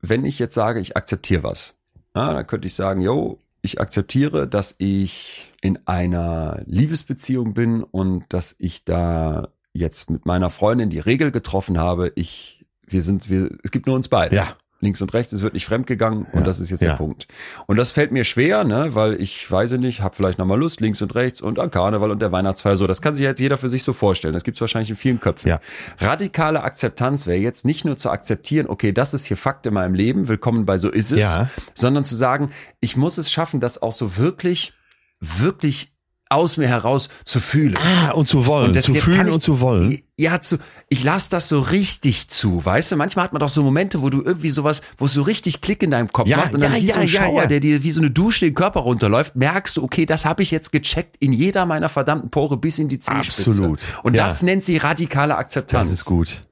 wenn 0.00 0.24
ich 0.24 0.38
jetzt 0.38 0.54
sage, 0.54 0.80
ich 0.80 0.96
akzeptiere 0.96 1.42
was, 1.42 1.76
ja, 2.14 2.32
dann 2.32 2.46
könnte 2.46 2.66
ich 2.66 2.74
sagen, 2.74 3.00
yo, 3.00 3.38
ich 3.62 3.80
akzeptiere, 3.80 4.46
dass 4.46 4.74
ich 4.78 5.52
in 5.60 5.78
einer 5.86 6.62
Liebesbeziehung 6.66 7.54
bin 7.54 7.82
und 7.82 8.24
dass 8.28 8.54
ich 8.58 8.84
da 8.84 9.48
jetzt 9.72 10.10
mit 10.10 10.26
meiner 10.26 10.50
Freundin 10.50 10.90
die 10.90 11.00
Regel 11.00 11.30
getroffen 11.30 11.78
habe, 11.78 12.12
ich, 12.14 12.64
wir 12.86 13.02
sind, 13.02 13.28
wir, 13.28 13.50
es 13.62 13.70
gibt 13.70 13.86
nur 13.86 13.96
uns 13.96 14.08
beide. 14.08 14.36
Ja. 14.36 14.56
Links 14.80 15.02
und 15.02 15.12
rechts, 15.12 15.32
es 15.32 15.42
wird 15.42 15.54
nicht 15.54 15.66
fremdgegangen 15.66 16.24
und 16.32 16.40
Ja. 16.40 16.46
das 16.46 16.60
ist 16.60 16.70
jetzt 16.70 16.82
Ja. 16.82 16.90
der 16.90 16.96
Punkt. 16.98 17.26
Und 17.66 17.76
das 17.78 17.90
fällt 17.90 18.12
mir 18.12 18.22
schwer, 18.22 18.62
ne, 18.62 18.94
weil 18.94 19.20
ich 19.20 19.50
weiß 19.50 19.72
ich 19.72 19.80
nicht, 19.80 20.02
habe 20.02 20.14
vielleicht 20.14 20.38
nochmal 20.38 20.58
Lust, 20.58 20.80
links 20.80 21.02
und 21.02 21.14
rechts 21.16 21.40
und 21.40 21.58
an 21.58 21.70
Karneval 21.72 22.12
und 22.12 22.20
der 22.22 22.30
Weihnachtsfeier 22.30 22.76
so. 22.76 22.86
Das 22.86 23.02
kann 23.02 23.12
sich 23.14 23.24
jetzt 23.24 23.40
jeder 23.40 23.56
für 23.58 23.68
sich 23.68 23.82
so 23.82 23.92
vorstellen. 23.92 24.34
Das 24.34 24.44
gibt's 24.44 24.60
wahrscheinlich 24.60 24.90
in 24.90 24.96
vielen 24.96 25.18
Köpfen. 25.18 25.48
Ja. 25.48 25.58
Radikale 25.98 26.62
Akzeptanz 26.62 27.26
wäre 27.26 27.38
jetzt 27.38 27.64
nicht 27.64 27.84
nur 27.84 27.96
zu 27.96 28.10
akzeptieren, 28.10 28.66
okay, 28.68 28.92
das 28.92 29.14
ist 29.14 29.24
hier 29.26 29.36
Fakt 29.36 29.66
in 29.66 29.74
meinem 29.74 29.94
Leben, 29.94 30.28
willkommen 30.28 30.64
bei 30.64 30.78
so 30.78 30.88
ist 30.90 31.10
es, 31.10 31.18
Ja. 31.20 31.50
sondern 31.74 32.04
zu 32.04 32.14
sagen, 32.14 32.50
ich 32.78 32.96
muss 32.96 33.18
es 33.18 33.32
schaffen, 33.32 33.58
das 33.58 33.82
auch 33.82 33.92
so 33.92 34.16
wirklich, 34.16 34.74
wirklich 35.20 35.92
aus 36.30 36.56
mir 36.56 36.68
heraus 36.68 37.08
zu 37.24 37.40
fühlen. 37.40 37.76
Ah, 37.78 38.10
und 38.10 38.28
zu 38.28 38.46
wollen, 38.46 38.72
das 38.72 38.84
zu 38.84 38.94
fühlen 38.94 39.28
ich- 39.28 39.34
und 39.34 39.40
zu 39.40 39.60
wollen. 39.60 40.02
Ja, 40.18 40.40
zu, 40.40 40.58
ich 40.88 41.04
lasse 41.04 41.30
das 41.30 41.48
so 41.48 41.60
richtig 41.60 42.28
zu, 42.28 42.64
weißt 42.64 42.90
du? 42.92 42.96
Manchmal 42.96 43.26
hat 43.26 43.32
man 43.32 43.40
doch 43.40 43.48
so 43.48 43.62
Momente, 43.62 44.02
wo 44.02 44.10
du 44.10 44.22
irgendwie 44.22 44.50
sowas, 44.50 44.82
wo 44.96 45.04
es 45.04 45.12
so 45.12 45.22
richtig 45.22 45.60
Klick 45.60 45.82
in 45.82 45.92
deinem 45.92 46.12
Kopf 46.12 46.28
Ja, 46.28 46.38
macht 46.38 46.54
und 46.54 46.60
dann 46.60 46.72
ja, 46.72 46.80
wie 46.80 46.86
ja, 46.86 46.94
so 46.94 47.00
ein 47.00 47.06
ja, 47.06 47.22
Schauer, 47.22 47.42
ja. 47.42 47.46
der 47.46 47.60
dir 47.60 47.82
wie 47.84 47.92
so 47.92 48.00
eine 48.00 48.10
Dusche 48.10 48.46
den 48.46 48.54
Körper 48.54 48.80
runterläuft, 48.80 49.36
merkst 49.36 49.76
du, 49.76 49.84
okay, 49.84 50.06
das 50.06 50.24
habe 50.24 50.42
ich 50.42 50.50
jetzt 50.50 50.72
gecheckt 50.72 51.16
in 51.20 51.32
jeder 51.32 51.66
meiner 51.66 51.88
verdammten 51.88 52.30
Pore 52.30 52.56
bis 52.56 52.78
in 52.78 52.88
die 52.88 52.98
Zehenspitze. 52.98 53.50
Absolut, 53.50 53.80
Und 54.02 54.14
ja. 54.14 54.24
das 54.24 54.42
nennt 54.42 54.64
sie 54.64 54.76
radikale 54.78 55.36
Akzeptanz. 55.36 55.88
Das 55.88 55.98
ist 55.98 56.04
gut. 56.04 56.42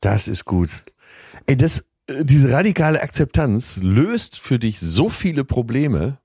Das 0.00 0.28
ist 0.28 0.44
gut. 0.44 0.70
Ey, 1.46 1.56
das, 1.56 1.84
äh, 2.08 2.24
diese 2.24 2.50
radikale 2.50 3.00
Akzeptanz 3.00 3.78
löst 3.80 4.38
für 4.38 4.58
dich 4.58 4.80
so 4.80 5.08
viele 5.08 5.44
Probleme, 5.44 6.18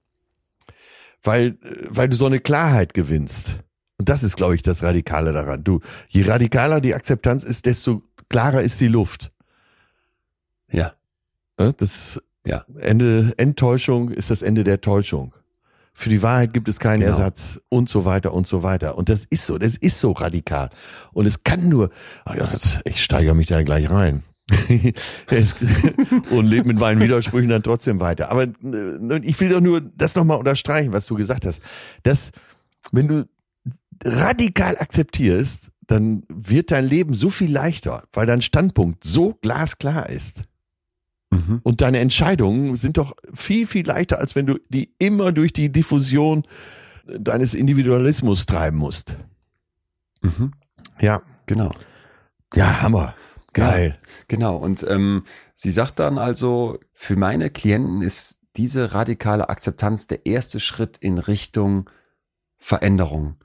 weil, 1.23 1.57
äh, 1.63 1.85
weil 1.89 2.09
du 2.09 2.15
so 2.15 2.25
eine 2.25 2.39
Klarheit 2.39 2.93
gewinnst. 2.93 3.59
Und 3.97 4.09
das 4.09 4.23
ist, 4.23 4.35
glaube 4.37 4.55
ich, 4.55 4.63
das 4.63 4.83
Radikale 4.83 5.33
daran. 5.33 5.63
Du, 5.63 5.79
je 6.09 6.23
radikaler 6.23 6.81
die 6.81 6.93
Akzeptanz 6.93 7.43
ist, 7.43 7.65
desto 7.65 8.01
klarer 8.29 8.61
ist 8.61 8.79
die 8.81 8.87
Luft. 8.87 9.31
Ja. 10.71 10.93
Ne? 11.59 11.73
Das 11.77 12.21
Ja. 12.45 12.65
Ende, 12.79 13.33
Enttäuschung 13.37 14.09
ist 14.09 14.29
das 14.29 14.41
Ende 14.41 14.63
der 14.63 14.81
Täuschung. 14.81 15.33
Für 15.93 16.09
die 16.09 16.23
Wahrheit 16.23 16.53
gibt 16.53 16.67
es 16.67 16.79
keinen 16.79 17.01
Genau. 17.01 17.11
Ersatz 17.13 17.61
und 17.69 17.87
so 17.87 18.03
weiter 18.03 18.33
und 18.33 18.47
so 18.47 18.63
weiter. 18.63 18.97
Und 18.97 19.09
das 19.09 19.25
ist 19.29 19.45
so, 19.45 19.57
das 19.59 19.77
ist 19.77 19.99
so 19.99 20.11
radikal. 20.11 20.71
Und 21.13 21.27
es 21.27 21.43
kann 21.43 21.69
nur, 21.69 21.91
Gott, 22.25 22.81
ich 22.83 23.01
steigere 23.03 23.35
mich 23.35 23.47
da 23.47 23.61
gleich 23.61 23.89
rein. 23.89 24.23
Und 26.31 26.47
lebe 26.47 26.67
mit 26.67 26.79
meinen 26.79 27.01
Widersprüchen 27.01 27.49
dann 27.49 27.63
trotzdem 27.63 27.99
weiter. 27.99 28.29
Aber 28.29 28.43
äh, 28.43 29.19
ich 29.23 29.39
will 29.39 29.49
doch 29.49 29.61
nur 29.61 29.81
das 29.81 30.15
nochmal 30.15 30.37
unterstreichen, 30.37 30.91
was 30.91 31.05
du 31.07 31.15
gesagt 31.15 31.45
hast. 31.45 31.61
Dass, 32.03 32.31
wenn 32.91 33.07
du 33.07 33.27
radikal 34.03 34.77
akzeptierst, 34.77 35.71
dann 35.87 36.23
wird 36.29 36.71
dein 36.71 36.85
Leben 36.85 37.13
so 37.13 37.29
viel 37.29 37.51
leichter, 37.51 38.03
weil 38.13 38.25
dein 38.25 38.41
Standpunkt 38.41 39.03
so 39.03 39.37
glasklar 39.41 40.09
ist. 40.09 40.43
Mhm. 41.31 41.61
Und 41.63 41.81
deine 41.81 41.99
Entscheidungen 41.99 42.75
sind 42.75 42.97
doch 42.97 43.15
viel, 43.33 43.65
viel 43.65 43.85
leichter, 43.85 44.19
als 44.19 44.35
wenn 44.35 44.45
du 44.45 44.59
die 44.69 44.93
immer 44.99 45.31
durch 45.31 45.53
die 45.53 45.71
Diffusion 45.71 46.43
deines 47.05 47.53
Individualismus 47.53 48.45
treiben 48.45 48.77
musst. 48.77 49.17
Mhm. 50.21 50.51
Ja, 50.99 51.21
Genau. 51.45 51.73
ja, 52.55 52.81
Hammer. 52.81 53.15
Geil. 53.53 53.97
Genau. 54.27 54.57
Und 54.57 54.85
ähm, 54.89 55.25
sie 55.53 55.71
sagt 55.71 55.99
dann 55.99 56.17
also, 56.17 56.79
für 56.93 57.15
meine 57.15 57.49
Klienten 57.49 58.01
ist 58.01 58.39
diese 58.55 58.93
radikale 58.93 59.49
Akzeptanz 59.49 60.07
der 60.07 60.25
erste 60.25 60.59
Schritt 60.59 60.97
in 60.97 61.17
Richtung 61.17 61.89
Veränderung. 62.57 63.35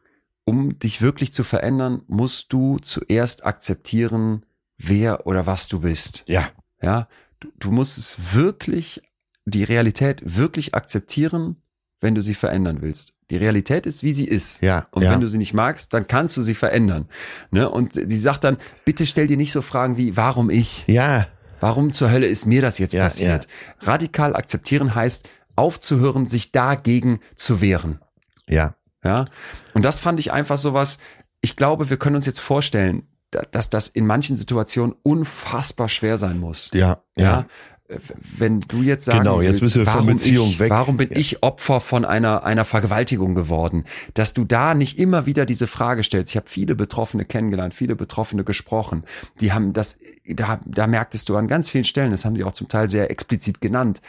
Um 0.44 0.78
dich 0.78 1.02
wirklich 1.02 1.32
zu 1.32 1.44
verändern, 1.44 2.02
musst 2.06 2.52
du 2.52 2.78
zuerst 2.78 3.44
akzeptieren, 3.44 4.46
wer 4.78 5.26
oder 5.26 5.46
was 5.46 5.68
du 5.68 5.80
bist. 5.80 6.24
Ja, 6.26 6.50
Ja, 6.80 7.08
du, 7.40 7.48
du 7.58 7.70
musst 7.70 7.98
es 7.98 8.34
wirklich, 8.34 9.02
die 9.44 9.64
Realität 9.64 10.22
wirklich 10.24 10.74
akzeptieren, 10.74 11.56
wenn 12.00 12.14
du 12.14 12.22
sie 12.22 12.34
verändern 12.34 12.80
willst. 12.80 13.12
Die 13.30 13.36
Realität 13.36 13.84
ist, 13.86 14.02
wie 14.02 14.12
sie 14.12 14.26
ist. 14.26 14.62
ja, 14.62 14.86
Und 14.90 15.02
ja. 15.02 15.12
wenn 15.12 15.20
du 15.20 15.28
sie 15.28 15.36
nicht 15.38 15.52
magst, 15.54 15.92
dann 15.92 16.06
kannst 16.06 16.36
du 16.36 16.42
sie 16.42 16.54
verändern. 16.54 17.08
Ne? 17.50 17.68
Und 17.68 17.92
sie 17.92 18.18
sagt 18.18 18.44
dann, 18.44 18.56
bitte 18.86 19.04
stell 19.04 19.26
dir 19.26 19.36
nicht 19.36 19.52
so 19.52 19.60
Fragen 19.62 19.96
wie, 19.96 20.16
warum 20.16 20.48
ich? 20.50 20.84
ja, 20.86 21.26
Warum 21.60 21.92
zur 21.92 22.10
Hölle 22.12 22.26
ist 22.28 22.46
mir 22.46 22.62
das 22.62 22.78
jetzt 22.78 22.94
Ja, 22.94 23.02
passiert? 23.04 23.48
Radikal 23.80 24.36
akzeptieren 24.36 24.94
heißt, 24.94 25.28
aufzuhören, 25.56 26.24
sich 26.26 26.52
dagegen 26.52 27.18
zu 27.34 27.60
wehren. 27.60 27.98
ja, 28.48 28.74
Ja, 29.04 29.24
und 29.74 29.84
das 29.84 29.98
fand 29.98 30.20
ich 30.20 30.32
einfach 30.32 30.56
sowas. 30.56 30.98
Ich 31.40 31.56
glaube, 31.56 31.90
wir 31.90 31.96
können 31.96 32.14
uns 32.16 32.26
jetzt 32.26 32.38
vorstellen, 32.40 33.02
da- 33.32 33.42
dass 33.50 33.70
das 33.70 33.88
in 33.88 34.06
manchen 34.06 34.36
Situationen 34.36 34.94
unfassbar 35.02 35.88
schwer 35.88 36.16
sein 36.16 36.38
muss. 36.38 36.70
ja, 36.74 37.02
Ja. 37.16 37.46
Wenn 38.36 38.60
du 38.60 38.82
jetzt 38.82 39.06
sagen 39.06 39.20
Genau, 39.20 39.40
jetzt 39.40 39.62
willst, 39.62 39.76
müssen 39.76 39.78
wir 39.80 39.86
von 39.86 39.94
warum 40.00 40.06
Beziehung 40.08 40.46
ich, 40.48 40.58
weg. 40.58 40.70
Warum 40.70 40.96
bin 40.98 41.10
Ja. 41.10 41.16
ich 41.16 41.42
Opfer 41.42 41.80
von 41.80 42.04
einer, 42.04 42.44
einer 42.44 42.64
Vergewaltigung 42.66 43.34
geworden? 43.34 43.84
Dass 44.14 44.34
du 44.34 44.44
da 44.44 44.74
nicht 44.74 44.98
immer 44.98 45.24
wieder 45.24 45.46
diese 45.46 45.66
Frage 45.66 46.02
stellst. 46.02 46.32
Ich 46.32 46.36
habe 46.36 46.48
viele 46.50 46.74
Betroffene 46.74 47.24
kennengelernt, 47.24 47.72
viele 47.72 47.96
Betroffene 47.96 48.44
gesprochen. 48.44 49.04
Die 49.40 49.52
haben 49.52 49.72
das, 49.72 49.98
da, 50.26 50.60
da 50.66 50.86
merktest 50.86 51.28
du 51.30 51.36
an 51.36 51.48
ganz 51.48 51.70
vielen 51.70 51.84
Stellen, 51.84 52.10
das 52.10 52.24
haben 52.26 52.36
sie 52.36 52.44
auch 52.44 52.52
zum 52.52 52.68
Teil 52.68 52.88
sehr 52.90 53.10
explizit 53.10 53.60
genannt, 53.62 54.00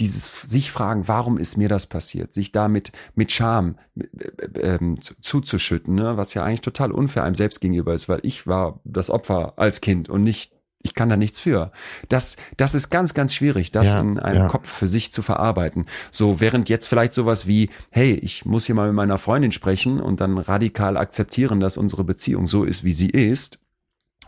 dieses 0.00 0.42
sich 0.42 0.70
fragen, 0.72 1.06
warum 1.08 1.38
ist 1.38 1.56
mir 1.56 1.68
das 1.68 1.86
passiert? 1.86 2.34
Sich 2.34 2.50
damit 2.52 2.90
mit 3.14 3.30
Scham 3.32 3.76
äh, 3.96 4.60
ähm, 4.60 5.00
zu- 5.00 5.14
zuzuschütten, 5.20 5.94
ne? 5.94 6.16
was 6.16 6.34
ja 6.34 6.42
eigentlich 6.44 6.62
total 6.62 6.90
unfair 6.92 7.22
einem 7.24 7.34
selbst 7.36 7.60
gegenüber 7.60 7.94
ist, 7.94 8.08
weil 8.08 8.20
ich 8.22 8.46
war 8.46 8.80
das 8.84 9.10
Opfer 9.10 9.54
als 9.56 9.80
Kind 9.80 10.08
und 10.08 10.22
nicht 10.24 10.52
ich 10.84 10.94
kann 10.94 11.08
da 11.08 11.16
nichts 11.16 11.40
für. 11.40 11.72
Das, 12.08 12.36
das 12.56 12.74
ist 12.74 12.90
ganz, 12.90 13.14
ganz 13.14 13.34
schwierig, 13.34 13.72
das 13.72 13.94
Ja, 13.94 14.00
in 14.00 14.18
einem 14.18 14.38
ja. 14.38 14.48
Kopf 14.48 14.70
für 14.70 14.86
sich 14.86 15.12
zu 15.12 15.22
verarbeiten. 15.22 15.86
So, 16.10 16.40
während 16.40 16.68
jetzt 16.68 16.86
vielleicht 16.86 17.14
sowas 17.14 17.46
wie, 17.46 17.70
hey, 17.90 18.12
ich 18.12 18.44
muss 18.44 18.66
hier 18.66 18.74
mal 18.74 18.86
mit 18.86 18.94
meiner 18.94 19.18
Freundin 19.18 19.50
sprechen 19.50 19.98
und 19.98 20.20
dann 20.20 20.36
radikal 20.38 20.96
akzeptieren, 20.96 21.58
dass 21.58 21.78
unsere 21.78 22.04
Beziehung 22.04 22.46
so 22.46 22.64
ist, 22.64 22.84
wie 22.84 22.92
sie 22.92 23.08
ist. 23.08 23.60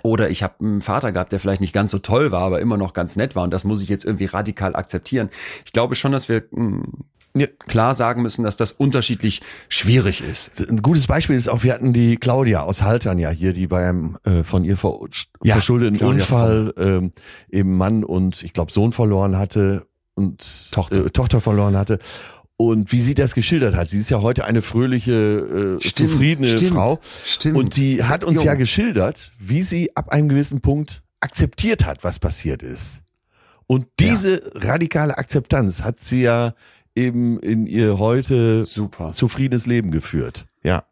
Oder 0.03 0.31
ich 0.31 0.43
habe 0.43 0.55
einen 0.61 0.81
Vater 0.81 1.13
gehabt, 1.13 1.33
der 1.33 1.41
vielleicht 1.41 1.61
nicht 1.61 1.73
ganz 1.75 1.91
so 1.91 1.99
toll 1.99 2.33
war, 2.33 2.43
aber 2.43 2.61
immer 2.61 2.79
noch 2.79 2.95
ganz 2.95 3.17
nett 3.17 3.37
war 3.37 3.45
und 3.45 3.51
das 3.51 3.65
muss 3.65 3.83
ich 3.83 3.89
jetzt 3.89 4.05
irgendwie 4.05 4.27
radikal 4.27 4.75
akzeptieren. 4.77 5.29
Ich 5.65 5.73
glaube 5.73 5.95
schon, 5.95 6.13
dass 6.13 6.29
wir 6.29 6.45
mh, 6.51 6.85
Ja. 7.39 7.47
klar 7.67 7.95
sagen 7.95 8.23
müssen, 8.23 8.45
dass 8.45 8.57
das 8.57 8.73
unterschiedlich 8.73 9.43
schwierig 9.69 10.23
ist. 10.23 10.61
Ein 10.69 10.83
gutes 10.83 11.07
Beispiel 11.07 11.37
ist 11.37 11.49
auch, 11.49 11.63
wir 11.65 11.73
hatten 11.75 11.93
die 11.93 12.17
Claudia 12.17 12.63
aus 12.63 12.83
Haltern 12.83 13.19
ja 13.19 13.31
hier, 13.31 13.53
die 13.53 13.67
bei 13.67 13.89
einem 13.89 14.17
äh, 14.25 14.43
von 14.43 14.65
ihr 14.65 14.77
ver 14.77 14.99
Ja, 15.43 15.55
verschuldeten 15.55 15.99
Claudia 15.99 16.15
Unfall 16.23 16.75
ähm, 16.79 17.11
eben 17.51 17.77
Mann 17.77 18.05
und 18.05 18.43
ich 18.43 18.53
glaube 18.53 18.73
Sohn 18.73 18.93
verloren 18.93 19.37
hatte 19.37 19.87
und 20.15 20.73
Tochter. 20.73 21.07
Äh, 21.07 21.11
Tochter 21.11 21.41
verloren 21.41 21.77
hatte. 21.77 21.99
Und 22.59 22.91
wie 22.91 23.03
sie 23.03 23.15
das 23.15 23.35
geschildert 23.35 23.75
hat, 23.75 23.91
sie 23.91 23.99
ist 23.99 24.09
ja 24.09 24.23
heute 24.23 24.47
eine 24.47 24.63
fröhliche, 24.63 25.13
äh, 25.79 25.83
Stimmt, 25.87 26.11
zufriedene 26.11 26.49
stimmt, 26.49 26.71
Frau. 26.71 26.99
stimmt. 27.23 27.59
Und 27.59 27.77
die 27.77 28.03
hat 28.05 28.25
uns 28.25 28.39
Jo. 28.41 28.47
ja 28.47 28.55
geschildert, 28.55 29.33
wie 29.39 29.63
sie 29.63 29.95
ab 29.95 30.09
einem 30.09 30.31
gewissen 30.31 30.63
Punkt 30.63 31.03
akzeptiert 31.21 31.85
hat, 31.85 32.03
was 32.03 32.19
passiert 32.19 32.63
ist. 32.63 33.01
Und 33.67 33.87
diese 34.01 34.41
radikale 34.55 35.19
Akzeptanz 35.19 35.83
hat 35.83 36.01
sie 36.01 36.23
ja 36.23 36.55
eben 36.97 37.39
in 37.41 37.67
ihr 37.67 37.99
heute 37.99 38.65
Super. 38.65 39.13
zufriedenes 39.13 39.67
Leben 39.67 39.91
geführt. 39.91 40.47
Ja. 40.63 40.85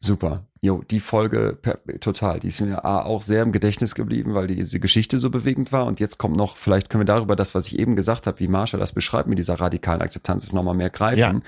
Super. 0.00 0.46
Jo, 0.60 0.82
die 0.88 1.00
Folge 1.00 1.58
total. 2.00 2.38
Die 2.40 2.48
ist 2.48 2.60
mir 2.60 2.84
auch 2.84 3.22
sehr 3.22 3.42
im 3.42 3.50
Gedächtnis 3.50 3.94
geblieben, 3.96 4.34
weil 4.34 4.46
diese 4.46 4.78
Geschichte 4.78 5.18
so 5.18 5.28
bewegend 5.30 5.72
war. 5.72 5.86
Und 5.86 5.98
jetzt 5.98 6.18
kommt 6.18 6.36
noch, 6.36 6.56
vielleicht 6.56 6.88
können 6.88 7.00
wir 7.00 7.06
darüber 7.06 7.34
das, 7.34 7.54
was 7.54 7.66
ich 7.66 7.78
eben 7.80 7.96
gesagt 7.96 8.26
habe, 8.28 8.38
wie 8.38 8.46
Marsha 8.48 8.78
das 8.78 8.92
beschreibt 8.92 9.26
mit 9.28 9.38
dieser 9.38 9.54
radikalen 9.54 10.02
Akzeptanz, 10.02 10.44
ist 10.44 10.52
nochmal 10.52 10.74
mehr 10.74 10.90
greifen. 10.90 11.18
Ja. 11.18 11.40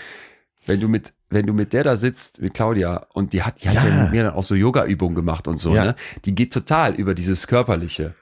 Wenn 0.66 0.80
du 0.80 0.88
mit, 0.88 1.12
wenn 1.30 1.46
du 1.46 1.52
mit 1.52 1.72
der 1.74 1.84
da 1.84 1.96
sitzt, 1.96 2.42
wie 2.42 2.48
Claudia, 2.48 3.06
und 3.12 3.32
die 3.32 3.42
hat, 3.42 3.62
die 3.62 3.68
hat 3.68 3.76
Ja. 3.76 3.86
ja 3.86 4.02
mit 4.04 4.12
mir 4.12 4.22
dann 4.24 4.34
auch 4.34 4.42
so 4.42 4.54
Yoga-Übungen 4.56 5.14
gemacht 5.14 5.46
und 5.46 5.58
so, 5.58 5.74
Ja. 5.74 5.84
ne? 5.84 5.96
Die 6.24 6.34
geht 6.34 6.52
total 6.52 6.94
über 6.94 7.14
dieses 7.14 7.46
Körperliche. 7.46 8.14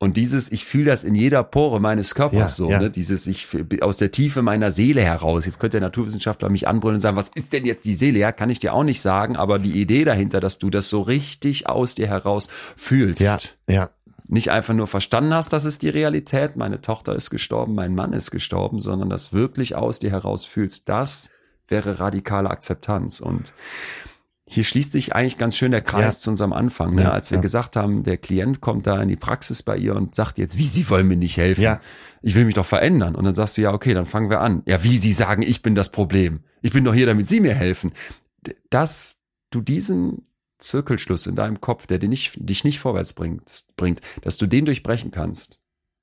Und 0.00 0.16
dieses, 0.16 0.52
ich 0.52 0.64
fühle 0.64 0.84
das 0.86 1.02
in 1.02 1.16
jeder 1.16 1.42
Pore 1.42 1.80
meines 1.80 2.14
Körpers 2.14 2.38
Ja, 2.38 2.46
so, 2.46 2.70
ja. 2.70 2.80
ne? 2.80 2.90
Dieses, 2.90 3.26
ich 3.26 3.48
aus 3.82 3.96
der 3.96 4.12
Tiefe 4.12 4.42
meiner 4.42 4.70
Seele 4.70 5.02
heraus. 5.02 5.44
Jetzt 5.44 5.58
könnte 5.58 5.80
der 5.80 5.88
Naturwissenschaftler 5.88 6.48
mich 6.50 6.68
anbrüllen 6.68 6.96
und 6.96 7.00
sagen, 7.00 7.16
was 7.16 7.30
ist 7.34 7.52
denn 7.52 7.66
jetzt 7.66 7.84
die 7.84 7.96
Seele? 7.96 8.20
Ja, 8.20 8.30
kann 8.30 8.48
ich 8.48 8.60
dir 8.60 8.74
auch 8.74 8.84
nicht 8.84 9.00
sagen, 9.00 9.34
aber 9.36 9.58
die 9.58 9.80
Idee 9.80 10.04
dahinter, 10.04 10.38
dass 10.38 10.58
du 10.58 10.70
das 10.70 10.88
so 10.88 11.02
richtig 11.02 11.68
aus 11.68 11.96
dir 11.96 12.06
heraus 12.06 12.48
fühlst. 12.76 13.20
Ja. 13.20 13.38
Ja. 13.68 13.90
Nicht 14.28 14.50
einfach 14.50 14.74
nur 14.74 14.86
verstanden 14.86 15.34
hast, 15.34 15.52
das 15.52 15.64
ist 15.64 15.82
die 15.82 15.88
Realität, 15.88 16.54
meine 16.54 16.80
Tochter 16.80 17.16
ist 17.16 17.30
gestorben, 17.30 17.74
mein 17.74 17.94
Mann 17.94 18.12
ist 18.12 18.30
gestorben, 18.30 18.78
sondern 18.78 19.08
das 19.08 19.32
wirklich 19.32 19.74
aus 19.74 20.00
dir 20.00 20.10
heraus 20.10 20.44
fühlst, 20.44 20.88
das 20.88 21.30
wäre 21.66 21.98
radikale 21.98 22.50
Akzeptanz. 22.50 23.20
Und 23.20 23.52
hier 24.50 24.64
schließt 24.64 24.92
sich 24.92 25.14
eigentlich 25.14 25.36
ganz 25.36 25.56
schön 25.56 25.70
der 25.72 25.82
Kreis 25.82 26.16
Ja. 26.16 26.20
zu 26.20 26.30
unserem 26.30 26.52
Anfang, 26.54 26.94
ne? 26.94 27.02
Ja, 27.02 27.10
als 27.12 27.30
wir 27.30 27.36
ja. 27.36 27.42
gesagt 27.42 27.76
haben, 27.76 28.02
der 28.02 28.16
Klient 28.16 28.60
kommt 28.62 28.86
da 28.86 29.00
in 29.02 29.08
die 29.08 29.16
Praxis 29.16 29.62
bei 29.62 29.76
ihr 29.76 29.94
und 29.94 30.14
sagt 30.14 30.38
jetzt, 30.38 30.56
wie, 30.56 30.66
Sie 30.66 30.88
wollen 30.88 31.06
mir 31.06 31.16
nicht 31.16 31.36
helfen. 31.36 31.60
Ja. 31.60 31.80
Ich 32.22 32.34
will 32.34 32.46
mich 32.46 32.54
doch 32.54 32.66
verändern. 32.66 33.14
Und 33.14 33.24
dann 33.24 33.34
sagst 33.34 33.58
du, 33.58 33.62
ja, 33.62 33.72
okay, 33.72 33.92
dann 33.94 34.06
fangen 34.06 34.30
wir 34.30 34.40
an. 34.40 34.62
Ja, 34.66 34.82
wie 34.82 34.96
Sie 34.98 35.12
sagen, 35.12 35.42
ich 35.42 35.62
bin 35.62 35.74
das 35.74 35.92
Problem. 35.92 36.40
Ich 36.62 36.72
bin 36.72 36.82
doch 36.84 36.94
hier, 36.94 37.06
damit 37.06 37.28
Sie 37.28 37.40
mir 37.40 37.54
helfen. 37.54 37.92
Dass 38.70 39.18
du 39.50 39.60
diesen 39.60 40.26
Zirkelschluss 40.58 41.26
in 41.26 41.36
deinem 41.36 41.60
Kopf, 41.60 41.86
der 41.86 41.98
dir 41.98 42.08
nicht, 42.08 42.32
dich 42.36 42.64
nicht 42.64 42.80
vorwärts 42.80 43.12
bringt, 43.12 43.42
bringt, 43.76 44.00
dass 44.22 44.38
du 44.38 44.46
den 44.46 44.64
durchbrechen 44.64 45.10
kannst, 45.10 45.60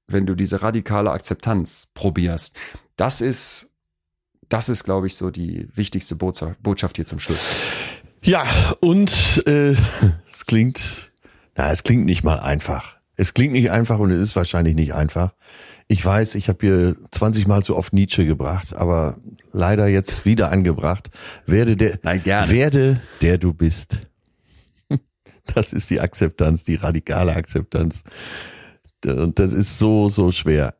wenn 0.08 0.26
du 0.26 0.36
diese 0.36 0.62
radikale 0.62 1.12
Akzeptanz 1.12 1.88
probierst, 1.94 2.56
das 2.96 3.22
ist, 3.22 3.72
das 4.50 4.70
ist, 4.70 4.84
glaube 4.84 5.08
ich, 5.08 5.16
so 5.16 5.32
die 5.32 5.68
wichtigste 5.74 6.16
Botschaft 6.16 6.96
hier 6.96 7.06
zum 7.06 7.20
Schluss. 7.20 7.50
Ja, 8.26 8.44
und 8.80 9.44
äh, 9.46 9.76
es 10.28 10.48
klingt, 10.48 11.12
na, 11.56 11.72
es 11.72 11.84
klingt 11.84 12.06
nicht 12.06 12.24
mal 12.24 12.40
einfach. 12.40 12.96
Es 13.16 13.36
klingt 13.36 13.54
nicht 13.54 13.70
einfach 13.70 14.00
und 14.00 14.10
es 14.12 14.20
ist 14.20 14.36
wahrscheinlich 14.36 14.74
nicht 14.74 14.96
einfach. 14.96 15.34
Ich 15.88 16.04
weiß, 16.04 16.34
ich 16.34 16.50
habe 16.50 16.66
hier 16.66 16.96
20 17.12 17.46
Mal 17.48 17.62
zu 17.62 17.78
oft 17.78 17.94
Nietzsche 17.94 18.26
gebracht, 18.26 18.74
aber 18.76 19.18
leider 19.52 19.88
jetzt 19.88 20.26
wieder 20.26 20.52
angebracht. 20.52 21.12
Werde 21.46 21.76
der, 21.78 22.00
Nein, 22.02 22.24
gerne. 22.24 22.52
werde 22.52 23.02
der 23.22 23.38
du 23.38 23.54
bist. 23.54 24.02
Das 25.54 25.74
ist 25.74 25.92
die 25.92 26.02
Akzeptanz, 26.02 26.64
die 26.64 26.74
radikale 26.74 27.36
Akzeptanz. 27.36 28.02
Und 29.06 29.38
das 29.38 29.54
ist 29.54 29.78
so, 29.78 30.10
so 30.10 30.32
schwer. 30.32 30.74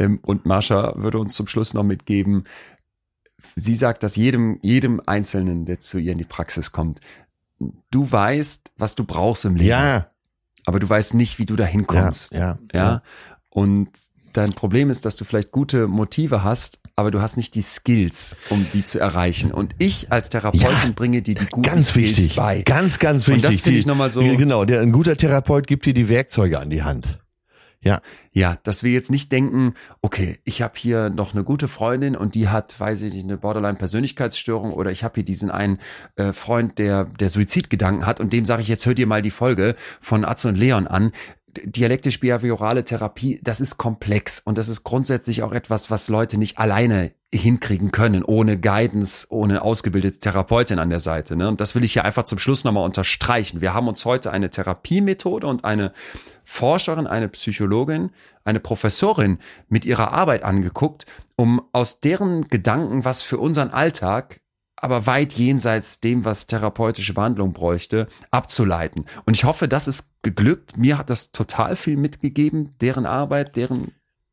Ähm, 0.00 0.18
Und 0.22 0.44
Marsha 0.44 0.92
würde 0.96 1.20
uns 1.20 1.34
zum 1.34 1.46
Schluss 1.46 1.72
noch 1.72 1.84
mitgeben, 1.84 2.42
sie 3.54 3.74
sagt, 3.74 4.02
dass 4.02 4.16
jedem, 4.16 4.58
jedem 4.62 5.00
Einzelnen, 5.06 5.64
der 5.66 5.78
zu 5.80 5.98
ihr 5.98 6.12
in 6.12 6.18
die 6.18 6.24
Praxis 6.24 6.72
kommt, 6.72 7.00
du 7.90 8.10
weißt, 8.10 8.70
was 8.76 8.94
du 8.96 9.04
brauchst 9.04 9.44
im 9.44 9.56
Leben, 9.56 9.68
Ja, 9.70 10.10
aber 10.64 10.78
du 10.80 10.88
weißt 10.88 11.14
nicht, 11.14 11.38
wie 11.38 11.46
du 11.46 11.56
dahin 11.56 11.80
ja, 11.80 11.86
kommst. 11.86 12.32
ja, 12.34 12.58
ja. 12.72 13.02
Und 13.50 13.88
dein 14.32 14.50
Problem 14.50 14.90
ist, 14.90 15.04
dass 15.06 15.16
du 15.16 15.24
vielleicht 15.24 15.50
gute 15.52 15.86
Motive 15.86 16.44
hast, 16.44 16.78
aber 16.94 17.10
du 17.10 17.20
hast 17.22 17.36
nicht 17.36 17.54
die 17.54 17.62
Skills, 17.62 18.36
um 18.50 18.66
die 18.74 18.84
zu 18.84 18.98
erreichen. 18.98 19.52
Und 19.52 19.74
ich 19.78 20.12
als 20.12 20.28
Therapeutin 20.28 20.68
Ja, 20.68 20.92
bringe 20.94 21.22
dir 21.22 21.34
die 21.34 21.46
guten 21.46 21.62
Ganz 21.62 21.90
Skills 21.90 22.16
wichtig, 22.18 22.36
bei. 22.36 22.62
ganz, 22.62 22.98
ganz 22.98 23.26
Und 23.28 23.36
wichtig. 23.36 23.50
das 23.50 23.60
finde 23.62 23.78
ich 23.80 23.86
nochmal 23.86 24.10
so- 24.10 24.20
Genau, 24.20 24.64
der, 24.66 24.80
ein 24.82 24.92
guter 24.92 25.16
Therapeut 25.16 25.66
gibt 25.66 25.86
dir 25.86 25.94
die 25.94 26.08
Werkzeuge 26.08 26.58
an 26.58 26.68
die 26.68 26.82
Hand. 26.82 27.18
Ja, 27.86 28.00
Ja, 28.32 28.58
dass 28.64 28.82
wir 28.82 28.92
jetzt 28.92 29.10
nicht 29.10 29.32
denken, 29.32 29.72
okay, 30.02 30.38
ich 30.44 30.60
habe 30.60 30.74
hier 30.76 31.08
noch 31.08 31.32
eine 31.32 31.42
gute 31.42 31.68
Freundin 31.68 32.14
und 32.14 32.34
die 32.34 32.48
hat, 32.48 32.78
weiß 32.78 33.00
ich 33.02 33.14
nicht, 33.14 33.24
eine 33.24 33.38
Borderline-Persönlichkeitsstörung 33.38 34.72
oder 34.74 34.90
ich 34.90 35.04
habe 35.04 35.14
hier 35.14 35.24
diesen 35.24 35.50
einen 35.50 35.78
äh, 36.16 36.34
Freund, 36.34 36.78
der 36.78 37.04
der 37.04 37.30
Suizidgedanken 37.30 38.04
hat 38.04 38.20
und 38.20 38.32
dem 38.32 38.44
sage 38.44 38.60
ich 38.60 38.68
jetzt, 38.68 38.84
hör 38.84 38.92
dir 38.94 39.06
mal 39.06 39.22
die 39.22 39.30
Folge 39.30 39.74
von 40.02 40.24
Atze 40.26 40.48
und 40.48 40.58
Leon 40.58 40.86
an. 40.86 41.12
Dialektisch-behaviorale 41.64 42.84
Therapie, 42.84 43.40
das 43.42 43.60
ist 43.60 43.76
komplex 43.76 44.40
und 44.40 44.58
das 44.58 44.68
ist 44.68 44.84
grundsätzlich 44.84 45.42
auch 45.42 45.52
etwas, 45.52 45.90
was 45.90 46.08
Leute 46.08 46.38
nicht 46.38 46.58
alleine 46.58 47.12
hinkriegen 47.32 47.90
können, 47.90 48.22
ohne 48.22 48.58
Guidance, 48.58 49.26
ohne 49.30 49.62
ausgebildete 49.62 50.20
Therapeutin 50.20 50.78
an 50.78 50.90
der 50.90 51.00
Seite. 51.00 51.36
Ne? 51.36 51.48
Und 51.48 51.60
das 51.60 51.74
will 51.74 51.84
ich 51.84 51.92
hier 51.92 52.04
einfach 52.04 52.24
zum 52.24 52.38
Schluss 52.38 52.64
nochmal 52.64 52.84
unterstreichen. 52.84 53.60
Wir 53.60 53.74
haben 53.74 53.88
uns 53.88 54.04
heute 54.04 54.30
eine 54.30 54.50
Therapiemethode 54.50 55.46
und 55.46 55.64
eine 55.64 55.92
Forscherin, 56.44 57.06
eine 57.06 57.28
Psychologin, 57.28 58.10
eine 58.44 58.60
Professorin 58.60 59.38
mit 59.68 59.84
ihrer 59.84 60.12
Arbeit 60.12 60.44
angeguckt, 60.44 61.06
um 61.36 61.60
aus 61.72 62.00
deren 62.00 62.48
Gedanken, 62.48 63.04
was 63.04 63.22
für 63.22 63.38
unseren 63.38 63.70
Alltag 63.70 64.40
aber 64.76 65.06
weit 65.06 65.32
jenseits 65.32 66.00
dem, 66.00 66.24
was 66.24 66.46
therapeutische 66.46 67.14
Behandlung 67.14 67.52
bräuchte, 67.52 68.08
abzuleiten. 68.30 69.06
Und 69.24 69.34
ich 69.34 69.44
hoffe, 69.44 69.68
das 69.68 69.88
ist 69.88 70.10
geglückt. 70.22 70.76
Mir 70.76 70.98
hat 70.98 71.08
das 71.10 71.32
total 71.32 71.76
viel 71.76 71.96
mitgegeben, 71.96 72.74
deren 72.80 73.06
Arbeit, 73.06 73.56
deren, 73.56 73.92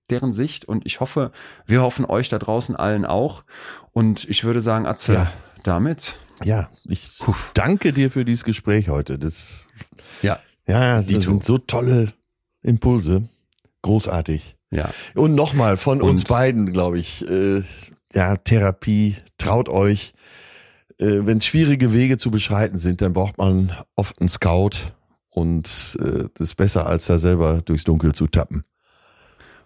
deren 0.10 0.34
Sicht. 0.34 0.66
Und 0.66 0.86
ich 0.86 1.00
hoffe, 1.00 1.32
wir 1.66 1.82
hoffen 1.82 2.06
euch 2.06 2.30
da 2.30 2.40
draußen 2.40 2.76
allen 2.76 3.06
auch. 3.06 3.44
Und 3.92 4.28
ich 4.30 4.44
würde 4.44 4.62
sagen, 4.62 4.86
Atze, 4.86 5.14
Ja. 5.14 5.34
damit. 5.64 6.18
ja, 6.44 6.70
ich 6.86 7.18
Puff. 7.20 7.52
danke 7.54 7.94
dir 7.94 8.12
für 8.12 8.26
dieses 8.26 8.44
Gespräch 8.44 8.90
heute. 8.90 9.18
Das, 9.18 9.68
Ja, 10.22 10.40
ja, 10.68 10.98
das 10.98 11.08
Dito. 11.08 11.22
sind 11.22 11.44
so 11.44 11.58
tolle 11.58 12.14
Impulse. 12.62 13.30
Großartig. 13.82 14.56
ja. 14.72 14.90
Und 15.16 15.36
nochmal 15.36 15.78
von 15.78 16.02
uns 16.02 16.22
Und- 16.22 16.30
beiden, 16.30 16.72
glaube 16.74 16.98
ich, 17.00 17.28
äh, 17.30 17.62
ja, 18.14 18.38
Therapie, 18.38 19.18
traut 19.38 19.70
euch. 19.70 20.14
Äh, 21.00 21.26
Wenn 21.26 21.42
schwierige 21.42 21.94
Wege 21.94 22.18
zu 22.18 22.32
beschreiten 22.32 22.78
sind, 22.78 23.02
dann 23.02 23.14
braucht 23.14 23.38
man 23.38 23.76
oft 23.96 24.20
einen 24.20 24.30
Scout 24.30 24.94
und 25.30 25.98
äh, 26.00 26.30
das 26.34 26.50
ist 26.50 26.56
besser, 26.56 26.86
als 26.86 27.06
da 27.06 27.18
selber 27.18 27.62
durchs 27.62 27.84
Dunkel 27.84 28.14
zu 28.14 28.28
tappen. 28.28 28.64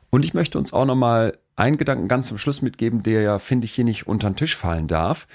Und 0.10 0.24
ich 0.24 0.34
möchte 0.34 0.58
uns 0.58 0.74
auch 0.74 0.86
nochmal 0.86 1.38
einen 1.56 1.78
Gedanken 1.78 2.08
ganz 2.08 2.28
zum 2.28 2.38
Schluss 2.38 2.62
mitgeben, 2.62 3.04
der 3.04 3.22
ja, 3.22 3.40
finde 3.40 3.66
ich, 3.66 3.74
hier 3.74 3.84
nicht 3.84 4.08
unter 4.08 4.30
den 4.30 4.36
Tisch 4.36 4.56
fallen 4.56 4.88
darf. 4.88 5.28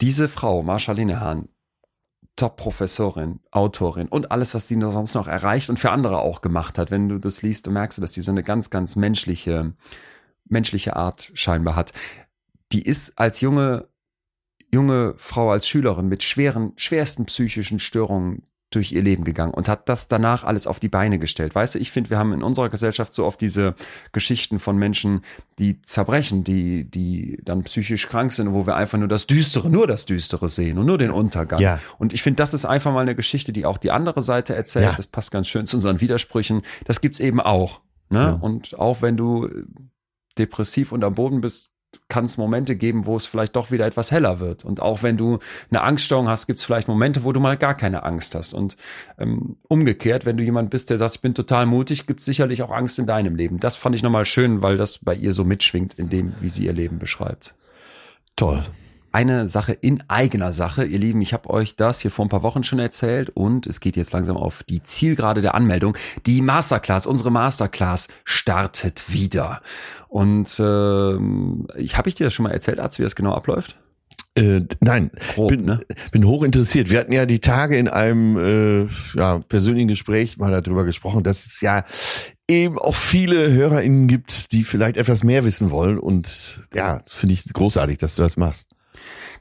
Diese 0.00 0.28
Frau, 0.28 0.62
Marsha 0.62 0.92
Linehan, 0.92 1.48
Top-Professorin, 2.36 3.40
Autorin 3.50 4.08
und 4.08 4.30
alles, 4.30 4.54
was 4.54 4.66
sie 4.66 4.80
sonst 4.80 5.14
noch 5.14 5.28
erreicht 5.28 5.68
und 5.68 5.78
für 5.78 5.90
andere 5.90 6.20
auch 6.20 6.40
gemacht 6.40 6.78
hat. 6.78 6.90
Wenn 6.90 7.10
du 7.10 7.18
das 7.18 7.42
liest, 7.42 7.66
dann 7.66 7.74
merkst 7.74 7.98
du, 7.98 8.00
dass 8.00 8.12
die 8.12 8.22
so 8.22 8.30
eine 8.30 8.42
ganz, 8.42 8.70
ganz 8.70 8.96
menschliche, 8.96 9.74
menschliche 10.48 10.96
Art 10.96 11.30
scheinbar 11.34 11.76
hat. 11.76 11.92
Die 12.72 12.82
ist 12.82 13.18
als 13.18 13.42
junge, 13.42 13.88
junge 14.72 15.14
Frau, 15.16 15.50
als 15.50 15.68
Schülerin 15.68 16.08
mit 16.08 16.22
schweren, 16.22 16.72
schwersten 16.76 17.26
psychischen 17.26 17.78
Störungen 17.78 18.42
durch 18.70 18.92
ihr 18.92 19.02
Leben 19.02 19.24
gegangen 19.24 19.52
und 19.52 19.68
hat 19.68 19.88
das 19.88 20.06
danach 20.06 20.44
alles 20.44 20.68
auf 20.68 20.78
die 20.78 20.88
Beine 20.88 21.18
gestellt. 21.18 21.56
Weißt 21.56 21.74
du, 21.74 21.80
ich 21.80 21.90
finde, 21.90 22.10
wir 22.10 22.18
haben 22.18 22.32
in 22.32 22.42
unserer 22.44 22.68
Gesellschaft 22.68 23.12
so 23.12 23.26
oft 23.26 23.40
diese 23.40 23.74
Geschichten 24.12 24.60
von 24.60 24.76
Menschen, 24.76 25.22
die 25.58 25.82
zerbrechen, 25.82 26.44
die, 26.44 26.88
die 26.88 27.40
dann 27.42 27.64
psychisch 27.64 28.06
krank 28.06 28.30
sind, 28.32 28.52
wo 28.52 28.66
wir 28.66 28.76
einfach 28.76 28.96
nur 28.96 29.08
das 29.08 29.26
Düstere, 29.26 29.68
nur 29.68 29.88
das 29.88 30.06
Düstere 30.06 30.48
sehen 30.48 30.78
und 30.78 30.86
nur 30.86 30.98
den 30.98 31.10
Untergang. 31.10 31.60
Ja. 31.60 31.80
Und 31.98 32.14
ich 32.14 32.22
finde, 32.22 32.36
das 32.36 32.54
ist 32.54 32.64
einfach 32.64 32.92
mal 32.92 33.00
eine 33.00 33.16
Geschichte, 33.16 33.52
die 33.52 33.66
auch 33.66 33.76
die 33.76 33.90
andere 33.90 34.22
Seite 34.22 34.54
erzählt. 34.54 34.84
Ja. 34.84 34.94
Das 34.96 35.08
passt 35.08 35.32
ganz 35.32 35.48
schön 35.48 35.66
zu 35.66 35.76
unseren 35.76 36.00
Widersprüchen. 36.00 36.62
Das 36.84 37.00
gibt's 37.00 37.18
eben 37.18 37.40
auch. 37.40 37.80
Ne? 38.08 38.20
Ja. 38.20 38.32
Und 38.34 38.78
auch 38.78 39.02
wenn 39.02 39.16
du 39.16 39.48
depressiv 40.38 40.92
und 40.92 41.02
am 41.02 41.14
Boden 41.14 41.40
bist, 41.40 41.72
kann 42.08 42.24
es 42.24 42.36
Momente 42.36 42.76
geben, 42.76 43.06
wo 43.06 43.16
es 43.16 43.26
vielleicht 43.26 43.56
doch 43.56 43.70
wieder 43.70 43.86
etwas 43.86 44.10
heller 44.10 44.40
wird. 44.40 44.64
Und 44.64 44.80
auch 44.80 45.02
wenn 45.02 45.16
du 45.16 45.38
eine 45.70 45.82
Angststörung 45.82 46.28
hast, 46.28 46.46
gibt 46.46 46.58
es 46.58 46.64
vielleicht 46.64 46.88
Momente, 46.88 47.24
wo 47.24 47.32
du 47.32 47.40
mal 47.40 47.56
gar 47.56 47.74
keine 47.74 48.02
Angst 48.02 48.34
hast. 48.34 48.52
Und 48.52 48.76
ähm, 49.18 49.56
umgekehrt, 49.68 50.26
wenn 50.26 50.36
du 50.36 50.42
jemand 50.42 50.70
bist, 50.70 50.90
der 50.90 50.98
sagt, 50.98 51.16
ich 51.16 51.20
bin 51.20 51.34
total 51.34 51.66
mutig, 51.66 52.06
gibt 52.06 52.20
es 52.20 52.26
sicherlich 52.26 52.62
auch 52.62 52.70
Angst 52.70 52.98
in 52.98 53.06
deinem 53.06 53.36
Leben. 53.36 53.58
Das 53.58 53.76
fand 53.76 53.94
ich 53.94 54.02
nochmal 54.02 54.24
schön, 54.24 54.62
weil 54.62 54.76
das 54.76 54.98
bei 54.98 55.14
ihr 55.14 55.32
so 55.32 55.44
mitschwingt 55.44 55.94
in 55.94 56.08
dem, 56.08 56.34
wie 56.40 56.48
sie 56.48 56.66
ihr 56.66 56.72
Leben 56.72 56.98
beschreibt 56.98 57.54
Toll. 58.36 58.64
Eine 59.12 59.48
Sache 59.48 59.72
in 59.72 60.02
eigener 60.08 60.52
Sache. 60.52 60.84
Ihr 60.84 60.98
Lieben, 60.98 61.20
ich 61.20 61.32
habe 61.32 61.50
euch 61.50 61.76
das 61.76 62.00
hier 62.00 62.10
vor 62.10 62.24
ein 62.24 62.28
paar 62.28 62.42
Wochen 62.42 62.64
schon 62.64 62.78
erzählt 62.78 63.30
und 63.30 63.66
es 63.66 63.80
geht 63.80 63.96
jetzt 63.96 64.12
langsam 64.12 64.36
auf 64.36 64.62
die 64.62 64.82
Zielgerade 64.82 65.42
der 65.42 65.54
Anmeldung. 65.54 65.96
Die 66.26 66.42
Masterclass, 66.42 67.06
unsere 67.06 67.30
Masterclass 67.30 68.08
startet 68.24 69.12
wieder. 69.12 69.60
Und 70.08 70.60
ähm, 70.60 71.66
ich 71.76 71.96
habe 71.96 72.08
ich 72.08 72.14
dir 72.14 72.24
das 72.24 72.34
schon 72.34 72.44
mal 72.44 72.52
erzählt, 72.52 72.80
Arzt, 72.80 72.98
wie 72.98 73.02
das 73.02 73.16
genau 73.16 73.34
abläuft? 73.34 73.78
Äh, 74.36 74.62
nein, 74.80 75.10
Grob, 75.34 75.48
bin, 75.48 75.64
ne? 75.64 75.80
bin 76.12 76.24
hoch 76.24 76.44
interessiert. 76.44 76.88
Wir 76.88 77.00
hatten 77.00 77.12
ja 77.12 77.26
die 77.26 77.40
Tage 77.40 77.76
in 77.76 77.88
einem 77.88 78.36
äh, 78.38 78.88
ja, 79.18 79.40
persönlichen 79.40 79.88
Gespräch 79.88 80.38
mal 80.38 80.62
darüber 80.62 80.84
gesprochen, 80.84 81.24
dass 81.24 81.46
es 81.46 81.60
ja 81.60 81.84
eben 82.48 82.78
auch 82.78 82.94
viele 82.94 83.50
HörerInnen 83.52 84.06
gibt, 84.06 84.52
die 84.52 84.62
vielleicht 84.62 84.96
etwas 84.96 85.24
mehr 85.24 85.44
wissen 85.44 85.70
wollen. 85.72 85.98
Und 85.98 86.60
ja, 86.72 87.02
finde 87.06 87.34
ich 87.34 87.44
großartig, 87.52 87.98
dass 87.98 88.14
du 88.14 88.22
das 88.22 88.36
machst. 88.36 88.70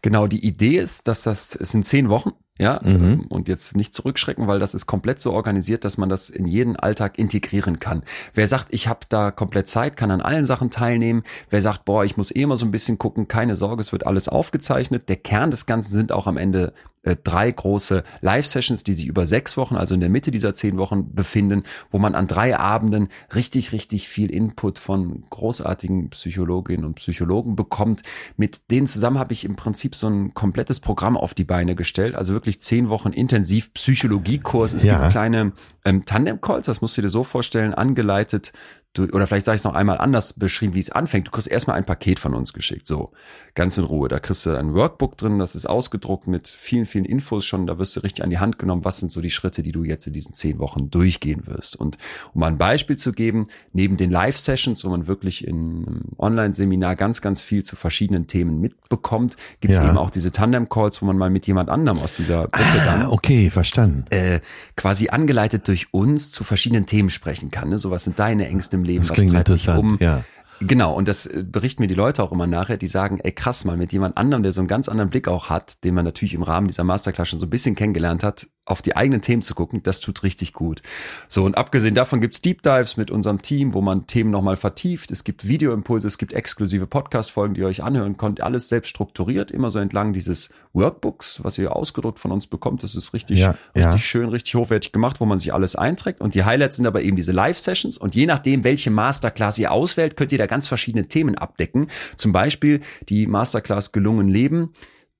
Genau, 0.01 0.27
die 0.27 0.45
Idee 0.45 0.77
ist, 0.77 1.07
dass 1.07 1.23
das, 1.23 1.55
es 1.55 1.71
sind 1.71 1.85
zehn 1.85 2.09
Wochen, 2.09 2.31
ja, 2.57 2.79
Mhm. 2.83 2.89
ähm, 2.89 3.25
und 3.29 3.47
jetzt 3.47 3.75
nicht 3.77 3.93
zurückschrecken, 3.93 4.47
weil 4.47 4.59
das 4.59 4.73
ist 4.73 4.85
komplett 4.85 5.19
so 5.21 5.31
organisiert, 5.33 5.85
dass 5.85 5.97
man 5.97 6.09
das 6.09 6.29
in 6.29 6.45
jeden 6.45 6.75
Alltag 6.75 7.17
integrieren 7.17 7.79
kann. 7.79 8.03
Wer 8.33 8.47
sagt, 8.47 8.67
ich 8.71 8.87
habe 8.87 8.99
da 9.09 9.31
komplett 9.31 9.67
Zeit, 9.67 9.95
kann 9.97 10.11
an 10.11 10.21
allen 10.21 10.45
Sachen 10.45 10.69
teilnehmen. 10.69 11.23
Wer 11.49 11.61
sagt, 11.61 11.85
boah, 11.85 12.03
ich 12.03 12.17
muss 12.17 12.31
eh 12.35 12.41
immer 12.41 12.57
so 12.57 12.65
ein 12.65 12.71
bisschen 12.71 12.97
gucken, 12.97 13.27
keine 13.27 13.55
Sorge, 13.55 13.81
es 13.81 13.91
wird 13.91 14.05
alles 14.05 14.27
aufgezeichnet. 14.27 15.07
Der 15.09 15.15
Kern 15.17 15.51
des 15.51 15.65
Ganzen 15.65 15.93
sind 15.93 16.11
auch 16.11 16.27
am 16.27 16.37
Ende 16.37 16.73
äh, 17.09 17.15
drei 17.21 17.51
große 17.51 18.03
Live-Sessions, 18.21 18.83
die 18.83 18.93
sich 18.93 19.07
über 19.07 19.25
sechs 19.25 19.57
Wochen, 19.57 19.75
also 19.75 19.93
in 19.93 19.99
der 19.99 20.09
Mitte 20.09 20.31
dieser 20.31 20.53
zehn 20.53 20.77
Wochen 20.77 21.13
befinden, 21.13 21.63
wo 21.91 21.97
man 21.99 22.15
an 22.15 22.27
drei 22.27 22.57
Abenden 22.57 23.09
richtig, 23.33 23.71
richtig 23.71 24.07
viel 24.07 24.29
Input 24.31 24.79
von 24.79 25.23
großartigen 25.29 26.09
Psychologinnen 26.11 26.85
und 26.85 26.95
Psychologen 26.95 27.55
bekommt. 27.55 28.03
Mit 28.37 28.71
denen 28.71 28.87
zusammen 28.87 29.19
habe 29.19 29.33
ich 29.33 29.45
im 29.45 29.55
Prinzip 29.55 29.95
so 29.95 30.07
ein 30.07 30.33
komplettes 30.33 30.79
Programm 30.79 31.17
auf 31.17 31.33
die 31.33 31.43
Beine 31.43 31.75
gestellt, 31.75 32.15
also 32.15 32.33
wirklich 32.33 32.59
zehn 32.59 32.89
Wochen 32.89 33.11
intensiv 33.11 33.73
Psychologiekurs. 33.73 34.73
Es 34.73 34.83
Ja. 34.83 34.99
gibt 34.99 35.11
kleine 35.11 35.51
ähm, 35.85 36.05
Tandem-Calls, 36.05 36.65
das 36.65 36.81
musst 36.81 36.97
du 36.97 37.01
dir 37.01 37.09
so 37.09 37.23
vorstellen, 37.23 37.73
angeleitet 37.73 38.51
durch, 38.93 39.13
oder 39.13 39.27
vielleicht 39.27 39.45
sage 39.45 39.55
ich 39.55 39.59
es 39.61 39.65
noch 39.65 39.75
einmal 39.75 39.99
anders 39.99 40.33
beschrieben, 40.33 40.73
wie 40.73 40.79
es 40.79 40.89
anfängt. 40.89 41.27
Du 41.27 41.31
kriegst 41.31 41.47
erstmal 41.47 41.77
ein 41.77 41.85
Paket 41.85 42.17
von 42.19 42.33
uns 42.33 42.53
geschickt, 42.53 42.87
so 42.87 43.11
ganz 43.53 43.77
in 43.77 43.83
Ruhe. 43.83 44.09
Da 44.09 44.19
kriegst 44.19 44.45
du 44.47 44.57
ein 44.57 44.73
Workbook 44.73 45.15
drin, 45.15 45.37
das 45.37 45.53
ist 45.53 45.67
ausgedruckt 45.67 46.27
mit 46.27 46.47
vielen, 46.47 46.87
vielen 46.87 47.05
Infos 47.05 47.45
schon. 47.45 47.67
Da 47.67 47.77
wirst 47.77 47.95
du 47.95 47.99
richtig 47.99 48.23
an 48.23 48.31
die 48.31 48.39
Hand 48.39 48.57
genommen, 48.57 48.83
was 48.85 48.97
sind 48.99 49.11
so 49.11 49.21
die 49.21 49.29
Schritte, 49.29 49.61
die 49.61 49.71
du 49.71 49.83
jetzt 49.83 50.07
in 50.07 50.13
diesen 50.13 50.33
zehn 50.33 50.57
Wochen 50.57 50.89
durchgehen 50.89 51.45
wirst. 51.45 51.75
Und 51.75 51.97
um 52.33 52.41
mal 52.41 52.47
ein 52.47 52.57
Beispiel 52.57 52.95
zu 52.97 53.11
geben, 53.13 53.43
neben 53.73 53.95
den 53.97 54.09
Live-Sessions, 54.09 54.83
wo 54.83 54.89
man 54.89 55.05
wirklich 55.05 55.45
in 55.47 55.85
einem 55.85 56.01
Online-Seminar 56.17 56.95
ganz, 56.95 57.21
ganz 57.21 57.41
viel 57.41 57.63
zu 57.63 57.75
verschiedenen 57.75 58.25
Themen 58.25 58.59
mitbekommt, 58.59 59.35
gibt 59.61 59.73
es 59.73 59.79
Ja. 59.79 59.87
eben 59.87 59.97
auch 59.99 60.09
diese 60.09 60.31
Tandem-Calls, 60.31 61.01
wo 61.01 61.05
man 61.05 61.17
mal 61.17 61.29
mit 61.29 61.45
jemand 61.45 61.69
anderem 61.69 61.99
aus 61.99 62.13
dieser 62.13 62.47
Gruppe 62.47 62.81
dann 62.85 63.01
Ah, 63.03 63.09
okay, 63.09 63.51
verstanden. 63.51 64.05
äh, 64.09 64.39
quasi 64.75 65.09
angeleitet 65.09 65.67
durch 65.67 65.93
uns 65.93 66.31
zu 66.31 66.43
verschiedenen 66.43 66.87
Themen 66.87 67.11
sprechen 67.11 67.51
kann. 67.51 67.69
Ne? 67.69 67.77
So 67.77 67.91
was 67.91 68.05
sind 68.05 68.17
deine 68.17 68.47
Ängste 68.47 68.78
im 68.79 68.83
Leben, 68.85 68.99
Das 68.99 69.09
was 69.09 69.15
klingt 69.15 69.33
interessant, 69.33 69.79
um. 69.79 69.97
ja. 69.99 70.23
Genau, 70.61 70.93
und 70.93 71.07
das 71.07 71.25
äh, 71.25 71.43
berichten 71.43 71.81
mir 71.81 71.87
die 71.87 71.95
Leute 71.95 72.21
auch 72.21 72.31
immer 72.31 72.47
nachher, 72.47 72.77
die 72.77 72.87
sagen, 72.87 73.19
ey 73.23 73.31
krass 73.31 73.63
mal, 73.63 73.77
mit 73.77 73.93
jemand 73.93 74.17
anderem, 74.17 74.43
der 74.43 74.51
so 74.51 74.61
einen 74.61 74.67
ganz 74.67 74.89
anderen 74.89 75.09
Blick 75.09 75.27
auch 75.27 75.49
hat, 75.49 75.83
den 75.83 75.95
man 75.95 76.03
natürlich 76.05 76.33
im 76.33 76.43
Rahmen 76.43 76.67
dieser 76.67 76.83
Masterclass 76.83 77.29
schon 77.29 77.39
so 77.39 77.45
ein 77.45 77.49
bisschen 77.49 77.75
kennengelernt 77.75 78.23
hat, 78.23 78.47
auf 78.69 78.81
die 78.81 78.95
eigenen 78.95 79.21
Themen 79.21 79.41
zu 79.41 79.55
gucken, 79.55 79.81
das 79.83 79.99
tut 79.99 80.23
richtig 80.23 80.53
gut. 80.53 80.81
So, 81.27 81.43
und 81.43 81.57
abgesehen 81.57 81.95
davon 81.95 82.21
gibt's 82.21 82.41
Deep 82.41 82.61
Dives 82.61 82.97
mit 82.97 83.11
unserem 83.11 83.41
Team, 83.41 83.73
wo 83.73 83.81
man 83.81 84.07
Themen 84.07 84.31
nochmal 84.31 84.57
vertieft. 84.57 85.11
Es 85.11 85.23
gibt 85.23 85.47
Videoimpulse, 85.47 86.07
es 86.07 86.17
gibt 86.17 86.33
exklusive 86.33 86.85
Podcast-Folgen, 86.85 87.55
die 87.55 87.61
ihr 87.61 87.67
euch 87.67 87.83
anhören 87.83 88.17
könnt. 88.17 88.41
Alles 88.41 88.69
selbst 88.69 88.89
strukturiert, 88.89 89.51
immer 89.51 89.71
so 89.71 89.79
entlang 89.79 90.13
dieses 90.13 90.49
Workbooks, 90.73 91.43
was 91.43 91.57
ihr 91.57 91.75
ausgedruckt 91.75 92.19
von 92.19 92.31
uns 92.31 92.47
bekommt. 92.47 92.83
Das 92.83 92.95
ist 92.95 93.13
richtig, 93.13 93.39
Ja, 93.39 93.55
richtig 93.75 93.93
ja. 93.93 93.97
schön, 93.97 94.29
richtig 94.29 94.55
hochwertig 94.55 94.91
gemacht, 94.91 95.19
wo 95.19 95.25
man 95.25 95.39
sich 95.39 95.53
alles 95.53 95.75
einträgt. 95.75 96.21
Und 96.21 96.35
die 96.35 96.43
Highlights 96.43 96.75
sind 96.75 96.85
aber 96.85 97.01
eben 97.01 97.15
diese 97.15 97.31
Live-Sessions. 97.31 97.97
Und 97.97 98.13
je 98.13 98.27
nachdem, 98.27 98.63
welche 98.63 98.91
Masterclass 98.91 99.57
ihr 99.57 99.71
auswählt, 99.71 100.15
könnt 100.15 100.31
ihr 100.31 100.37
da 100.37 100.45
ganz 100.45 100.67
verschiedene 100.67 101.07
Themen 101.07 101.35
abdecken. 101.35 101.87
Zum 102.17 102.31
Beispiel 102.31 102.81
die 103.09 103.25
Masterclass 103.25 103.91
Gelungen 103.91 104.29
Leben, 104.29 104.73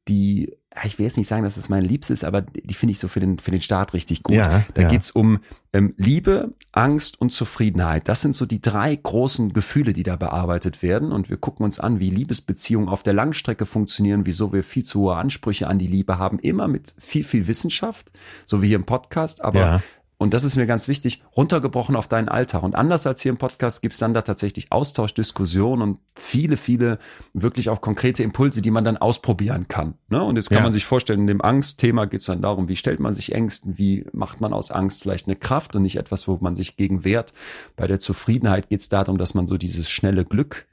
die, 0.08 0.54
ich 0.84 1.00
will 1.00 1.06
jetzt 1.06 1.18
nicht 1.18 1.28
sagen, 1.28 1.44
dass 1.44 1.56
das 1.56 1.70
mein 1.70 1.84
Liebstes 1.84 2.20
ist, 2.20 2.24
aber 2.24 2.42
die 2.42 2.74
finde 2.74 2.92
ich 2.92 3.00
so 3.00 3.08
für 3.08 3.20
den, 3.20 3.40
für 3.40 3.52
den 3.52 3.62
Start 3.62 3.94
richtig 3.94 4.24
gut. 4.24 4.36
Ja, 4.36 4.66
da 4.74 4.84
ja. 4.84 4.90
geht's 4.90 5.12
um 5.12 5.40
ähm, 5.74 5.94
Liebe, 5.98 6.54
Angst 6.72 7.20
und 7.20 7.32
Zufriedenheit. 7.32 8.08
Das 8.08 8.22
sind 8.22 8.36
so 8.36 8.46
die 8.46 8.62
drei 8.62 8.96
großen 8.96 9.54
Gefühle, 9.54 9.94
die 9.94 10.04
da 10.04 10.16
bearbeitet 10.16 10.82
werden. 10.82 11.12
Und 11.12 11.30
wir 11.30 11.38
gucken 11.38 11.64
uns 11.64 11.80
an, 11.80 12.00
wie 12.00 12.10
Liebesbeziehungen 12.10 12.90
auf 12.90 13.04
der 13.04 13.14
Langstrecke 13.14 13.66
funktionieren, 13.66 14.26
wieso 14.26 14.54
wir 14.54 14.64
viel 14.64 14.84
zu 14.84 15.02
hohe 15.02 15.16
Ansprüche 15.16 15.68
an 15.68 15.80
die 15.80 15.88
Liebe 15.88 16.18
haben. 16.18 16.40
Immer 16.40 16.68
mit 16.68 16.94
viel, 16.98 17.24
viel 17.24 17.48
Wissenschaft, 17.48 18.12
so 18.46 18.62
wie 18.62 18.68
hier 18.68 18.78
im 18.78 18.86
Podcast, 18.86 19.44
aber 19.44 19.60
Ja. 19.60 19.82
Und 20.22 20.34
das 20.34 20.44
ist 20.44 20.58
mir 20.58 20.68
ganz 20.68 20.90
wichtig, 20.90 21.24
runtergebrochen 21.36 21.96
auf 21.96 22.10
deinen 22.10 22.28
Alltag. 22.28 22.62
Und 22.64 22.76
anders 22.76 23.08
als 23.08 23.22
hier 23.22 23.32
im 23.32 23.38
Podcast 23.38 23.82
gibt's 23.82 24.00
dann 24.00 24.14
da 24.14 24.22
tatsächlich 24.22 24.70
Austausch, 24.70 25.14
Diskussion 25.14 25.82
und 25.82 26.00
viele, 26.14 26.58
viele 26.58 27.00
wirklich 27.34 27.70
auch 27.70 27.80
konkrete 27.80 28.22
Impulse, 28.22 28.62
die 28.62 28.70
man 28.70 28.84
dann 28.84 28.98
ausprobieren 28.98 29.70
kann. 29.70 29.94
Ne? 30.10 30.22
Und 30.22 30.36
jetzt 30.36 30.50
kann 30.50 30.58
Ja. 30.58 30.64
man 30.64 30.74
sich 30.74 30.84
vorstellen, 30.84 31.22
in 31.22 31.28
dem 31.28 31.42
Angstthema 31.42 32.04
geht's 32.04 32.26
dann 32.26 32.42
darum, 32.42 32.68
wie 32.68 32.76
stellt 32.76 33.00
man 33.00 33.14
sich 33.14 33.34
Ängsten, 33.34 33.78
wie 33.78 34.06
macht 34.12 34.42
man 34.42 34.52
aus 34.52 34.72
Angst 34.72 35.04
vielleicht 35.04 35.28
eine 35.28 35.38
Kraft 35.38 35.76
und 35.78 35.84
nicht 35.84 35.96
etwas, 35.96 36.28
wo 36.28 36.38
man 36.42 36.58
sich 36.58 36.76
gegen 36.76 37.06
wehrt. 37.06 37.32
Bei 37.78 37.88
der 37.88 38.00
Zufriedenheit 38.02 38.68
geht's 38.68 38.90
darum, 38.90 39.18
dass 39.18 39.34
man 39.34 39.48
so 39.48 39.58
dieses 39.58 39.90
schnelle 39.90 40.26
Glück 40.26 40.68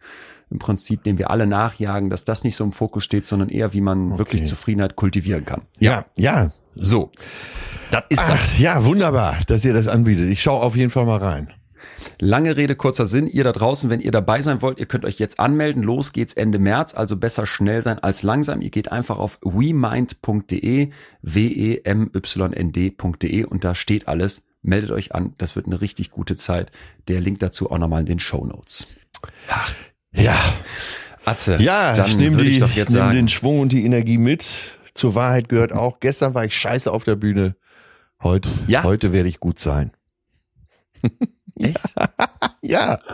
im 0.50 0.58
Prinzip, 0.58 1.02
dem 1.04 1.18
wir 1.18 1.30
alle 1.30 1.46
nachjagen, 1.46 2.10
dass 2.10 2.24
das 2.24 2.44
nicht 2.44 2.56
so 2.56 2.64
im 2.64 2.72
Fokus 2.72 3.04
steht, 3.04 3.24
sondern 3.26 3.48
eher, 3.48 3.72
wie 3.72 3.80
man 3.80 4.08
Okay. 4.12 4.18
wirklich 4.18 4.44
Zufriedenheit 4.44 4.96
kultivieren 4.96 5.44
kann. 5.44 5.62
Ja, 5.78 6.04
ja. 6.16 6.50
So, 6.74 7.10
das 7.90 8.04
ist 8.10 8.28
das. 8.28 8.52
Ach, 8.54 8.58
ja, 8.58 8.84
wunderbar, 8.84 9.38
dass 9.46 9.64
ihr 9.64 9.72
das 9.74 9.88
anbietet. 9.88 10.28
Ich 10.30 10.42
schaue 10.42 10.62
auf 10.62 10.76
jeden 10.76 10.90
Fall 10.90 11.06
mal 11.06 11.18
rein. 11.18 11.52
Lange 12.20 12.56
Rede, 12.56 12.76
kurzer 12.76 13.06
Sinn. 13.06 13.26
Ihr 13.26 13.44
da 13.44 13.52
draußen, 13.52 13.90
wenn 13.90 14.00
ihr 14.00 14.10
dabei 14.10 14.42
sein 14.42 14.60
wollt, 14.62 14.78
ihr 14.78 14.86
könnt 14.86 15.04
euch 15.04 15.18
jetzt 15.18 15.40
anmelden. 15.40 15.82
Los 15.82 16.12
geht's 16.12 16.34
Ende 16.34 16.58
März, 16.58 16.94
also 16.94 17.16
besser 17.16 17.46
schnell 17.46 17.82
sein 17.82 17.98
als 17.98 18.22
langsam. 18.22 18.60
Ihr 18.60 18.70
geht 18.70 18.92
einfach 18.92 19.18
auf 19.18 19.38
wemind.de, 19.42 20.82
E 20.82 20.90
w-e-m-y-n-d.de 21.22 21.84
und 23.44 23.64
da 23.64 23.74
steht 23.74 24.08
alles. 24.08 24.44
Meldet 24.62 24.90
euch 24.90 25.14
an. 25.14 25.34
Das 25.38 25.56
wird 25.56 25.66
eine 25.66 25.80
richtig 25.80 26.10
gute 26.10 26.36
Zeit. 26.36 26.70
Der 27.08 27.20
Link 27.20 27.38
dazu 27.40 27.70
auch 27.70 27.78
nochmal 27.78 28.00
in 28.00 28.06
den 28.06 28.18
Show 28.18 28.44
Notes. 28.44 28.88
Ja, 30.16 30.36
Atze, 31.24 31.56
ja, 31.60 31.94
dann 31.94 32.06
ich 32.06 32.16
nehme 32.16 32.42
nehm 32.42 33.10
den. 33.12 33.28
Schwung 33.28 33.60
und 33.60 33.72
die 33.72 33.84
Energie 33.84 34.18
mit. 34.18 34.44
Zur 34.94 35.14
Wahrheit 35.14 35.48
gehört 35.48 35.72
auch, 35.72 36.00
gestern 36.00 36.34
war 36.34 36.44
ich 36.44 36.56
scheiße 36.56 36.90
auf 36.90 37.04
der 37.04 37.16
Bühne. 37.16 37.54
Heute, 38.22 38.48
Ja? 38.66 38.82
heute 38.82 39.12
werde 39.12 39.28
ich 39.28 39.40
gut 39.40 39.58
sein. 39.58 39.92
Echt? 41.58 41.78
Ja, 42.62 42.98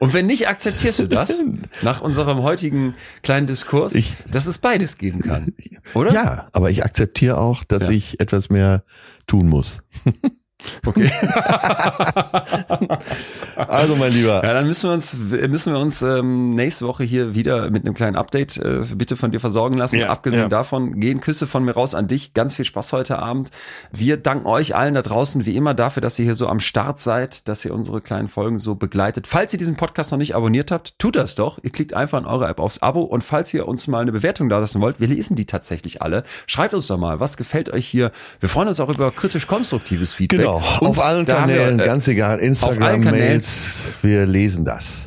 Und 0.00 0.12
wenn 0.14 0.26
nicht, 0.26 0.48
akzeptierst 0.48 0.98
du 0.98 1.06
das? 1.08 1.44
Nach 1.82 2.00
unserem 2.00 2.42
heutigen 2.42 2.94
kleinen 3.22 3.46
Diskurs, 3.46 3.94
Ich- 3.94 4.16
dass 4.30 4.46
es 4.46 4.58
beides 4.58 4.98
geben 4.98 5.20
kann. 5.20 5.52
Oder? 5.94 6.12
ja, 6.12 6.48
aber 6.52 6.70
ich 6.70 6.84
akzeptiere 6.84 7.38
auch, 7.38 7.62
dass 7.62 7.84
Ja. 7.86 7.92
ich 7.92 8.18
etwas 8.20 8.50
mehr 8.50 8.82
tun 9.28 9.48
muss. 9.48 9.80
Okay. 10.86 11.10
Also, 13.54 13.96
mein 13.96 14.12
Lieber. 14.12 14.42
Ja, 14.42 14.54
dann 14.54 14.66
müssen 14.66 14.88
wir 14.88 14.94
uns, 14.94 15.16
müssen 15.16 15.72
wir 15.72 15.80
uns 15.80 16.02
ähm, 16.02 16.54
nächste 16.54 16.86
Woche 16.86 17.04
hier 17.04 17.34
wieder 17.34 17.70
mit 17.70 17.84
einem 17.84 17.94
kleinen 17.94 18.16
Update 18.16 18.56
äh, 18.56 18.80
bitte 18.94 19.16
von 19.16 19.30
dir 19.30 19.40
versorgen 19.40 19.76
lassen. 19.76 19.98
Ja, 19.98 20.08
Abgesehen 20.10 20.44
ja. 20.44 20.48
davon, 20.48 21.00
gehen 21.00 21.20
Küsse 21.20 21.46
von 21.46 21.64
mir 21.64 21.72
raus 21.72 21.94
an 21.94 22.08
dich. 22.08 22.34
Ganz 22.34 22.56
viel 22.56 22.64
Spaß 22.64 22.92
heute 22.92 23.18
Abend. 23.18 23.50
Wir 23.92 24.16
danken 24.16 24.46
euch 24.46 24.74
allen 24.74 24.94
da 24.94 25.02
draußen 25.02 25.44
wie 25.46 25.56
immer 25.56 25.74
dafür, 25.74 26.00
dass 26.00 26.18
ihr 26.18 26.24
hier 26.24 26.34
so 26.34 26.48
am 26.48 26.60
Start 26.60 26.98
seid, 26.98 27.46
dass 27.48 27.64
ihr 27.64 27.74
unsere 27.74 28.00
kleinen 28.00 28.28
Folgen 28.28 28.58
so 28.58 28.74
begleitet. 28.74 29.26
Falls 29.26 29.52
ihr 29.52 29.58
diesen 29.58 29.76
Podcast 29.76 30.10
noch 30.12 30.18
nicht 30.18 30.34
abonniert 30.34 30.70
habt, 30.70 30.98
tut 30.98 31.16
das 31.16 31.34
doch. 31.34 31.58
Ihr 31.62 31.70
klickt 31.70 31.94
einfach 31.94 32.18
in 32.18 32.26
eure 32.26 32.48
App 32.48 32.60
aufs 32.60 32.80
Abo 32.80 33.02
und 33.02 33.22
falls 33.22 33.52
ihr 33.54 33.68
uns 33.68 33.86
mal 33.86 34.00
eine 34.00 34.12
Bewertung 34.12 34.48
da 34.48 34.58
lassen 34.58 34.80
wollt, 34.80 35.00
wir 35.00 35.08
lesen 35.08 35.36
die 35.36 35.46
tatsächlich 35.46 36.02
alle. 36.02 36.24
Schreibt 36.46 36.74
uns 36.74 36.86
doch 36.86 36.98
mal, 36.98 37.20
was 37.20 37.36
gefällt 37.36 37.70
euch 37.70 37.86
hier? 37.86 38.12
Wir 38.40 38.48
freuen 38.48 38.68
uns 38.68 38.80
auch 38.80 38.88
über 38.88 39.10
kritisch-konstruktives 39.10 40.12
Feedback. 40.12 40.40
Genau, 40.40 40.51
Und 40.80 40.88
auf 40.88 41.02
allen 41.02 41.26
haben 41.26 41.48
wir, 41.48 41.56
Kanälen, 41.56 41.80
äh, 41.80 41.84
ganz 41.84 42.08
egal, 42.08 42.38
Instagram, 42.38 43.02
Kanälen. 43.02 43.28
Mails, 43.28 43.82
wir 44.02 44.26
lesen 44.26 44.64
das. 44.64 45.06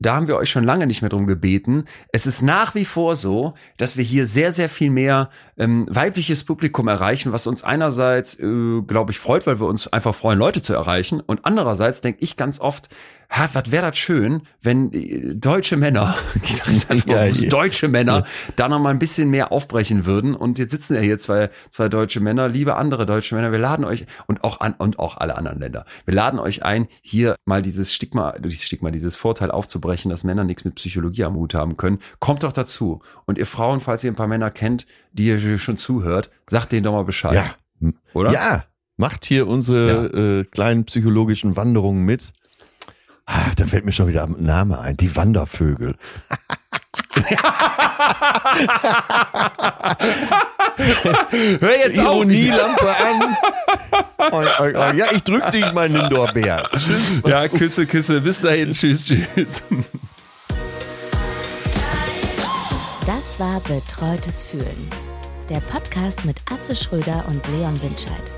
da 0.00 0.14
haben 0.14 0.28
wir 0.28 0.36
euch 0.36 0.50
schon 0.50 0.64
lange 0.64 0.86
nicht 0.86 1.02
mehr 1.02 1.08
drum 1.08 1.26
gebeten. 1.26 1.84
Es 2.12 2.26
ist 2.26 2.42
nach 2.42 2.74
wie 2.74 2.84
vor 2.84 3.16
so, 3.16 3.54
dass 3.78 3.96
wir 3.96 4.04
hier 4.04 4.26
sehr, 4.26 4.52
sehr 4.52 4.68
viel 4.68 4.90
mehr 4.90 5.30
ähm, 5.56 5.86
weibliches 5.90 6.44
Publikum 6.44 6.88
erreichen, 6.88 7.32
was 7.32 7.46
uns 7.46 7.64
einerseits, 7.64 8.38
äh, 8.38 8.82
glaube 8.86 9.10
ich, 9.10 9.18
freut, 9.18 9.46
weil 9.46 9.60
wir 9.60 9.66
uns 9.66 9.88
einfach 9.92 10.14
freuen, 10.14 10.38
Leute 10.38 10.62
zu 10.62 10.72
erreichen. 10.74 11.20
Und 11.20 11.44
andererseits 11.44 12.00
denke 12.00 12.20
ich 12.22 12.36
ganz 12.36 12.60
oft, 12.60 12.88
ha, 13.30 13.48
was 13.52 13.70
wäre 13.70 13.88
das 13.90 13.98
schön, 13.98 14.42
wenn 14.62 14.92
äh, 14.92 15.34
deutsche 15.34 15.76
Männer, 15.76 16.16
ich 16.42 16.56
sage 16.56 16.72
jetzt 16.72 16.90
einfach 16.90 17.08
Ja, 17.08 17.26
ja. 17.26 17.48
deutsche 17.48 17.88
Männer, 17.88 18.24
da 18.56 18.68
noch 18.68 18.78
mal 18.78 18.90
ein 18.90 18.98
bisschen 18.98 19.30
mehr 19.30 19.52
aufbrechen 19.52 20.06
würden. 20.06 20.34
Und 20.34 20.58
jetzt 20.58 20.70
sitzen 20.70 20.94
ja 20.94 21.00
hier 21.00 21.18
zwei, 21.18 21.50
zwei 21.70 21.88
deutsche 21.88 22.20
Männer, 22.20 22.48
liebe 22.48 22.76
andere 22.76 23.06
deutsche 23.06 23.34
Männer, 23.34 23.52
wir 23.52 23.58
laden 23.58 23.84
euch 23.84 24.06
und 24.26 24.44
auch 24.44 24.60
an 24.60 24.74
und 24.78 24.98
auch 24.98 25.16
alle 25.16 25.36
anderen 25.36 25.60
Länder. 25.60 25.84
Wir 26.04 26.14
laden 26.14 26.38
euch 26.38 26.64
ein, 26.64 26.88
hier 27.02 27.36
mal 27.44 27.62
dieses 27.62 27.92
Stigma, 27.92 28.32
dieses 28.38 28.64
Stigma, 28.64 28.90
dieses 28.90 29.16
Vorteil 29.16 29.50
aufzubrechen, 29.50 30.10
dass 30.10 30.24
Männer 30.24 30.44
nichts 30.44 30.64
mit 30.64 30.76
Psychologie 30.76 31.24
am 31.24 31.34
Hut 31.34 31.54
haben 31.54 31.76
können. 31.76 31.98
Kommt 32.18 32.42
doch 32.42 32.52
dazu. 32.52 33.02
Und 33.26 33.38
ihr 33.38 33.46
Frauen, 33.46 33.80
falls 33.80 34.04
ihr 34.04 34.10
ein 34.10 34.16
paar 34.16 34.28
Männer 34.28 34.50
kennt, 34.50 34.86
die 35.12 35.26
ihr 35.26 35.58
schon 35.58 35.76
zuhört, 35.76 36.30
sagt 36.46 36.72
denen 36.72 36.84
doch 36.84 36.92
mal 36.92 37.04
Bescheid. 37.04 37.34
Ja, 37.34 37.92
Oder? 38.14 38.32
ja, 38.32 38.64
macht 38.96 39.24
hier 39.24 39.46
unsere 39.46 40.40
äh, 40.40 40.44
kleinen 40.44 40.84
psychologischen 40.84 41.56
Wanderungen 41.56 42.04
mit. 42.04 42.32
Ah, 43.30 43.50
da 43.56 43.66
fällt 43.66 43.84
mir 43.84 43.92
schon 43.92 44.08
wieder 44.08 44.24
ein 44.24 44.36
Name 44.38 44.78
ein, 44.80 44.96
die 44.96 45.14
Wandervögel. 45.14 45.96
Hör 51.60 51.78
jetzt. 51.78 51.98
Ironielampe 51.98 52.88
an. 52.88 53.36
Oi, 54.32 54.46
oi, 54.60 54.74
oi. 54.74 54.96
Ja, 54.96 55.06
ich 55.12 55.22
drück 55.24 55.50
dich, 55.50 55.70
mein 55.74 55.92
Lindor-Bär. 55.92 56.70
Tschüss. 56.72 57.20
Ja, 57.26 57.48
Küsse, 57.48 57.86
Küsse. 57.86 58.22
Bis 58.22 58.40
dahin. 58.40 58.72
Tschüss, 58.72 59.04
tschüss. 59.04 59.62
Das 63.06 63.38
war 63.38 63.60
Betreutes 63.60 64.40
Fühlen. 64.42 64.90
Der 65.50 65.60
Podcast 65.60 66.24
mit 66.24 66.38
Atze 66.50 66.74
Schröder 66.74 67.26
und 67.28 67.46
Leon 67.48 67.78
Winscheid. 67.82 68.37